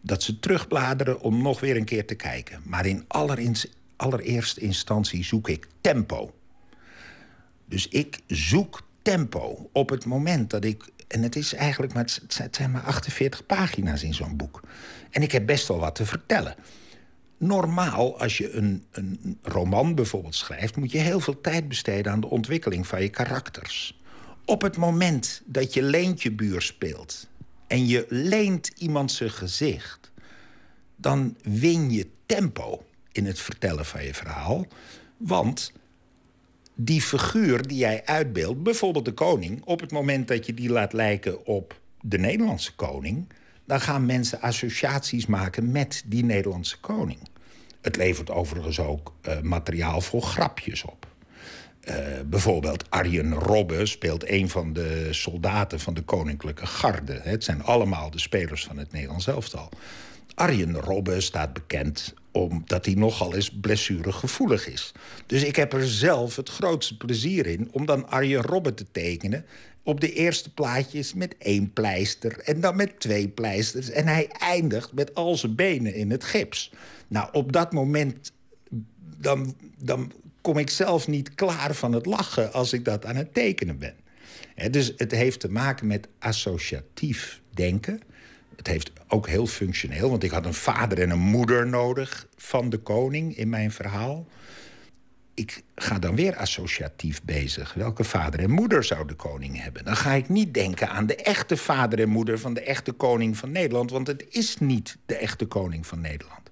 dat 0.00 0.22
ze 0.22 0.38
terugbladeren 0.38 1.20
om 1.20 1.42
nog 1.42 1.60
weer 1.60 1.76
een 1.76 1.84
keer 1.84 2.06
te 2.06 2.14
kijken. 2.14 2.60
Maar 2.64 2.86
in 2.86 3.04
allereerste 3.96 4.60
instantie 4.60 5.24
zoek 5.24 5.48
ik 5.48 5.66
tempo. 5.80 6.34
Dus 7.64 7.88
ik 7.88 8.18
zoek 8.26 8.86
tempo 9.02 9.68
op 9.72 9.88
het 9.88 10.04
moment 10.04 10.50
dat 10.50 10.64
ik 10.64 10.84
en 11.08 11.22
het 11.22 11.36
is 11.36 11.54
eigenlijk 11.54 11.92
maar, 11.94 12.18
het 12.36 12.56
zijn 12.56 12.70
maar 12.70 12.82
48 12.82 13.46
pagina's 13.46 14.02
in 14.02 14.14
zo'n 14.14 14.36
boek. 14.36 14.60
En 15.10 15.22
ik 15.22 15.32
heb 15.32 15.46
best 15.46 15.68
wel 15.68 15.78
wat 15.78 15.94
te 15.94 16.06
vertellen. 16.06 16.54
Normaal, 17.38 18.20
als 18.20 18.38
je 18.38 18.52
een, 18.52 18.84
een 18.90 19.38
roman 19.42 19.94
bijvoorbeeld 19.94 20.34
schrijft... 20.34 20.76
moet 20.76 20.92
je 20.92 20.98
heel 20.98 21.20
veel 21.20 21.40
tijd 21.40 21.68
besteden 21.68 22.12
aan 22.12 22.20
de 22.20 22.30
ontwikkeling 22.30 22.86
van 22.86 23.02
je 23.02 23.08
karakters. 23.08 24.00
Op 24.44 24.62
het 24.62 24.76
moment 24.76 25.42
dat 25.44 25.74
je 25.74 25.82
leentjebuur 25.82 26.62
speelt... 26.62 27.28
en 27.66 27.86
je 27.86 28.06
leent 28.08 28.70
iemand 28.76 29.12
zijn 29.12 29.30
gezicht... 29.30 30.10
dan 30.96 31.36
win 31.42 31.90
je 31.90 32.10
tempo 32.26 32.84
in 33.12 33.26
het 33.26 33.40
vertellen 33.40 33.86
van 33.86 34.04
je 34.04 34.14
verhaal. 34.14 34.66
Want 35.16 35.72
die 36.80 37.02
figuur 37.02 37.66
die 37.66 37.78
jij 37.78 38.02
uitbeeldt, 38.04 38.62
bijvoorbeeld 38.62 39.04
de 39.04 39.12
koning... 39.12 39.64
op 39.64 39.80
het 39.80 39.90
moment 39.90 40.28
dat 40.28 40.46
je 40.46 40.54
die 40.54 40.70
laat 40.70 40.92
lijken 40.92 41.46
op 41.46 41.80
de 42.00 42.18
Nederlandse 42.18 42.74
koning... 42.74 43.28
dan 43.64 43.80
gaan 43.80 44.06
mensen 44.06 44.40
associaties 44.40 45.26
maken 45.26 45.72
met 45.72 46.02
die 46.06 46.24
Nederlandse 46.24 46.80
koning. 46.80 47.18
Het 47.80 47.96
levert 47.96 48.30
overigens 48.30 48.80
ook 48.80 49.14
uh, 49.28 49.40
materiaal 49.40 50.00
voor 50.00 50.22
grapjes 50.22 50.84
op. 50.84 51.06
Uh, 51.84 51.94
bijvoorbeeld 52.26 52.90
Arjen 52.90 53.34
Robbe 53.34 53.86
speelt 53.86 54.30
een 54.30 54.48
van 54.48 54.72
de 54.72 55.08
soldaten 55.10 55.80
van 55.80 55.94
de 55.94 56.02
Koninklijke 56.02 56.66
Garde. 56.66 57.20
Het 57.22 57.44
zijn 57.44 57.62
allemaal 57.62 58.10
de 58.10 58.18
spelers 58.18 58.64
van 58.64 58.76
het 58.76 58.92
Nederlands 58.92 59.26
elftal. 59.26 59.68
Arjen 60.34 60.80
Robbe 60.80 61.20
staat 61.20 61.52
bekend 61.52 62.14
omdat 62.32 62.84
hij 62.84 62.94
nogal 62.94 63.34
eens 63.34 63.50
blessuregevoelig 63.50 64.68
is. 64.68 64.92
Dus 65.26 65.44
ik 65.44 65.56
heb 65.56 65.72
er 65.72 65.88
zelf 65.88 66.36
het 66.36 66.48
grootste 66.48 66.96
plezier 66.96 67.46
in 67.46 67.68
om 67.72 67.86
dan 67.86 68.08
Arjen 68.08 68.42
Robbe 68.42 68.74
te 68.74 68.86
tekenen 68.92 69.44
op 69.82 70.00
de 70.00 70.12
eerste 70.12 70.52
plaatjes 70.52 71.14
met 71.14 71.34
één 71.38 71.72
pleister 71.72 72.38
en 72.38 72.60
dan 72.60 72.76
met 72.76 73.00
twee 73.00 73.28
pleisters. 73.28 73.90
En 73.90 74.06
hij 74.06 74.28
eindigt 74.28 74.92
met 74.92 75.14
al 75.14 75.36
zijn 75.36 75.54
benen 75.54 75.94
in 75.94 76.10
het 76.10 76.24
gips. 76.24 76.72
Nou, 77.08 77.28
op 77.32 77.52
dat 77.52 77.72
moment 77.72 78.32
dan, 79.16 79.56
dan 79.78 80.12
kom 80.40 80.58
ik 80.58 80.70
zelf 80.70 81.08
niet 81.08 81.34
klaar 81.34 81.74
van 81.74 81.92
het 81.92 82.06
lachen 82.06 82.52
als 82.52 82.72
ik 82.72 82.84
dat 82.84 83.06
aan 83.06 83.16
het 83.16 83.34
tekenen 83.34 83.78
ben. 83.78 83.94
dus 84.70 84.92
het 84.96 85.10
heeft 85.10 85.40
te 85.40 85.50
maken 85.50 85.86
met 85.86 86.08
associatief 86.18 87.40
denken 87.54 88.00
Het 88.58 88.66
heeft 88.66 88.92
ook 89.08 89.28
heel 89.28 89.46
functioneel, 89.46 90.10
want 90.10 90.22
ik 90.22 90.30
had 90.30 90.46
een 90.46 90.54
vader 90.54 91.00
en 91.00 91.10
een 91.10 91.18
moeder 91.18 91.66
nodig 91.66 92.26
van 92.36 92.70
de 92.70 92.78
koning 92.78 93.36
in 93.36 93.48
mijn 93.48 93.72
verhaal. 93.72 94.26
Ik 95.34 95.62
ga 95.74 95.98
dan 95.98 96.14
weer 96.14 96.36
associatief 96.36 97.22
bezig. 97.22 97.74
Welke 97.74 98.04
vader 98.04 98.40
en 98.40 98.50
moeder 98.50 98.84
zou 98.84 99.06
de 99.06 99.14
koning 99.14 99.62
hebben? 99.62 99.84
Dan 99.84 99.96
ga 99.96 100.12
ik 100.12 100.28
niet 100.28 100.54
denken 100.54 100.88
aan 100.88 101.06
de 101.06 101.16
echte 101.16 101.56
vader 101.56 102.00
en 102.00 102.08
moeder 102.08 102.38
van 102.38 102.54
de 102.54 102.60
echte 102.60 102.92
koning 102.92 103.36
van 103.36 103.52
Nederland, 103.52 103.90
want 103.90 104.06
het 104.06 104.26
is 104.28 104.58
niet 104.58 104.96
de 105.06 105.16
echte 105.16 105.46
koning 105.46 105.86
van 105.86 106.00
Nederland. 106.00 106.50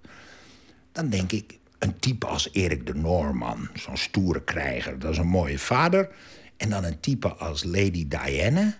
Dan 0.92 1.08
denk 1.08 1.32
ik, 1.32 1.58
een 1.78 1.98
type 1.98 2.26
als 2.26 2.48
Erik 2.52 2.86
de 2.86 2.94
Noorman, 2.94 3.68
zo'n 3.74 3.96
stoere 3.96 4.42
krijger, 4.42 4.98
dat 4.98 5.10
is 5.10 5.18
een 5.18 5.26
mooie 5.26 5.58
vader. 5.58 6.08
En 6.56 6.70
dan 6.70 6.84
een 6.84 7.00
type 7.00 7.28
als 7.28 7.64
Lady 7.64 8.08
Diana, 8.08 8.78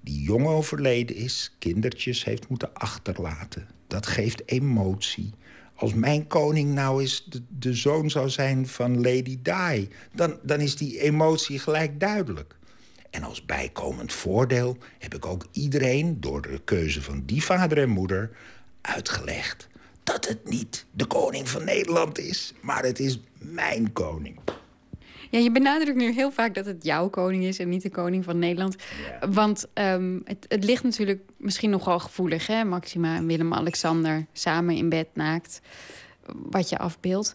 die 0.00 0.22
jong 0.22 0.46
overleden 0.46 1.16
is, 1.16 1.54
kindertjes 1.58 2.24
heeft 2.24 2.48
moeten 2.48 2.74
achterlaten. 2.74 3.68
Dat 3.86 4.06
geeft 4.06 4.42
emotie. 4.48 5.32
Als 5.74 5.94
mijn 5.94 6.26
koning 6.26 6.74
nou 6.74 7.00
eens 7.00 7.24
de, 7.28 7.42
de 7.58 7.74
zoon 7.74 8.10
zou 8.10 8.28
zijn 8.28 8.68
van 8.68 8.96
Lady 8.96 9.38
Di, 9.42 9.88
dan, 10.12 10.38
dan 10.42 10.60
is 10.60 10.76
die 10.76 11.00
emotie 11.00 11.58
gelijk 11.58 12.00
duidelijk. 12.00 12.56
En 13.10 13.22
als 13.22 13.44
bijkomend 13.44 14.12
voordeel 14.12 14.76
heb 14.98 15.14
ik 15.14 15.26
ook 15.26 15.46
iedereen, 15.52 16.20
door 16.20 16.42
de 16.42 16.60
keuze 16.64 17.02
van 17.02 17.22
die 17.26 17.44
vader 17.44 17.78
en 17.78 17.88
moeder, 17.88 18.30
uitgelegd 18.80 19.68
dat 20.02 20.28
het 20.28 20.48
niet 20.48 20.86
de 20.90 21.06
koning 21.06 21.48
van 21.48 21.64
Nederland 21.64 22.18
is, 22.18 22.52
maar 22.60 22.82
het 22.82 22.98
is 22.98 23.20
mijn 23.38 23.92
koning. 23.92 24.38
Ja, 25.30 25.38
je 25.38 25.52
benadrukt 25.52 25.96
nu 25.96 26.12
heel 26.12 26.30
vaak 26.30 26.54
dat 26.54 26.66
het 26.66 26.84
jouw 26.84 27.08
koning 27.08 27.44
is 27.44 27.58
en 27.58 27.68
niet 27.68 27.82
de 27.82 27.90
koning 27.90 28.24
van 28.24 28.38
Nederland. 28.38 28.76
Want 29.30 29.66
ehm, 29.72 30.18
het, 30.24 30.44
het, 30.48 30.64
ligt 30.64 30.82
natuurlijk 30.82 31.20
misschien 31.36 31.70
nogal 31.70 31.98
gevoelig, 31.98 32.46
hè? 32.46 32.64
Maxima 32.64 33.16
en 33.16 33.26
Willem-Alexander 33.26 34.26
samen 34.32 34.74
in 34.74 34.88
bed 34.88 35.08
naakt, 35.14 35.60
wat 36.26 36.68
je 36.68 36.78
afbeeldt. 36.78 37.34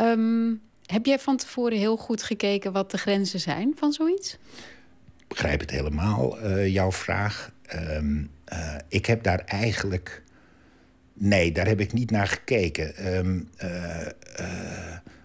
Um, 0.00 0.60
heb 0.86 1.06
jij 1.06 1.18
van 1.18 1.36
tevoren 1.36 1.78
heel 1.78 1.96
goed 1.96 2.22
gekeken 2.22 2.72
wat 2.72 2.90
de 2.90 2.98
grenzen 2.98 3.40
zijn 3.40 3.72
van 3.76 3.92
zoiets? 3.92 4.38
Ik 5.18 5.28
begrijp 5.28 5.60
het 5.60 5.70
helemaal, 5.70 6.42
uh, 6.42 6.66
jouw 6.66 6.92
vraag. 6.92 7.52
Um, 7.74 8.30
uh, 8.52 8.74
ik 8.88 9.06
heb 9.06 9.22
daar 9.22 9.38
eigenlijk. 9.38 10.22
Nee, 11.12 11.52
daar 11.52 11.66
heb 11.66 11.80
ik 11.80 11.92
niet 11.92 12.10
naar 12.10 12.26
gekeken. 12.26 13.16
Um, 13.16 13.48
uh, 13.64 14.06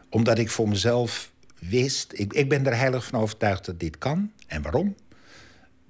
omdat 0.10 0.40
ik 0.40 0.50
voor 0.50 0.70
mezelf 0.70 1.32
wist. 1.60 2.12
Ik, 2.16 2.34
ik 2.34 2.50
ben 2.50 2.66
er 2.66 2.78
heilig 2.78 3.06
van 3.06 3.20
overtuigd 3.20 3.66
dat 3.66 3.80
dit 3.80 3.98
kan. 3.98 4.32
En 4.48 4.62
waarom? 4.62 4.96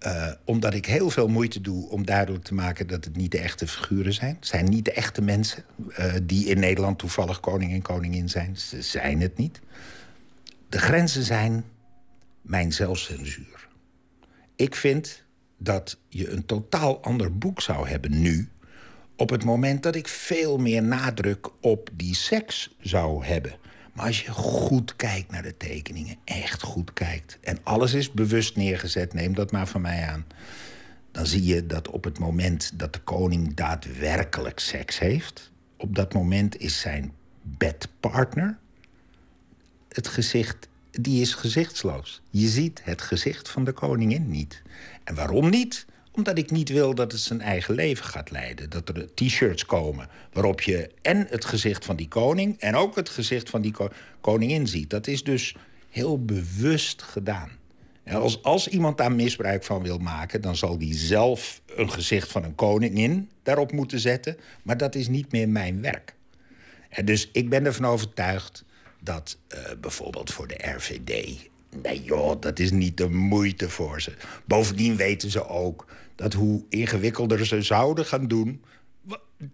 Uh, 0.06 0.32
omdat 0.46 0.74
ik 0.74 0.86
heel 0.86 1.10
veel 1.10 1.28
moeite 1.28 1.62
doe 1.62 1.90
om 1.90 2.06
duidelijk 2.06 2.44
te 2.44 2.54
maken 2.54 2.88
dat 2.88 3.06
het 3.06 3.16
niet 3.16 3.32
de 3.32 3.40
echte 3.40 3.68
figuren 3.68 4.14
zijn. 4.14 4.36
Het 4.36 4.48
zijn 4.48 4.66
niet 4.66 4.86
de 4.86 4.92
echte 4.92 5.22
mensen 5.22 5.64
uh, 6.00 6.14
die 6.24 6.46
in 6.46 6.60
Nederland 6.60 7.00
toevallig 7.00 7.40
koning 7.40 7.74
en 7.74 7.82
koningin 7.82 8.30
zijn. 8.30 8.58
Ze 8.58 8.82
zijn 8.82 9.22
het 9.22 9.38
niet. 9.38 9.60
De 10.70 10.80
grenzen 10.80 11.24
zijn 11.24 11.64
mijn 12.42 12.74
zelfcensuur. 12.74 13.68
Ik 14.56 14.76
vind 14.76 15.24
dat 15.58 15.98
je 16.08 16.30
een 16.30 16.46
totaal 16.46 17.02
ander 17.04 17.38
boek 17.38 17.62
zou 17.62 17.88
hebben 17.90 18.22
nu. 18.22 18.50
op 19.16 19.30
het 19.30 19.44
moment 19.44 19.84
dat 19.84 19.96
ik 19.96 20.08
veel 20.08 20.58
meer 20.58 20.84
nadruk 20.84 21.50
op 21.62 21.90
die 21.94 22.16
seks 22.16 22.76
zou 22.80 23.26
hebben. 23.26 23.52
Maar 24.00 24.08
als 24.08 24.22
je 24.22 24.32
goed 24.32 24.96
kijkt 24.96 25.32
naar 25.32 25.44
de 25.44 25.58
tekeningen, 25.58 26.16
echt 26.24 26.62
goed 26.62 26.94
kijkt... 26.94 27.38
en 27.42 27.58
alles 27.64 27.94
is 27.94 28.12
bewust 28.12 28.56
neergezet, 28.56 29.14
neem 29.14 29.34
dat 29.36 29.52
maar 29.52 29.68
van 29.68 29.82
mij 29.82 30.08
aan... 30.08 30.26
dan 31.12 31.26
zie 31.26 31.44
je 31.44 31.66
dat 31.66 31.88
op 31.90 32.04
het 32.04 32.20
moment 32.20 32.80
dat 32.80 32.94
de 32.94 33.00
koning 33.00 33.54
daadwerkelijk 33.54 34.60
seks 34.60 35.00
heeft... 35.00 35.52
op 35.78 35.96
dat 35.96 36.14
moment 36.14 36.60
is 36.60 36.80
zijn 36.80 37.14
bedpartner 37.42 38.58
het 39.90 40.08
gezicht... 40.08 40.68
die 40.92 41.22
is 41.22 41.34
gezichtsloos. 41.34 42.22
Je 42.30 42.48
ziet 42.48 42.82
het 42.84 43.02
gezicht 43.02 43.50
van 43.50 43.64
de 43.64 43.72
koningin 43.72 44.30
niet. 44.30 44.62
En 45.04 45.16
waarom 45.16 45.50
niet? 45.50 45.86
Omdat 46.20 46.38
ik 46.38 46.52
niet 46.52 46.70
wil 46.70 46.96
dat 46.96 47.12
het 47.12 47.22
zijn 47.22 47.42
eigen 47.42 47.76
leven 47.76 48.06
gaat 48.06 48.32
leiden. 48.32 48.70
Dat 48.70 48.90
er 48.90 49.14
t-shirts 49.14 49.66
komen 49.66 50.10
waarop 50.34 50.62
je 50.62 50.92
en 51.02 51.28
het 51.30 51.46
gezicht 51.46 51.86
van 51.86 51.96
die 51.96 52.08
koning... 52.08 52.60
en 52.60 52.76
ook 52.76 52.96
het 52.96 53.10
gezicht 53.10 53.50
van 53.50 53.62
die 53.62 53.72
ko 53.72 53.90
koningin 54.22 54.68
ziet. 54.68 54.90
Dat 54.90 55.08
is 55.08 55.24
dus 55.24 55.56
heel 55.90 56.26
bewust 56.26 57.02
gedaan. 57.02 57.50
Als, 58.12 58.44
als 58.44 58.68
iemand 58.68 58.98
daar 58.98 59.12
misbruik 59.12 59.64
van 59.64 59.84
wil 59.84 59.98
maken... 59.98 60.42
dan 60.42 60.56
zal 60.56 60.78
die 60.78 60.94
zelf 60.94 61.62
een 61.76 61.92
gezicht 61.92 62.32
van 62.32 62.44
een 62.44 62.56
koningin 62.56 63.30
daarop 63.44 63.72
moeten 63.72 64.00
zetten. 64.00 64.38
Maar 64.64 64.78
dat 64.78 64.96
is 64.96 65.08
niet 65.08 65.32
meer 65.32 65.50
mijn 65.50 65.82
werk. 65.82 66.16
En 66.90 67.06
dus 67.06 67.30
ik 67.32 67.50
ben 67.50 67.66
ervan 67.66 67.86
overtuigd 67.86 68.64
dat 69.00 69.38
uh, 69.54 69.60
bijvoorbeeld 69.82 70.32
voor 70.32 70.48
de 70.48 70.58
RVD... 70.62 71.38
Nee 71.84 72.04
joh, 72.04 72.42
dat 72.42 72.60
is 72.60 72.72
niet 72.72 72.98
de 72.98 73.10
moeite 73.10 73.70
voor 73.70 74.02
ze. 74.02 74.14
Bovendien 74.46 74.96
weten 74.96 75.32
ze 75.32 75.48
ook 75.48 75.86
dat 76.20 76.34
hoe 76.34 76.64
ingewikkelder 76.70 77.46
ze 77.46 77.62
zouden 77.62 78.06
gaan 78.06 78.28
doen... 78.28 78.64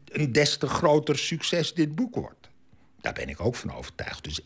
een 0.05 0.31
des 0.31 0.57
te 0.57 0.67
groter 0.67 1.17
succes 1.17 1.73
dit 1.73 1.95
boek 1.95 2.15
wordt. 2.15 2.49
Daar 3.01 3.13
ben 3.13 3.29
ik 3.29 3.39
ook 3.39 3.55
van 3.55 3.73
overtuigd. 3.73 4.23
Dus 4.23 4.39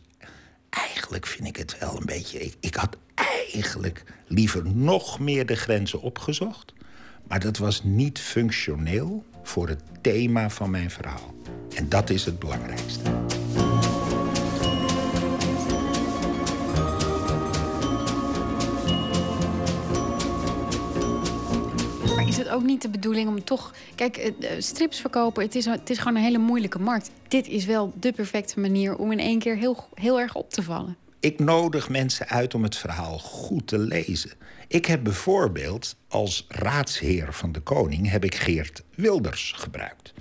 eigenlijk 0.70 1.26
vind 1.26 1.48
ik 1.48 1.56
het 1.56 1.78
wel 1.78 1.96
een 1.96 2.06
beetje... 2.06 2.40
Ik, 2.40 2.54
ik 2.60 2.74
had 2.74 2.96
eigenlijk 3.44 4.04
liever 4.26 4.66
nog 4.66 5.18
meer 5.18 5.46
de 5.46 5.56
grenzen 5.56 6.00
opgezocht... 6.00 6.72
maar 7.28 7.40
dat 7.40 7.58
was 7.58 7.82
niet 7.84 8.18
functioneel 8.18 9.24
voor 9.42 9.68
het 9.68 9.82
thema 10.00 10.50
van 10.50 10.70
mijn 10.70 10.90
verhaal. 10.90 11.34
En 11.74 11.88
dat 11.88 12.10
is 12.10 12.24
het 12.24 12.38
belangrijkste. 12.38 13.10
Is 22.30 22.36
het 22.36 22.48
ook 22.48 22.62
niet 22.62 22.82
de 22.82 22.88
bedoeling 22.88 23.28
om 23.28 23.44
toch... 23.44 23.74
Kijk, 23.94 24.16
eh, 24.16 24.50
strips 24.58 25.00
verkopen, 25.00 25.42
het 25.42 25.54
is, 25.54 25.64
het 25.64 25.90
is 25.90 25.98
gewoon 25.98 26.16
een 26.16 26.22
hele 26.22 26.38
moeilijke 26.38 26.78
markt. 26.78 27.10
Dit 27.28 27.48
is 27.48 27.64
wel 27.64 27.92
de 28.00 28.12
perfecte 28.12 28.60
manier 28.60 28.96
om 28.96 29.12
in 29.12 29.18
één 29.18 29.38
keer 29.38 29.56
heel, 29.56 29.84
heel 29.94 30.20
erg 30.20 30.34
op 30.34 30.50
te 30.50 30.62
vallen. 30.62 30.96
Ik 31.20 31.38
nodig 31.38 31.88
mensen 31.88 32.28
uit 32.28 32.54
om 32.54 32.62
het 32.62 32.76
verhaal 32.76 33.18
goed 33.18 33.66
te 33.66 33.78
lezen. 33.78 34.30
Ik 34.68 34.86
heb 34.86 35.02
bijvoorbeeld 35.02 35.96
als 36.08 36.46
raadsheer 36.48 37.32
van 37.32 37.52
de 37.52 37.60
koning... 37.60 38.10
heb 38.10 38.24
ik 38.24 38.34
Geert 38.34 38.82
Wilders 38.94 39.52
gebruikt. 39.56 40.12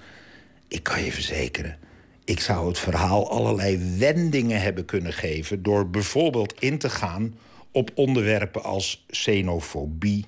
Ik 0.67 0.83
kan 0.83 1.03
je 1.03 1.11
verzekeren... 1.11 1.77
ik 2.23 2.39
zou 2.39 2.67
het 2.67 2.79
verhaal 2.79 3.29
allerlei 3.29 3.95
wendingen 3.97 4.61
hebben 4.61 4.85
kunnen 4.85 5.13
geven... 5.13 5.63
door 5.63 5.89
bijvoorbeeld 5.89 6.59
in 6.59 6.77
te 6.77 6.89
gaan 6.89 7.35
op 7.71 7.91
onderwerpen 7.95 8.63
als 8.63 9.05
xenofobie... 9.07 10.25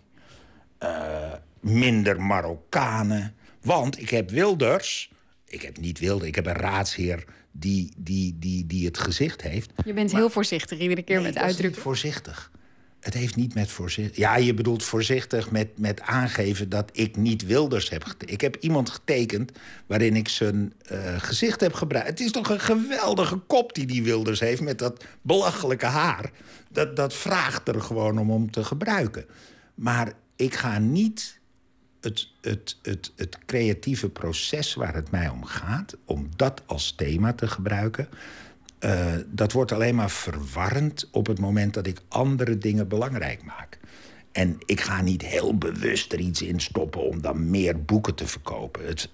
Uh, 0.83 1.33
minder 1.61 2.21
Marokkanen. 2.21 3.35
Want 3.61 3.99
ik 3.99 4.09
heb 4.09 4.29
Wilders, 4.29 5.11
ik 5.45 5.61
heb 5.61 5.77
niet 5.77 5.99
Wilders, 5.99 6.27
ik 6.27 6.35
heb 6.35 6.45
een 6.45 6.53
raadsheer 6.53 7.23
die, 7.51 7.93
die, 7.97 8.35
die, 8.39 8.67
die 8.67 8.85
het 8.85 8.97
gezicht 8.97 9.41
heeft. 9.41 9.71
Je 9.85 9.93
bent 9.93 10.11
heel 10.11 10.29
voorzichtig 10.29 10.79
iedere 10.79 11.01
keer 11.01 11.15
nee, 11.15 11.25
met 11.25 11.37
uitdrukken. 11.37 11.81
voorzichtig. 11.81 12.51
Het 12.99 13.13
heeft 13.13 13.35
niet 13.35 13.53
met 13.53 13.71
voorzichtig. 13.71 14.17
Ja, 14.17 14.35
je 14.35 14.53
bedoelt 14.53 14.83
voorzichtig 14.83 15.51
met, 15.51 15.77
met 15.77 16.01
aangeven 16.01 16.69
dat 16.69 16.89
ik 16.93 17.15
niet 17.15 17.45
Wilders 17.45 17.89
heb 17.89 18.03
getekend. 18.03 18.31
Ik 18.31 18.41
heb 18.41 18.55
iemand 18.59 18.89
getekend 18.89 19.51
waarin 19.87 20.15
ik 20.15 20.27
zijn 20.27 20.73
uh, 20.91 21.15
gezicht 21.17 21.61
heb 21.61 21.73
gebruikt. 21.73 22.09
Het 22.09 22.19
is 22.19 22.31
toch 22.31 22.49
een 22.49 22.59
geweldige 22.59 23.35
kop 23.35 23.73
die 23.75 23.85
die 23.85 24.03
Wilders 24.03 24.39
heeft 24.39 24.61
met 24.61 24.79
dat 24.79 25.05
belachelijke 25.21 25.85
haar. 25.85 26.31
Dat, 26.69 26.95
dat 26.95 27.13
vraagt 27.13 27.67
er 27.67 27.81
gewoon 27.81 28.19
om 28.19 28.31
om 28.31 28.51
te 28.51 28.63
gebruiken. 28.63 29.25
Maar 29.75 30.13
ik 30.35 30.55
ga 30.55 30.79
niet 30.79 31.39
het, 32.01 32.27
het, 32.41 32.77
het, 32.81 33.11
het 33.15 33.37
creatieve 33.45 34.09
proces 34.09 34.73
waar 34.73 34.93
het 34.93 35.11
mij 35.11 35.29
om 35.29 35.45
gaat, 35.45 35.97
om 36.05 36.29
dat 36.35 36.61
als 36.65 36.91
thema 36.95 37.33
te 37.33 37.47
gebruiken, 37.47 38.09
uh, 38.79 39.13
dat 39.27 39.51
wordt 39.51 39.71
alleen 39.71 39.95
maar 39.95 40.09
verwarrend 40.09 41.09
op 41.11 41.27
het 41.27 41.39
moment 41.39 41.73
dat 41.73 41.87
ik 41.87 42.01
andere 42.07 42.57
dingen 42.57 42.87
belangrijk 42.87 43.43
maak. 43.43 43.79
En 44.31 44.57
ik 44.65 44.81
ga 44.81 45.01
niet 45.01 45.21
heel 45.21 45.57
bewust 45.57 46.13
er 46.13 46.19
iets 46.19 46.41
in 46.41 46.59
stoppen 46.59 47.03
om 47.03 47.21
dan 47.21 47.49
meer 47.49 47.83
boeken 47.83 48.15
te 48.15 48.27
verkopen. 48.27 48.85
Het, 48.85 49.09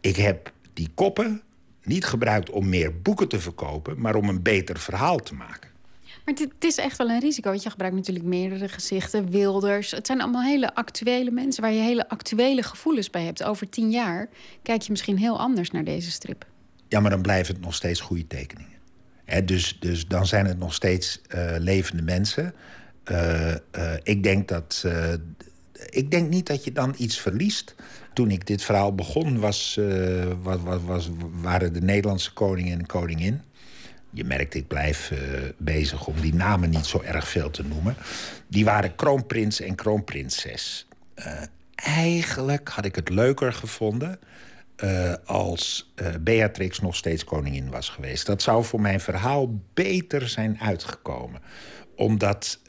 ik 0.00 0.16
heb 0.16 0.52
die 0.72 0.90
koppen 0.94 1.42
niet 1.82 2.04
gebruikt 2.04 2.50
om 2.50 2.68
meer 2.68 3.00
boeken 3.00 3.28
te 3.28 3.40
verkopen, 3.40 4.00
maar 4.00 4.14
om 4.14 4.28
een 4.28 4.42
beter 4.42 4.78
verhaal 4.78 5.18
te 5.18 5.34
maken. 5.34 5.70
Maar 6.24 6.34
het, 6.34 6.64
is 6.64 6.76
echt 6.76 6.98
wel 6.98 7.08
een 7.10 7.20
risico, 7.20 7.50
want 7.50 7.62
je 7.62 7.70
gebruikt 7.70 7.96
natuurlijk 7.96 8.26
meerdere 8.26 8.68
gezichten, 8.68 9.30
wilders. 9.30 9.90
Het 9.90 10.06
zijn 10.06 10.20
allemaal 10.20 10.42
hele 10.42 10.74
actuele 10.74 11.30
mensen 11.30 11.62
waar 11.62 11.72
je 11.72 11.80
hele 11.80 12.08
actuele 12.08 12.62
gevoelens 12.62 13.10
bij 13.10 13.24
hebt. 13.24 13.44
Over 13.44 13.68
tien 13.68 13.90
jaar 13.90 14.28
kijk 14.62 14.82
je 14.82 14.90
misschien 14.90 15.18
heel 15.18 15.38
anders 15.38 15.70
naar 15.70 15.84
deze 15.84 16.10
strip. 16.10 16.46
Ja, 16.88 17.00
maar 17.00 17.10
dan 17.10 17.22
blijven 17.22 17.54
het 17.54 17.64
nog 17.64 17.74
steeds 17.74 18.00
goede 18.00 18.26
tekeningen. 18.26 18.72
Dus, 19.44 19.76
dus 19.80 20.06
dan 20.06 20.26
zijn 20.26 20.46
het 20.46 20.58
nog 20.58 20.74
steeds 20.74 21.20
uh, 21.34 21.54
levende 21.58 22.02
mensen. 22.02 22.54
Uh, 23.10 23.50
uh, 23.50 23.56
ik 24.02 24.22
denk 24.22 24.48
dat 24.48 24.84
ik 25.88 26.10
denk 26.10 26.28
niet 26.28 26.46
dat 26.46 26.64
je 26.64 26.72
dan 26.72 26.94
iets 26.98 27.20
verliest. 27.20 27.74
Toen 28.12 28.30
ik 28.30 28.46
dit 28.46 28.62
verhaal 28.62 28.94
begon, 28.94 29.38
was, 29.38 29.80
was, 30.42 30.60
was, 30.62 30.82
was, 30.82 31.10
waren 31.40 31.72
de 31.72 31.80
Nederlandse 31.80 32.32
koning 32.32 32.70
en 32.70 32.86
koningin. 32.86 33.40
Je 34.14 34.24
merkt, 34.24 34.54
ik 34.54 34.68
blijf 34.68 35.10
uh, 35.10 35.18
bezig 35.58 36.06
om 36.06 36.20
die 36.20 36.34
namen 36.34 36.70
niet 36.70 36.86
zo 36.86 37.02
erg 37.02 37.28
veel 37.28 37.50
te 37.50 37.64
noemen. 37.64 37.96
Die 38.46 38.64
waren 38.64 38.94
kroonprins 38.94 39.60
en 39.60 39.74
kroonprinses. 39.74 40.88
Uh, 41.18 41.42
eigenlijk 41.74 42.68
had 42.68 42.84
ik 42.84 42.94
het 42.94 43.08
leuker 43.08 43.52
gevonden 43.52 44.18
uh, 44.84 45.14
als 45.24 45.92
Beatrix 46.20 46.80
nog 46.80 46.96
steeds 46.96 47.24
koningin 47.24 47.70
was 47.70 47.88
geweest. 47.88 48.26
Dat 48.26 48.42
zou 48.42 48.64
voor 48.64 48.80
mijn 48.80 49.00
verhaal 49.00 49.60
beter 49.74 50.28
zijn 50.28 50.60
uitgekomen. 50.60 51.40
Omdat 51.96 52.60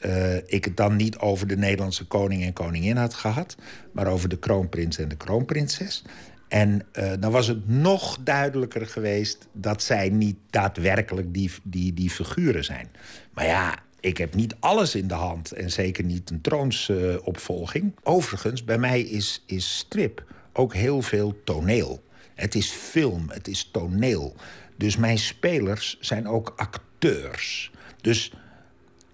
ik 0.46 0.64
het 0.64 0.76
dan 0.76 0.96
niet 0.96 1.18
over 1.18 1.46
de 1.46 1.56
Nederlandse 1.56 2.06
koning 2.06 2.42
en 2.42 2.52
koningin 2.52 2.96
had 2.96 3.14
gehad... 3.14 3.56
maar 3.92 4.06
over 4.06 4.28
de 4.28 4.38
kroonprins 4.38 4.98
en 4.98 5.08
de 5.08 5.16
kroonprinses. 5.16 6.02
En 6.48 6.86
dan 7.20 7.30
was 7.32 7.46
het 7.46 7.68
nog 7.68 8.18
duidelijker 8.20 8.86
geweest... 8.86 9.46
dat 9.52 9.82
zij 9.82 10.08
niet 10.08 10.36
daadwerkelijk 10.50 11.34
die, 11.34 11.50
die, 11.62 11.94
die 11.94 12.10
figuren 12.10 12.64
zijn. 12.64 12.88
Maar 13.32 13.46
ja, 13.46 13.78
ik 14.00 14.18
heb 14.18 14.34
niet 14.34 14.56
alles 14.60 14.94
in 14.94 15.08
de 15.08 15.14
hand 15.14 15.52
en 15.52 15.70
zeker 15.70 16.04
niet 16.04 16.30
een 16.30 16.40
troonsopvolging. 16.40 17.94
Overigens, 18.02 18.64
bij 18.64 18.78
mij 18.78 19.00
is, 19.00 19.42
is 19.46 19.76
strip 19.76 20.24
ook 20.52 20.74
heel 20.74 21.02
veel 21.02 21.40
toneel. 21.44 22.04
Het 22.34 22.54
is 22.54 22.70
film, 22.70 23.30
het 23.30 23.48
is 23.48 23.68
toneel. 23.72 24.34
Dus 24.76 24.96
mijn 24.96 25.18
spelers 25.18 25.96
zijn 26.00 26.28
ook 26.28 26.52
acteurs. 26.56 27.70
Dus 28.00 28.32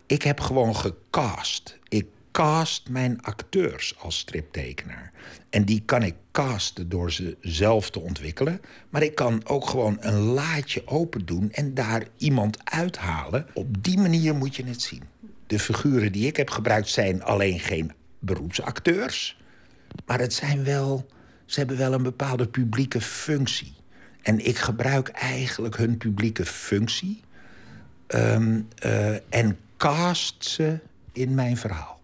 ik 0.06 0.22
heb 0.22 0.40
gewoon 0.40 0.76
gecast. 0.76 1.78
Ik 1.88 2.06
cast 2.30 2.88
mijn 2.88 3.22
acteurs 3.22 3.98
als 3.98 4.18
striptekenaar. 4.18 5.11
En 5.52 5.64
die 5.64 5.82
kan 5.84 6.02
ik 6.02 6.14
casten 6.30 6.88
door 6.88 7.12
ze 7.12 7.36
zelf 7.40 7.90
te 7.90 8.00
ontwikkelen. 8.00 8.60
Maar 8.90 9.02
ik 9.02 9.14
kan 9.14 9.40
ook 9.46 9.66
gewoon 9.68 9.96
een 10.00 10.18
laadje 10.18 10.82
open 10.86 11.26
doen 11.26 11.50
en 11.50 11.74
daar 11.74 12.06
iemand 12.16 12.58
uithalen. 12.64 13.46
Op 13.54 13.84
die 13.84 13.98
manier 13.98 14.34
moet 14.34 14.56
je 14.56 14.64
het 14.64 14.82
zien. 14.82 15.02
De 15.46 15.58
figuren 15.58 16.12
die 16.12 16.26
ik 16.26 16.36
heb 16.36 16.50
gebruikt 16.50 16.88
zijn 16.88 17.22
alleen 17.22 17.60
geen 17.60 17.92
beroepsacteurs. 18.18 19.40
Maar 20.06 20.20
het 20.20 20.34
zijn 20.34 20.64
wel 20.64 21.06
ze 21.46 21.58
hebben 21.58 21.76
wel 21.76 21.92
een 21.92 22.02
bepaalde 22.02 22.48
publieke 22.48 23.00
functie. 23.00 23.74
En 24.22 24.46
ik 24.46 24.58
gebruik 24.58 25.08
eigenlijk 25.08 25.76
hun 25.76 25.96
publieke 25.96 26.46
functie 26.46 27.20
um, 28.08 28.68
uh, 28.84 29.34
en 29.34 29.58
cast 29.76 30.44
ze 30.44 30.78
in 31.12 31.34
mijn 31.34 31.56
verhaal. 31.56 32.00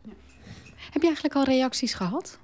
Heb 0.91 1.01
je 1.03 1.07
eigenlijk 1.07 1.35
al 1.35 1.45
reacties 1.45 1.95
gehad 1.95 2.39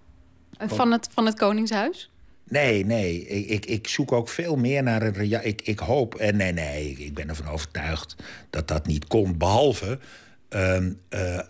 van 0.58 0.92
het, 0.92 1.08
van 1.12 1.26
het 1.26 1.34
Koningshuis? 1.34 2.10
Nee, 2.48 2.84
nee. 2.84 3.26
Ik, 3.26 3.48
ik, 3.48 3.66
ik, 3.66 3.88
zoek 3.88 4.12
ook 4.12 4.28
veel 4.28 4.56
meer 4.56 4.82
naar 4.82 5.02
een 5.02 5.12
reactie. 5.12 5.50
Ik, 5.50 5.62
ik 5.62 5.78
hoop, 5.78 6.14
en 6.14 6.36
nee, 6.36 6.52
nee, 6.52 6.90
ik 6.90 7.14
ben 7.14 7.28
ervan 7.28 7.48
overtuigd 7.48 8.16
dat 8.50 8.68
dat 8.68 8.86
niet 8.86 9.06
komt. 9.06 9.38
Behalve 9.38 9.98
uh, 10.54 10.76
uh, 10.80 11.40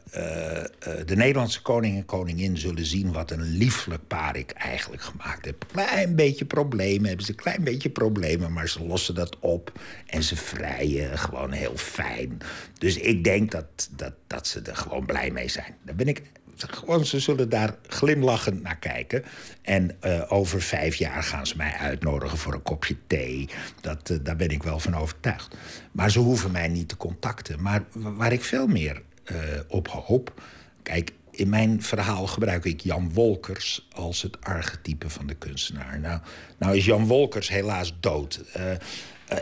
de 1.07 1.17
Nederlandse 1.17 1.63
koning 1.63 1.97
en 1.97 2.05
koningin 2.05 2.59
zullen 2.59 2.87
zien 2.87 3.13
wat 3.13 3.31
een 3.31 3.43
lieflijk 3.43 4.07
paar 4.07 4.37
ik 4.37 4.51
eigenlijk 4.51 5.03
gemaakt 5.03 5.45
heb. 5.45 5.67
Klein 5.73 6.17
beetje 6.17 6.45
problemen, 6.45 7.07
hebben 7.07 7.25
ze 7.25 7.31
een 7.31 7.39
klein 7.39 7.65
beetje 7.65 7.91
problemen, 7.91 8.53
maar 8.53 8.69
ze 8.69 8.85
lossen 8.85 9.15
dat 9.15 9.39
op 9.39 9.73
en 10.07 10.23
ze 10.23 10.37
vrijen 10.37 11.19
gewoon 11.19 11.53
heel 11.53 11.77
fijn. 11.77 12.39
Dus 12.79 12.97
ik 12.97 13.25
denk 13.25 13.51
dat, 13.51 13.89
dat, 13.97 14.13
dat 14.27 14.47
ze 14.47 14.61
er 14.61 14.77
gewoon 14.77 15.07
blij 15.07 15.31
mee 15.31 15.49
zijn. 15.49 15.75
Daar 15.83 15.95
ben 15.95 16.09
ik 16.09 16.23
gewoon, 16.57 17.05
ze 17.05 17.21
zullen 17.21 17.49
daar 17.49 17.77
glimlachend 17.87 18.63
naar 18.63 18.79
kijken. 18.79 19.25
En 19.63 19.97
uh, 20.05 20.23
over 20.29 20.63
vijf 20.63 20.95
jaar 20.95 21.23
gaan 21.23 21.47
ze 21.47 21.57
mij 21.57 21.73
uitnodigen 21.73 22.39
voor 22.39 22.53
een 22.53 22.63
kopje 22.63 22.97
thee. 23.07 23.49
Dat, 23.81 24.11
uh, 24.11 24.19
daar 24.23 24.37
ben 24.37 24.49
ik 24.49 24.63
wel 24.63 24.79
van 24.79 24.97
overtuigd. 24.97 25.57
Maar 25.93 26.11
ze 26.11 26.19
hoeven 26.19 26.51
mij 26.51 26.69
niet 26.69 26.89
te 26.89 26.97
contacten. 26.97 27.63
Maar 27.63 27.83
waar 27.93 28.33
ik 28.33 28.45
veel 28.45 28.67
meer 28.67 29.03
uh, 29.33 29.39
op 29.69 29.89
hoop... 29.89 30.43
Kijk, 30.83 31.13
in 31.31 31.49
mijn 31.49 31.83
verhaal 31.83 32.27
gebruik 32.27 32.65
ik 32.65 32.81
Jan 32.81 33.13
Wolkers 33.13 33.89
als 33.93 34.23
het 34.23 34.41
archetype 34.41 35.11
van 35.11 35.27
de 35.27 35.35
kunstenaar. 35.35 36.01
Nou, 36.01 36.21
nou 36.59 36.77
is 36.77 36.85
Jan 36.85 37.07
Wolkers 37.07 37.49
helaas 37.49 37.95
dood. 38.01 38.41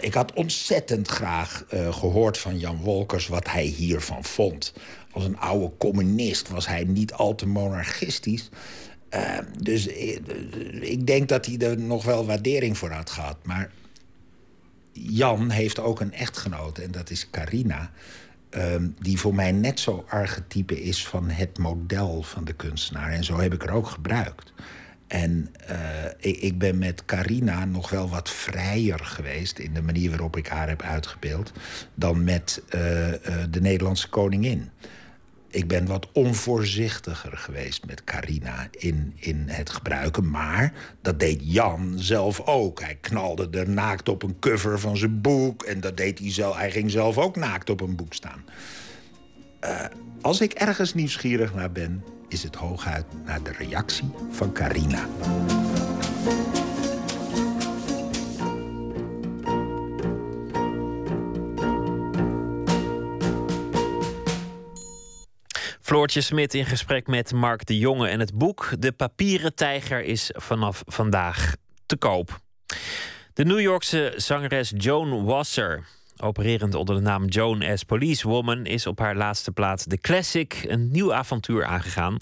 Ik 0.01 0.14
had 0.14 0.32
ontzettend 0.32 1.09
graag 1.09 1.64
gehoord 1.90 2.39
van 2.39 2.59
Jan 2.59 2.76
Wolkers 2.76 3.26
wat 3.26 3.51
hij 3.51 3.64
hiervan 3.64 4.24
vond. 4.24 4.72
Als 5.12 5.24
een 5.24 5.39
oude 5.39 5.70
communist 5.78 6.48
was 6.48 6.66
hij 6.66 6.84
niet 6.84 7.12
al 7.12 7.34
te 7.34 7.47
monarchistisch. 7.47 8.51
Uh, 9.14 9.39
dus 9.59 9.86
ik 10.80 11.06
denk 11.06 11.28
dat 11.28 11.47
hij 11.47 11.59
er 11.59 11.78
nog 11.78 12.05
wel 12.05 12.26
waardering 12.26 12.78
voor 12.78 12.90
had 12.90 13.10
gehad. 13.10 13.36
Maar 13.43 13.70
Jan 14.93 15.51
heeft 15.51 15.78
ook 15.78 16.01
een 16.01 16.12
echtgenote 16.12 16.82
en 16.82 16.90
dat 16.90 17.10
is 17.10 17.30
Carina. 17.30 17.90
Ehm, 18.51 18.89
die 19.01 19.18
voor 19.18 19.34
mij 19.34 19.52
net 19.52 19.80
zo 19.80 20.05
archetype 20.09 20.82
is 20.82 21.06
van 21.06 21.30
het 21.30 21.59
model 21.59 22.22
van 22.22 22.44
de 22.44 22.52
kunstenaar. 22.52 23.10
En 23.10 23.24
zo 23.24 23.40
heb 23.40 23.55
ik 23.55 23.62
er 23.62 23.70
ook 23.70 23.86
gebruikt. 23.86 24.52
En 25.06 25.55
uh, 25.70 25.76
ik, 26.18 26.36
ik, 26.36 26.59
ben 26.59 26.78
met 26.78 27.05
Carina 27.05 27.64
nog 27.64 27.90
wel 27.90 28.09
wat 28.09 28.30
vrijer 28.30 28.98
geweest... 29.05 29.59
in 29.59 29.74
de 29.74 29.82
manier 29.82 30.10
waarop 30.10 30.36
ik 30.36 30.47
haar 30.47 30.68
heb 30.68 30.82
uitgebeeld... 30.82 31.52
dan 31.94 32.24
met 32.24 32.62
de 33.51 33.60
Nederlandse 33.60 34.09
koningin. 34.09 34.70
Ik 35.53 35.69
ben 35.69 35.87
wat 35.87 36.09
onvoorzichtiger 36.12 37.37
geweest 37.37 37.87
met 37.87 38.05
Carina 38.05 38.69
in, 38.70 39.12
in 39.16 39.45
het 39.47 39.70
gebruiken. 39.70 40.31
Maar 40.31 40.73
dat 41.03 41.20
deed 41.20 41.41
Jan 41.43 41.95
zelf 41.97 42.41
ook. 42.41 42.81
Hij 42.81 42.99
knalde 43.01 43.49
er 43.51 43.69
naakt 43.69 44.09
op 44.09 44.23
een 44.23 44.39
cover 44.39 44.81
van 44.81 44.97
zijn 44.97 45.20
boek. 45.20 45.62
En 45.62 45.81
dat 45.81 45.97
deed 45.97 46.19
hij. 46.19 46.53
Hij 46.53 46.70
ging 46.70 46.91
zelf 46.91 47.19
ook 47.19 47.37
naakt 47.37 47.70
op 47.70 47.81
een 47.81 47.97
boek 47.97 48.15
staan. 48.15 48.45
als 50.20 50.41
ik 50.41 50.53
ergens 50.53 50.95
nieuwsgierig 50.95 51.55
naar 51.55 51.73
ben 51.73 52.05
is 52.29 52.43
het 52.43 52.55
hooguit 52.55 53.07
naar 53.24 53.43
de 53.43 53.53
reactie 53.53 54.11
van 54.31 54.53
Carina. 54.53 55.07
Floortje 65.93 66.20
Smit 66.20 66.55
in 66.55 66.64
gesprek 66.64 67.06
met 67.06 67.32
Mark 67.32 67.66
de 67.66 67.78
Jonge. 67.78 68.09
En 68.09 68.20
het 68.20 68.35
boek 68.35 68.69
De 68.78 68.93
Papieren 68.93 69.55
Tijger 69.55 70.05
is 70.05 70.31
vanaf 70.35 70.82
vandaag 70.86 71.55
te 71.86 71.97
koop. 71.97 72.40
De 73.35 73.44
New 73.44 73.60
Yorkse 73.60 74.12
zangeres 74.16 74.73
Joan 74.77 75.24
Wasser 75.24 75.85
opererend 76.16 76.74
onder 76.74 76.94
de 76.94 77.01
naam 77.01 77.24
Joan 77.24 77.62
as 77.62 77.82
Policewoman, 77.82 78.66
is 78.66 78.86
op 78.86 78.98
haar 78.98 79.16
laatste 79.16 79.52
plaat 79.52 79.89
The 79.89 79.98
Classic 79.98 80.64
een 80.66 80.90
nieuw 80.90 81.14
avontuur 81.14 81.64
aangegaan. 81.64 82.16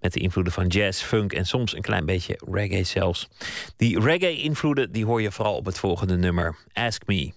Met 0.00 0.12
de 0.12 0.20
invloeden 0.20 0.52
van 0.52 0.66
jazz, 0.66 1.02
funk 1.02 1.32
en 1.32 1.46
soms 1.46 1.74
een 1.74 1.82
klein 1.82 2.06
beetje 2.06 2.40
reggae 2.50 2.84
zelfs. 2.84 3.28
Die 3.76 4.00
reggae-invloeden 4.00 5.02
hoor 5.02 5.22
je 5.22 5.32
vooral 5.32 5.56
op 5.56 5.64
het 5.64 5.78
volgende 5.78 6.16
nummer, 6.16 6.56
Ask 6.72 7.06
Me. 7.06 7.32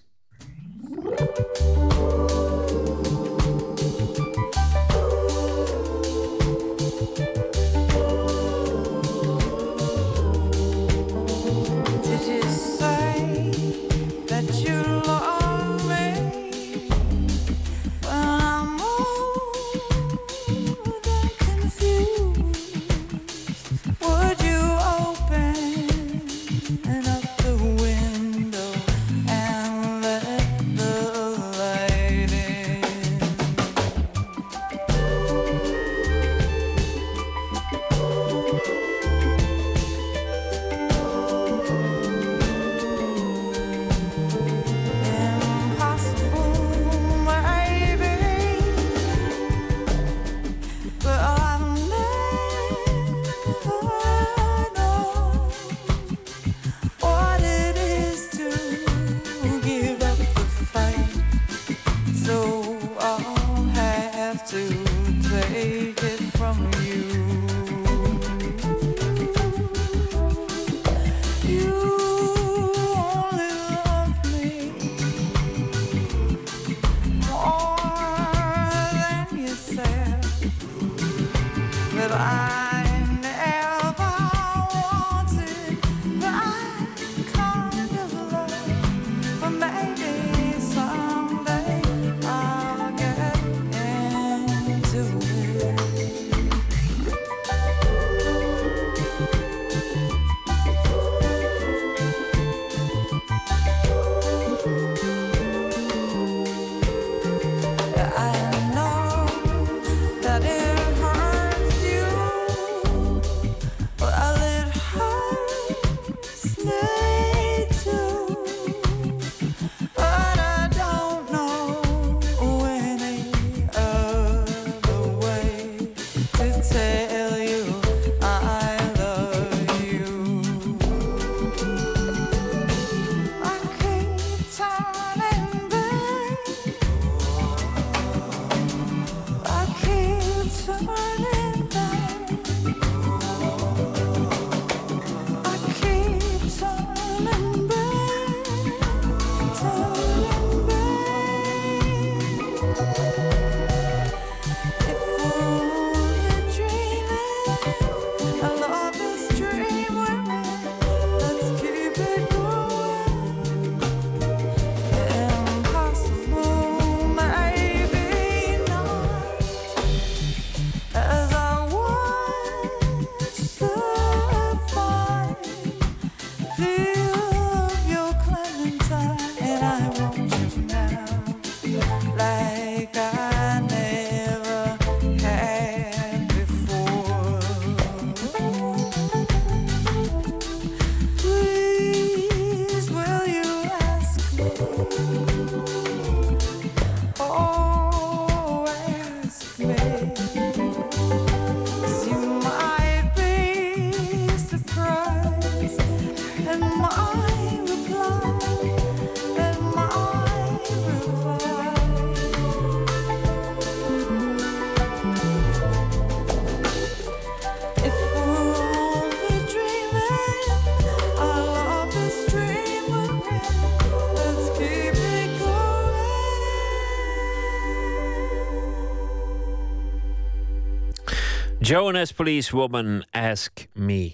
Jonas 231.72 232.12
Police 232.12 232.56
Woman 232.56 233.04
Ask 233.10 233.66
Me. 233.72 234.12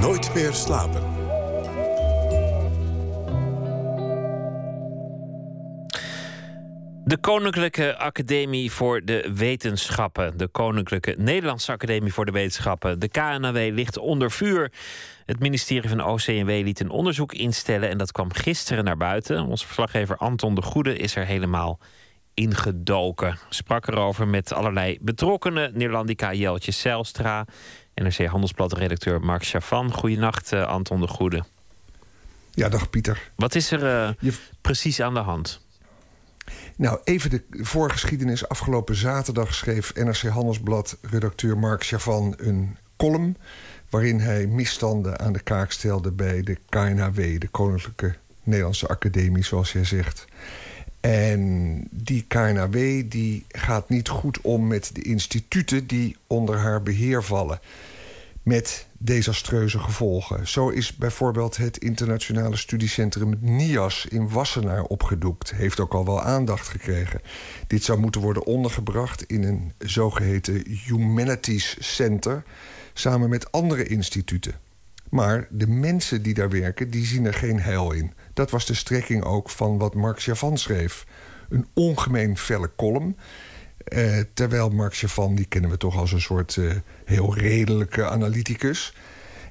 Nooit 0.00 0.34
meer 0.34 0.52
slapen. 0.52 1.02
De 7.04 7.16
Koninklijke 7.20 7.96
Academie 7.96 8.70
voor 8.70 9.04
de 9.04 9.30
Wetenschappen. 9.34 10.36
De 10.36 10.48
Koninklijke 10.48 11.14
Nederlandse 11.18 11.72
Academie 11.72 12.12
voor 12.12 12.24
de 12.24 12.32
Wetenschappen. 12.32 12.98
De 12.98 13.08
KNAW 13.08 13.56
ligt 13.56 13.98
onder 13.98 14.30
vuur. 14.30 14.72
Het 15.26 15.40
ministerie 15.40 15.88
van 15.88 16.04
OCW 16.04 16.48
liet 16.48 16.80
een 16.80 16.90
onderzoek 16.90 17.32
instellen 17.32 17.88
en 17.88 17.98
dat 17.98 18.12
kwam 18.12 18.32
gisteren 18.32 18.84
naar 18.84 18.96
buiten. 18.96 19.46
Onze 19.46 19.66
verslaggever 19.66 20.16
Anton 20.16 20.54
de 20.54 20.62
Goede 20.62 20.96
is 20.96 21.16
er 21.16 21.26
helemaal 21.26 21.78
ingedoken. 22.34 23.38
Sprak 23.48 23.88
erover 23.88 24.28
met 24.28 24.52
allerlei 24.52 24.98
betrokkenen. 25.00 25.70
Neerlandica 25.74 26.32
Jeltje 26.32 26.72
Zijlstra, 26.72 27.46
NRC 27.94 28.26
Handelsblad-redacteur 28.26 29.20
Mark 29.20 29.44
Chavan. 29.44 29.92
Goedenacht, 29.92 30.52
uh, 30.52 30.66
Anton 30.66 31.00
de 31.00 31.06
Goede. 31.06 31.44
Ja, 32.50 32.68
dag 32.68 32.90
Pieter. 32.90 33.30
Wat 33.36 33.54
is 33.54 33.70
er 33.70 34.14
uh, 34.22 34.32
precies 34.60 35.00
aan 35.00 35.14
de 35.14 35.20
hand? 35.20 35.62
Nou, 36.76 37.00
even 37.04 37.30
de 37.30 37.42
voorgeschiedenis. 37.50 38.48
Afgelopen 38.48 38.94
zaterdag 38.94 39.54
schreef 39.54 39.94
NRC 39.94 40.22
Handelsblad-redacteur 40.22 41.58
Mark 41.58 41.84
Chavan 41.84 42.34
een 42.36 42.76
column... 42.96 43.36
waarin 43.90 44.20
hij 44.20 44.46
misstanden 44.46 45.18
aan 45.18 45.32
de 45.32 45.42
kaak 45.42 45.70
stelde 45.70 46.12
bij 46.12 46.42
de 46.42 46.58
KNHW... 46.68 47.40
de 47.40 47.48
Koninklijke 47.50 48.14
Nederlandse 48.42 48.88
Academie, 48.88 49.44
zoals 49.44 49.72
jij 49.72 49.84
zegt... 49.84 50.24
En 51.10 51.82
die 51.90 52.24
KNAW 52.28 53.02
die 53.08 53.44
gaat 53.48 53.88
niet 53.88 54.08
goed 54.08 54.40
om 54.40 54.66
met 54.66 54.90
de 54.92 55.02
instituten 55.02 55.86
die 55.86 56.16
onder 56.26 56.58
haar 56.58 56.82
beheer 56.82 57.22
vallen. 57.24 57.60
Met 58.42 58.86
desastreuze 58.98 59.78
gevolgen. 59.78 60.48
Zo 60.48 60.68
is 60.68 60.96
bijvoorbeeld 60.96 61.56
het 61.56 61.78
internationale 61.78 62.56
studiecentrum 62.56 63.38
NIAS 63.40 64.06
in 64.06 64.28
Wassenaar 64.28 64.82
opgedoekt. 64.82 65.54
Heeft 65.54 65.80
ook 65.80 65.94
al 65.94 66.04
wel 66.04 66.22
aandacht 66.22 66.68
gekregen. 66.68 67.20
Dit 67.66 67.84
zou 67.84 67.98
moeten 67.98 68.20
worden 68.20 68.46
ondergebracht 68.46 69.24
in 69.24 69.42
een 69.42 69.72
zogeheten 69.78 70.62
Humanities 70.86 71.76
Center... 71.78 72.42
samen 72.92 73.28
met 73.28 73.52
andere 73.52 73.84
instituten. 73.86 74.54
Maar 75.10 75.46
de 75.50 75.66
mensen 75.66 76.22
die 76.22 76.34
daar 76.34 76.50
werken, 76.50 76.90
die 76.90 77.06
zien 77.06 77.24
er 77.24 77.34
geen 77.34 77.60
heil 77.60 77.92
in. 77.92 78.12
Dat 78.34 78.50
was 78.50 78.66
de 78.66 78.74
strekking 78.74 79.24
ook 79.24 79.50
van 79.50 79.78
wat 79.78 79.94
Mark 79.94 80.22
Chavan 80.22 80.58
schreef. 80.58 81.06
Een 81.48 81.66
ongemeen 81.72 82.38
felle 82.38 82.70
column. 82.76 83.16
Eh, 83.84 84.20
terwijl 84.34 84.68
Mark 84.68 84.96
Chavan, 84.96 85.34
die 85.34 85.46
kennen 85.46 85.70
we 85.70 85.76
toch 85.76 85.96
als 85.96 86.12
een 86.12 86.20
soort 86.20 86.56
eh, 86.56 86.70
heel 87.04 87.34
redelijke 87.34 88.08
analyticus. 88.08 88.94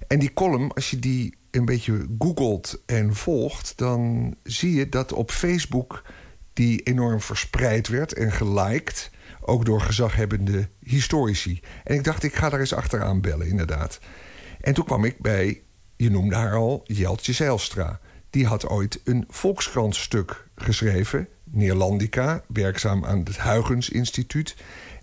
En 0.08 0.20
die 0.20 0.34
column, 0.34 0.72
als 0.72 0.90
je 0.90 1.00
die 1.00 1.36
een 1.52 1.66
beetje 1.66 2.08
googelt 2.20 2.82
en 2.86 3.16
volgt... 3.16 3.74
dan 3.78 4.36
zie 4.44 4.74
je 4.74 4.90
dat 4.90 5.14
op 5.14 5.32
Facebook 5.32 6.04
die 6.54 6.82
enorm 6.82 7.22
verspreid 7.22 7.88
werd 7.88 8.14
en 8.14 8.32
geliked... 8.32 9.12
ook 9.42 9.66
door 9.66 9.82
gezaghebbende 9.82 10.70
historici. 10.80 11.62
En 11.84 11.96
ik 11.96 12.04
dacht, 12.04 12.24
ik 12.24 12.36
ga 12.36 12.50
daar 12.50 12.60
eens 12.60 12.74
achteraan 12.74 13.22
bellen, 13.22 13.48
inderdaad. 13.48 14.00
En 14.62 14.74
toen 14.74 14.86
kwam 14.86 15.04
ik 15.04 15.20
bij, 15.20 15.62
je 15.96 16.10
noemde 16.10 16.36
haar 16.36 16.56
al, 16.56 16.82
Jeltje 16.84 17.34
Zijlstra 17.34 18.00
die 18.34 18.46
had 18.46 18.70
ooit 18.70 19.02
een 19.04 19.26
Volkskrantstuk 19.30 20.48
geschreven. 20.56 21.28
Neerlandica, 21.44 22.44
werkzaam 22.48 23.06
aan 23.06 23.20
het 23.20 23.42
Huygens 23.42 23.90
Instituut. 23.90 24.56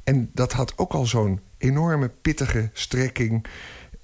En 0.05 0.31
dat 0.35 0.53
had 0.53 0.79
ook 0.79 0.93
al 0.93 1.07
zo'n 1.07 1.41
enorme 1.59 2.09
pittige 2.09 2.71
strekking... 2.73 3.47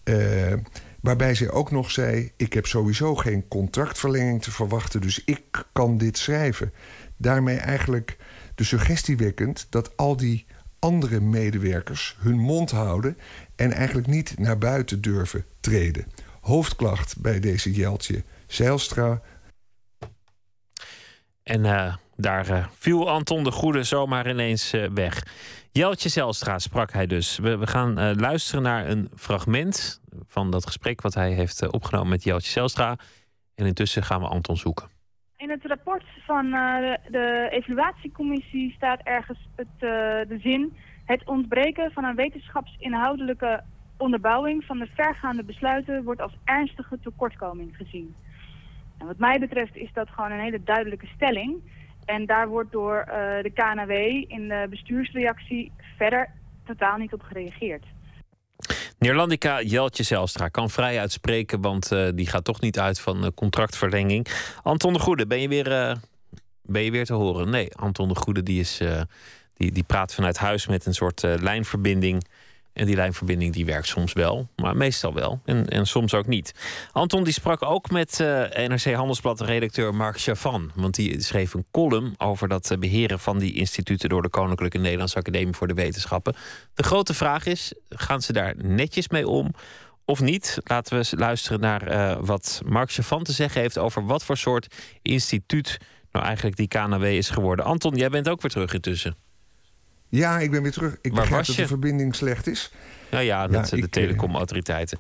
Uh, 0.04 0.52
waarbij 1.00 1.34
zij 1.34 1.50
ook 1.50 1.70
nog 1.70 1.90
zei... 1.90 2.32
ik 2.36 2.52
heb 2.52 2.66
sowieso 2.66 3.14
geen 3.14 3.48
contractverlenging 3.48 4.42
te 4.42 4.50
verwachten... 4.50 5.00
dus 5.00 5.24
ik 5.24 5.66
kan 5.72 5.98
dit 5.98 6.18
schrijven. 6.18 6.72
Daarmee 7.16 7.56
eigenlijk 7.56 8.16
de 8.54 8.64
suggestie 8.64 9.16
wekkend... 9.16 9.66
dat 9.70 9.96
al 9.96 10.16
die 10.16 10.46
andere 10.78 11.20
medewerkers 11.20 12.16
hun 12.20 12.38
mond 12.38 12.70
houden... 12.70 13.16
en 13.56 13.72
eigenlijk 13.72 14.06
niet 14.06 14.38
naar 14.38 14.58
buiten 14.58 15.00
durven 15.00 15.44
treden. 15.60 16.06
Hoofdklacht 16.40 17.18
bij 17.18 17.40
deze 17.40 17.72
Jeltje 17.72 18.22
Zijlstra. 18.47 19.20
En 21.43 21.64
uh, 21.64 21.94
daar 22.16 22.51
uh, 22.51 22.66
viel 22.73 23.10
Anton 23.10 23.44
de 23.44 23.51
Goede 23.51 23.82
zomaar 23.82 24.31
ineens 24.31 24.74
uh, 24.74 24.89
weg. 24.94 25.23
Jeltje 25.73 26.09
Zijlstra 26.09 26.59
sprak 26.59 26.93
hij 26.93 27.06
dus. 27.06 27.39
We, 27.39 27.56
we 27.56 27.66
gaan 27.66 28.16
luisteren 28.20 28.62
naar 28.62 28.89
een 28.89 29.10
fragment 29.16 30.01
van 30.27 30.51
dat 30.51 30.66
gesprek 30.66 31.01
wat 31.01 31.14
hij 31.14 31.32
heeft 31.32 31.73
opgenomen 31.73 32.09
met 32.09 32.24
Jeltje 32.24 32.51
Zijlstra. 32.51 32.97
En 33.55 33.66
intussen 33.66 34.02
gaan 34.02 34.20
we 34.20 34.27
Anton 34.27 34.56
zoeken. 34.56 34.89
In 35.36 35.51
het 35.51 35.66
rapport 35.66 36.05
van 36.27 36.51
de, 36.51 36.98
de, 37.10 37.48
evaluatiecommissie 37.51 38.73
staat 38.77 39.01
ergens 39.02 39.48
het, 39.56 39.81
de 40.28 40.39
zin... 40.43 40.77
het 41.05 41.27
ontbreken 41.27 41.93
van 41.93 42.05
een 42.05 42.16
wetenschapsinhoudelijke 42.16 43.62
onderbouwing 43.97 44.64
van 44.64 44.78
de 44.78 44.86
vergaande 44.94 45.44
besluiten 45.44 46.05
wordt 46.05 46.20
als 46.20 46.36
ernstige 46.44 46.98
tekortkoming 47.02 47.77
gezien. 47.77 48.14
En 48.98 49.06
wat 49.06 49.18
mij 49.18 49.39
betreft 49.39 49.77
is 49.77 49.90
dat 49.93 50.09
gewoon 50.09 50.31
een 50.31 50.40
hele 50.40 50.62
duidelijke 50.62 51.06
stelling. 51.14 51.74
En 52.05 52.27
daar 52.27 52.48
wordt 52.48 52.73
door 52.73 53.05
uh, 53.09 53.14
de 53.43 53.51
KNW 53.55 53.90
in 54.32 54.48
de 54.48 54.66
bestuursreactie 54.70 55.73
verder 55.97 56.28
totaal 56.64 56.97
niet 56.97 57.12
op 57.12 57.23
gereageerd. 57.23 57.85
Neerlandica 58.98 59.62
Jeltje 59.62 60.02
Zelstra 60.02 60.48
kan 60.48 60.70
vrij 60.70 61.01
uitspreken, 61.01 61.60
want 61.60 61.93
uh, 61.93 62.09
die 62.14 62.27
gaat 62.27 62.44
toch 62.44 62.60
niet 62.60 62.78
uit 62.78 63.01
van 63.01 63.24
uh, 63.24 63.31
contractverlenging. 63.35 64.27
Anton 64.62 64.93
de 64.93 64.98
Goede, 64.98 65.27
ben 65.27 65.40
je 65.40 65.48
weer, 65.48 65.97
ben 66.62 66.82
je 66.82 66.90
weer 66.90 67.05
te 67.05 67.14
horen? 67.14 67.51
Nee, 67.51 67.74
Anton 67.74 68.09
de 68.09 68.14
Goede 68.14 68.43
die 68.43 68.60
is, 68.60 68.82
die, 69.55 69.73
die 69.73 69.85
praat 69.85 70.14
vanuit 70.14 70.39
huis 70.39 70.66
met 70.66 70.86
een 70.86 70.94
soort 70.94 71.23
lijnverbinding 71.23 72.27
en 72.76 72.86
die 72.86 72.96
lijnverbinding 72.96 73.52
die 73.52 73.64
werkt 73.64 73.86
soms 73.86 74.12
wel, 74.12 74.48
maar 74.56 74.76
meestal 74.76 75.14
wel. 75.14 75.40
En, 75.44 75.68
en 75.68 75.86
soms 75.86 76.14
ook 76.14 76.26
niet. 76.26 76.54
Anton 76.92 77.24
die 77.24 77.32
sprak 77.32 77.62
ook 77.62 77.90
met 77.90 78.18
uh, 78.20 78.26
NRC 78.68 78.92
Handelsblad-redacteur 78.92 79.94
Mark 79.94 80.20
Chavan. 80.20 80.70
Want 80.74 80.94
die 80.94 81.22
schreef 81.22 81.54
een 81.54 81.66
column 81.70 82.14
over 82.18 82.48
dat 82.48 82.70
eh, 82.70 82.78
beheren 82.78 83.18
van 83.18 83.38
die 83.38 83.54
instituten... 83.54 84.08
door 84.08 84.22
de 84.22 84.28
Koninklijke 84.28 84.78
Nederlandse 84.78 85.18
Academie 85.18 85.54
voor 85.54 85.66
de 85.66 85.74
Wetenschappen. 85.74 86.34
De 86.74 86.82
grote 86.82 87.14
vraag 87.14 87.46
is, 87.46 87.72
gaan 87.88 88.22
ze 88.22 88.32
daar 88.32 88.54
netjes 88.56 89.08
mee 89.08 89.28
om 89.28 89.54
of 90.04 90.20
niet? 90.20 90.58
Laten 90.64 90.98
we 90.98 91.16
luisteren 91.16 91.60
naar 91.60 91.92
uh, 91.92 92.16
wat 92.20 92.60
Mark 92.64 92.92
Chavan 92.92 93.22
te 93.22 93.32
zeggen 93.32 93.60
heeft... 93.60 93.78
over 93.78 94.06
wat 94.06 94.24
voor 94.24 94.36
soort 94.36 94.74
instituut 95.02 95.78
nou 96.12 96.24
eigenlijk 96.24 96.56
die 96.56 96.68
KNW 96.68 97.04
is 97.04 97.30
geworden. 97.30 97.64
Anton, 97.64 97.96
jij 97.96 98.08
bent 98.08 98.28
ook 98.28 98.42
weer 98.42 98.50
terug 98.50 98.74
intussen. 98.74 99.25
Ja, 100.08 100.38
ik 100.38 100.50
ben 100.50 100.62
weer 100.62 100.72
terug. 100.72 100.96
Ik 101.00 101.14
begrijp 101.14 101.46
dat 101.46 101.56
de 101.56 101.66
verbinding 101.66 102.14
slecht 102.14 102.46
is. 102.46 102.72
Nou 103.10 103.24
ja, 103.24 103.46
dat 103.46 103.70
ja, 103.70 103.76
de 103.76 103.88
telecomautoriteiten. 103.88 104.98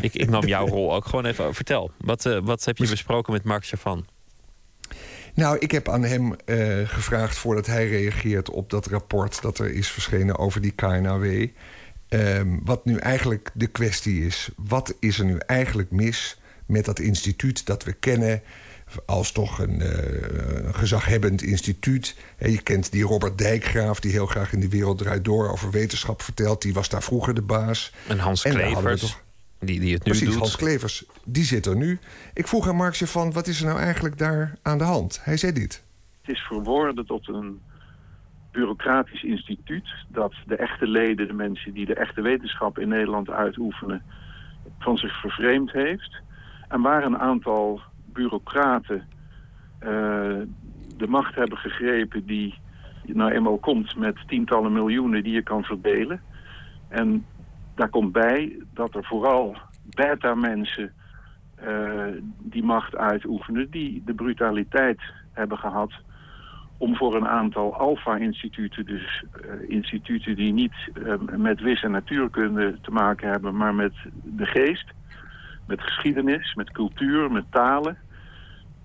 ik, 0.00 0.14
ik 0.14 0.30
nam 0.30 0.46
jouw 0.46 0.66
rol 0.76 0.94
ook 0.94 1.04
gewoon 1.04 1.26
even. 1.26 1.54
Vertel, 1.54 1.90
wat, 1.96 2.24
uh, 2.24 2.38
wat 2.42 2.64
heb 2.64 2.76
je 2.76 2.88
besproken 2.88 3.32
met 3.32 3.44
Mark 3.44 3.66
Chavan? 3.66 4.06
Nou, 5.34 5.58
ik 5.58 5.70
heb 5.70 5.88
aan 5.88 6.04
hem 6.04 6.34
uh, 6.46 6.88
gevraagd 6.88 7.36
voordat 7.36 7.66
hij 7.66 7.88
reageert 7.88 8.50
op 8.50 8.70
dat 8.70 8.86
rapport 8.86 9.42
dat 9.42 9.58
er 9.58 9.72
is 9.72 9.88
verschenen 9.88 10.38
over 10.38 10.60
die 10.60 10.72
KNAW. 10.72 11.46
Um, 12.08 12.60
wat 12.64 12.84
nu 12.84 12.96
eigenlijk 12.96 13.50
de 13.54 13.66
kwestie 13.66 14.26
is. 14.26 14.48
Wat 14.56 14.94
is 15.00 15.18
er 15.18 15.24
nu 15.24 15.38
eigenlijk 15.46 15.90
mis 15.90 16.40
met 16.66 16.84
dat 16.84 16.98
instituut 16.98 17.66
dat 17.66 17.84
we 17.84 17.92
kennen? 17.92 18.42
Als 19.06 19.32
toch 19.32 19.58
een 19.58 19.80
uh, 19.80 20.74
gezaghebbend 20.74 21.42
instituut. 21.42 22.16
je 22.38 22.62
kent 22.62 22.92
die 22.92 23.02
Robert 23.02 23.38
Dijkgraaf, 23.38 24.00
die 24.00 24.10
heel 24.10 24.26
graag 24.26 24.52
in 24.52 24.60
de 24.60 24.68
wereld 24.68 24.98
draait 24.98 25.24
door 25.24 25.50
over 25.50 25.70
wetenschap 25.70 26.22
vertelt. 26.22 26.62
Die 26.62 26.74
was 26.74 26.88
daar 26.88 27.02
vroeger 27.02 27.34
de 27.34 27.42
baas. 27.42 27.92
En 28.08 28.18
Hans 28.18 28.42
Klevers, 28.42 29.00
toch... 29.00 29.22
die, 29.58 29.80
die 29.80 29.94
het 29.94 30.04
nu 30.04 30.10
Precies, 30.10 30.28
doet. 30.28 30.38
Hans 30.38 30.56
Klevers, 30.56 31.04
die 31.24 31.44
zit 31.44 31.66
er 31.66 31.76
nu. 31.76 31.98
Ik 32.34 32.46
vroeg 32.46 32.68
aan 32.68 32.76
Markje 32.76 33.06
van, 33.06 33.32
wat 33.32 33.46
is 33.46 33.60
er 33.60 33.66
nou 33.66 33.78
eigenlijk 33.78 34.18
daar 34.18 34.58
aan 34.62 34.78
de 34.78 34.84
hand? 34.84 35.20
Hij 35.22 35.36
zei 35.36 35.52
dit. 35.52 35.84
Het 36.20 36.36
is 36.36 36.40
verworden 36.40 37.06
tot 37.06 37.28
een 37.28 37.60
bureaucratisch 38.52 39.22
instituut... 39.22 39.88
dat 40.08 40.34
de 40.46 40.56
echte 40.56 40.86
leden, 40.86 41.26
de 41.26 41.32
mensen 41.32 41.72
die 41.72 41.86
de 41.86 41.94
echte 41.94 42.20
wetenschap 42.20 42.78
in 42.78 42.88
Nederland 42.88 43.30
uitoefenen... 43.30 44.02
van 44.78 44.96
zich 44.96 45.20
vervreemd 45.20 45.72
heeft. 45.72 46.16
En 46.68 46.80
waar 46.80 47.04
een 47.04 47.18
aantal 47.18 47.80
bureaucraten 48.12 49.02
uh, 49.82 49.88
de 50.96 51.06
macht 51.08 51.34
hebben 51.34 51.58
gegrepen 51.58 52.26
die 52.26 52.54
nou 53.04 53.30
eenmaal 53.32 53.58
komt 53.58 53.96
met 53.96 54.16
tientallen 54.26 54.72
miljoenen 54.72 55.22
die 55.22 55.32
je 55.32 55.42
kan 55.42 55.62
verdelen. 55.62 56.20
En 56.88 57.26
daar 57.74 57.88
komt 57.88 58.12
bij 58.12 58.56
dat 58.74 58.94
er 58.94 59.04
vooral 59.04 59.56
beta-mensen 59.84 60.92
uh, 61.64 62.04
die 62.38 62.62
macht 62.62 62.96
uitoefenen... 62.96 63.70
die 63.70 64.02
de 64.04 64.14
brutaliteit 64.14 65.00
hebben 65.32 65.58
gehad 65.58 65.92
om 66.76 66.96
voor 66.96 67.16
een 67.16 67.28
aantal 67.28 67.74
alfa-instituten, 67.74 68.86
dus 68.86 69.24
uh, 69.44 69.68
instituten 69.68 70.36
die 70.36 70.52
niet 70.52 70.74
met 71.36 71.60
wis 71.60 71.82
en 71.82 71.90
natuurkunde 71.90 72.78
te 72.82 72.90
maken 72.90 73.30
hebben, 73.30 73.56
maar 73.56 73.74
met 73.74 73.92
de 74.22 74.46
geest, 74.46 74.92
met 75.70 75.80
geschiedenis, 75.80 76.54
met 76.54 76.70
cultuur, 76.70 77.32
met 77.32 77.44
talen, 77.50 77.96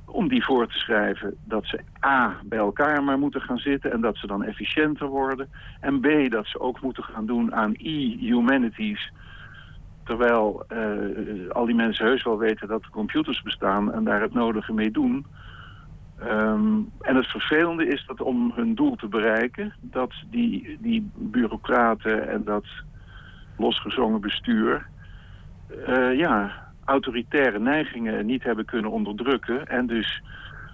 om 0.05 0.27
die 0.27 0.43
voor 0.43 0.67
te 0.67 0.77
schrijven 0.77 1.35
dat 1.43 1.65
ze 1.65 1.79
A, 2.05 2.37
bij 2.43 2.59
elkaar 2.59 3.03
maar 3.03 3.19
moeten 3.19 3.41
gaan 3.41 3.57
zitten 3.57 3.91
en 3.91 4.01
dat 4.01 4.17
ze 4.17 4.27
dan 4.27 4.43
efficiënter 4.43 5.07
worden. 5.07 5.49
En 5.79 5.99
B, 5.99 6.31
dat 6.31 6.47
ze 6.47 6.59
ook 6.59 6.81
moeten 6.81 7.03
gaan 7.03 7.25
doen 7.25 7.55
aan 7.55 7.73
e-humanities. 7.73 9.11
Terwijl 10.03 10.65
uh, 10.69 11.49
al 11.49 11.65
die 11.65 11.75
mensen 11.75 12.05
heus 12.05 12.23
wel 12.23 12.37
weten 12.37 12.67
dat 12.67 12.83
er 12.83 12.89
computers 12.89 13.41
bestaan 13.41 13.93
en 13.93 14.03
daar 14.03 14.21
het 14.21 14.33
nodige 14.33 14.73
mee 14.73 14.91
doen. 14.91 15.25
Um, 16.23 16.91
en 17.01 17.15
het 17.15 17.27
vervelende 17.27 17.87
is 17.87 18.05
dat 18.07 18.21
om 18.21 18.51
hun 18.55 18.75
doel 18.75 18.95
te 18.95 19.07
bereiken... 19.07 19.73
dat 19.81 20.13
die, 20.29 20.77
die 20.81 21.09
bureaucraten 21.15 22.29
en 22.29 22.43
dat 22.43 22.65
losgezongen 23.57 24.21
bestuur... 24.21 24.87
Uh, 25.87 26.17
ja, 26.17 26.64
autoritaire 26.85 27.59
neigingen 27.59 28.25
niet 28.25 28.43
hebben 28.43 28.65
kunnen 28.65 28.91
onderdrukken. 28.91 29.67
En 29.67 29.87
dus, 29.87 30.21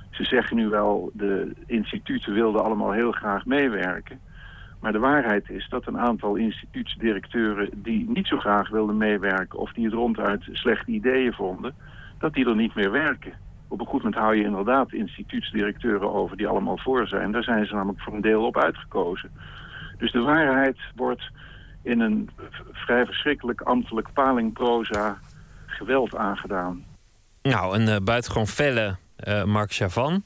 ze 0.09 0.23
zeggen 0.23 0.55
nu 0.55 0.69
wel, 0.69 1.11
de 1.13 1.51
instituten 1.65 2.33
wilden 2.33 2.63
allemaal 2.63 2.91
heel 2.91 3.11
graag 3.11 3.45
meewerken. 3.45 4.19
Maar 4.79 4.91
de 4.91 4.99
waarheid 4.99 5.49
is 5.49 5.67
dat 5.69 5.87
een 5.87 5.99
aantal 5.99 6.35
instituutsdirecteuren 6.35 7.69
die 7.73 8.09
niet 8.09 8.27
zo 8.27 8.37
graag 8.37 8.69
wilden 8.69 8.97
meewerken... 8.97 9.59
of 9.59 9.71
die 9.71 9.85
het 9.85 9.93
ronduit 9.93 10.43
slechte 10.51 10.91
ideeën 10.91 11.33
vonden, 11.33 11.73
dat 12.19 12.33
die 12.33 12.45
er 12.45 12.55
niet 12.55 12.75
meer 12.75 12.91
werken. 12.91 13.33
Op 13.67 13.79
een 13.79 13.85
goed 13.85 14.03
moment 14.03 14.21
hou 14.21 14.35
je 14.35 14.43
inderdaad 14.43 14.93
instituutsdirecteuren 14.93 16.13
over 16.13 16.37
die 16.37 16.47
allemaal 16.47 16.77
voor 16.77 17.07
zijn. 17.07 17.31
Daar 17.31 17.43
zijn 17.43 17.65
ze 17.65 17.73
namelijk 17.73 18.01
voor 18.01 18.13
een 18.13 18.21
deel 18.21 18.45
op 18.45 18.57
uitgekozen. 18.57 19.31
Dus 19.97 20.11
de 20.11 20.19
waarheid 20.19 20.77
wordt 20.95 21.31
in 21.81 21.99
een 21.99 22.29
vrij 22.71 23.05
verschrikkelijk 23.05 23.61
ambtelijk 23.61 24.13
palingproza 24.13 25.17
geweld 25.81 26.15
aangedaan. 26.15 26.83
Nou, 27.41 27.75
een 27.75 27.87
uh, 27.87 27.95
buitengewoon 28.03 28.47
felle 28.47 28.97
uh, 29.27 29.43
Mark 29.43 29.73
Chavan. 29.73 30.23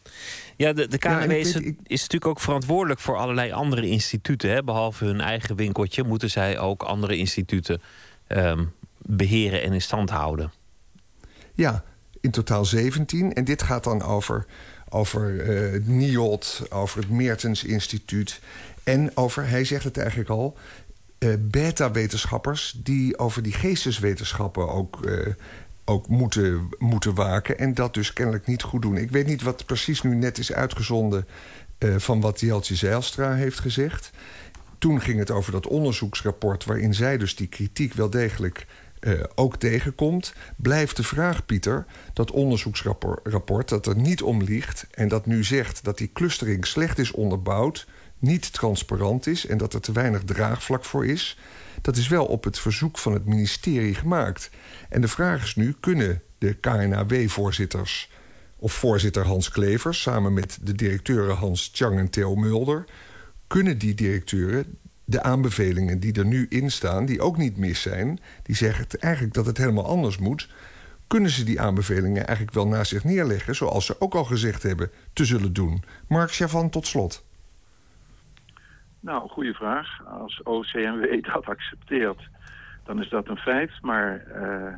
Ja, 0.56 0.74
de, 0.74 0.88
de 0.88 0.98
KNW 0.98 1.32
ja, 1.32 1.38
is, 1.38 1.56
ik... 1.56 1.78
is, 1.84 2.02
natuurlijk 2.02 2.26
ook 2.26 2.40
verantwoordelijk 2.40 3.00
voor 3.00 3.18
allerlei 3.18 3.52
andere 3.52 3.88
instituten. 3.88 4.50
Hè? 4.50 4.64
Behalve 4.64 5.06
hun 5.06 5.22
eigen 5.22 5.56
winkeltje 5.56 6.04
moeten 6.04 6.30
zij 6.30 6.60
ook 6.60 6.84
andere 6.84 7.18
instituten 7.18 7.82
um, 8.28 8.74
beheren 8.98 9.62
en 9.62 9.74
in 9.74 9.82
stand 9.82 10.10
houden. 10.10 10.52
Ja, 11.54 11.84
in 12.22 12.32
totaal 12.32 12.66
17. 12.66 13.34
En 13.34 13.44
dit 13.44 13.64
gaat 13.64 13.84
dan 13.84 14.02
over, 14.02 14.46
over 14.90 15.34
uh, 15.34 15.72
het 15.72 15.88
NIOD, 15.88 16.68
over 16.70 17.00
het 17.00 17.10
Meertens 17.10 17.64
Instituut. 17.64 18.42
En 18.84 19.12
over, 19.14 19.48
hij 19.48 19.64
zegt 19.64 19.84
het 19.84 19.98
eigenlijk 19.98 20.30
al, 20.30 20.58
uh, 21.20 21.34
beta-wetenschappers 21.40 22.80
die 22.84 23.18
over 23.18 23.42
die 23.42 23.54
geesteswetenschappen 23.54 24.70
ook, 24.70 25.06
uh, 25.06 25.28
ook 25.86 26.08
moeten, 26.08 26.70
moeten 26.78 27.14
waken. 27.14 27.60
En 27.60 27.74
dat 27.74 27.94
dus 27.94 28.14
kennelijk 28.14 28.46
niet 28.48 28.64
goed 28.64 28.82
doen. 28.82 28.98
Ik 28.98 29.12
weet 29.12 29.28
niet 29.28 29.42
wat 29.42 29.66
precies 29.66 30.02
nu 30.02 30.16
net 30.16 30.38
is 30.38 30.54
uitgezonden 30.54 31.28
van 31.98 32.22
wat 32.22 32.40
Jeltje 32.40 32.76
Zijlstra 32.76 33.34
heeft 33.34 33.60
gezegd. 33.60 34.12
Toen 34.78 35.02
ging 35.02 35.20
het 35.20 35.32
over 35.32 35.52
dat 35.52 35.68
onderzoeksrapport 35.68 36.66
waarin 36.66 36.94
zij 36.94 37.18
dus 37.18 37.36
die 37.36 37.48
kritiek 37.48 37.94
wel 37.94 38.10
degelijk 38.10 38.66
ook 39.36 39.58
tegenkomt, 39.58 40.34
blijft 40.56 40.96
de 40.96 41.04
vraag, 41.04 41.46
Pieter, 41.46 41.86
dat 42.14 42.32
onderzoeksrapport 42.32 43.70
dat 43.70 43.86
er 43.86 43.96
niet 43.96 44.22
om 44.22 44.44
ligt 44.44 44.88
en 44.92 45.08
dat 45.08 45.26
nu 45.26 45.44
zegt 45.44 45.84
dat 45.84 45.98
die 45.98 46.10
clustering 46.14 46.66
slecht 46.66 47.00
is 47.00 47.12
onderbouwd, 47.12 47.88
niet 48.20 48.54
transparant 48.54 49.28
is 49.28 49.46
en 49.46 49.58
dat 49.58 49.74
er 49.74 49.82
te 49.82 49.92
weinig 49.92 50.24
draagvlak 50.24 50.86
voor 50.86 51.06
is. 51.06 51.38
Dat 51.82 51.98
is 51.98 52.08
wel 52.08 52.26
op 52.26 52.44
het 52.44 52.60
verzoek 52.60 52.98
van 52.98 53.14
het 53.14 53.26
ministerie 53.26 53.96
gemaakt. 53.96 54.50
En 54.90 55.02
de 55.02 55.08
vraag 55.08 55.44
is 55.44 55.56
nu: 55.56 55.76
kunnen 55.80 56.22
de 56.38 56.54
KNAW-voorzitters 56.54 58.12
of 58.56 58.74
voorzitter 58.74 59.26
Hans 59.26 59.50
Klevers 59.50 60.02
samen 60.02 60.34
met 60.34 60.58
de 60.62 60.76
directeuren 60.76 61.36
Hans 61.36 61.70
Chang 61.74 62.00
en 62.00 62.10
Theo 62.10 62.36
Mulder, 62.36 62.86
kunnen 63.48 63.78
die 63.78 63.94
directeuren 63.94 64.78
de 65.06 65.22
aanbevelingen 65.22 66.00
die 66.00 66.14
er 66.14 66.26
nu 66.26 66.46
in 66.50 66.72
staan, 66.72 67.06
die 67.06 67.22
ook 67.22 67.38
niet 67.38 67.58
mis 67.58 67.82
zijn, 67.82 68.20
die 68.44 68.56
zeggen 68.56 68.88
eigenlijk 69.00 69.34
dat 69.34 69.46
het 69.46 69.58
helemaal 69.58 69.86
anders 69.86 70.18
moet, 70.18 70.50
kunnen 71.08 71.32
ze 71.32 71.44
die 71.44 71.62
aanbevelingen 71.62 72.26
eigenlijk 72.28 72.56
wel 72.56 72.68
naast 72.68 72.90
zich 72.90 73.04
neerleggen, 73.04 73.56
zoals 73.56 73.86
ze 73.86 74.02
ook 74.02 74.16
al 74.16 74.24
gezegd 74.24 74.64
hebben 74.64 74.92
te 75.14 75.26
zullen 75.26 75.54
doen. 75.54 75.84
Mark 76.08 76.32
Chavan, 76.32 76.70
tot 76.70 76.88
slot. 76.88 77.25
Nou, 79.06 79.30
goede 79.30 79.54
vraag. 79.54 80.04
Als 80.06 80.42
OCMW 80.44 81.24
dat 81.34 81.46
accepteert, 81.46 82.30
dan 82.84 83.02
is 83.02 83.10
dat 83.10 83.28
een 83.28 83.38
feit. 83.38 83.72
Maar 83.82 84.24
uh, 84.28 84.74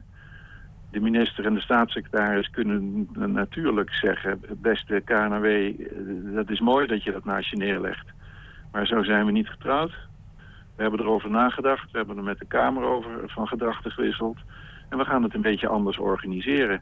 de 0.91 0.99
minister 0.99 1.45
en 1.45 1.53
de 1.53 1.61
staatssecretaris 1.61 2.49
kunnen 2.49 3.07
natuurlijk 3.15 3.93
zeggen... 3.93 4.41
beste 4.57 5.01
KNW, 5.05 5.45
uh, 5.45 6.35
dat 6.35 6.49
is 6.49 6.59
mooi 6.59 6.87
dat 6.87 7.03
je 7.03 7.11
dat 7.11 7.25
naast 7.25 7.49
je 7.49 7.57
neerlegt. 7.57 8.05
Maar 8.71 8.87
zo 8.87 9.03
zijn 9.03 9.25
we 9.25 9.31
niet 9.31 9.49
getrouwd. 9.49 9.93
We 10.75 10.81
hebben 10.81 10.99
erover 10.99 11.29
nagedacht. 11.29 11.91
We 11.91 11.97
hebben 11.97 12.17
er 12.17 12.23
met 12.23 12.39
de 12.39 12.45
Kamer 12.45 12.83
over 12.83 13.11
van 13.25 13.47
gedachten 13.47 13.91
gewisseld. 13.91 14.37
En 14.89 14.97
we 14.97 15.05
gaan 15.05 15.23
het 15.23 15.33
een 15.33 15.41
beetje 15.41 15.67
anders 15.67 15.97
organiseren. 15.97 16.81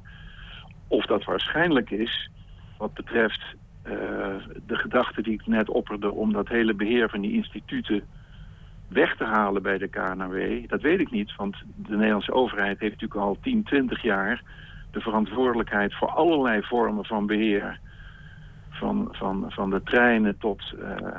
Of 0.87 1.05
dat 1.05 1.23
waarschijnlijk 1.23 1.89
is, 1.89 2.29
wat 2.77 2.93
betreft 2.93 3.55
de 4.65 4.75
gedachte 4.75 5.21
die 5.21 5.33
ik 5.33 5.47
net 5.47 5.69
opperde... 5.69 6.11
om 6.11 6.33
dat 6.33 6.47
hele 6.47 6.73
beheer 6.73 7.09
van 7.09 7.21
die 7.21 7.33
instituten 7.33 8.03
weg 8.87 9.15
te 9.15 9.23
halen 9.23 9.61
bij 9.61 9.77
de 9.77 9.87
KNW... 9.87 10.69
dat 10.69 10.81
weet 10.81 10.99
ik 10.99 11.11
niet, 11.11 11.35
want 11.35 11.55
de 11.75 11.95
Nederlandse 11.95 12.33
overheid 12.33 12.79
heeft 12.79 12.93
natuurlijk 12.93 13.21
al 13.21 13.37
10, 13.41 13.63
20 13.63 14.01
jaar... 14.01 14.43
de 14.91 14.99
verantwoordelijkheid 14.99 15.93
voor 15.93 16.09
allerlei 16.09 16.61
vormen 16.61 17.05
van 17.05 17.25
beheer... 17.25 17.79
van, 18.69 19.07
van, 19.11 19.45
van 19.47 19.69
de 19.69 19.83
treinen 19.83 20.37
tot... 20.37 20.73
Uh, 20.79 21.17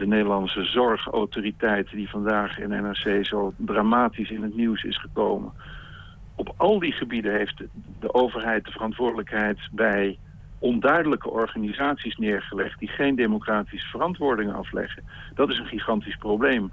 de 0.00 0.06
Nederlandse 0.06 0.64
zorgautoriteit 0.64 1.90
die 1.90 2.10
vandaag 2.10 2.58
in 2.58 2.68
NRC 2.68 3.26
zo 3.26 3.52
dramatisch 3.56 4.30
in 4.30 4.42
het 4.42 4.56
nieuws 4.56 4.82
is 4.82 5.00
gekomen. 5.00 5.52
Op 6.34 6.54
al 6.56 6.78
die 6.78 6.92
gebieden 6.92 7.32
heeft 7.32 7.62
de 8.00 8.14
overheid 8.14 8.64
de 8.64 8.70
verantwoordelijkheid 8.70 9.58
bij 9.72 10.18
onduidelijke 10.60 11.30
organisaties 11.30 12.16
neergelegd 12.16 12.78
die 12.78 12.88
geen 12.88 13.14
democratische 13.14 13.88
verantwoording 13.88 14.52
afleggen. 14.52 15.02
Dat 15.34 15.50
is 15.50 15.58
een 15.58 15.66
gigantisch 15.66 16.16
probleem. 16.16 16.72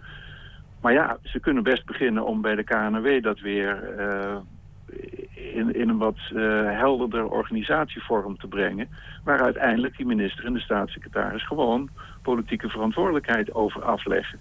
Maar 0.81 0.93
ja, 0.93 1.17
ze 1.23 1.39
kunnen 1.39 1.63
best 1.63 1.85
beginnen 1.85 2.25
om 2.25 2.41
bij 2.41 2.55
de 2.55 2.63
KNW 2.63 3.23
dat 3.23 3.39
weer 3.39 3.97
uh, 3.99 4.37
in, 5.53 5.75
in 5.75 5.89
een 5.89 5.97
wat 5.97 6.17
uh, 6.33 6.41
helderder 6.79 7.27
organisatievorm 7.29 8.37
te 8.37 8.47
brengen. 8.47 8.87
Waar 9.23 9.41
uiteindelijk 9.41 9.97
die 9.97 10.05
minister 10.05 10.45
en 10.45 10.53
de 10.53 10.59
staatssecretaris 10.59 11.47
gewoon 11.47 11.89
politieke 12.21 12.69
verantwoordelijkheid 12.69 13.53
over 13.53 13.83
afleggen. 13.83 14.39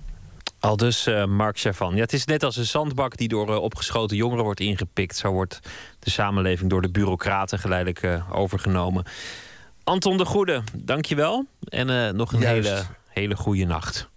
Al 0.60 0.76
dus 0.76 1.06
uh, 1.06 1.24
Mark 1.24 1.58
Chavan. 1.58 1.94
Ja, 1.94 2.00
het 2.00 2.12
is 2.12 2.24
net 2.24 2.42
als 2.42 2.56
een 2.56 2.66
zandbak 2.66 3.16
die 3.16 3.28
door 3.28 3.48
uh, 3.48 3.56
opgeschoten 3.56 4.16
jongeren 4.16 4.44
wordt 4.44 4.60
ingepikt. 4.60 5.16
Zo 5.16 5.30
wordt 5.30 5.60
de 5.98 6.10
samenleving 6.10 6.70
door 6.70 6.82
de 6.82 6.90
bureaucraten 6.90 7.58
geleidelijk 7.58 8.02
uh, 8.02 8.30
overgenomen. 8.32 9.04
Anton 9.84 10.16
de 10.16 10.24
Goede, 10.24 10.62
dankjewel. 10.74 11.46
En 11.60 12.16
nog 12.16 12.32
een 12.32 12.42
hele, 12.42 12.82
hele 13.08 13.36
goede 13.36 13.64
nacht. 13.64 14.08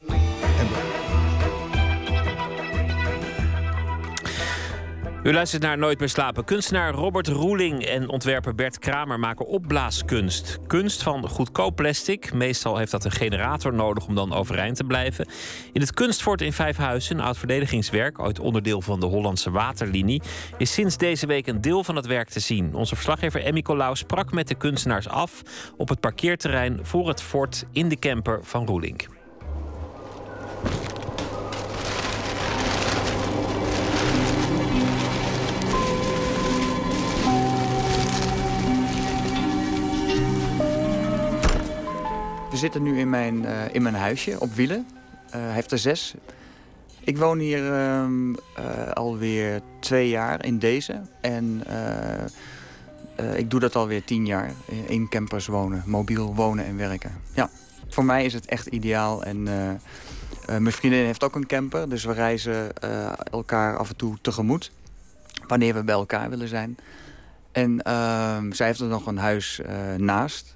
U 5.23 5.33
luistert 5.33 5.61
naar 5.61 5.77
Nooit 5.77 5.99
meer 5.99 6.09
slapen. 6.09 6.45
Kunstenaar 6.45 6.93
Robert 6.93 7.27
Roeling 7.27 7.85
en 7.85 8.09
ontwerper 8.09 8.55
Bert 8.55 8.79
Kramer 8.79 9.19
maken 9.19 9.47
opblaaskunst. 9.47 10.57
Kunst 10.67 11.03
van 11.03 11.29
goedkoop 11.29 11.75
plastic. 11.75 12.33
Meestal 12.33 12.77
heeft 12.77 12.91
dat 12.91 13.05
een 13.05 13.11
generator 13.11 13.73
nodig 13.73 14.07
om 14.07 14.15
dan 14.15 14.33
overeind 14.33 14.75
te 14.75 14.83
blijven. 14.83 15.27
In 15.73 15.81
het 15.81 15.93
Kunstfort 15.93 16.41
in 16.41 16.53
Vijfhuizen, 16.53 17.17
een 17.17 17.23
oud 17.23 17.37
verdedigingswerk, 17.37 18.19
ooit 18.19 18.39
onderdeel 18.39 18.81
van 18.81 18.99
de 18.99 19.05
Hollandse 19.05 19.51
Waterlinie, 19.51 20.21
is 20.57 20.73
sinds 20.73 20.97
deze 20.97 21.25
week 21.25 21.47
een 21.47 21.61
deel 21.61 21.83
van 21.83 21.95
het 21.95 22.05
werk 22.05 22.29
te 22.29 22.39
zien. 22.39 22.73
Onze 22.73 22.95
verslaggever 22.95 23.43
Emmy 23.43 23.61
Colau 23.61 23.95
sprak 23.95 24.31
met 24.31 24.47
de 24.47 24.55
kunstenaars 24.55 25.07
af 25.07 25.41
op 25.77 25.89
het 25.89 25.99
parkeerterrein 25.99 26.79
voor 26.81 27.07
het 27.07 27.21
fort 27.21 27.65
in 27.71 27.89
de 27.89 27.99
camper 27.99 28.39
van 28.43 28.65
Roeling. 28.65 29.18
Zitten 42.59 42.83
nu 42.83 42.99
in 42.99 43.09
mijn, 43.09 43.43
uh, 43.43 43.51
in 43.71 43.81
mijn 43.81 43.95
huisje 43.95 44.39
op 44.39 44.53
wielen. 44.53 44.87
Uh, 45.25 45.31
hij 45.31 45.53
heeft 45.53 45.71
er 45.71 45.77
zes. 45.77 46.13
Ik 46.99 47.17
woon 47.17 47.39
hier 47.39 47.63
uh, 47.63 48.91
alweer 48.93 49.61
twee 49.79 50.09
jaar 50.09 50.45
in 50.45 50.59
deze. 50.59 51.01
En 51.21 51.63
ik 53.35 53.49
doe 53.51 53.59
dat 53.59 53.75
alweer 53.75 54.03
tien 54.03 54.25
jaar. 54.25 54.51
In 54.87 55.09
campers 55.09 55.47
wonen, 55.47 55.83
mobiel 55.85 56.35
wonen 56.35 56.65
en 56.65 56.77
werken. 56.77 57.11
Ja. 57.33 57.49
Voor 57.89 58.05
mij 58.05 58.25
is 58.25 58.33
het 58.33 58.45
echt 58.45 58.67
ideaal. 58.67 59.23
En 59.23 59.47
eh, 59.47 59.69
eh, 59.69 59.77
mijn 60.45 60.71
vriendin 60.71 61.05
heeft 61.05 61.23
ook 61.23 61.35
een 61.35 61.47
camper. 61.47 61.89
Dus 61.89 62.03
we 62.03 62.13
reizen 62.13 62.77
eh, 62.77 63.11
elkaar 63.31 63.77
af 63.77 63.89
en 63.89 63.95
toe 63.95 64.17
tegemoet. 64.21 64.71
Wanneer 65.47 65.73
we 65.73 65.83
bij 65.83 65.95
elkaar 65.95 66.29
willen 66.29 66.47
zijn. 66.47 66.77
En 67.51 67.81
ehm, 67.81 68.51
zij 68.51 68.67
heeft 68.67 68.79
er 68.79 68.87
nog 68.87 69.05
een 69.05 69.17
huis 69.17 69.61
naast. 69.97 70.55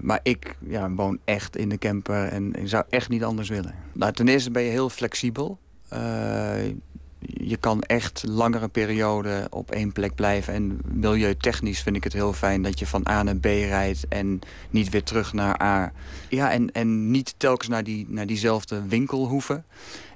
Maar 0.00 0.20
ik 0.22 0.56
ja, 0.68 0.90
woon 0.90 1.18
echt 1.24 1.56
in 1.56 1.68
de 1.68 1.78
camper 1.78 2.24
en 2.24 2.54
ik 2.54 2.68
zou 2.68 2.84
echt 2.88 3.08
niet 3.08 3.24
anders 3.24 3.48
willen. 3.48 3.74
Nou, 3.92 4.12
ten 4.12 4.28
eerste 4.28 4.50
ben 4.50 4.62
je 4.62 4.70
heel 4.70 4.88
flexibel 4.88 5.58
je 7.34 7.56
kan 7.56 7.82
echt 7.82 8.22
langere 8.26 8.68
perioden 8.68 9.52
op 9.52 9.70
één 9.70 9.92
plek 9.92 10.14
blijven. 10.14 10.54
En 10.54 10.80
milieutechnisch 10.84 11.82
vind 11.82 11.96
ik 11.96 12.04
het 12.04 12.12
heel 12.12 12.32
fijn 12.32 12.62
dat 12.62 12.78
je 12.78 12.86
van 12.86 13.08
A 13.08 13.22
naar 13.22 13.36
B 13.36 13.44
rijdt... 13.44 14.08
en 14.08 14.40
niet 14.70 14.88
weer 14.88 15.02
terug 15.02 15.32
naar 15.32 15.62
A. 15.62 15.92
Ja, 16.28 16.52
en, 16.52 16.72
en 16.72 17.10
niet 17.10 17.34
telkens 17.36 17.68
naar, 17.68 17.84
die, 17.84 18.06
naar 18.08 18.26
diezelfde 18.26 18.86
winkel 18.86 19.26
hoeven. 19.26 19.64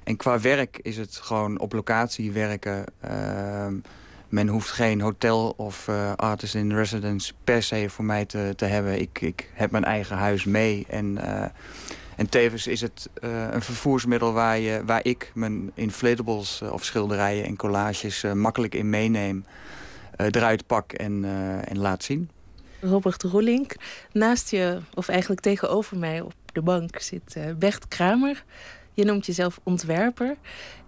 En 0.03 0.15
qua 0.15 0.39
werk 0.39 0.79
is 0.81 0.97
het 0.97 1.15
gewoon 1.15 1.59
op 1.59 1.73
locatie 1.73 2.31
werken. 2.31 2.83
Ehm, 2.99 3.75
men 4.31 4.47
hoeft 4.47 4.71
geen 4.71 5.01
hotel 5.01 5.53
of 5.57 5.87
uh, 5.87 6.13
artist 6.15 6.55
in 6.55 6.73
residence 6.75 7.33
per 7.43 7.63
se 7.63 7.89
voor 7.89 8.05
mij 8.05 8.25
te, 8.25 8.53
te 8.55 8.65
hebben. 8.65 8.99
Ik, 8.99 9.21
ik 9.21 9.49
heb 9.53 9.71
mijn 9.71 9.83
eigen 9.83 10.17
huis 10.17 10.45
mee 10.45 10.85
en... 10.89 11.17
Uh, 11.17 11.45
en 12.15 12.29
tevens 12.29 12.67
is 12.67 12.81
het 12.81 13.09
uh, 13.23 13.47
een 13.51 13.61
vervoersmiddel 13.61 14.33
waar, 14.33 14.59
je, 14.59 14.81
waar 14.85 14.99
ik 15.03 15.31
mijn 15.33 15.71
inflatables 15.73 16.61
of 16.61 16.83
schilderijen 16.83 17.45
en 17.45 17.55
collages 17.55 18.25
makkelijk 18.33 18.75
in 18.75 18.89
meeneem. 18.89 19.45
eruit 20.17 20.67
pak 20.67 20.91
en, 20.91 21.25
en 21.65 21.77
laat 21.77 22.03
zien. 22.03 22.29
Robert 22.81 23.23
Roelink, 23.23 23.75
naast 24.11 24.51
je, 24.51 24.79
of 24.93 25.07
eigenlijk 25.07 25.41
tegenover 25.41 25.97
mij 25.97 26.21
op 26.21 26.33
de 26.53 26.61
bank 26.61 26.99
zit 26.99 27.37
Bert 27.57 27.87
Kramer. 27.87 28.43
Je 28.93 29.05
noemt 29.05 29.25
jezelf 29.25 29.59
ontwerper. 29.63 30.35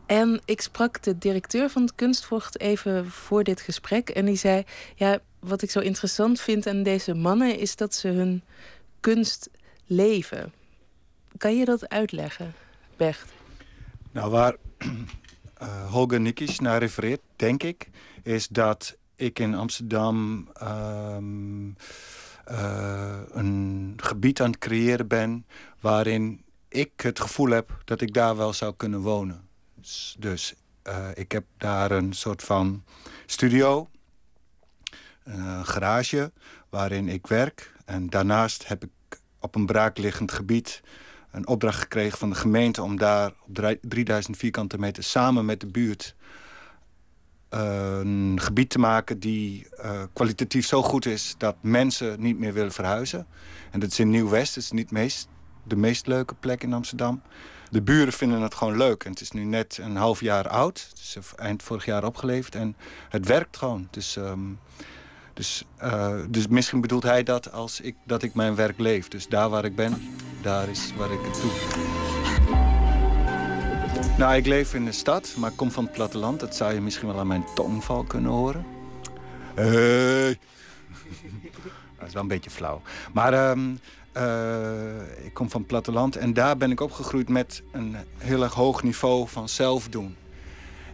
En 0.06 0.42
ik 0.46 0.62
sprak 0.62 1.04
de 1.04 1.18
directeur 1.18 1.70
van 1.70 1.82
het 1.82 1.96
Kunstvocht 1.96 2.60
even 2.60 3.10
voor 3.10 3.44
dit 3.44 3.62
gesprek. 3.62 4.10
En 4.10 4.26
die 4.26 4.36
zei, 4.36 4.64
ja, 4.96 5.20
wat 5.40 5.62
ik 5.62 5.72
zo 5.72 5.80
interessant 5.80 6.42
vind 6.42 6.68
aan 6.68 6.84
deze 6.84 7.14
mannen... 7.14 7.60
is 7.60 7.76
dat 7.76 7.94
ze 7.94 8.08
hun 8.08 8.44
kunst 9.00 9.50
leven. 9.86 10.54
Kan 11.38 11.58
je 11.58 11.66
dat 11.66 11.90
uitleggen, 11.90 12.54
Bert? 12.98 13.26
Nou, 14.12 14.32
waar 14.32 14.56
uh, 15.62 15.90
Holger 15.94 16.20
Nikisch 16.20 16.60
naar 16.60 16.80
refereert, 16.80 17.22
denk 17.36 17.64
ik... 17.64 17.90
is 18.24 18.48
dat 18.48 18.98
ik 19.16 19.40
in 19.40 19.56
Amsterdam 19.56 20.48
ehm, 20.54 21.70
eh, 22.46 23.20
een 23.32 23.94
gebied 23.98 24.42
aan 24.42 24.50
het 24.52 24.60
creëren 24.60 25.08
ben... 25.08 25.46
waarin 25.80 26.44
ik 26.68 26.92
het 26.96 27.20
gevoel 27.20 27.50
heb 27.50 27.82
dat 27.86 28.02
ik 28.02 28.14
daar 28.14 28.38
wel 28.38 28.54
zou 28.54 28.74
kunnen 28.78 29.00
wonen. 29.00 29.52
Dus, 30.20 30.56
uh, 30.88 31.08
ik 31.14 31.32
heb 31.32 31.44
daar 31.58 31.92
een 31.92 32.14
soort 32.14 32.44
van 32.44 32.84
studio, 33.26 33.90
een 35.24 35.66
garage 35.66 36.32
waarin 36.70 37.08
ik 37.10 37.28
werk. 37.28 37.74
En 37.86 38.10
daarnaast 38.10 38.68
heb 38.68 38.84
ik 38.84 39.22
op 39.40 39.56
een 39.56 39.66
braakliggend 39.66 40.32
gebied 40.32 40.82
een 41.32 41.48
opdracht 41.48 41.80
gekregen 41.80 42.18
van 42.18 42.30
de 42.30 42.36
gemeente... 42.36 42.82
om 42.82 42.98
daar 42.98 43.34
op 43.48 43.78
3000 43.82 44.38
vierkante 44.38 44.80
meter 44.80 45.04
samen 45.04 45.46
met 45.46 45.60
de 45.60 45.68
buurt... 45.68 46.16
Een 47.50 48.40
gebied 48.42 48.70
te 48.70 48.80
maken 48.80 49.20
die 49.20 49.68
uh, 49.80 50.04
kwalitatief 50.14 50.66
zo 50.66 50.82
goed 50.82 51.06
is... 51.06 51.36
dat 51.38 51.56
mensen 51.62 52.22
niet 52.22 52.40
meer 52.40 52.54
willen 52.54 52.72
verhuizen. 52.72 53.28
En 53.72 53.80
dat 53.80 53.92
is 53.92 54.00
in 54.00 54.10
Nieuw-West. 54.10 54.56
Het 54.56 54.64
is 54.64 54.72
niet 54.72 54.92
meest, 54.92 55.28
de 55.64 55.76
meest 55.76 56.08
leuke 56.08 56.36
plek 56.36 56.64
in 56.64 56.74
Amsterdam. 56.74 57.22
De 57.74 57.82
buren 57.82 58.14
vinden 58.14 58.42
het 58.42 58.56
gewoon 58.56 58.78
leuk. 58.78 59.04
En 59.04 59.12
het 59.12 59.22
is 59.22 59.32
nu 59.32 59.44
net 59.44 59.80
een 59.82 59.96
half 59.96 60.22
jaar 60.22 60.48
oud. 60.48 60.88
Het 60.90 61.00
is 61.00 61.18
eind 61.36 61.64
vorig 61.64 61.86
jaar 61.86 62.04
opgeleverd. 62.04 62.56
En 62.56 62.76
het 63.10 63.26
werkt 63.26 63.58
gewoon. 63.58 63.88
Dus... 63.92 64.16
Um, 64.16 64.60
dus, 65.34 65.66
uh, 65.84 66.20
dus 66.30 66.48
misschien 66.48 66.82
bedoelt 66.82 67.04
hij 67.04 67.24
dat 67.24 67.52
als 67.52 67.82
ik, 67.82 67.96
dat 68.04 68.24
ik 68.24 68.34
mijn 68.34 68.56
werk 68.56 68.80
leef. 68.80 69.08
Dus 69.08 69.28
daar 69.28 69.50
waar 69.50 69.66
ik 69.66 69.76
ben, 69.76 70.02
daar 70.42 70.70
is 70.70 70.94
waar 70.98 71.12
ik 71.12 71.20
het 71.22 71.42
doe. 71.42 71.52
Nou, 74.18 74.36
ik 74.36 74.46
leef 74.46 74.74
in 74.74 74.86
de 74.86 74.92
stad, 74.92 75.34
maar 75.38 75.52
ik 75.52 75.58
kom 75.58 75.72
van 75.72 75.84
het 75.84 75.94
platteland. 75.94 76.40
Dat 76.40 76.56
zou 76.56 76.74
je 76.74 76.82
misschien 76.82 77.08
wel 77.08 77.20
aan 77.20 77.28
mijn 77.28 77.46
tongval 77.56 78.04
kunnen 78.04 78.32
horen. 78.32 78.66
Hey. 79.54 80.28
dat 82.00 82.08
is 82.08 82.14
wel 82.14 82.22
een 82.22 82.28
beetje 82.28 82.50
flauw. 82.50 82.82
Maar 83.14 83.50
um, 83.50 83.80
uh, 84.18 85.26
ik 85.26 85.34
kom 85.34 85.50
van 85.50 85.60
het 85.60 85.70
platteland 85.70 86.16
en 86.16 86.34
daar 86.34 86.58
ben 86.58 86.72
ik 86.72 86.80
opgegroeid 86.80 87.30
met 87.30 87.64
een 87.72 87.96
heel 88.18 88.44
erg 88.44 88.54
hoog 88.54 88.84
niveau 88.84 89.28
van 89.28 89.50
zelf 89.50 89.88
doen. 89.90 90.16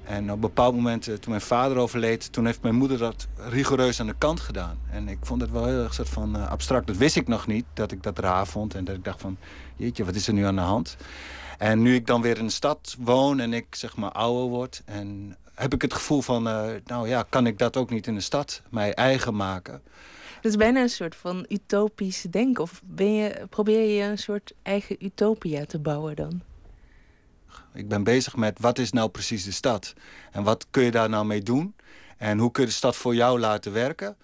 En 0.04 0.24
op 0.24 0.30
een 0.30 0.40
bepaald 0.40 0.76
moment, 0.76 1.08
eh, 1.08 1.14
toen 1.14 1.30
mijn 1.30 1.42
vader 1.42 1.78
overleed... 1.78 2.32
toen 2.32 2.46
heeft 2.46 2.62
mijn 2.62 2.76
moeder 2.76 2.98
dat 2.98 3.28
rigoureus 3.36 4.00
aan 4.00 4.08
de 4.08 4.16
kant 4.18 4.40
gedaan. 4.40 4.80
En 4.92 5.08
ik 5.08 5.18
vond 5.22 5.42
het 5.42 5.52
wel 5.52 5.66
heel 5.66 5.84
erg 5.84 5.94
soort 5.94 6.10
van 6.10 6.36
uh, 6.36 6.50
abstract. 6.50 6.88
Dat 6.88 6.98
wist 6.98 7.16
ik 7.16 7.28
nog 7.28 7.48
niet, 7.48 7.66
dat 7.74 7.92
ik 7.92 8.04
dat 8.04 8.20
raar 8.20 8.48
vond. 8.48 8.76
En 8.76 8.84
dat 8.84 8.96
ik 8.96 9.04
dacht 9.04 9.22
van, 9.22 9.38
jeetje, 9.76 10.06
wat 10.06 10.16
is 10.16 10.28
er 10.28 10.34
nu 10.34 10.44
aan 10.46 10.56
de 10.56 10.62
hand? 10.62 10.98
En 11.58 11.82
nu 11.82 11.96
ik 11.96 12.08
dan 12.08 12.22
weer 12.22 12.38
in 12.38 12.46
de 12.46 12.52
stad 12.52 12.96
woon 13.00 13.40
en 13.40 13.54
ik 13.54 13.76
zeg 13.76 13.96
maar 13.96 14.12
ouder 14.12 14.48
word... 14.48 14.82
en 14.86 15.38
heb 15.56 15.74
ik 15.74 15.82
het 15.82 15.94
gevoel 15.94 16.22
van, 16.22 16.44
nou 16.86 17.08
ja, 17.08 17.26
kan 17.30 17.48
ik 17.48 17.58
dat 17.58 17.78
ook 17.78 17.90
niet 17.90 18.08
in 18.08 18.16
de 18.16 18.22
stad 18.22 18.62
mij 18.70 18.94
eigen 18.94 19.36
maken... 19.36 19.82
Het 20.42 20.52
is 20.52 20.56
bijna 20.56 20.82
een 20.82 20.90
soort 20.90 21.16
van 21.16 21.46
utopisch 21.50 22.22
denken. 22.22 22.64
Of 22.64 22.82
ben 22.86 23.14
je, 23.14 23.48
probeer 23.50 23.96
je 23.96 24.04
een 24.04 24.18
soort 24.18 24.54
eigen 24.62 25.06
utopia 25.06 25.66
te 25.66 25.80
bouwen 25.80 26.16
dan? 26.16 26.42
Ik 27.74 27.88
ben 27.88 28.04
bezig 28.04 28.36
met 28.36 28.60
wat 28.60 28.78
is 28.78 28.92
nou 28.92 29.10
precies 29.10 29.44
de 29.44 29.52
stad? 29.52 29.94
En 30.32 30.44
wat 30.44 30.66
kun 30.70 30.84
je 30.84 30.92
daar 30.92 31.10
nou 31.10 31.26
mee 31.26 31.42
doen? 31.42 31.76
En 32.18 32.38
hoe 32.38 32.52
kun 32.52 32.64
je 32.64 32.70
de 32.70 32.76
stad 32.76 32.96
voor 32.96 33.16
jou 33.16 33.40
laten 33.40 33.74
werken? 33.74 34.18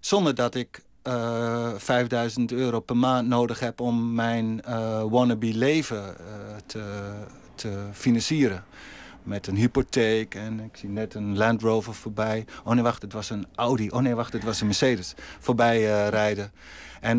Zonder 0.00 0.34
dat 0.34 0.54
ik 0.54 0.82
uh, 1.04 1.70
eh, 1.70 1.78
5000 1.78 2.52
euro 2.52 2.80
per 2.80 2.96
maand 2.96 3.28
nodig 3.28 3.60
heb 3.60 3.80
om 3.80 4.14
mijn 4.14 4.62
uh, 4.68 5.02
wannabe 5.02 5.54
leven 5.54 6.16
uh, 6.20 6.56
te, 6.66 7.12
te 7.54 7.88
financieren. 7.92 8.64
Met 9.22 9.46
een 9.46 9.56
hypotheek 9.56 10.34
en 10.34 10.60
ik 10.60 10.76
zie 10.76 10.88
net 10.88 11.14
een 11.14 11.36
Land 11.36 11.62
Rover 11.62 11.94
voorbij. 11.94 12.44
Oh 12.64 12.72
nee, 12.72 12.82
wacht, 12.82 13.02
het 13.02 13.12
was 13.12 13.30
een 13.30 13.46
Audi. 13.54 13.90
Oh 13.90 14.00
nee, 14.00 14.14
wacht, 14.14 14.32
het 14.32 14.44
was 14.44 14.60
een 14.60 14.66
Mercedes. 14.66 15.14
Voorbij 15.38 16.08
rijden. 16.08 16.52
En 17.00 17.18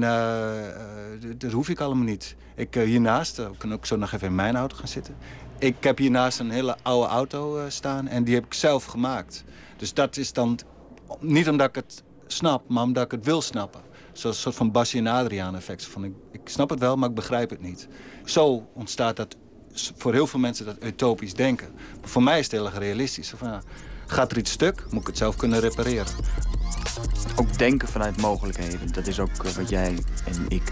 dat 1.38 1.52
hoef 1.52 1.69
ik 1.69 1.80
allemaal 1.80 2.06
niet. 2.06 2.36
Ik 2.56 2.73
hiernaast, 2.73 3.41
kan 3.57 3.73
ook 3.73 3.86
zo 3.86 3.95
nog 3.95 4.11
even 4.11 4.28
in 4.28 4.36
mijn 4.36 4.56
auto 4.56 4.76
gaan 4.76 4.88
zitten. 4.88 5.15
Ik 5.60 5.76
heb 5.80 5.98
hiernaast 5.98 6.40
een 6.40 6.52
hele 6.52 6.78
oude 6.82 7.07
auto 7.07 7.69
staan 7.69 8.07
en 8.07 8.23
die 8.23 8.36
heb 8.36 8.45
ik 8.45 8.53
zelf 8.53 8.86
gemaakt. 8.86 9.44
Dus 9.78 9.94
dat 9.94 10.18
is 10.18 10.34
dan 10.34 10.60
niet 11.19 11.49
omdat 11.49 11.68
ik 11.68 11.76
het 11.76 12.03
snap, 12.28 12.69
maar 12.69 12.84
omdat 12.84 13.06
ik 13.06 13.11
het 13.11 13.26
wil 13.26 13.41
snappen. 13.41 13.82
Zo'n 14.11 14.34
soort 14.34 14.56
van 14.56 14.72
Basje 14.72 14.98
en 14.98 15.07
Adriaan 15.07 15.56
effect. 15.56 15.86
Van 15.86 16.03
ik, 16.03 16.14
ik 16.32 16.41
snap 16.44 16.69
het 16.69 16.80
wel, 16.80 16.95
maar 16.95 17.10
ik 17.10 17.15
begrijp 17.15 17.49
het 17.49 17.61
niet. 17.61 17.88
Zo 18.26 18.68
ontstaat 18.73 19.15
dat 19.15 19.36
voor 19.73 20.14
heel 20.14 20.27
veel 20.27 20.39
mensen 20.39 20.65
dat 20.65 20.76
utopisch 20.84 21.34
denken. 21.34 21.68
Maar 21.99 22.10
voor 22.10 22.23
mij 22.23 22.39
is 22.39 22.43
het 22.43 22.53
heel 22.53 22.65
erg 22.65 22.77
realistisch. 22.77 23.34
Van, 23.38 23.48
ja, 23.48 23.61
gaat 24.06 24.31
er 24.31 24.38
iets 24.38 24.52
stuk, 24.52 24.85
moet 24.89 25.02
ik 25.02 25.07
het 25.07 25.18
zelf 25.18 25.35
kunnen 25.35 25.60
repareren. 25.60 26.14
Ook 27.35 27.57
denken 27.57 27.88
vanuit 27.88 28.18
mogelijkheden. 28.18 28.91
Dat 28.91 29.07
is 29.07 29.19
ook 29.19 29.43
eh, 29.45 29.52
wat 29.52 29.69
jij 29.69 29.98
en 30.26 30.45
ik 30.48 30.72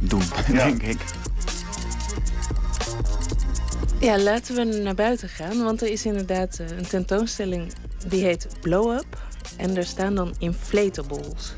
doen, 0.00 0.22
denk 0.52 0.82
ik. 0.82 0.98
Ja, 4.00 4.18
laten 4.18 4.54
we 4.54 4.64
naar 4.64 4.94
buiten 4.94 5.28
gaan. 5.28 5.62
Want 5.62 5.82
er 5.82 5.88
is 5.88 6.04
inderdaad 6.04 6.58
eh, 6.58 6.76
een 6.76 6.86
tentoonstelling 6.86 7.72
die 8.08 8.24
heet 8.24 8.46
Blow 8.60 8.92
Up. 8.92 9.20
En 9.56 9.76
er 9.76 9.84
staan 9.84 10.14
dan 10.14 10.34
inflatables. 10.38 11.54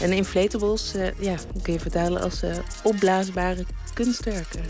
En 0.00 0.12
inflatables 0.12 0.94
uh, 0.94 1.06
ja, 1.18 1.34
kun 1.62 1.72
je 1.72 1.80
vertalen 1.80 2.22
als 2.22 2.42
uh, 2.42 2.56
opblaasbare 2.82 3.64
kunstwerken. 3.94 4.60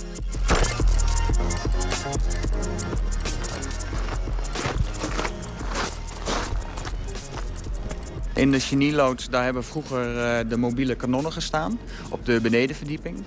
In 8.38 8.50
de 8.50 8.60
genieloods 8.60 9.28
daar 9.28 9.44
hebben 9.44 9.64
vroeger 9.64 10.14
uh, 10.14 10.38
de 10.48 10.56
mobiele 10.56 10.94
kanonnen 10.94 11.32
gestaan. 11.32 11.78
Op 12.10 12.24
de 12.26 12.40
benedenverdieping. 12.40 13.24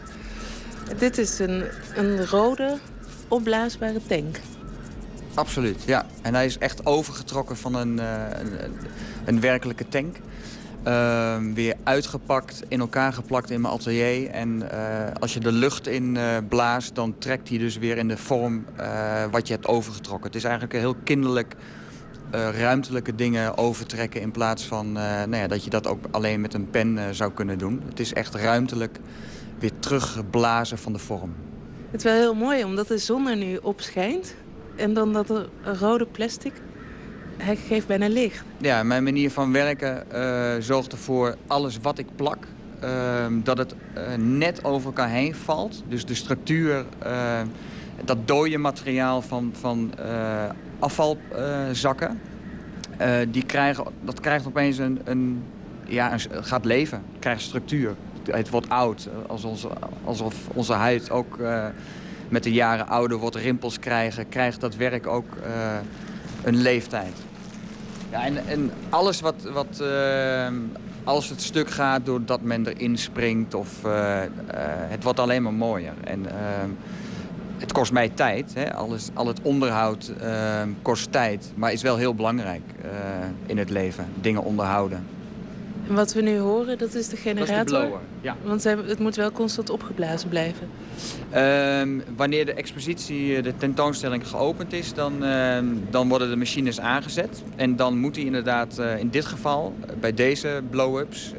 Dit 0.97 1.17
is 1.17 1.39
een, 1.39 1.63
een 1.95 2.25
rode 2.25 2.77
opblaasbare 3.27 3.99
tank. 4.07 4.39
Absoluut, 5.33 5.83
ja. 5.85 6.05
En 6.21 6.33
hij 6.33 6.45
is 6.45 6.57
echt 6.57 6.85
overgetrokken 6.85 7.57
van 7.57 7.75
een, 7.75 7.97
uh, 7.97 8.05
een, 8.31 8.51
een, 9.25 9.39
werkelijke 9.39 9.87
tank. 9.87 10.17
Uh, 10.87 11.37
weer 11.53 11.75
uitgepakt, 11.83 12.63
in 12.67 12.79
elkaar 12.79 13.13
geplakt 13.13 13.49
in 13.49 13.61
mijn 13.61 13.73
atelier. 13.73 14.29
En 14.29 14.61
uh, 14.61 14.69
als 15.19 15.33
je 15.33 15.39
de 15.39 15.51
lucht 15.51 15.87
in 15.87 16.15
uh, 16.15 16.37
blaast, 16.49 16.95
dan 16.95 17.15
trekt 17.17 17.49
hij 17.49 17.57
dus 17.57 17.77
weer 17.77 17.97
in 17.97 18.07
de 18.07 18.17
vorm 18.17 18.65
wat 19.31 19.47
je 19.47 19.53
hebt 19.53 19.67
overgetrokken. 19.67 20.27
Het 20.27 20.35
is 20.35 20.43
eigenlijk 20.43 20.73
een 20.73 20.79
heel 20.79 20.95
kinderlijk 21.03 21.55
ruimtelijke 22.31 23.15
dingen 23.15 23.57
overtrekken... 23.57 24.21
in 24.21 24.31
plaats 24.31 24.63
van 24.63 24.91
nou 24.91 25.35
ja, 25.35 25.47
dat 25.47 25.63
je 25.63 25.69
dat 25.69 25.87
ook 25.87 26.05
alleen 26.11 26.41
met 26.41 26.53
een 26.53 26.69
pen 26.69 27.15
zou 27.15 27.31
kunnen 27.31 27.57
doen. 27.57 27.81
Het 27.89 27.99
is 27.99 28.13
echt 28.13 28.35
ruimtelijk 28.35 28.99
weer 29.59 29.71
teruggeblazen 29.79 30.77
van 30.77 30.93
de 30.93 30.99
vorm. 30.99 31.33
Het 31.91 31.99
is 31.99 32.11
wel 32.11 32.19
heel 32.19 32.35
mooi, 32.35 32.63
omdat 32.63 32.87
de 32.87 32.97
zon 32.97 33.27
er 33.27 33.37
nu 33.37 33.57
op 33.61 33.81
schijnt. 33.81 34.35
En 34.75 34.93
dan 34.93 35.13
dat 35.13 35.29
er 35.29 35.49
rode 35.79 36.05
plastic, 36.05 36.53
hij 37.37 37.55
geeft 37.55 37.87
bijna 37.87 38.07
licht. 38.07 38.43
Ja, 38.57 38.83
mijn 38.83 39.03
manier 39.03 39.31
van 39.31 39.51
werken 39.51 40.11
eh, 40.11 40.53
zorgt 40.59 40.91
ervoor 40.91 41.35
alles 41.47 41.77
wat 41.81 41.97
ik 41.97 42.07
plak, 42.15 42.47
ehm, 42.79 43.41
dat 43.43 43.57
het 43.57 43.75
eh, 43.93 44.03
net 44.17 44.63
over 44.63 44.85
elkaar 44.85 45.09
heen 45.09 45.35
valt. 45.35 45.83
Dus 45.87 46.05
de 46.05 46.13
structuur, 46.13 46.85
eh, 46.99 47.41
dat 48.05 48.27
dode 48.27 48.57
materiaal 48.57 49.21
van, 49.21 49.53
van 49.59 49.93
eh, 49.97 50.49
afvalzakken, 50.81 52.19
eh, 52.97 53.15
die 53.27 53.45
krijgen, 53.45 53.85
dat 54.01 54.19
krijgt 54.19 54.47
opeens 54.47 54.77
een, 54.77 55.01
een, 55.03 55.43
ja, 55.85 56.13
een, 56.13 56.43
gaat 56.43 56.65
leven, 56.65 57.03
krijgt 57.19 57.41
structuur. 57.41 57.95
Het 58.31 58.49
wordt 58.49 58.69
oud, 58.69 59.09
onze, 59.27 59.69
alsof 60.03 60.35
onze 60.53 60.73
huid 60.73 61.11
ook 61.11 61.39
eh, 61.39 61.65
met 62.29 62.43
de 62.43 62.51
jaren 62.51 62.87
ouder 62.87 63.17
wordt, 63.17 63.35
rimpels 63.35 63.79
krijgen, 63.79 64.29
krijgt 64.29 64.61
dat 64.61 64.75
werk 64.75 65.07
ook 65.07 65.35
eh, 65.43 65.77
een 66.43 66.55
leeftijd. 66.55 67.13
Ja, 68.11 68.25
en, 68.25 68.47
en 68.47 68.71
alles 68.89 69.21
wat, 69.21 69.43
wat 69.53 69.79
eh, 69.79 70.47
als 71.03 71.29
het 71.29 71.41
stuk 71.41 71.69
gaat 71.69 72.05
doordat 72.05 72.41
men 72.41 72.67
erin 72.67 72.97
springt, 72.97 73.53
of, 73.53 73.85
eh, 73.85 74.23
eh, 74.23 74.29
het 74.89 75.03
wordt 75.03 75.19
alleen 75.19 75.43
maar 75.43 75.53
mooier. 75.53 75.93
En 76.03 76.25
eh, 76.25 76.35
het 77.61 77.71
kost 77.71 77.91
mij 77.91 78.09
tijd. 78.09 78.53
Hè? 78.53 78.73
Alles, 78.73 79.09
al 79.13 79.27
het 79.27 79.41
onderhoud 79.41 80.11
eh, 80.19 80.61
kost 80.81 81.11
tijd, 81.11 81.51
maar 81.55 81.71
is 81.71 81.81
wel 81.81 81.97
heel 81.97 82.15
belangrijk 82.15 82.61
eh, 82.81 82.89
in 83.45 83.57
het 83.57 83.69
leven. 83.69 84.05
Dingen 84.21 84.43
onderhouden. 84.43 85.05
En 85.87 85.95
wat 85.95 86.13
we 86.13 86.21
nu 86.21 86.37
horen, 86.37 86.77
dat 86.77 86.93
is 86.93 87.07
de 87.07 87.15
generator. 87.15 87.65
blower, 87.65 87.99
ja. 88.21 88.35
Want 88.43 88.63
het 88.63 88.99
moet 88.99 89.15
wel 89.15 89.31
constant 89.31 89.69
opgeblazen 89.69 90.29
blijven. 90.29 90.69
Ehm, 91.29 91.99
wanneer 92.15 92.45
de 92.45 92.53
expositie, 92.53 93.35
eh, 93.35 93.43
de 93.43 93.57
tentoonstelling 93.57 94.27
geopend 94.27 94.73
is, 94.73 94.93
dan, 94.93 95.23
ehm, 95.23 95.65
dan 95.89 96.09
worden 96.09 96.29
de 96.29 96.35
machines 96.35 96.79
aangezet. 96.79 97.43
En 97.55 97.75
dan 97.75 97.99
moet 97.99 98.15
hij 98.15 98.25
inderdaad, 98.25 98.77
eh, 98.77 98.99
in 98.99 99.09
dit 99.09 99.25
geval, 99.25 99.75
bij 99.99 100.13
deze 100.13 100.61
blow-ups, 100.69 101.33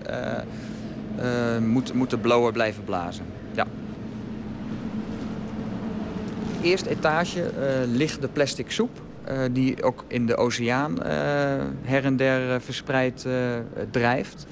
moet, 1.60 1.94
moet 1.94 2.10
de 2.10 2.18
blower 2.18 2.52
blijven 2.52 2.84
blazen. 2.84 3.24
Ja. 3.52 3.66
Eerste 6.62 6.90
etage 6.90 7.42
eh, 7.42 7.52
ligt 7.86 8.20
de 8.20 8.28
plastic 8.28 8.70
soep. 8.70 8.90
eh, 9.24 9.38
die 9.50 9.82
ook 9.82 10.04
in 10.08 10.26
de 10.26 10.36
oceaan 10.36 11.02
eh, 11.02 11.12
her 11.82 12.04
en 12.04 12.16
der 12.16 12.60
verspreid 12.60 13.26
drijft. 13.90 14.46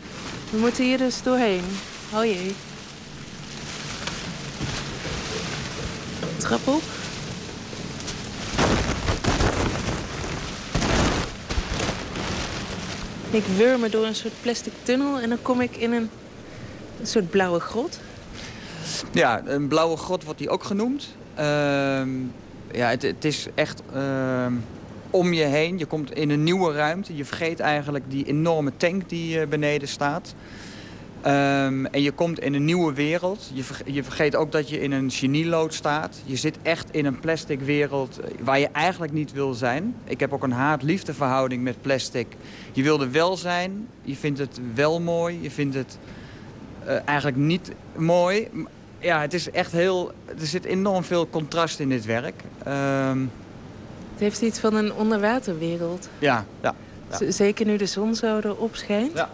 We 0.51 0.59
moeten 0.59 0.85
hier 0.85 0.99
dus 0.99 1.23
doorheen. 1.23 1.62
Oh 2.15 2.24
jee. 2.24 2.55
Trap 6.37 6.66
op. 6.66 6.82
Ik 13.31 13.45
wurm 13.57 13.81
me 13.81 13.89
door 13.89 14.07
een 14.07 14.15
soort 14.15 14.35
plastic 14.43 14.73
tunnel 14.82 15.19
en 15.19 15.28
dan 15.28 15.43
kom 15.43 15.61
ik 15.61 15.77
in 15.77 15.93
een, 15.93 16.11
een 17.01 17.07
soort 17.07 17.31
blauwe 17.31 17.61
grot. 17.61 18.01
Ja, 19.12 19.43
een 19.47 19.69
blauwe 19.69 19.97
grot 19.97 20.24
wordt 20.24 20.39
die 20.39 20.49
ook 20.49 20.65
genoemd. 20.65 21.09
Ehm, 21.40 22.08
ja, 22.72 22.88
het, 22.88 23.02
het 23.02 23.24
is 23.24 23.46
echt 23.54 23.82
ehm, 23.94 24.52
om 25.10 25.32
je 25.32 25.44
heen. 25.44 25.78
Je 25.78 25.86
komt 25.86 26.14
in 26.14 26.30
een 26.30 26.42
nieuwe 26.42 26.72
ruimte. 26.72 27.16
Je 27.16 27.24
vergeet 27.24 27.60
eigenlijk 27.60 28.04
die 28.08 28.24
enorme 28.24 28.72
tank 28.76 29.08
die 29.08 29.40
eh, 29.40 29.48
beneden 29.48 29.88
staat. 29.88 30.34
Ehm, 31.20 31.84
en 31.84 32.02
je 32.02 32.10
komt 32.12 32.40
in 32.40 32.54
een 32.54 32.64
nieuwe 32.64 32.92
wereld. 32.92 33.50
Je, 33.52 33.62
je 33.84 34.02
vergeet 34.02 34.36
ook 34.36 34.52
dat 34.52 34.68
je 34.68 34.80
in 34.80 34.92
een 34.92 35.10
genielood 35.10 35.74
staat. 35.74 36.22
Je 36.24 36.36
zit 36.36 36.58
echt 36.62 36.90
in 36.90 37.06
een 37.06 37.20
plastic 37.20 37.60
wereld 37.60 38.20
eh, 38.20 38.30
waar 38.40 38.58
je 38.58 38.68
eigenlijk 38.72 39.12
niet 39.12 39.32
wil 39.32 39.54
zijn. 39.54 39.94
Ik 40.04 40.20
heb 40.20 40.32
ook 40.32 40.42
een 40.42 40.52
haat-liefde 40.52 41.14
verhouding 41.14 41.62
met 41.62 41.80
plastic. 41.80 42.26
Je 42.72 42.82
wil 42.82 43.00
er 43.00 43.10
wel 43.10 43.36
zijn. 43.36 43.88
Je 44.02 44.16
vindt 44.16 44.38
het 44.38 44.60
wel 44.74 45.00
mooi. 45.00 45.38
Je 45.42 45.50
vindt 45.50 45.74
het 45.74 45.98
eh, 46.84 46.96
eigenlijk 47.04 47.36
niet 47.36 47.72
mooi. 47.96 48.48
Ja, 49.01 49.20
het 49.20 49.35
is 49.35 49.51
echt 49.51 49.72
heel... 49.72 50.12
Er 50.40 50.47
zit 50.47 50.64
enorm 50.64 51.05
veel 51.05 51.28
contrast 51.28 51.78
in 51.81 51.89
dit 51.89 52.05
werk. 52.05 52.43
Ehm, 52.64 53.18
Het 54.12 54.20
heeft 54.20 54.40
iets 54.43 54.59
van 54.59 54.74
een 54.74 54.93
onderwaterwereld. 54.94 56.09
ja, 56.18 56.44
ja. 56.62 56.74
Zeker 57.28 57.66
nu 57.66 57.77
de 57.77 57.86
zon 57.86 58.14
zo 58.14 58.39
erop 58.39 58.77
schijnt. 58.77 59.12
Ja. 59.14 59.31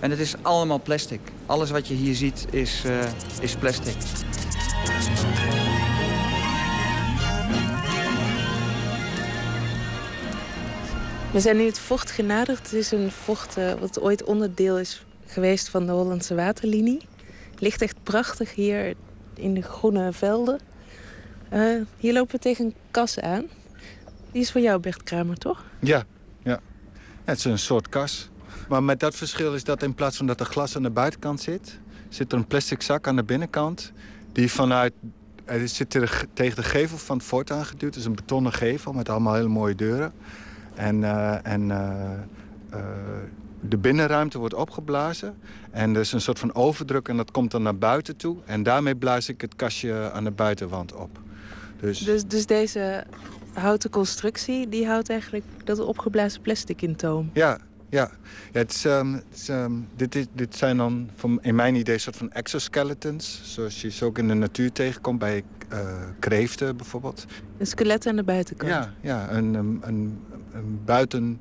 En 0.00 0.10
het 0.10 0.18
is 0.20 0.34
allemaal 0.42 0.80
plastic. 0.82 1.20
Alles 1.46 1.70
wat 1.70 1.88
je 1.88 1.94
hier 1.94 2.14
ziet 2.14 2.46
is, 2.50 2.82
eh, 2.86 2.98
is 3.40 3.54
plastic. 3.56 3.94
We 11.32 11.40
zijn 11.40 11.56
nu 11.56 11.64
het 11.64 11.78
vocht 11.78 12.10
genaderd. 12.10 12.58
Het 12.62 12.72
is 12.72 12.90
een 12.90 13.10
vocht 13.10 13.56
eh, 13.56 13.72
wat 13.80 14.00
ooit 14.00 14.24
onderdeel 14.24 14.78
is 14.78 15.04
geweest 15.26 15.68
van 15.68 15.86
de 15.86 15.92
Hollandse 15.92 16.34
waterlinie. 16.34 16.98
Ligt 17.60 17.82
echt 17.82 17.96
prachtig 18.02 18.54
hier 18.54 18.94
in 19.34 19.54
de 19.54 19.62
groene 19.62 20.12
velden. 20.12 20.60
Eh, 21.48 21.80
hier 21.98 22.12
lopen 22.12 22.34
we 22.34 22.40
tegen 22.40 22.64
een 22.64 22.74
kas 22.90 23.20
aan. 23.20 23.44
Die 24.32 24.42
is 24.42 24.50
van 24.50 24.62
jou, 24.62 24.80
Bert 24.80 25.02
Kramer, 25.02 25.38
toch? 25.38 25.64
Ja, 25.80 26.04
ja. 26.42 26.60
Het 27.24 27.38
is 27.38 27.44
een 27.44 27.58
soort 27.58 27.88
kas. 27.88 28.30
Maar 28.68 28.82
met 28.82 29.00
dat 29.00 29.14
verschil 29.14 29.54
is 29.54 29.64
dat 29.64 29.82
in 29.82 29.94
plaats 29.94 30.16
van 30.16 30.26
dat 30.26 30.40
er 30.40 30.46
glas 30.46 30.76
aan 30.76 30.82
de 30.82 30.90
buitenkant 30.90 31.40
zit... 31.40 31.78
zit 32.08 32.32
er 32.32 32.38
een 32.38 32.46
plastic 32.46 32.82
zak 32.82 33.06
aan 33.06 33.16
de 33.16 33.24
binnenkant... 33.24 33.92
die 34.32 34.50
vanuit... 34.50 34.92
Het 35.44 35.70
zit 35.70 35.90
tegen 36.34 36.56
de 36.56 36.62
gevel 36.62 36.98
van 36.98 37.16
het 37.16 37.26
fort 37.26 37.50
aangeduwd. 37.50 37.94
Het 37.94 37.96
is 37.96 38.04
een 38.04 38.14
betonnen 38.14 38.52
gevel 38.52 38.92
met 38.92 39.08
allemaal 39.08 39.34
hele 39.34 39.48
mooie 39.48 39.74
deuren. 39.74 40.12
En, 40.74 41.04
eh, 41.04 41.46
en 41.46 41.70
eh, 41.70 42.78
de 43.60 43.76
binnenruimte 43.78 44.38
wordt 44.38 44.54
opgeblazen. 44.54 45.34
En 45.70 45.94
er 45.94 46.00
is 46.00 46.12
een 46.12 46.20
soort 46.20 46.38
van 46.38 46.54
overdruk 46.54 47.08
en 47.08 47.16
dat 47.16 47.30
komt 47.30 47.50
dan 47.50 47.62
naar 47.62 47.76
buiten 47.78 48.16
toe. 48.16 48.36
En 48.44 48.62
daarmee 48.62 48.96
blaas 48.96 49.28
ik 49.28 49.40
het 49.40 49.56
kastje 49.56 50.10
aan 50.12 50.24
de 50.24 50.30
buitenwand 50.30 50.94
op. 50.94 51.18
Dus, 51.80 51.98
Dus, 51.98 52.24
dus 52.24 52.46
deze 52.46 53.04
houten 53.52 53.90
constructie, 53.90 54.68
die 54.68 54.86
houdt 54.86 55.10
eigenlijk 55.10 55.44
dat 55.64 55.78
opgeblazen 55.78 56.40
plastic 56.40 56.82
in 56.82 56.96
toom. 56.96 57.30
Ja, 57.32 57.58
ja. 57.88 58.10
ja 58.52 58.58
het 58.60 58.70
is, 58.74 58.84
ehm, 58.84 59.12
het 59.12 59.24
is, 59.34 59.48
ehm, 59.48 59.72
dit, 59.96 60.14
is- 60.14 60.26
dit 60.32 60.56
zijn 60.56 60.76
dan 60.76 61.08
van, 61.16 61.38
in 61.42 61.54
mijn 61.54 61.74
idee 61.74 61.94
een 61.94 62.00
soort 62.00 62.16
van 62.16 62.30
exoskeletons. 62.32 63.40
Zoals 63.44 63.80
je 63.80 63.90
ze 63.90 64.04
ook 64.04 64.18
in 64.18 64.28
de 64.28 64.34
natuur 64.34 64.72
tegenkomt 64.72 65.18
bij 65.18 65.42
eh, 65.68 65.88
kreeften 66.18 66.76
bijvoorbeeld. 66.76 67.24
Een 67.58 67.66
skelet 67.66 68.06
aan 68.06 68.16
de 68.16 68.22
buitenkant. 68.24 68.72
Ja, 68.72 68.92
ja 69.00 69.30
een, 69.30 69.54
een, 69.54 69.80
een, 69.84 70.18
een 70.52 70.80
buiten, 70.84 71.40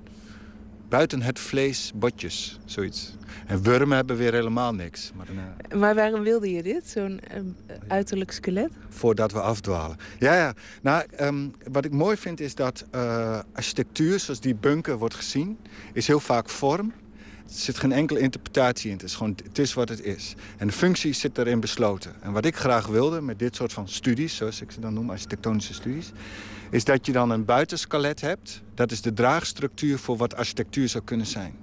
buiten 0.89 1.21
het 1.21 1.39
vlees 1.39 1.91
botjes, 1.95 2.59
zoiets. 2.65 3.13
En 3.45 3.63
wormen 3.63 3.95
hebben 3.95 4.17
weer 4.17 4.33
helemaal 4.33 4.73
niks. 4.73 5.11
Maar, 5.15 5.27
eh, 5.27 5.77
Maar 5.79 5.95
waarom 5.95 6.21
wilde 6.21 6.51
je 6.51 6.63
dit, 6.63 6.87
zo'n 6.87 7.19
eh, 7.19 7.39
uiterlijk 7.87 8.31
skelet? 8.31 8.71
voordat 8.89 9.31
we 9.31 9.41
afdwalen. 9.41 9.97
Ja, 10.19 10.35
ja. 10.35 10.53
Nou, 10.81 11.03
ehm, 11.15 11.47
wat 11.71 11.85
ik 11.85 11.91
mooi 11.91 12.17
vind 12.17 12.39
is 12.39 12.55
dat 12.55 12.85
eh, 12.91 13.39
architectuur 13.53 14.19
zoals 14.19 14.39
die 14.39 14.55
bunker 14.55 14.97
wordt 14.97 15.15
gezien... 15.15 15.57
is 15.93 16.07
heel 16.07 16.19
vaak 16.19 16.49
vorm. 16.49 16.93
Er 17.47 17.55
zit 17.55 17.77
geen 17.77 17.91
enkele 17.91 18.19
interpretatie 18.19 18.89
in. 18.89 18.95
Het 18.95 19.05
is 19.05 19.15
gewoon, 19.15 19.37
het 19.43 19.59
is 19.59 19.73
wat 19.73 19.89
het 19.89 20.03
is. 20.03 20.35
En 20.57 20.67
de 20.67 20.73
functie 20.73 21.13
zit 21.13 21.37
erin 21.37 21.59
besloten. 21.59 22.13
En 22.21 22.31
wat 22.31 22.45
ik 22.45 22.55
graag 22.55 22.87
wilde 22.87 23.21
met 23.21 23.39
dit 23.39 23.55
soort 23.55 23.73
van 23.73 23.87
studies, 23.87 24.35
zoals 24.35 24.61
ik 24.61 24.71
ze 24.71 24.79
dan 24.79 24.93
noem, 24.93 25.09
architectonische 25.09 25.73
studies... 25.73 26.11
is 26.69 26.83
dat 26.83 27.05
je 27.05 27.11
dan 27.11 27.29
een 27.29 27.45
buitenskelet 27.45 28.21
hebt. 28.21 28.61
Dat 28.73 28.91
is 28.91 29.01
de 29.01 29.13
draagstructuur 29.13 29.99
voor 29.99 30.17
wat 30.17 30.35
architectuur 30.35 30.89
zou 30.89 31.03
kunnen 31.03 31.25
zijn. 31.25 31.53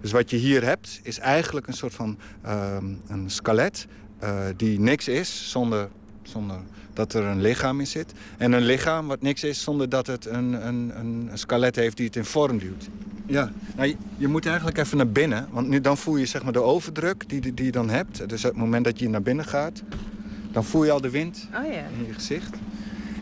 Dus 0.00 0.12
wat 0.12 0.30
je 0.30 0.36
hier 0.36 0.64
hebt, 0.64 1.00
is 1.02 1.18
eigenlijk 1.18 1.66
een 1.66 1.72
soort 1.72 1.94
van 1.94 2.18
ehm, 2.42 2.84
een 3.06 3.30
skelet... 3.30 3.86
eh, 4.18 4.44
die 4.56 4.80
niks 4.80 5.08
is 5.08 5.50
zonder, 5.50 5.88
zonder 6.22 6.58
dat 6.92 7.14
er 7.14 7.24
een 7.24 7.40
lichaam 7.40 7.80
in 7.80 7.86
zit. 7.86 8.12
En 8.38 8.52
een 8.52 8.62
lichaam 8.62 9.06
wat 9.06 9.22
niks 9.22 9.44
is 9.44 9.62
zonder 9.62 9.88
dat 9.88 10.06
het 10.06 10.26
een, 10.26 10.66
een, 10.66 10.92
een 10.98 11.30
skelet 11.34 11.76
heeft 11.76 11.96
die 11.96 12.06
het 12.06 12.16
in 12.16 12.24
vorm 12.24 12.58
duwt. 12.58 12.88
Ja, 13.26 13.52
nou, 13.76 13.88
je, 13.88 13.96
je 14.16 14.28
moet 14.28 14.46
eigenlijk 14.46 14.78
even 14.78 14.96
naar 14.96 15.08
binnen. 15.08 15.48
Want 15.50 15.68
nu, 15.68 15.80
dan 15.80 15.96
voel 15.96 16.16
je 16.16 16.26
zeg 16.26 16.42
maar, 16.42 16.52
de 16.52 16.62
overdruk 16.62 17.28
die, 17.28 17.54
die, 17.54 17.64
je 17.64 17.72
dan 17.72 17.90
hebt. 17.90 18.28
Dus 18.28 18.44
op 18.44 18.50
het 18.50 18.60
moment 18.60 18.84
dat 18.84 18.98
je 18.98 19.08
naar 19.08 19.22
binnen 19.22 19.44
gaat, 19.44 19.82
dan 20.52 20.64
voel 20.64 20.84
je 20.84 20.90
al 20.90 21.00
de 21.00 21.10
wind 21.10 21.48
Oh 21.54 21.64
in 21.64 22.06
je 22.06 22.12
gezicht. 22.12 22.56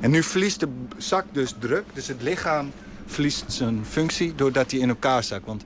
En 0.01 0.11
nu 0.11 0.23
verliest 0.23 0.61
de 0.61 0.69
zak 0.97 1.25
dus 1.33 1.55
druk. 1.59 1.85
Dus 1.93 2.07
het 2.09 2.23
lichaam 2.23 2.71
verliest 3.07 3.45
zijn 3.53 3.85
functie 3.89 4.35
doordat 4.35 4.71
hij 4.71 4.81
in 4.81 4.89
elkaar 4.89 5.25
zakt. 5.25 5.47
Want 5.47 5.63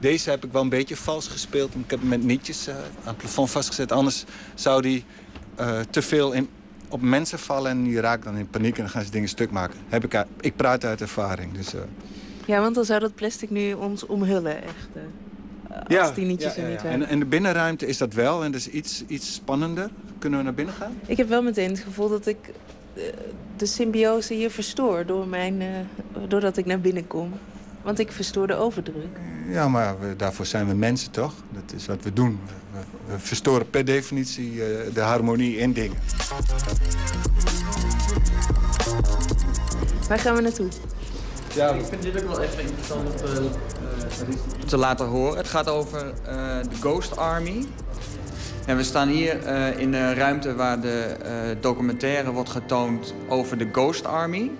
deze 0.00 0.30
heb 0.30 0.44
ik 0.44 0.52
wel 0.52 0.62
een 0.62 0.68
beetje 0.68 0.96
vals 0.96 1.28
gespeeld. 1.28 1.74
Ik 1.74 1.90
heb 1.90 2.00
hem 2.00 2.08
met 2.08 2.22
nietjes 2.22 2.66
eh, 2.66 2.74
aan 2.76 2.82
het 3.04 3.16
plafond 3.16 3.50
vastgezet. 3.50 3.92
Anders 3.92 4.24
zou 4.54 4.82
die 4.82 5.04
eh, 5.54 5.80
te 5.90 6.02
veel 6.02 6.32
in, 6.32 6.48
op 6.88 7.00
mensen 7.00 7.38
vallen 7.38 7.70
en 7.70 7.82
die 7.84 8.00
raken 8.00 8.24
dan 8.24 8.36
in 8.36 8.48
paniek 8.50 8.74
en 8.76 8.82
dan 8.82 8.90
gaan 8.90 9.04
ze 9.04 9.10
dingen 9.10 9.28
stuk 9.28 9.50
maken. 9.50 9.78
Heb 9.88 10.04
ik, 10.04 10.14
uit- 10.14 10.26
ik 10.40 10.56
praat 10.56 10.84
uit 10.84 11.00
ervaring. 11.00 11.52
Dus, 11.52 11.74
eh, 11.74 11.80
Ja, 12.46 12.60
want 12.60 12.74
dan 12.74 12.84
zou 12.84 13.00
dat 13.00 13.14
plastic 13.14 13.50
nu 13.50 13.72
ons 13.72 14.06
omhullen, 14.06 14.62
echt. 14.62 14.88
eh, 15.88 16.00
als 16.00 16.14
die 16.14 16.24
nietjes 16.26 16.56
er 16.56 16.68
niet 16.68 16.78
En, 16.82 16.84
waren. 16.84 17.08
en 17.08 17.18
de 17.18 17.24
binnenruimte 17.24 17.86
is 17.86 17.98
dat 17.98 18.12
wel 18.14 18.44
en 18.44 18.52
dat 18.52 18.60
is 18.60 18.68
iets, 18.68 19.04
iets 19.06 19.34
spannender. 19.34 19.90
Kunnen 20.18 20.38
we 20.38 20.44
naar 20.44 20.54
binnen 20.54 20.74
gaan? 20.74 20.92
Ik 21.06 21.16
heb 21.16 21.28
wel 21.28 21.42
meteen 21.42 21.70
het 21.70 21.80
gevoel 21.80 22.08
dat 22.08 22.26
ik 22.26 22.36
eh, 22.46 22.52
de 23.56 23.66
symbiose 23.66 24.34
hier 24.34 24.50
verstoor 24.50 25.06
door 25.06 25.26
mijn, 25.26 25.60
eh, 25.62 25.68
doordat 26.28 26.56
ik 26.56 26.66
naar 26.66 26.80
binnen 26.80 27.06
kom. 27.06 27.32
Want 27.82 27.98
ik 27.98 28.12
verstoor 28.12 28.46
de 28.46 28.54
overdruk. 28.54 29.16
Ja, 29.48 29.68
maar 29.68 30.00
we- 30.00 30.16
daarvoor 30.16 30.46
zijn 30.46 30.68
we 30.68 30.74
mensen 30.74 31.10
toch? 31.10 31.32
Dat 31.50 31.72
is 31.76 31.86
wat 31.86 32.02
we 32.02 32.12
doen. 32.12 32.40
We, 32.46 32.78
we- 32.78 33.12
we 33.12 33.18
verstoren 33.18 33.70
per 33.70 33.84
definitie 33.84 34.64
eh, 34.64 34.94
de 34.94 35.00
harmonie 35.00 35.56
in 35.56 35.72
dingen. 35.72 35.96
Waar 40.08 40.18
gaan 40.18 40.34
we 40.34 40.40
naartoe? 40.40 40.68
Ja, 41.54 41.68
ik 41.70 41.84
vind 41.84 42.02
dit 42.02 42.22
ook 42.22 42.28
wel 42.28 42.40
even 42.40 42.60
interessant 42.62 43.10
om 43.10 43.16
te, 43.16 43.50
eh, 44.60 44.66
te 44.66 44.76
laten 44.76 45.06
horen. 45.06 45.36
Het 45.36 45.48
gaat 45.48 45.68
over 45.68 46.12
eh, 46.24 46.34
de 46.62 46.76
Ghost 46.80 47.16
Army. 47.16 47.64
En 48.66 48.76
we 48.76 48.82
staan 48.82 49.08
hier 49.08 49.42
eh, 49.42 49.78
in 49.78 49.94
een 49.94 50.14
ruimte 50.14 50.54
waar 50.54 50.80
de 50.80 51.16
eh, 51.22 51.32
documentaire 51.60 52.32
wordt 52.32 52.50
getoond 52.50 53.14
over 53.28 53.58
de 53.58 53.68
Ghost 53.72 54.06
Army. 54.06 54.50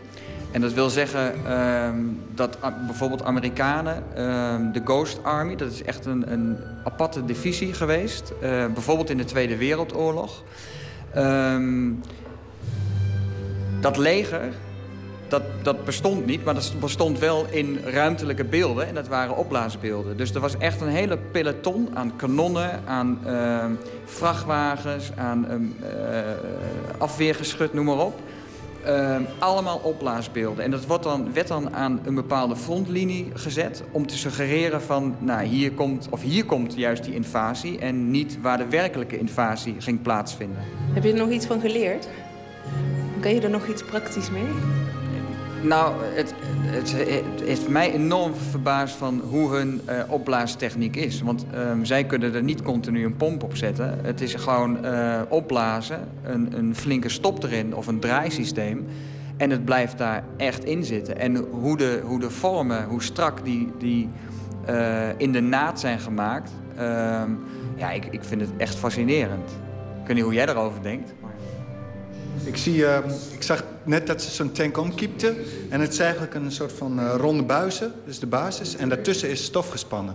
En 0.50 0.60
dat 0.60 0.72
wil 0.72 0.90
zeggen 0.90 1.46
ehm, 1.46 1.96
dat 2.34 2.58
bijvoorbeeld 2.86 3.22
Amerikanen, 3.22 4.04
ehm, 4.14 4.72
de 4.72 4.80
Ghost 4.84 5.18
Army, 5.22 5.56
dat 5.56 5.72
is 5.72 5.82
echt 5.82 6.06
een, 6.06 6.32
een 6.32 6.56
aparte 6.84 7.24
divisie 7.24 7.72
geweest. 7.72 8.32
eh, 8.40 8.66
bijvoorbeeld 8.66 9.10
in 9.10 9.16
de 9.16 9.24
Tweede 9.24 9.56
Wereldoorlog. 9.56 10.42
Ehm, 11.14 11.90
dat 13.80 13.96
leger, 13.96 14.52
dat, 15.32 15.42
dat 15.62 15.84
bestond 15.84 16.26
niet, 16.26 16.44
maar 16.44 16.54
dat 16.54 16.72
bestond 16.80 17.18
wel 17.18 17.46
in 17.50 17.78
ruimtelijke 17.84 18.44
beelden. 18.44 18.88
En 18.88 18.94
dat 18.94 19.08
waren 19.08 19.36
opblaasbeelden. 19.36 20.16
Dus 20.16 20.34
er 20.34 20.40
was 20.40 20.58
echt 20.58 20.80
een 20.80 20.88
hele 20.88 21.18
peloton 21.30 21.88
aan 21.94 22.16
kanonnen, 22.16 22.80
aan 22.86 23.18
eh, 23.24 23.64
vrachtwagens, 24.04 25.10
aan 25.16 25.48
ehm, 25.48 25.62
eh, 25.82 26.98
afweergeschut, 26.98 27.72
noem 27.72 27.84
maar 27.84 27.98
op. 27.98 28.20
Eh, 28.84 29.16
allemaal 29.38 29.78
opblaasbeelden. 29.78 30.64
En 30.64 30.70
dat 30.70 30.86
wordt 30.86 31.04
dan, 31.04 31.32
werd 31.32 31.48
dan 31.48 31.74
aan 31.74 32.00
een 32.04 32.14
bepaalde 32.14 32.56
frontlinie 32.56 33.30
gezet... 33.34 33.82
om 33.90 34.06
te 34.06 34.16
suggereren 34.16 34.82
van, 34.82 35.16
nou, 35.18 35.44
hier 35.44 35.72
komt, 35.72 36.06
of 36.10 36.22
hier 36.22 36.44
komt 36.44 36.74
juist 36.74 37.04
die 37.04 37.14
invasie... 37.14 37.78
en 37.78 38.10
niet 38.10 38.38
waar 38.40 38.58
de 38.58 38.68
werkelijke 38.68 39.18
invasie 39.18 39.74
ging 39.78 40.02
plaatsvinden. 40.02 40.62
Heb 40.92 41.02
je 41.02 41.12
er 41.12 41.18
nog 41.18 41.30
iets 41.30 41.46
van 41.46 41.60
geleerd? 41.60 42.08
Kan 43.20 43.34
je 43.34 43.40
er 43.40 43.50
nog 43.50 43.68
iets 43.68 43.84
praktisch 43.84 44.30
mee? 44.30 44.48
Nou, 45.62 45.94
het, 46.04 46.34
het, 46.64 46.92
het 46.92 47.40
heeft 47.44 47.68
mij 47.68 47.92
enorm 47.92 48.34
verbaasd 48.34 48.94
van 48.94 49.22
hoe 49.30 49.50
hun 49.50 49.80
eh, 49.84 49.96
opblaastechniek 50.08 50.96
is. 50.96 51.22
Want 51.22 51.46
ehm, 51.52 51.84
zij 51.84 52.04
kunnen 52.04 52.34
er 52.34 52.42
niet 52.42 52.62
continu 52.62 53.04
een 53.04 53.16
pomp 53.16 53.42
op 53.42 53.56
zetten. 53.56 53.98
Het 54.02 54.20
is 54.20 54.34
gewoon 54.34 54.84
eh, 54.84 55.20
opblazen, 55.28 56.08
een, 56.22 56.58
een 56.58 56.76
flinke 56.76 57.08
stop 57.08 57.42
erin 57.42 57.74
of 57.74 57.86
een 57.86 58.00
draaisysteem. 58.00 58.86
En 59.36 59.50
het 59.50 59.64
blijft 59.64 59.98
daar 59.98 60.24
echt 60.36 60.64
in 60.64 60.84
zitten. 60.84 61.18
En 61.18 61.36
hoe 61.36 61.76
de, 61.76 62.00
hoe 62.04 62.20
de 62.20 62.30
vormen, 62.30 62.84
hoe 62.84 63.02
strak 63.02 63.44
die, 63.44 63.72
die 63.78 64.08
eh, 64.64 65.08
in 65.16 65.32
de 65.32 65.40
naad 65.40 65.80
zijn 65.80 65.98
gemaakt... 65.98 66.50
ehm, 66.76 67.30
ja, 67.76 67.90
ik, 67.90 68.06
ik 68.10 68.24
vind 68.24 68.40
het 68.40 68.50
echt 68.56 68.74
fascinerend. 68.74 69.50
Ik 70.00 70.06
weet 70.06 70.16
niet 70.16 70.24
hoe 70.24 70.34
jij 70.34 70.46
daarover 70.46 70.82
denkt. 70.82 71.14
Ik, 72.44 72.56
zie, 72.56 72.86
eh, 72.86 72.98
ik 73.30 73.42
zag 73.42 73.62
net 73.84 74.06
dat 74.06 74.22
ze 74.22 74.30
zo'n 74.30 74.52
tank 74.52 74.78
omkiepte. 74.78 75.34
En 75.68 75.80
het 75.80 75.92
is 75.92 75.98
eigenlijk 75.98 76.34
een 76.34 76.52
soort 76.52 76.72
van 76.72 76.98
eh, 77.00 77.14
ronde 77.16 77.42
buizen, 77.42 77.92
dus 78.06 78.18
de 78.18 78.26
basis. 78.26 78.76
En 78.76 78.88
daartussen 78.88 79.30
is 79.30 79.44
stof 79.44 79.70
gespannen. 79.70 80.14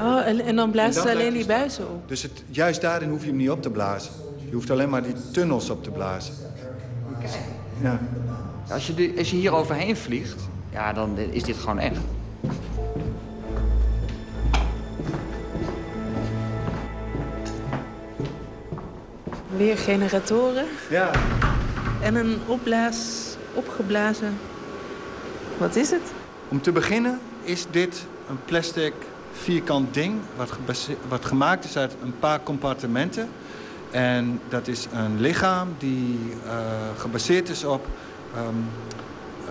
Oh, 0.00 0.26
en, 0.26 0.40
en 0.40 0.56
dan 0.56 0.70
blazen 0.70 1.02
ze 1.02 1.10
alleen 1.10 1.22
die 1.32 1.32
die 1.32 1.46
buizen 1.46 1.88
op. 1.90 2.08
Dus 2.08 2.22
het, 2.22 2.42
juist 2.50 2.80
daarin 2.80 3.08
hoef 3.08 3.20
je 3.22 3.28
hem 3.28 3.36
niet 3.36 3.50
op 3.50 3.62
te 3.62 3.70
blazen. 3.70 4.12
Je 4.48 4.54
hoeft 4.54 4.70
alleen 4.70 4.88
maar 4.88 5.02
die 5.02 5.14
tunnels 5.32 5.70
op 5.70 5.82
te 5.84 5.90
blazen. 5.90 6.34
Ja. 7.82 7.98
Als 8.70 8.86
je, 8.86 8.94
de- 8.94 9.14
als 9.18 9.30
je 9.30 9.36
hier 9.36 9.52
overheen 9.52 9.96
vliegt, 9.96 10.40
ja, 10.72 10.92
dan 10.92 11.18
is 11.18 11.42
dit 11.42 11.56
gewoon 11.56 11.78
echt. 11.78 11.96
Weer 19.58 19.78
generatoren. 19.78 20.64
Ja. 20.90 21.10
En 22.02 22.14
een 22.14 22.38
opblaas, 22.46 23.36
opgeblazen... 23.54 24.38
Wat 25.56 25.76
is 25.76 25.90
het? 25.90 26.02
Om 26.48 26.60
te 26.60 26.72
beginnen 26.72 27.20
is 27.42 27.66
dit 27.70 28.06
een 28.28 28.38
plastic 28.44 28.92
vierkant 29.32 29.94
ding... 29.94 30.14
Wat, 30.36 30.58
wat 31.08 31.24
gemaakt 31.24 31.64
is 31.64 31.76
uit 31.76 31.96
een 32.02 32.18
paar 32.18 32.42
compartimenten. 32.42 33.28
En 33.90 34.40
dat 34.48 34.68
is 34.68 34.86
een 34.92 35.20
lichaam 35.20 35.68
die 35.78 36.18
eh, 36.46 36.52
gebaseerd 36.96 37.48
is 37.48 37.64
op... 37.64 37.86
ehm, 38.34 38.54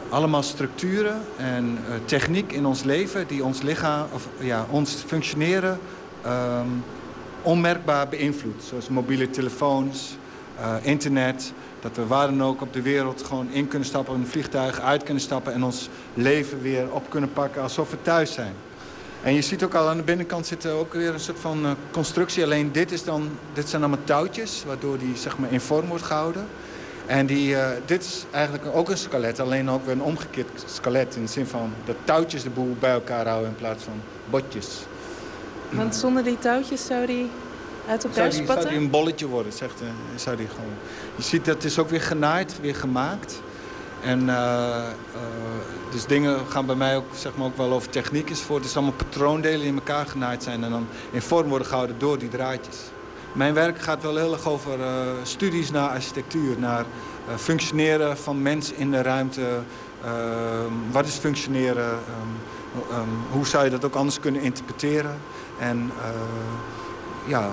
allemaal 0.09 0.43
structuren 0.43 1.21
en 1.37 1.77
eh, 1.87 1.95
techniek 2.05 2.51
in 2.51 2.65
ons 2.65 2.83
leven... 2.83 3.27
die 3.27 3.43
ons 3.43 3.61
lichaam, 3.61 4.05
of 4.13 4.27
ja, 4.39 4.65
ons 4.69 5.03
functioneren... 5.07 5.79
ehm, 6.21 6.67
onmerkbaar 7.41 8.07
beïnvloedt. 8.07 8.63
Zoals 8.63 8.89
mobiele 8.89 9.29
telefoons, 9.29 10.17
eh, 10.59 10.75
internet. 10.81 11.53
Dat 11.79 11.95
we 11.95 12.07
waar 12.07 12.27
dan 12.27 12.43
ook 12.43 12.61
op 12.61 12.73
de 12.73 12.81
wereld 12.81 13.23
gewoon 13.23 13.51
in 13.51 13.67
kunnen 13.67 13.87
stappen... 13.87 14.13
in 14.13 14.19
een 14.19 14.27
vliegtuig 14.27 14.79
uit 14.79 15.03
kunnen 15.03 15.23
stappen... 15.23 15.53
en 15.53 15.63
ons 15.63 15.89
leven 16.13 16.61
weer 16.61 16.91
op 16.91 17.09
kunnen 17.09 17.33
pakken 17.33 17.61
alsof 17.61 17.91
we 17.91 18.01
thuis 18.01 18.33
zijn. 18.33 18.53
En 19.23 19.33
je 19.33 19.41
ziet 19.41 19.63
ook 19.63 19.73
al 19.73 19.89
aan 19.89 19.97
de 19.97 20.03
binnenkant 20.03 20.47
zit 20.47 20.63
er 20.63 20.71
ook 20.71 20.93
weer 20.93 21.13
een 21.13 21.19
soort 21.19 21.39
van 21.39 21.65
eh, 21.65 21.71
constructie. 21.91 22.43
Alleen 22.43 22.71
dit, 22.71 22.91
is 22.91 23.03
dan, 23.03 23.29
dit 23.53 23.69
zijn 23.69 23.81
allemaal 23.81 24.03
touwtjes, 24.03 24.63
waardoor 24.67 24.97
die 24.97 25.15
zeg 25.15 25.37
maar, 25.37 25.51
in 25.51 25.61
vorm 25.61 25.87
wordt 25.87 26.03
gehouden. 26.03 26.47
En 27.05 27.25
die, 27.25 27.55
eh, 27.55 27.69
dit 27.85 28.03
is 28.03 28.25
eigenlijk 28.31 28.65
ook 28.75 28.89
een 28.89 28.97
skelet, 28.97 29.39
alleen 29.39 29.69
ook 29.69 29.85
weer 29.85 29.93
een 29.93 30.01
omgekeerd 30.01 30.63
skelet. 30.65 31.15
In 31.15 31.21
de 31.21 31.31
zin 31.31 31.47
van 31.47 31.73
dat 31.85 31.95
touwtjes 32.03 32.43
de 32.43 32.49
boel 32.49 32.75
bij 32.79 32.91
elkaar 32.91 33.27
houden 33.27 33.49
in 33.49 33.55
plaats 33.55 33.83
van 33.83 34.01
botjes. 34.29 34.85
Want 35.69 35.95
zonder 35.95 36.23
die 36.23 36.39
touwtjes 36.39 36.85
zou 36.85 37.05
die 37.05 37.29
uit 37.87 38.03
elkaar 38.03 38.15
Zou 38.15 38.29
die, 38.29 38.37
zou 38.37 38.43
spatten? 38.43 38.69
die 38.69 38.77
een 38.77 38.89
bolletje 38.89 39.27
worden, 39.27 39.53
zegt 39.53 39.79
hij. 39.79 39.89
Zou 40.15 40.35
die 40.35 40.47
gewoon... 40.47 40.73
Je 41.15 41.23
ziet 41.23 41.45
dat 41.45 41.55
het 41.55 41.63
is 41.63 41.79
ook 41.79 41.89
weer 41.89 42.01
genaaid, 42.01 42.59
weer 42.61 42.75
gemaakt. 42.75 43.41
En 44.01 44.29
eh, 44.29 44.77
eh, 44.77 44.87
dus 45.91 46.05
dingen 46.05 46.39
gaan 46.49 46.65
bij 46.65 46.75
mij 46.75 46.95
ook, 46.95 47.05
zeg 47.15 47.35
maar, 47.35 47.45
ook 47.45 47.57
wel 47.57 47.71
over 47.71 47.89
techniek 47.89 48.29
is 48.29 48.41
voor. 48.41 48.55
Het 48.55 48.65
is 48.65 48.75
allemaal 48.75 48.93
patroondelen 48.93 49.59
die 49.59 49.67
in 49.67 49.75
elkaar 49.75 50.05
genaaid 50.05 50.43
zijn 50.43 50.63
en 50.63 50.69
dan 50.69 50.87
in 51.11 51.21
vorm 51.21 51.47
worden 51.47 51.67
gehouden 51.67 51.95
door 51.99 52.17
die 52.17 52.29
draadjes. 52.29 52.77
Mijn 53.37 53.53
werk 53.53 53.79
gaat 53.79 54.01
wel 54.01 54.15
heel 54.15 54.33
erg 54.33 54.47
over 54.47 54.81
eh, 54.81 54.87
studies 55.23 55.71
naar 55.71 55.89
architectuur, 55.89 56.59
naar 56.59 56.85
eh, 57.27 57.35
functioneren 57.35 58.17
van 58.17 58.41
mens 58.41 58.71
in 58.71 58.91
de 58.91 59.01
ruimte. 59.01 59.59
Eh, 60.03 60.11
wat 60.91 61.05
is 61.07 61.13
functioneren? 61.13 61.89
Ehm, 61.89 62.91
ehm, 62.91 63.09
hoe 63.31 63.47
zou 63.47 63.63
je 63.63 63.69
dat 63.69 63.85
ook 63.85 63.95
anders 63.95 64.19
kunnen 64.19 64.41
interpreteren? 64.41 65.17
En 65.59 65.91
eh, 66.01 67.29
ja, 67.29 67.49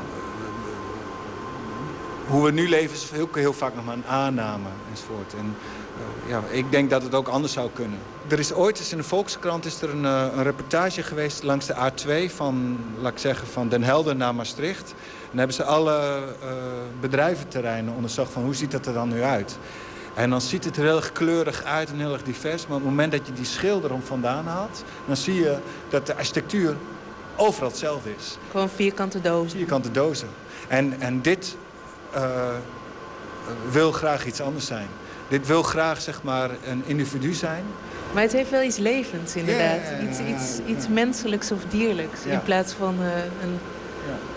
hoe 2.27 2.45
we 2.45 2.51
nu 2.51 2.69
leven 2.69 2.97
is 2.97 3.11
heel, 3.11 3.29
heel 3.33 3.53
vaak 3.53 3.75
nog 3.75 3.85
maar 3.85 3.95
een 3.95 4.07
aanname 4.07 4.69
enzovoort. 4.91 5.35
En 5.35 5.57
eh, 5.97 6.31
ja, 6.31 6.43
ik 6.51 6.71
denk 6.71 6.91
dat 6.91 7.03
het 7.03 7.15
ook 7.15 7.29
anders 7.29 7.53
zou 7.53 7.71
kunnen. 7.73 7.99
Er 8.29 8.39
is 8.39 8.53
ooit 8.53 8.79
eens 8.79 8.93
in 8.93 8.99
de 8.99 9.05
Volkskrant 9.05 9.65
is 9.65 9.83
er 9.83 9.91
een, 9.91 10.05
eh, 10.05 10.27
een 10.37 10.43
reportage 10.43 11.03
geweest 11.03 11.43
langs 11.43 11.67
de 11.67 11.75
A2 11.75 12.31
van, 12.35 12.79
laat 13.01 13.13
ik 13.13 13.19
zeggen, 13.19 13.47
van 13.47 13.69
Den 13.69 13.83
Helder 13.83 14.17
naar 14.17 14.35
Maastricht. 14.35 14.91
En 14.91 15.31
dan 15.31 15.39
hebben 15.39 15.57
ze 15.57 15.65
alle 15.65 16.23
bedrijventerreinen 17.01 17.95
onderzocht 17.95 18.33
van 18.33 18.43
hoe 18.43 18.55
ziet 18.55 18.71
dat 18.71 18.87
er 18.87 18.93
dan 18.93 19.09
nu 19.09 19.23
uit. 19.23 19.59
En 20.15 20.31
dan 20.31 20.41
ziet 20.41 20.65
het 20.65 20.77
er 20.77 20.83
heel 20.83 20.97
erg 20.97 21.13
kleurig 21.13 21.65
uit 21.65 21.91
en 21.91 21.99
heel 21.99 22.13
erg 22.13 22.23
divers. 22.23 22.67
Maar 22.67 22.77
op 22.77 22.83
het 22.83 22.91
moment 22.91 23.13
dat 23.13 23.27
je 23.27 23.33
die 23.33 23.45
schilder 23.45 23.93
om 23.93 24.03
vandaan 24.03 24.47
haalt... 24.47 24.85
dan 25.07 25.17
zie 25.17 25.35
je 25.35 25.57
dat 25.89 26.07
de 26.07 26.15
architectuur 26.15 26.77
overal 27.37 27.69
hetzelfde 27.69 28.11
is. 28.19 28.37
Gewoon 28.51 28.69
vierkante 28.69 29.21
dozen. 29.21 29.59
Vierkante 29.59 29.91
dozen. 29.91 30.29
En, 30.69 31.01
en 31.01 31.23
dit 31.23 31.57
eh, 32.13 32.23
wil 33.71 33.93
graag 33.93 34.27
iets 34.27 34.41
anders 34.41 34.67
zijn. 34.67 34.89
Dit 35.29 35.47
wil 35.47 35.63
graag 35.63 36.01
zeg 36.01 36.23
maar 36.23 36.51
een 36.67 36.83
individu 36.87 37.33
zijn. 37.33 37.65
Maar 38.13 38.23
het 38.23 38.33
heeft 38.33 38.51
wel 38.51 38.63
iets 38.63 38.77
levends, 38.77 39.37
inderdaad. 39.37 39.81
Ja, 39.91 40.09
iets, 40.09 40.19
ja, 40.19 40.25
iets, 40.25 40.57
ja. 40.57 40.75
iets 40.75 40.89
menselijks 40.89 41.53
of 41.53 41.59
dierlijks. 41.69 42.25
Ja. 42.25 42.33
In 42.33 42.43
plaats 42.43 42.73
van 42.73 42.95
eh, 43.01 43.09
een, 43.43 43.59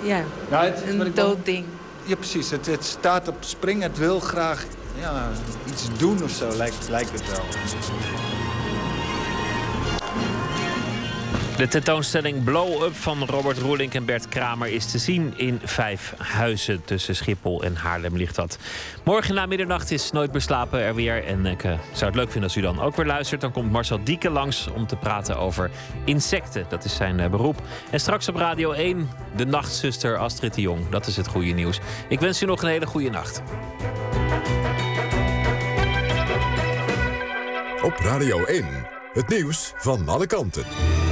ja. 0.07 0.21
Nou, 0.49 0.65
het 0.65 0.83
een 0.87 1.13
dood 1.13 1.45
ding. 1.45 1.65
Ja, 2.03 2.15
precies. 2.15 2.49
Het, 2.49 2.65
het 2.65 2.83
staat 2.83 3.27
op 3.27 3.35
springen. 3.39 3.89
Het 3.89 3.97
wil 3.97 4.19
graag 4.19 4.65
ja, 4.99 5.29
iets 5.67 5.87
doen 5.97 6.23
of 6.23 6.31
zo, 6.31 6.55
lijkt, 6.55 6.89
lijkt 6.89 7.11
het 7.11 7.29
wel. 7.31 8.26
De 11.57 11.67
tentoonstelling 11.67 12.43
Blow 12.43 12.83
Up 12.83 12.95
van 12.95 13.25
Robert 13.25 13.57
Roelink 13.57 13.93
en 13.93 14.05
Bert 14.05 14.29
Kramer 14.29 14.67
is 14.67 14.91
te 14.91 14.97
zien 14.97 15.33
in 15.37 15.59
vijf 15.63 16.13
huizen. 16.17 16.83
Tussen 16.85 17.15
Schiphol 17.15 17.63
en 17.63 17.75
Haarlem 17.75 18.17
ligt. 18.17 18.57
Morgen 19.03 19.35
na 19.35 19.45
middernacht 19.45 19.91
is 19.91 20.11
Nooit 20.11 20.31
meer 20.31 20.41
slapen 20.41 20.79
er 20.79 20.95
weer. 20.95 21.23
En 21.25 21.45
ik 21.45 21.63
uh, 21.63 21.71
zou 21.91 22.05
het 22.05 22.15
leuk 22.15 22.31
vinden 22.31 22.43
als 22.43 22.55
u 22.55 22.61
dan 22.61 22.81
ook 22.81 22.95
weer 22.95 23.05
luistert. 23.05 23.41
Dan 23.41 23.51
komt 23.51 23.71
Marcel 23.71 24.03
Dieke 24.03 24.29
langs 24.29 24.67
om 24.75 24.87
te 24.87 24.95
praten 24.95 25.37
over 25.37 25.71
insecten. 26.05 26.65
Dat 26.69 26.83
is 26.83 26.95
zijn 26.95 27.19
uh, 27.19 27.27
beroep. 27.27 27.61
En 27.89 27.99
straks 27.99 28.27
op 28.27 28.35
Radio 28.35 28.71
1 28.71 29.09
de 29.35 29.45
nachtzuster 29.45 30.17
Astrid 30.17 30.53
de 30.53 30.61
Jong. 30.61 30.89
Dat 30.89 31.07
is 31.07 31.17
het 31.17 31.27
goede 31.27 31.51
nieuws. 31.51 31.79
Ik 32.09 32.19
wens 32.19 32.41
u 32.41 32.45
nog 32.45 32.61
een 32.61 32.69
hele 32.69 32.85
goede 32.85 33.09
nacht. 33.09 33.41
Op 37.81 37.93
Radio 37.99 38.43
1, 38.43 38.65
het 39.13 39.29
nieuws 39.29 39.73
van 39.75 40.07
alle 40.07 40.27
kanten. 40.27 41.06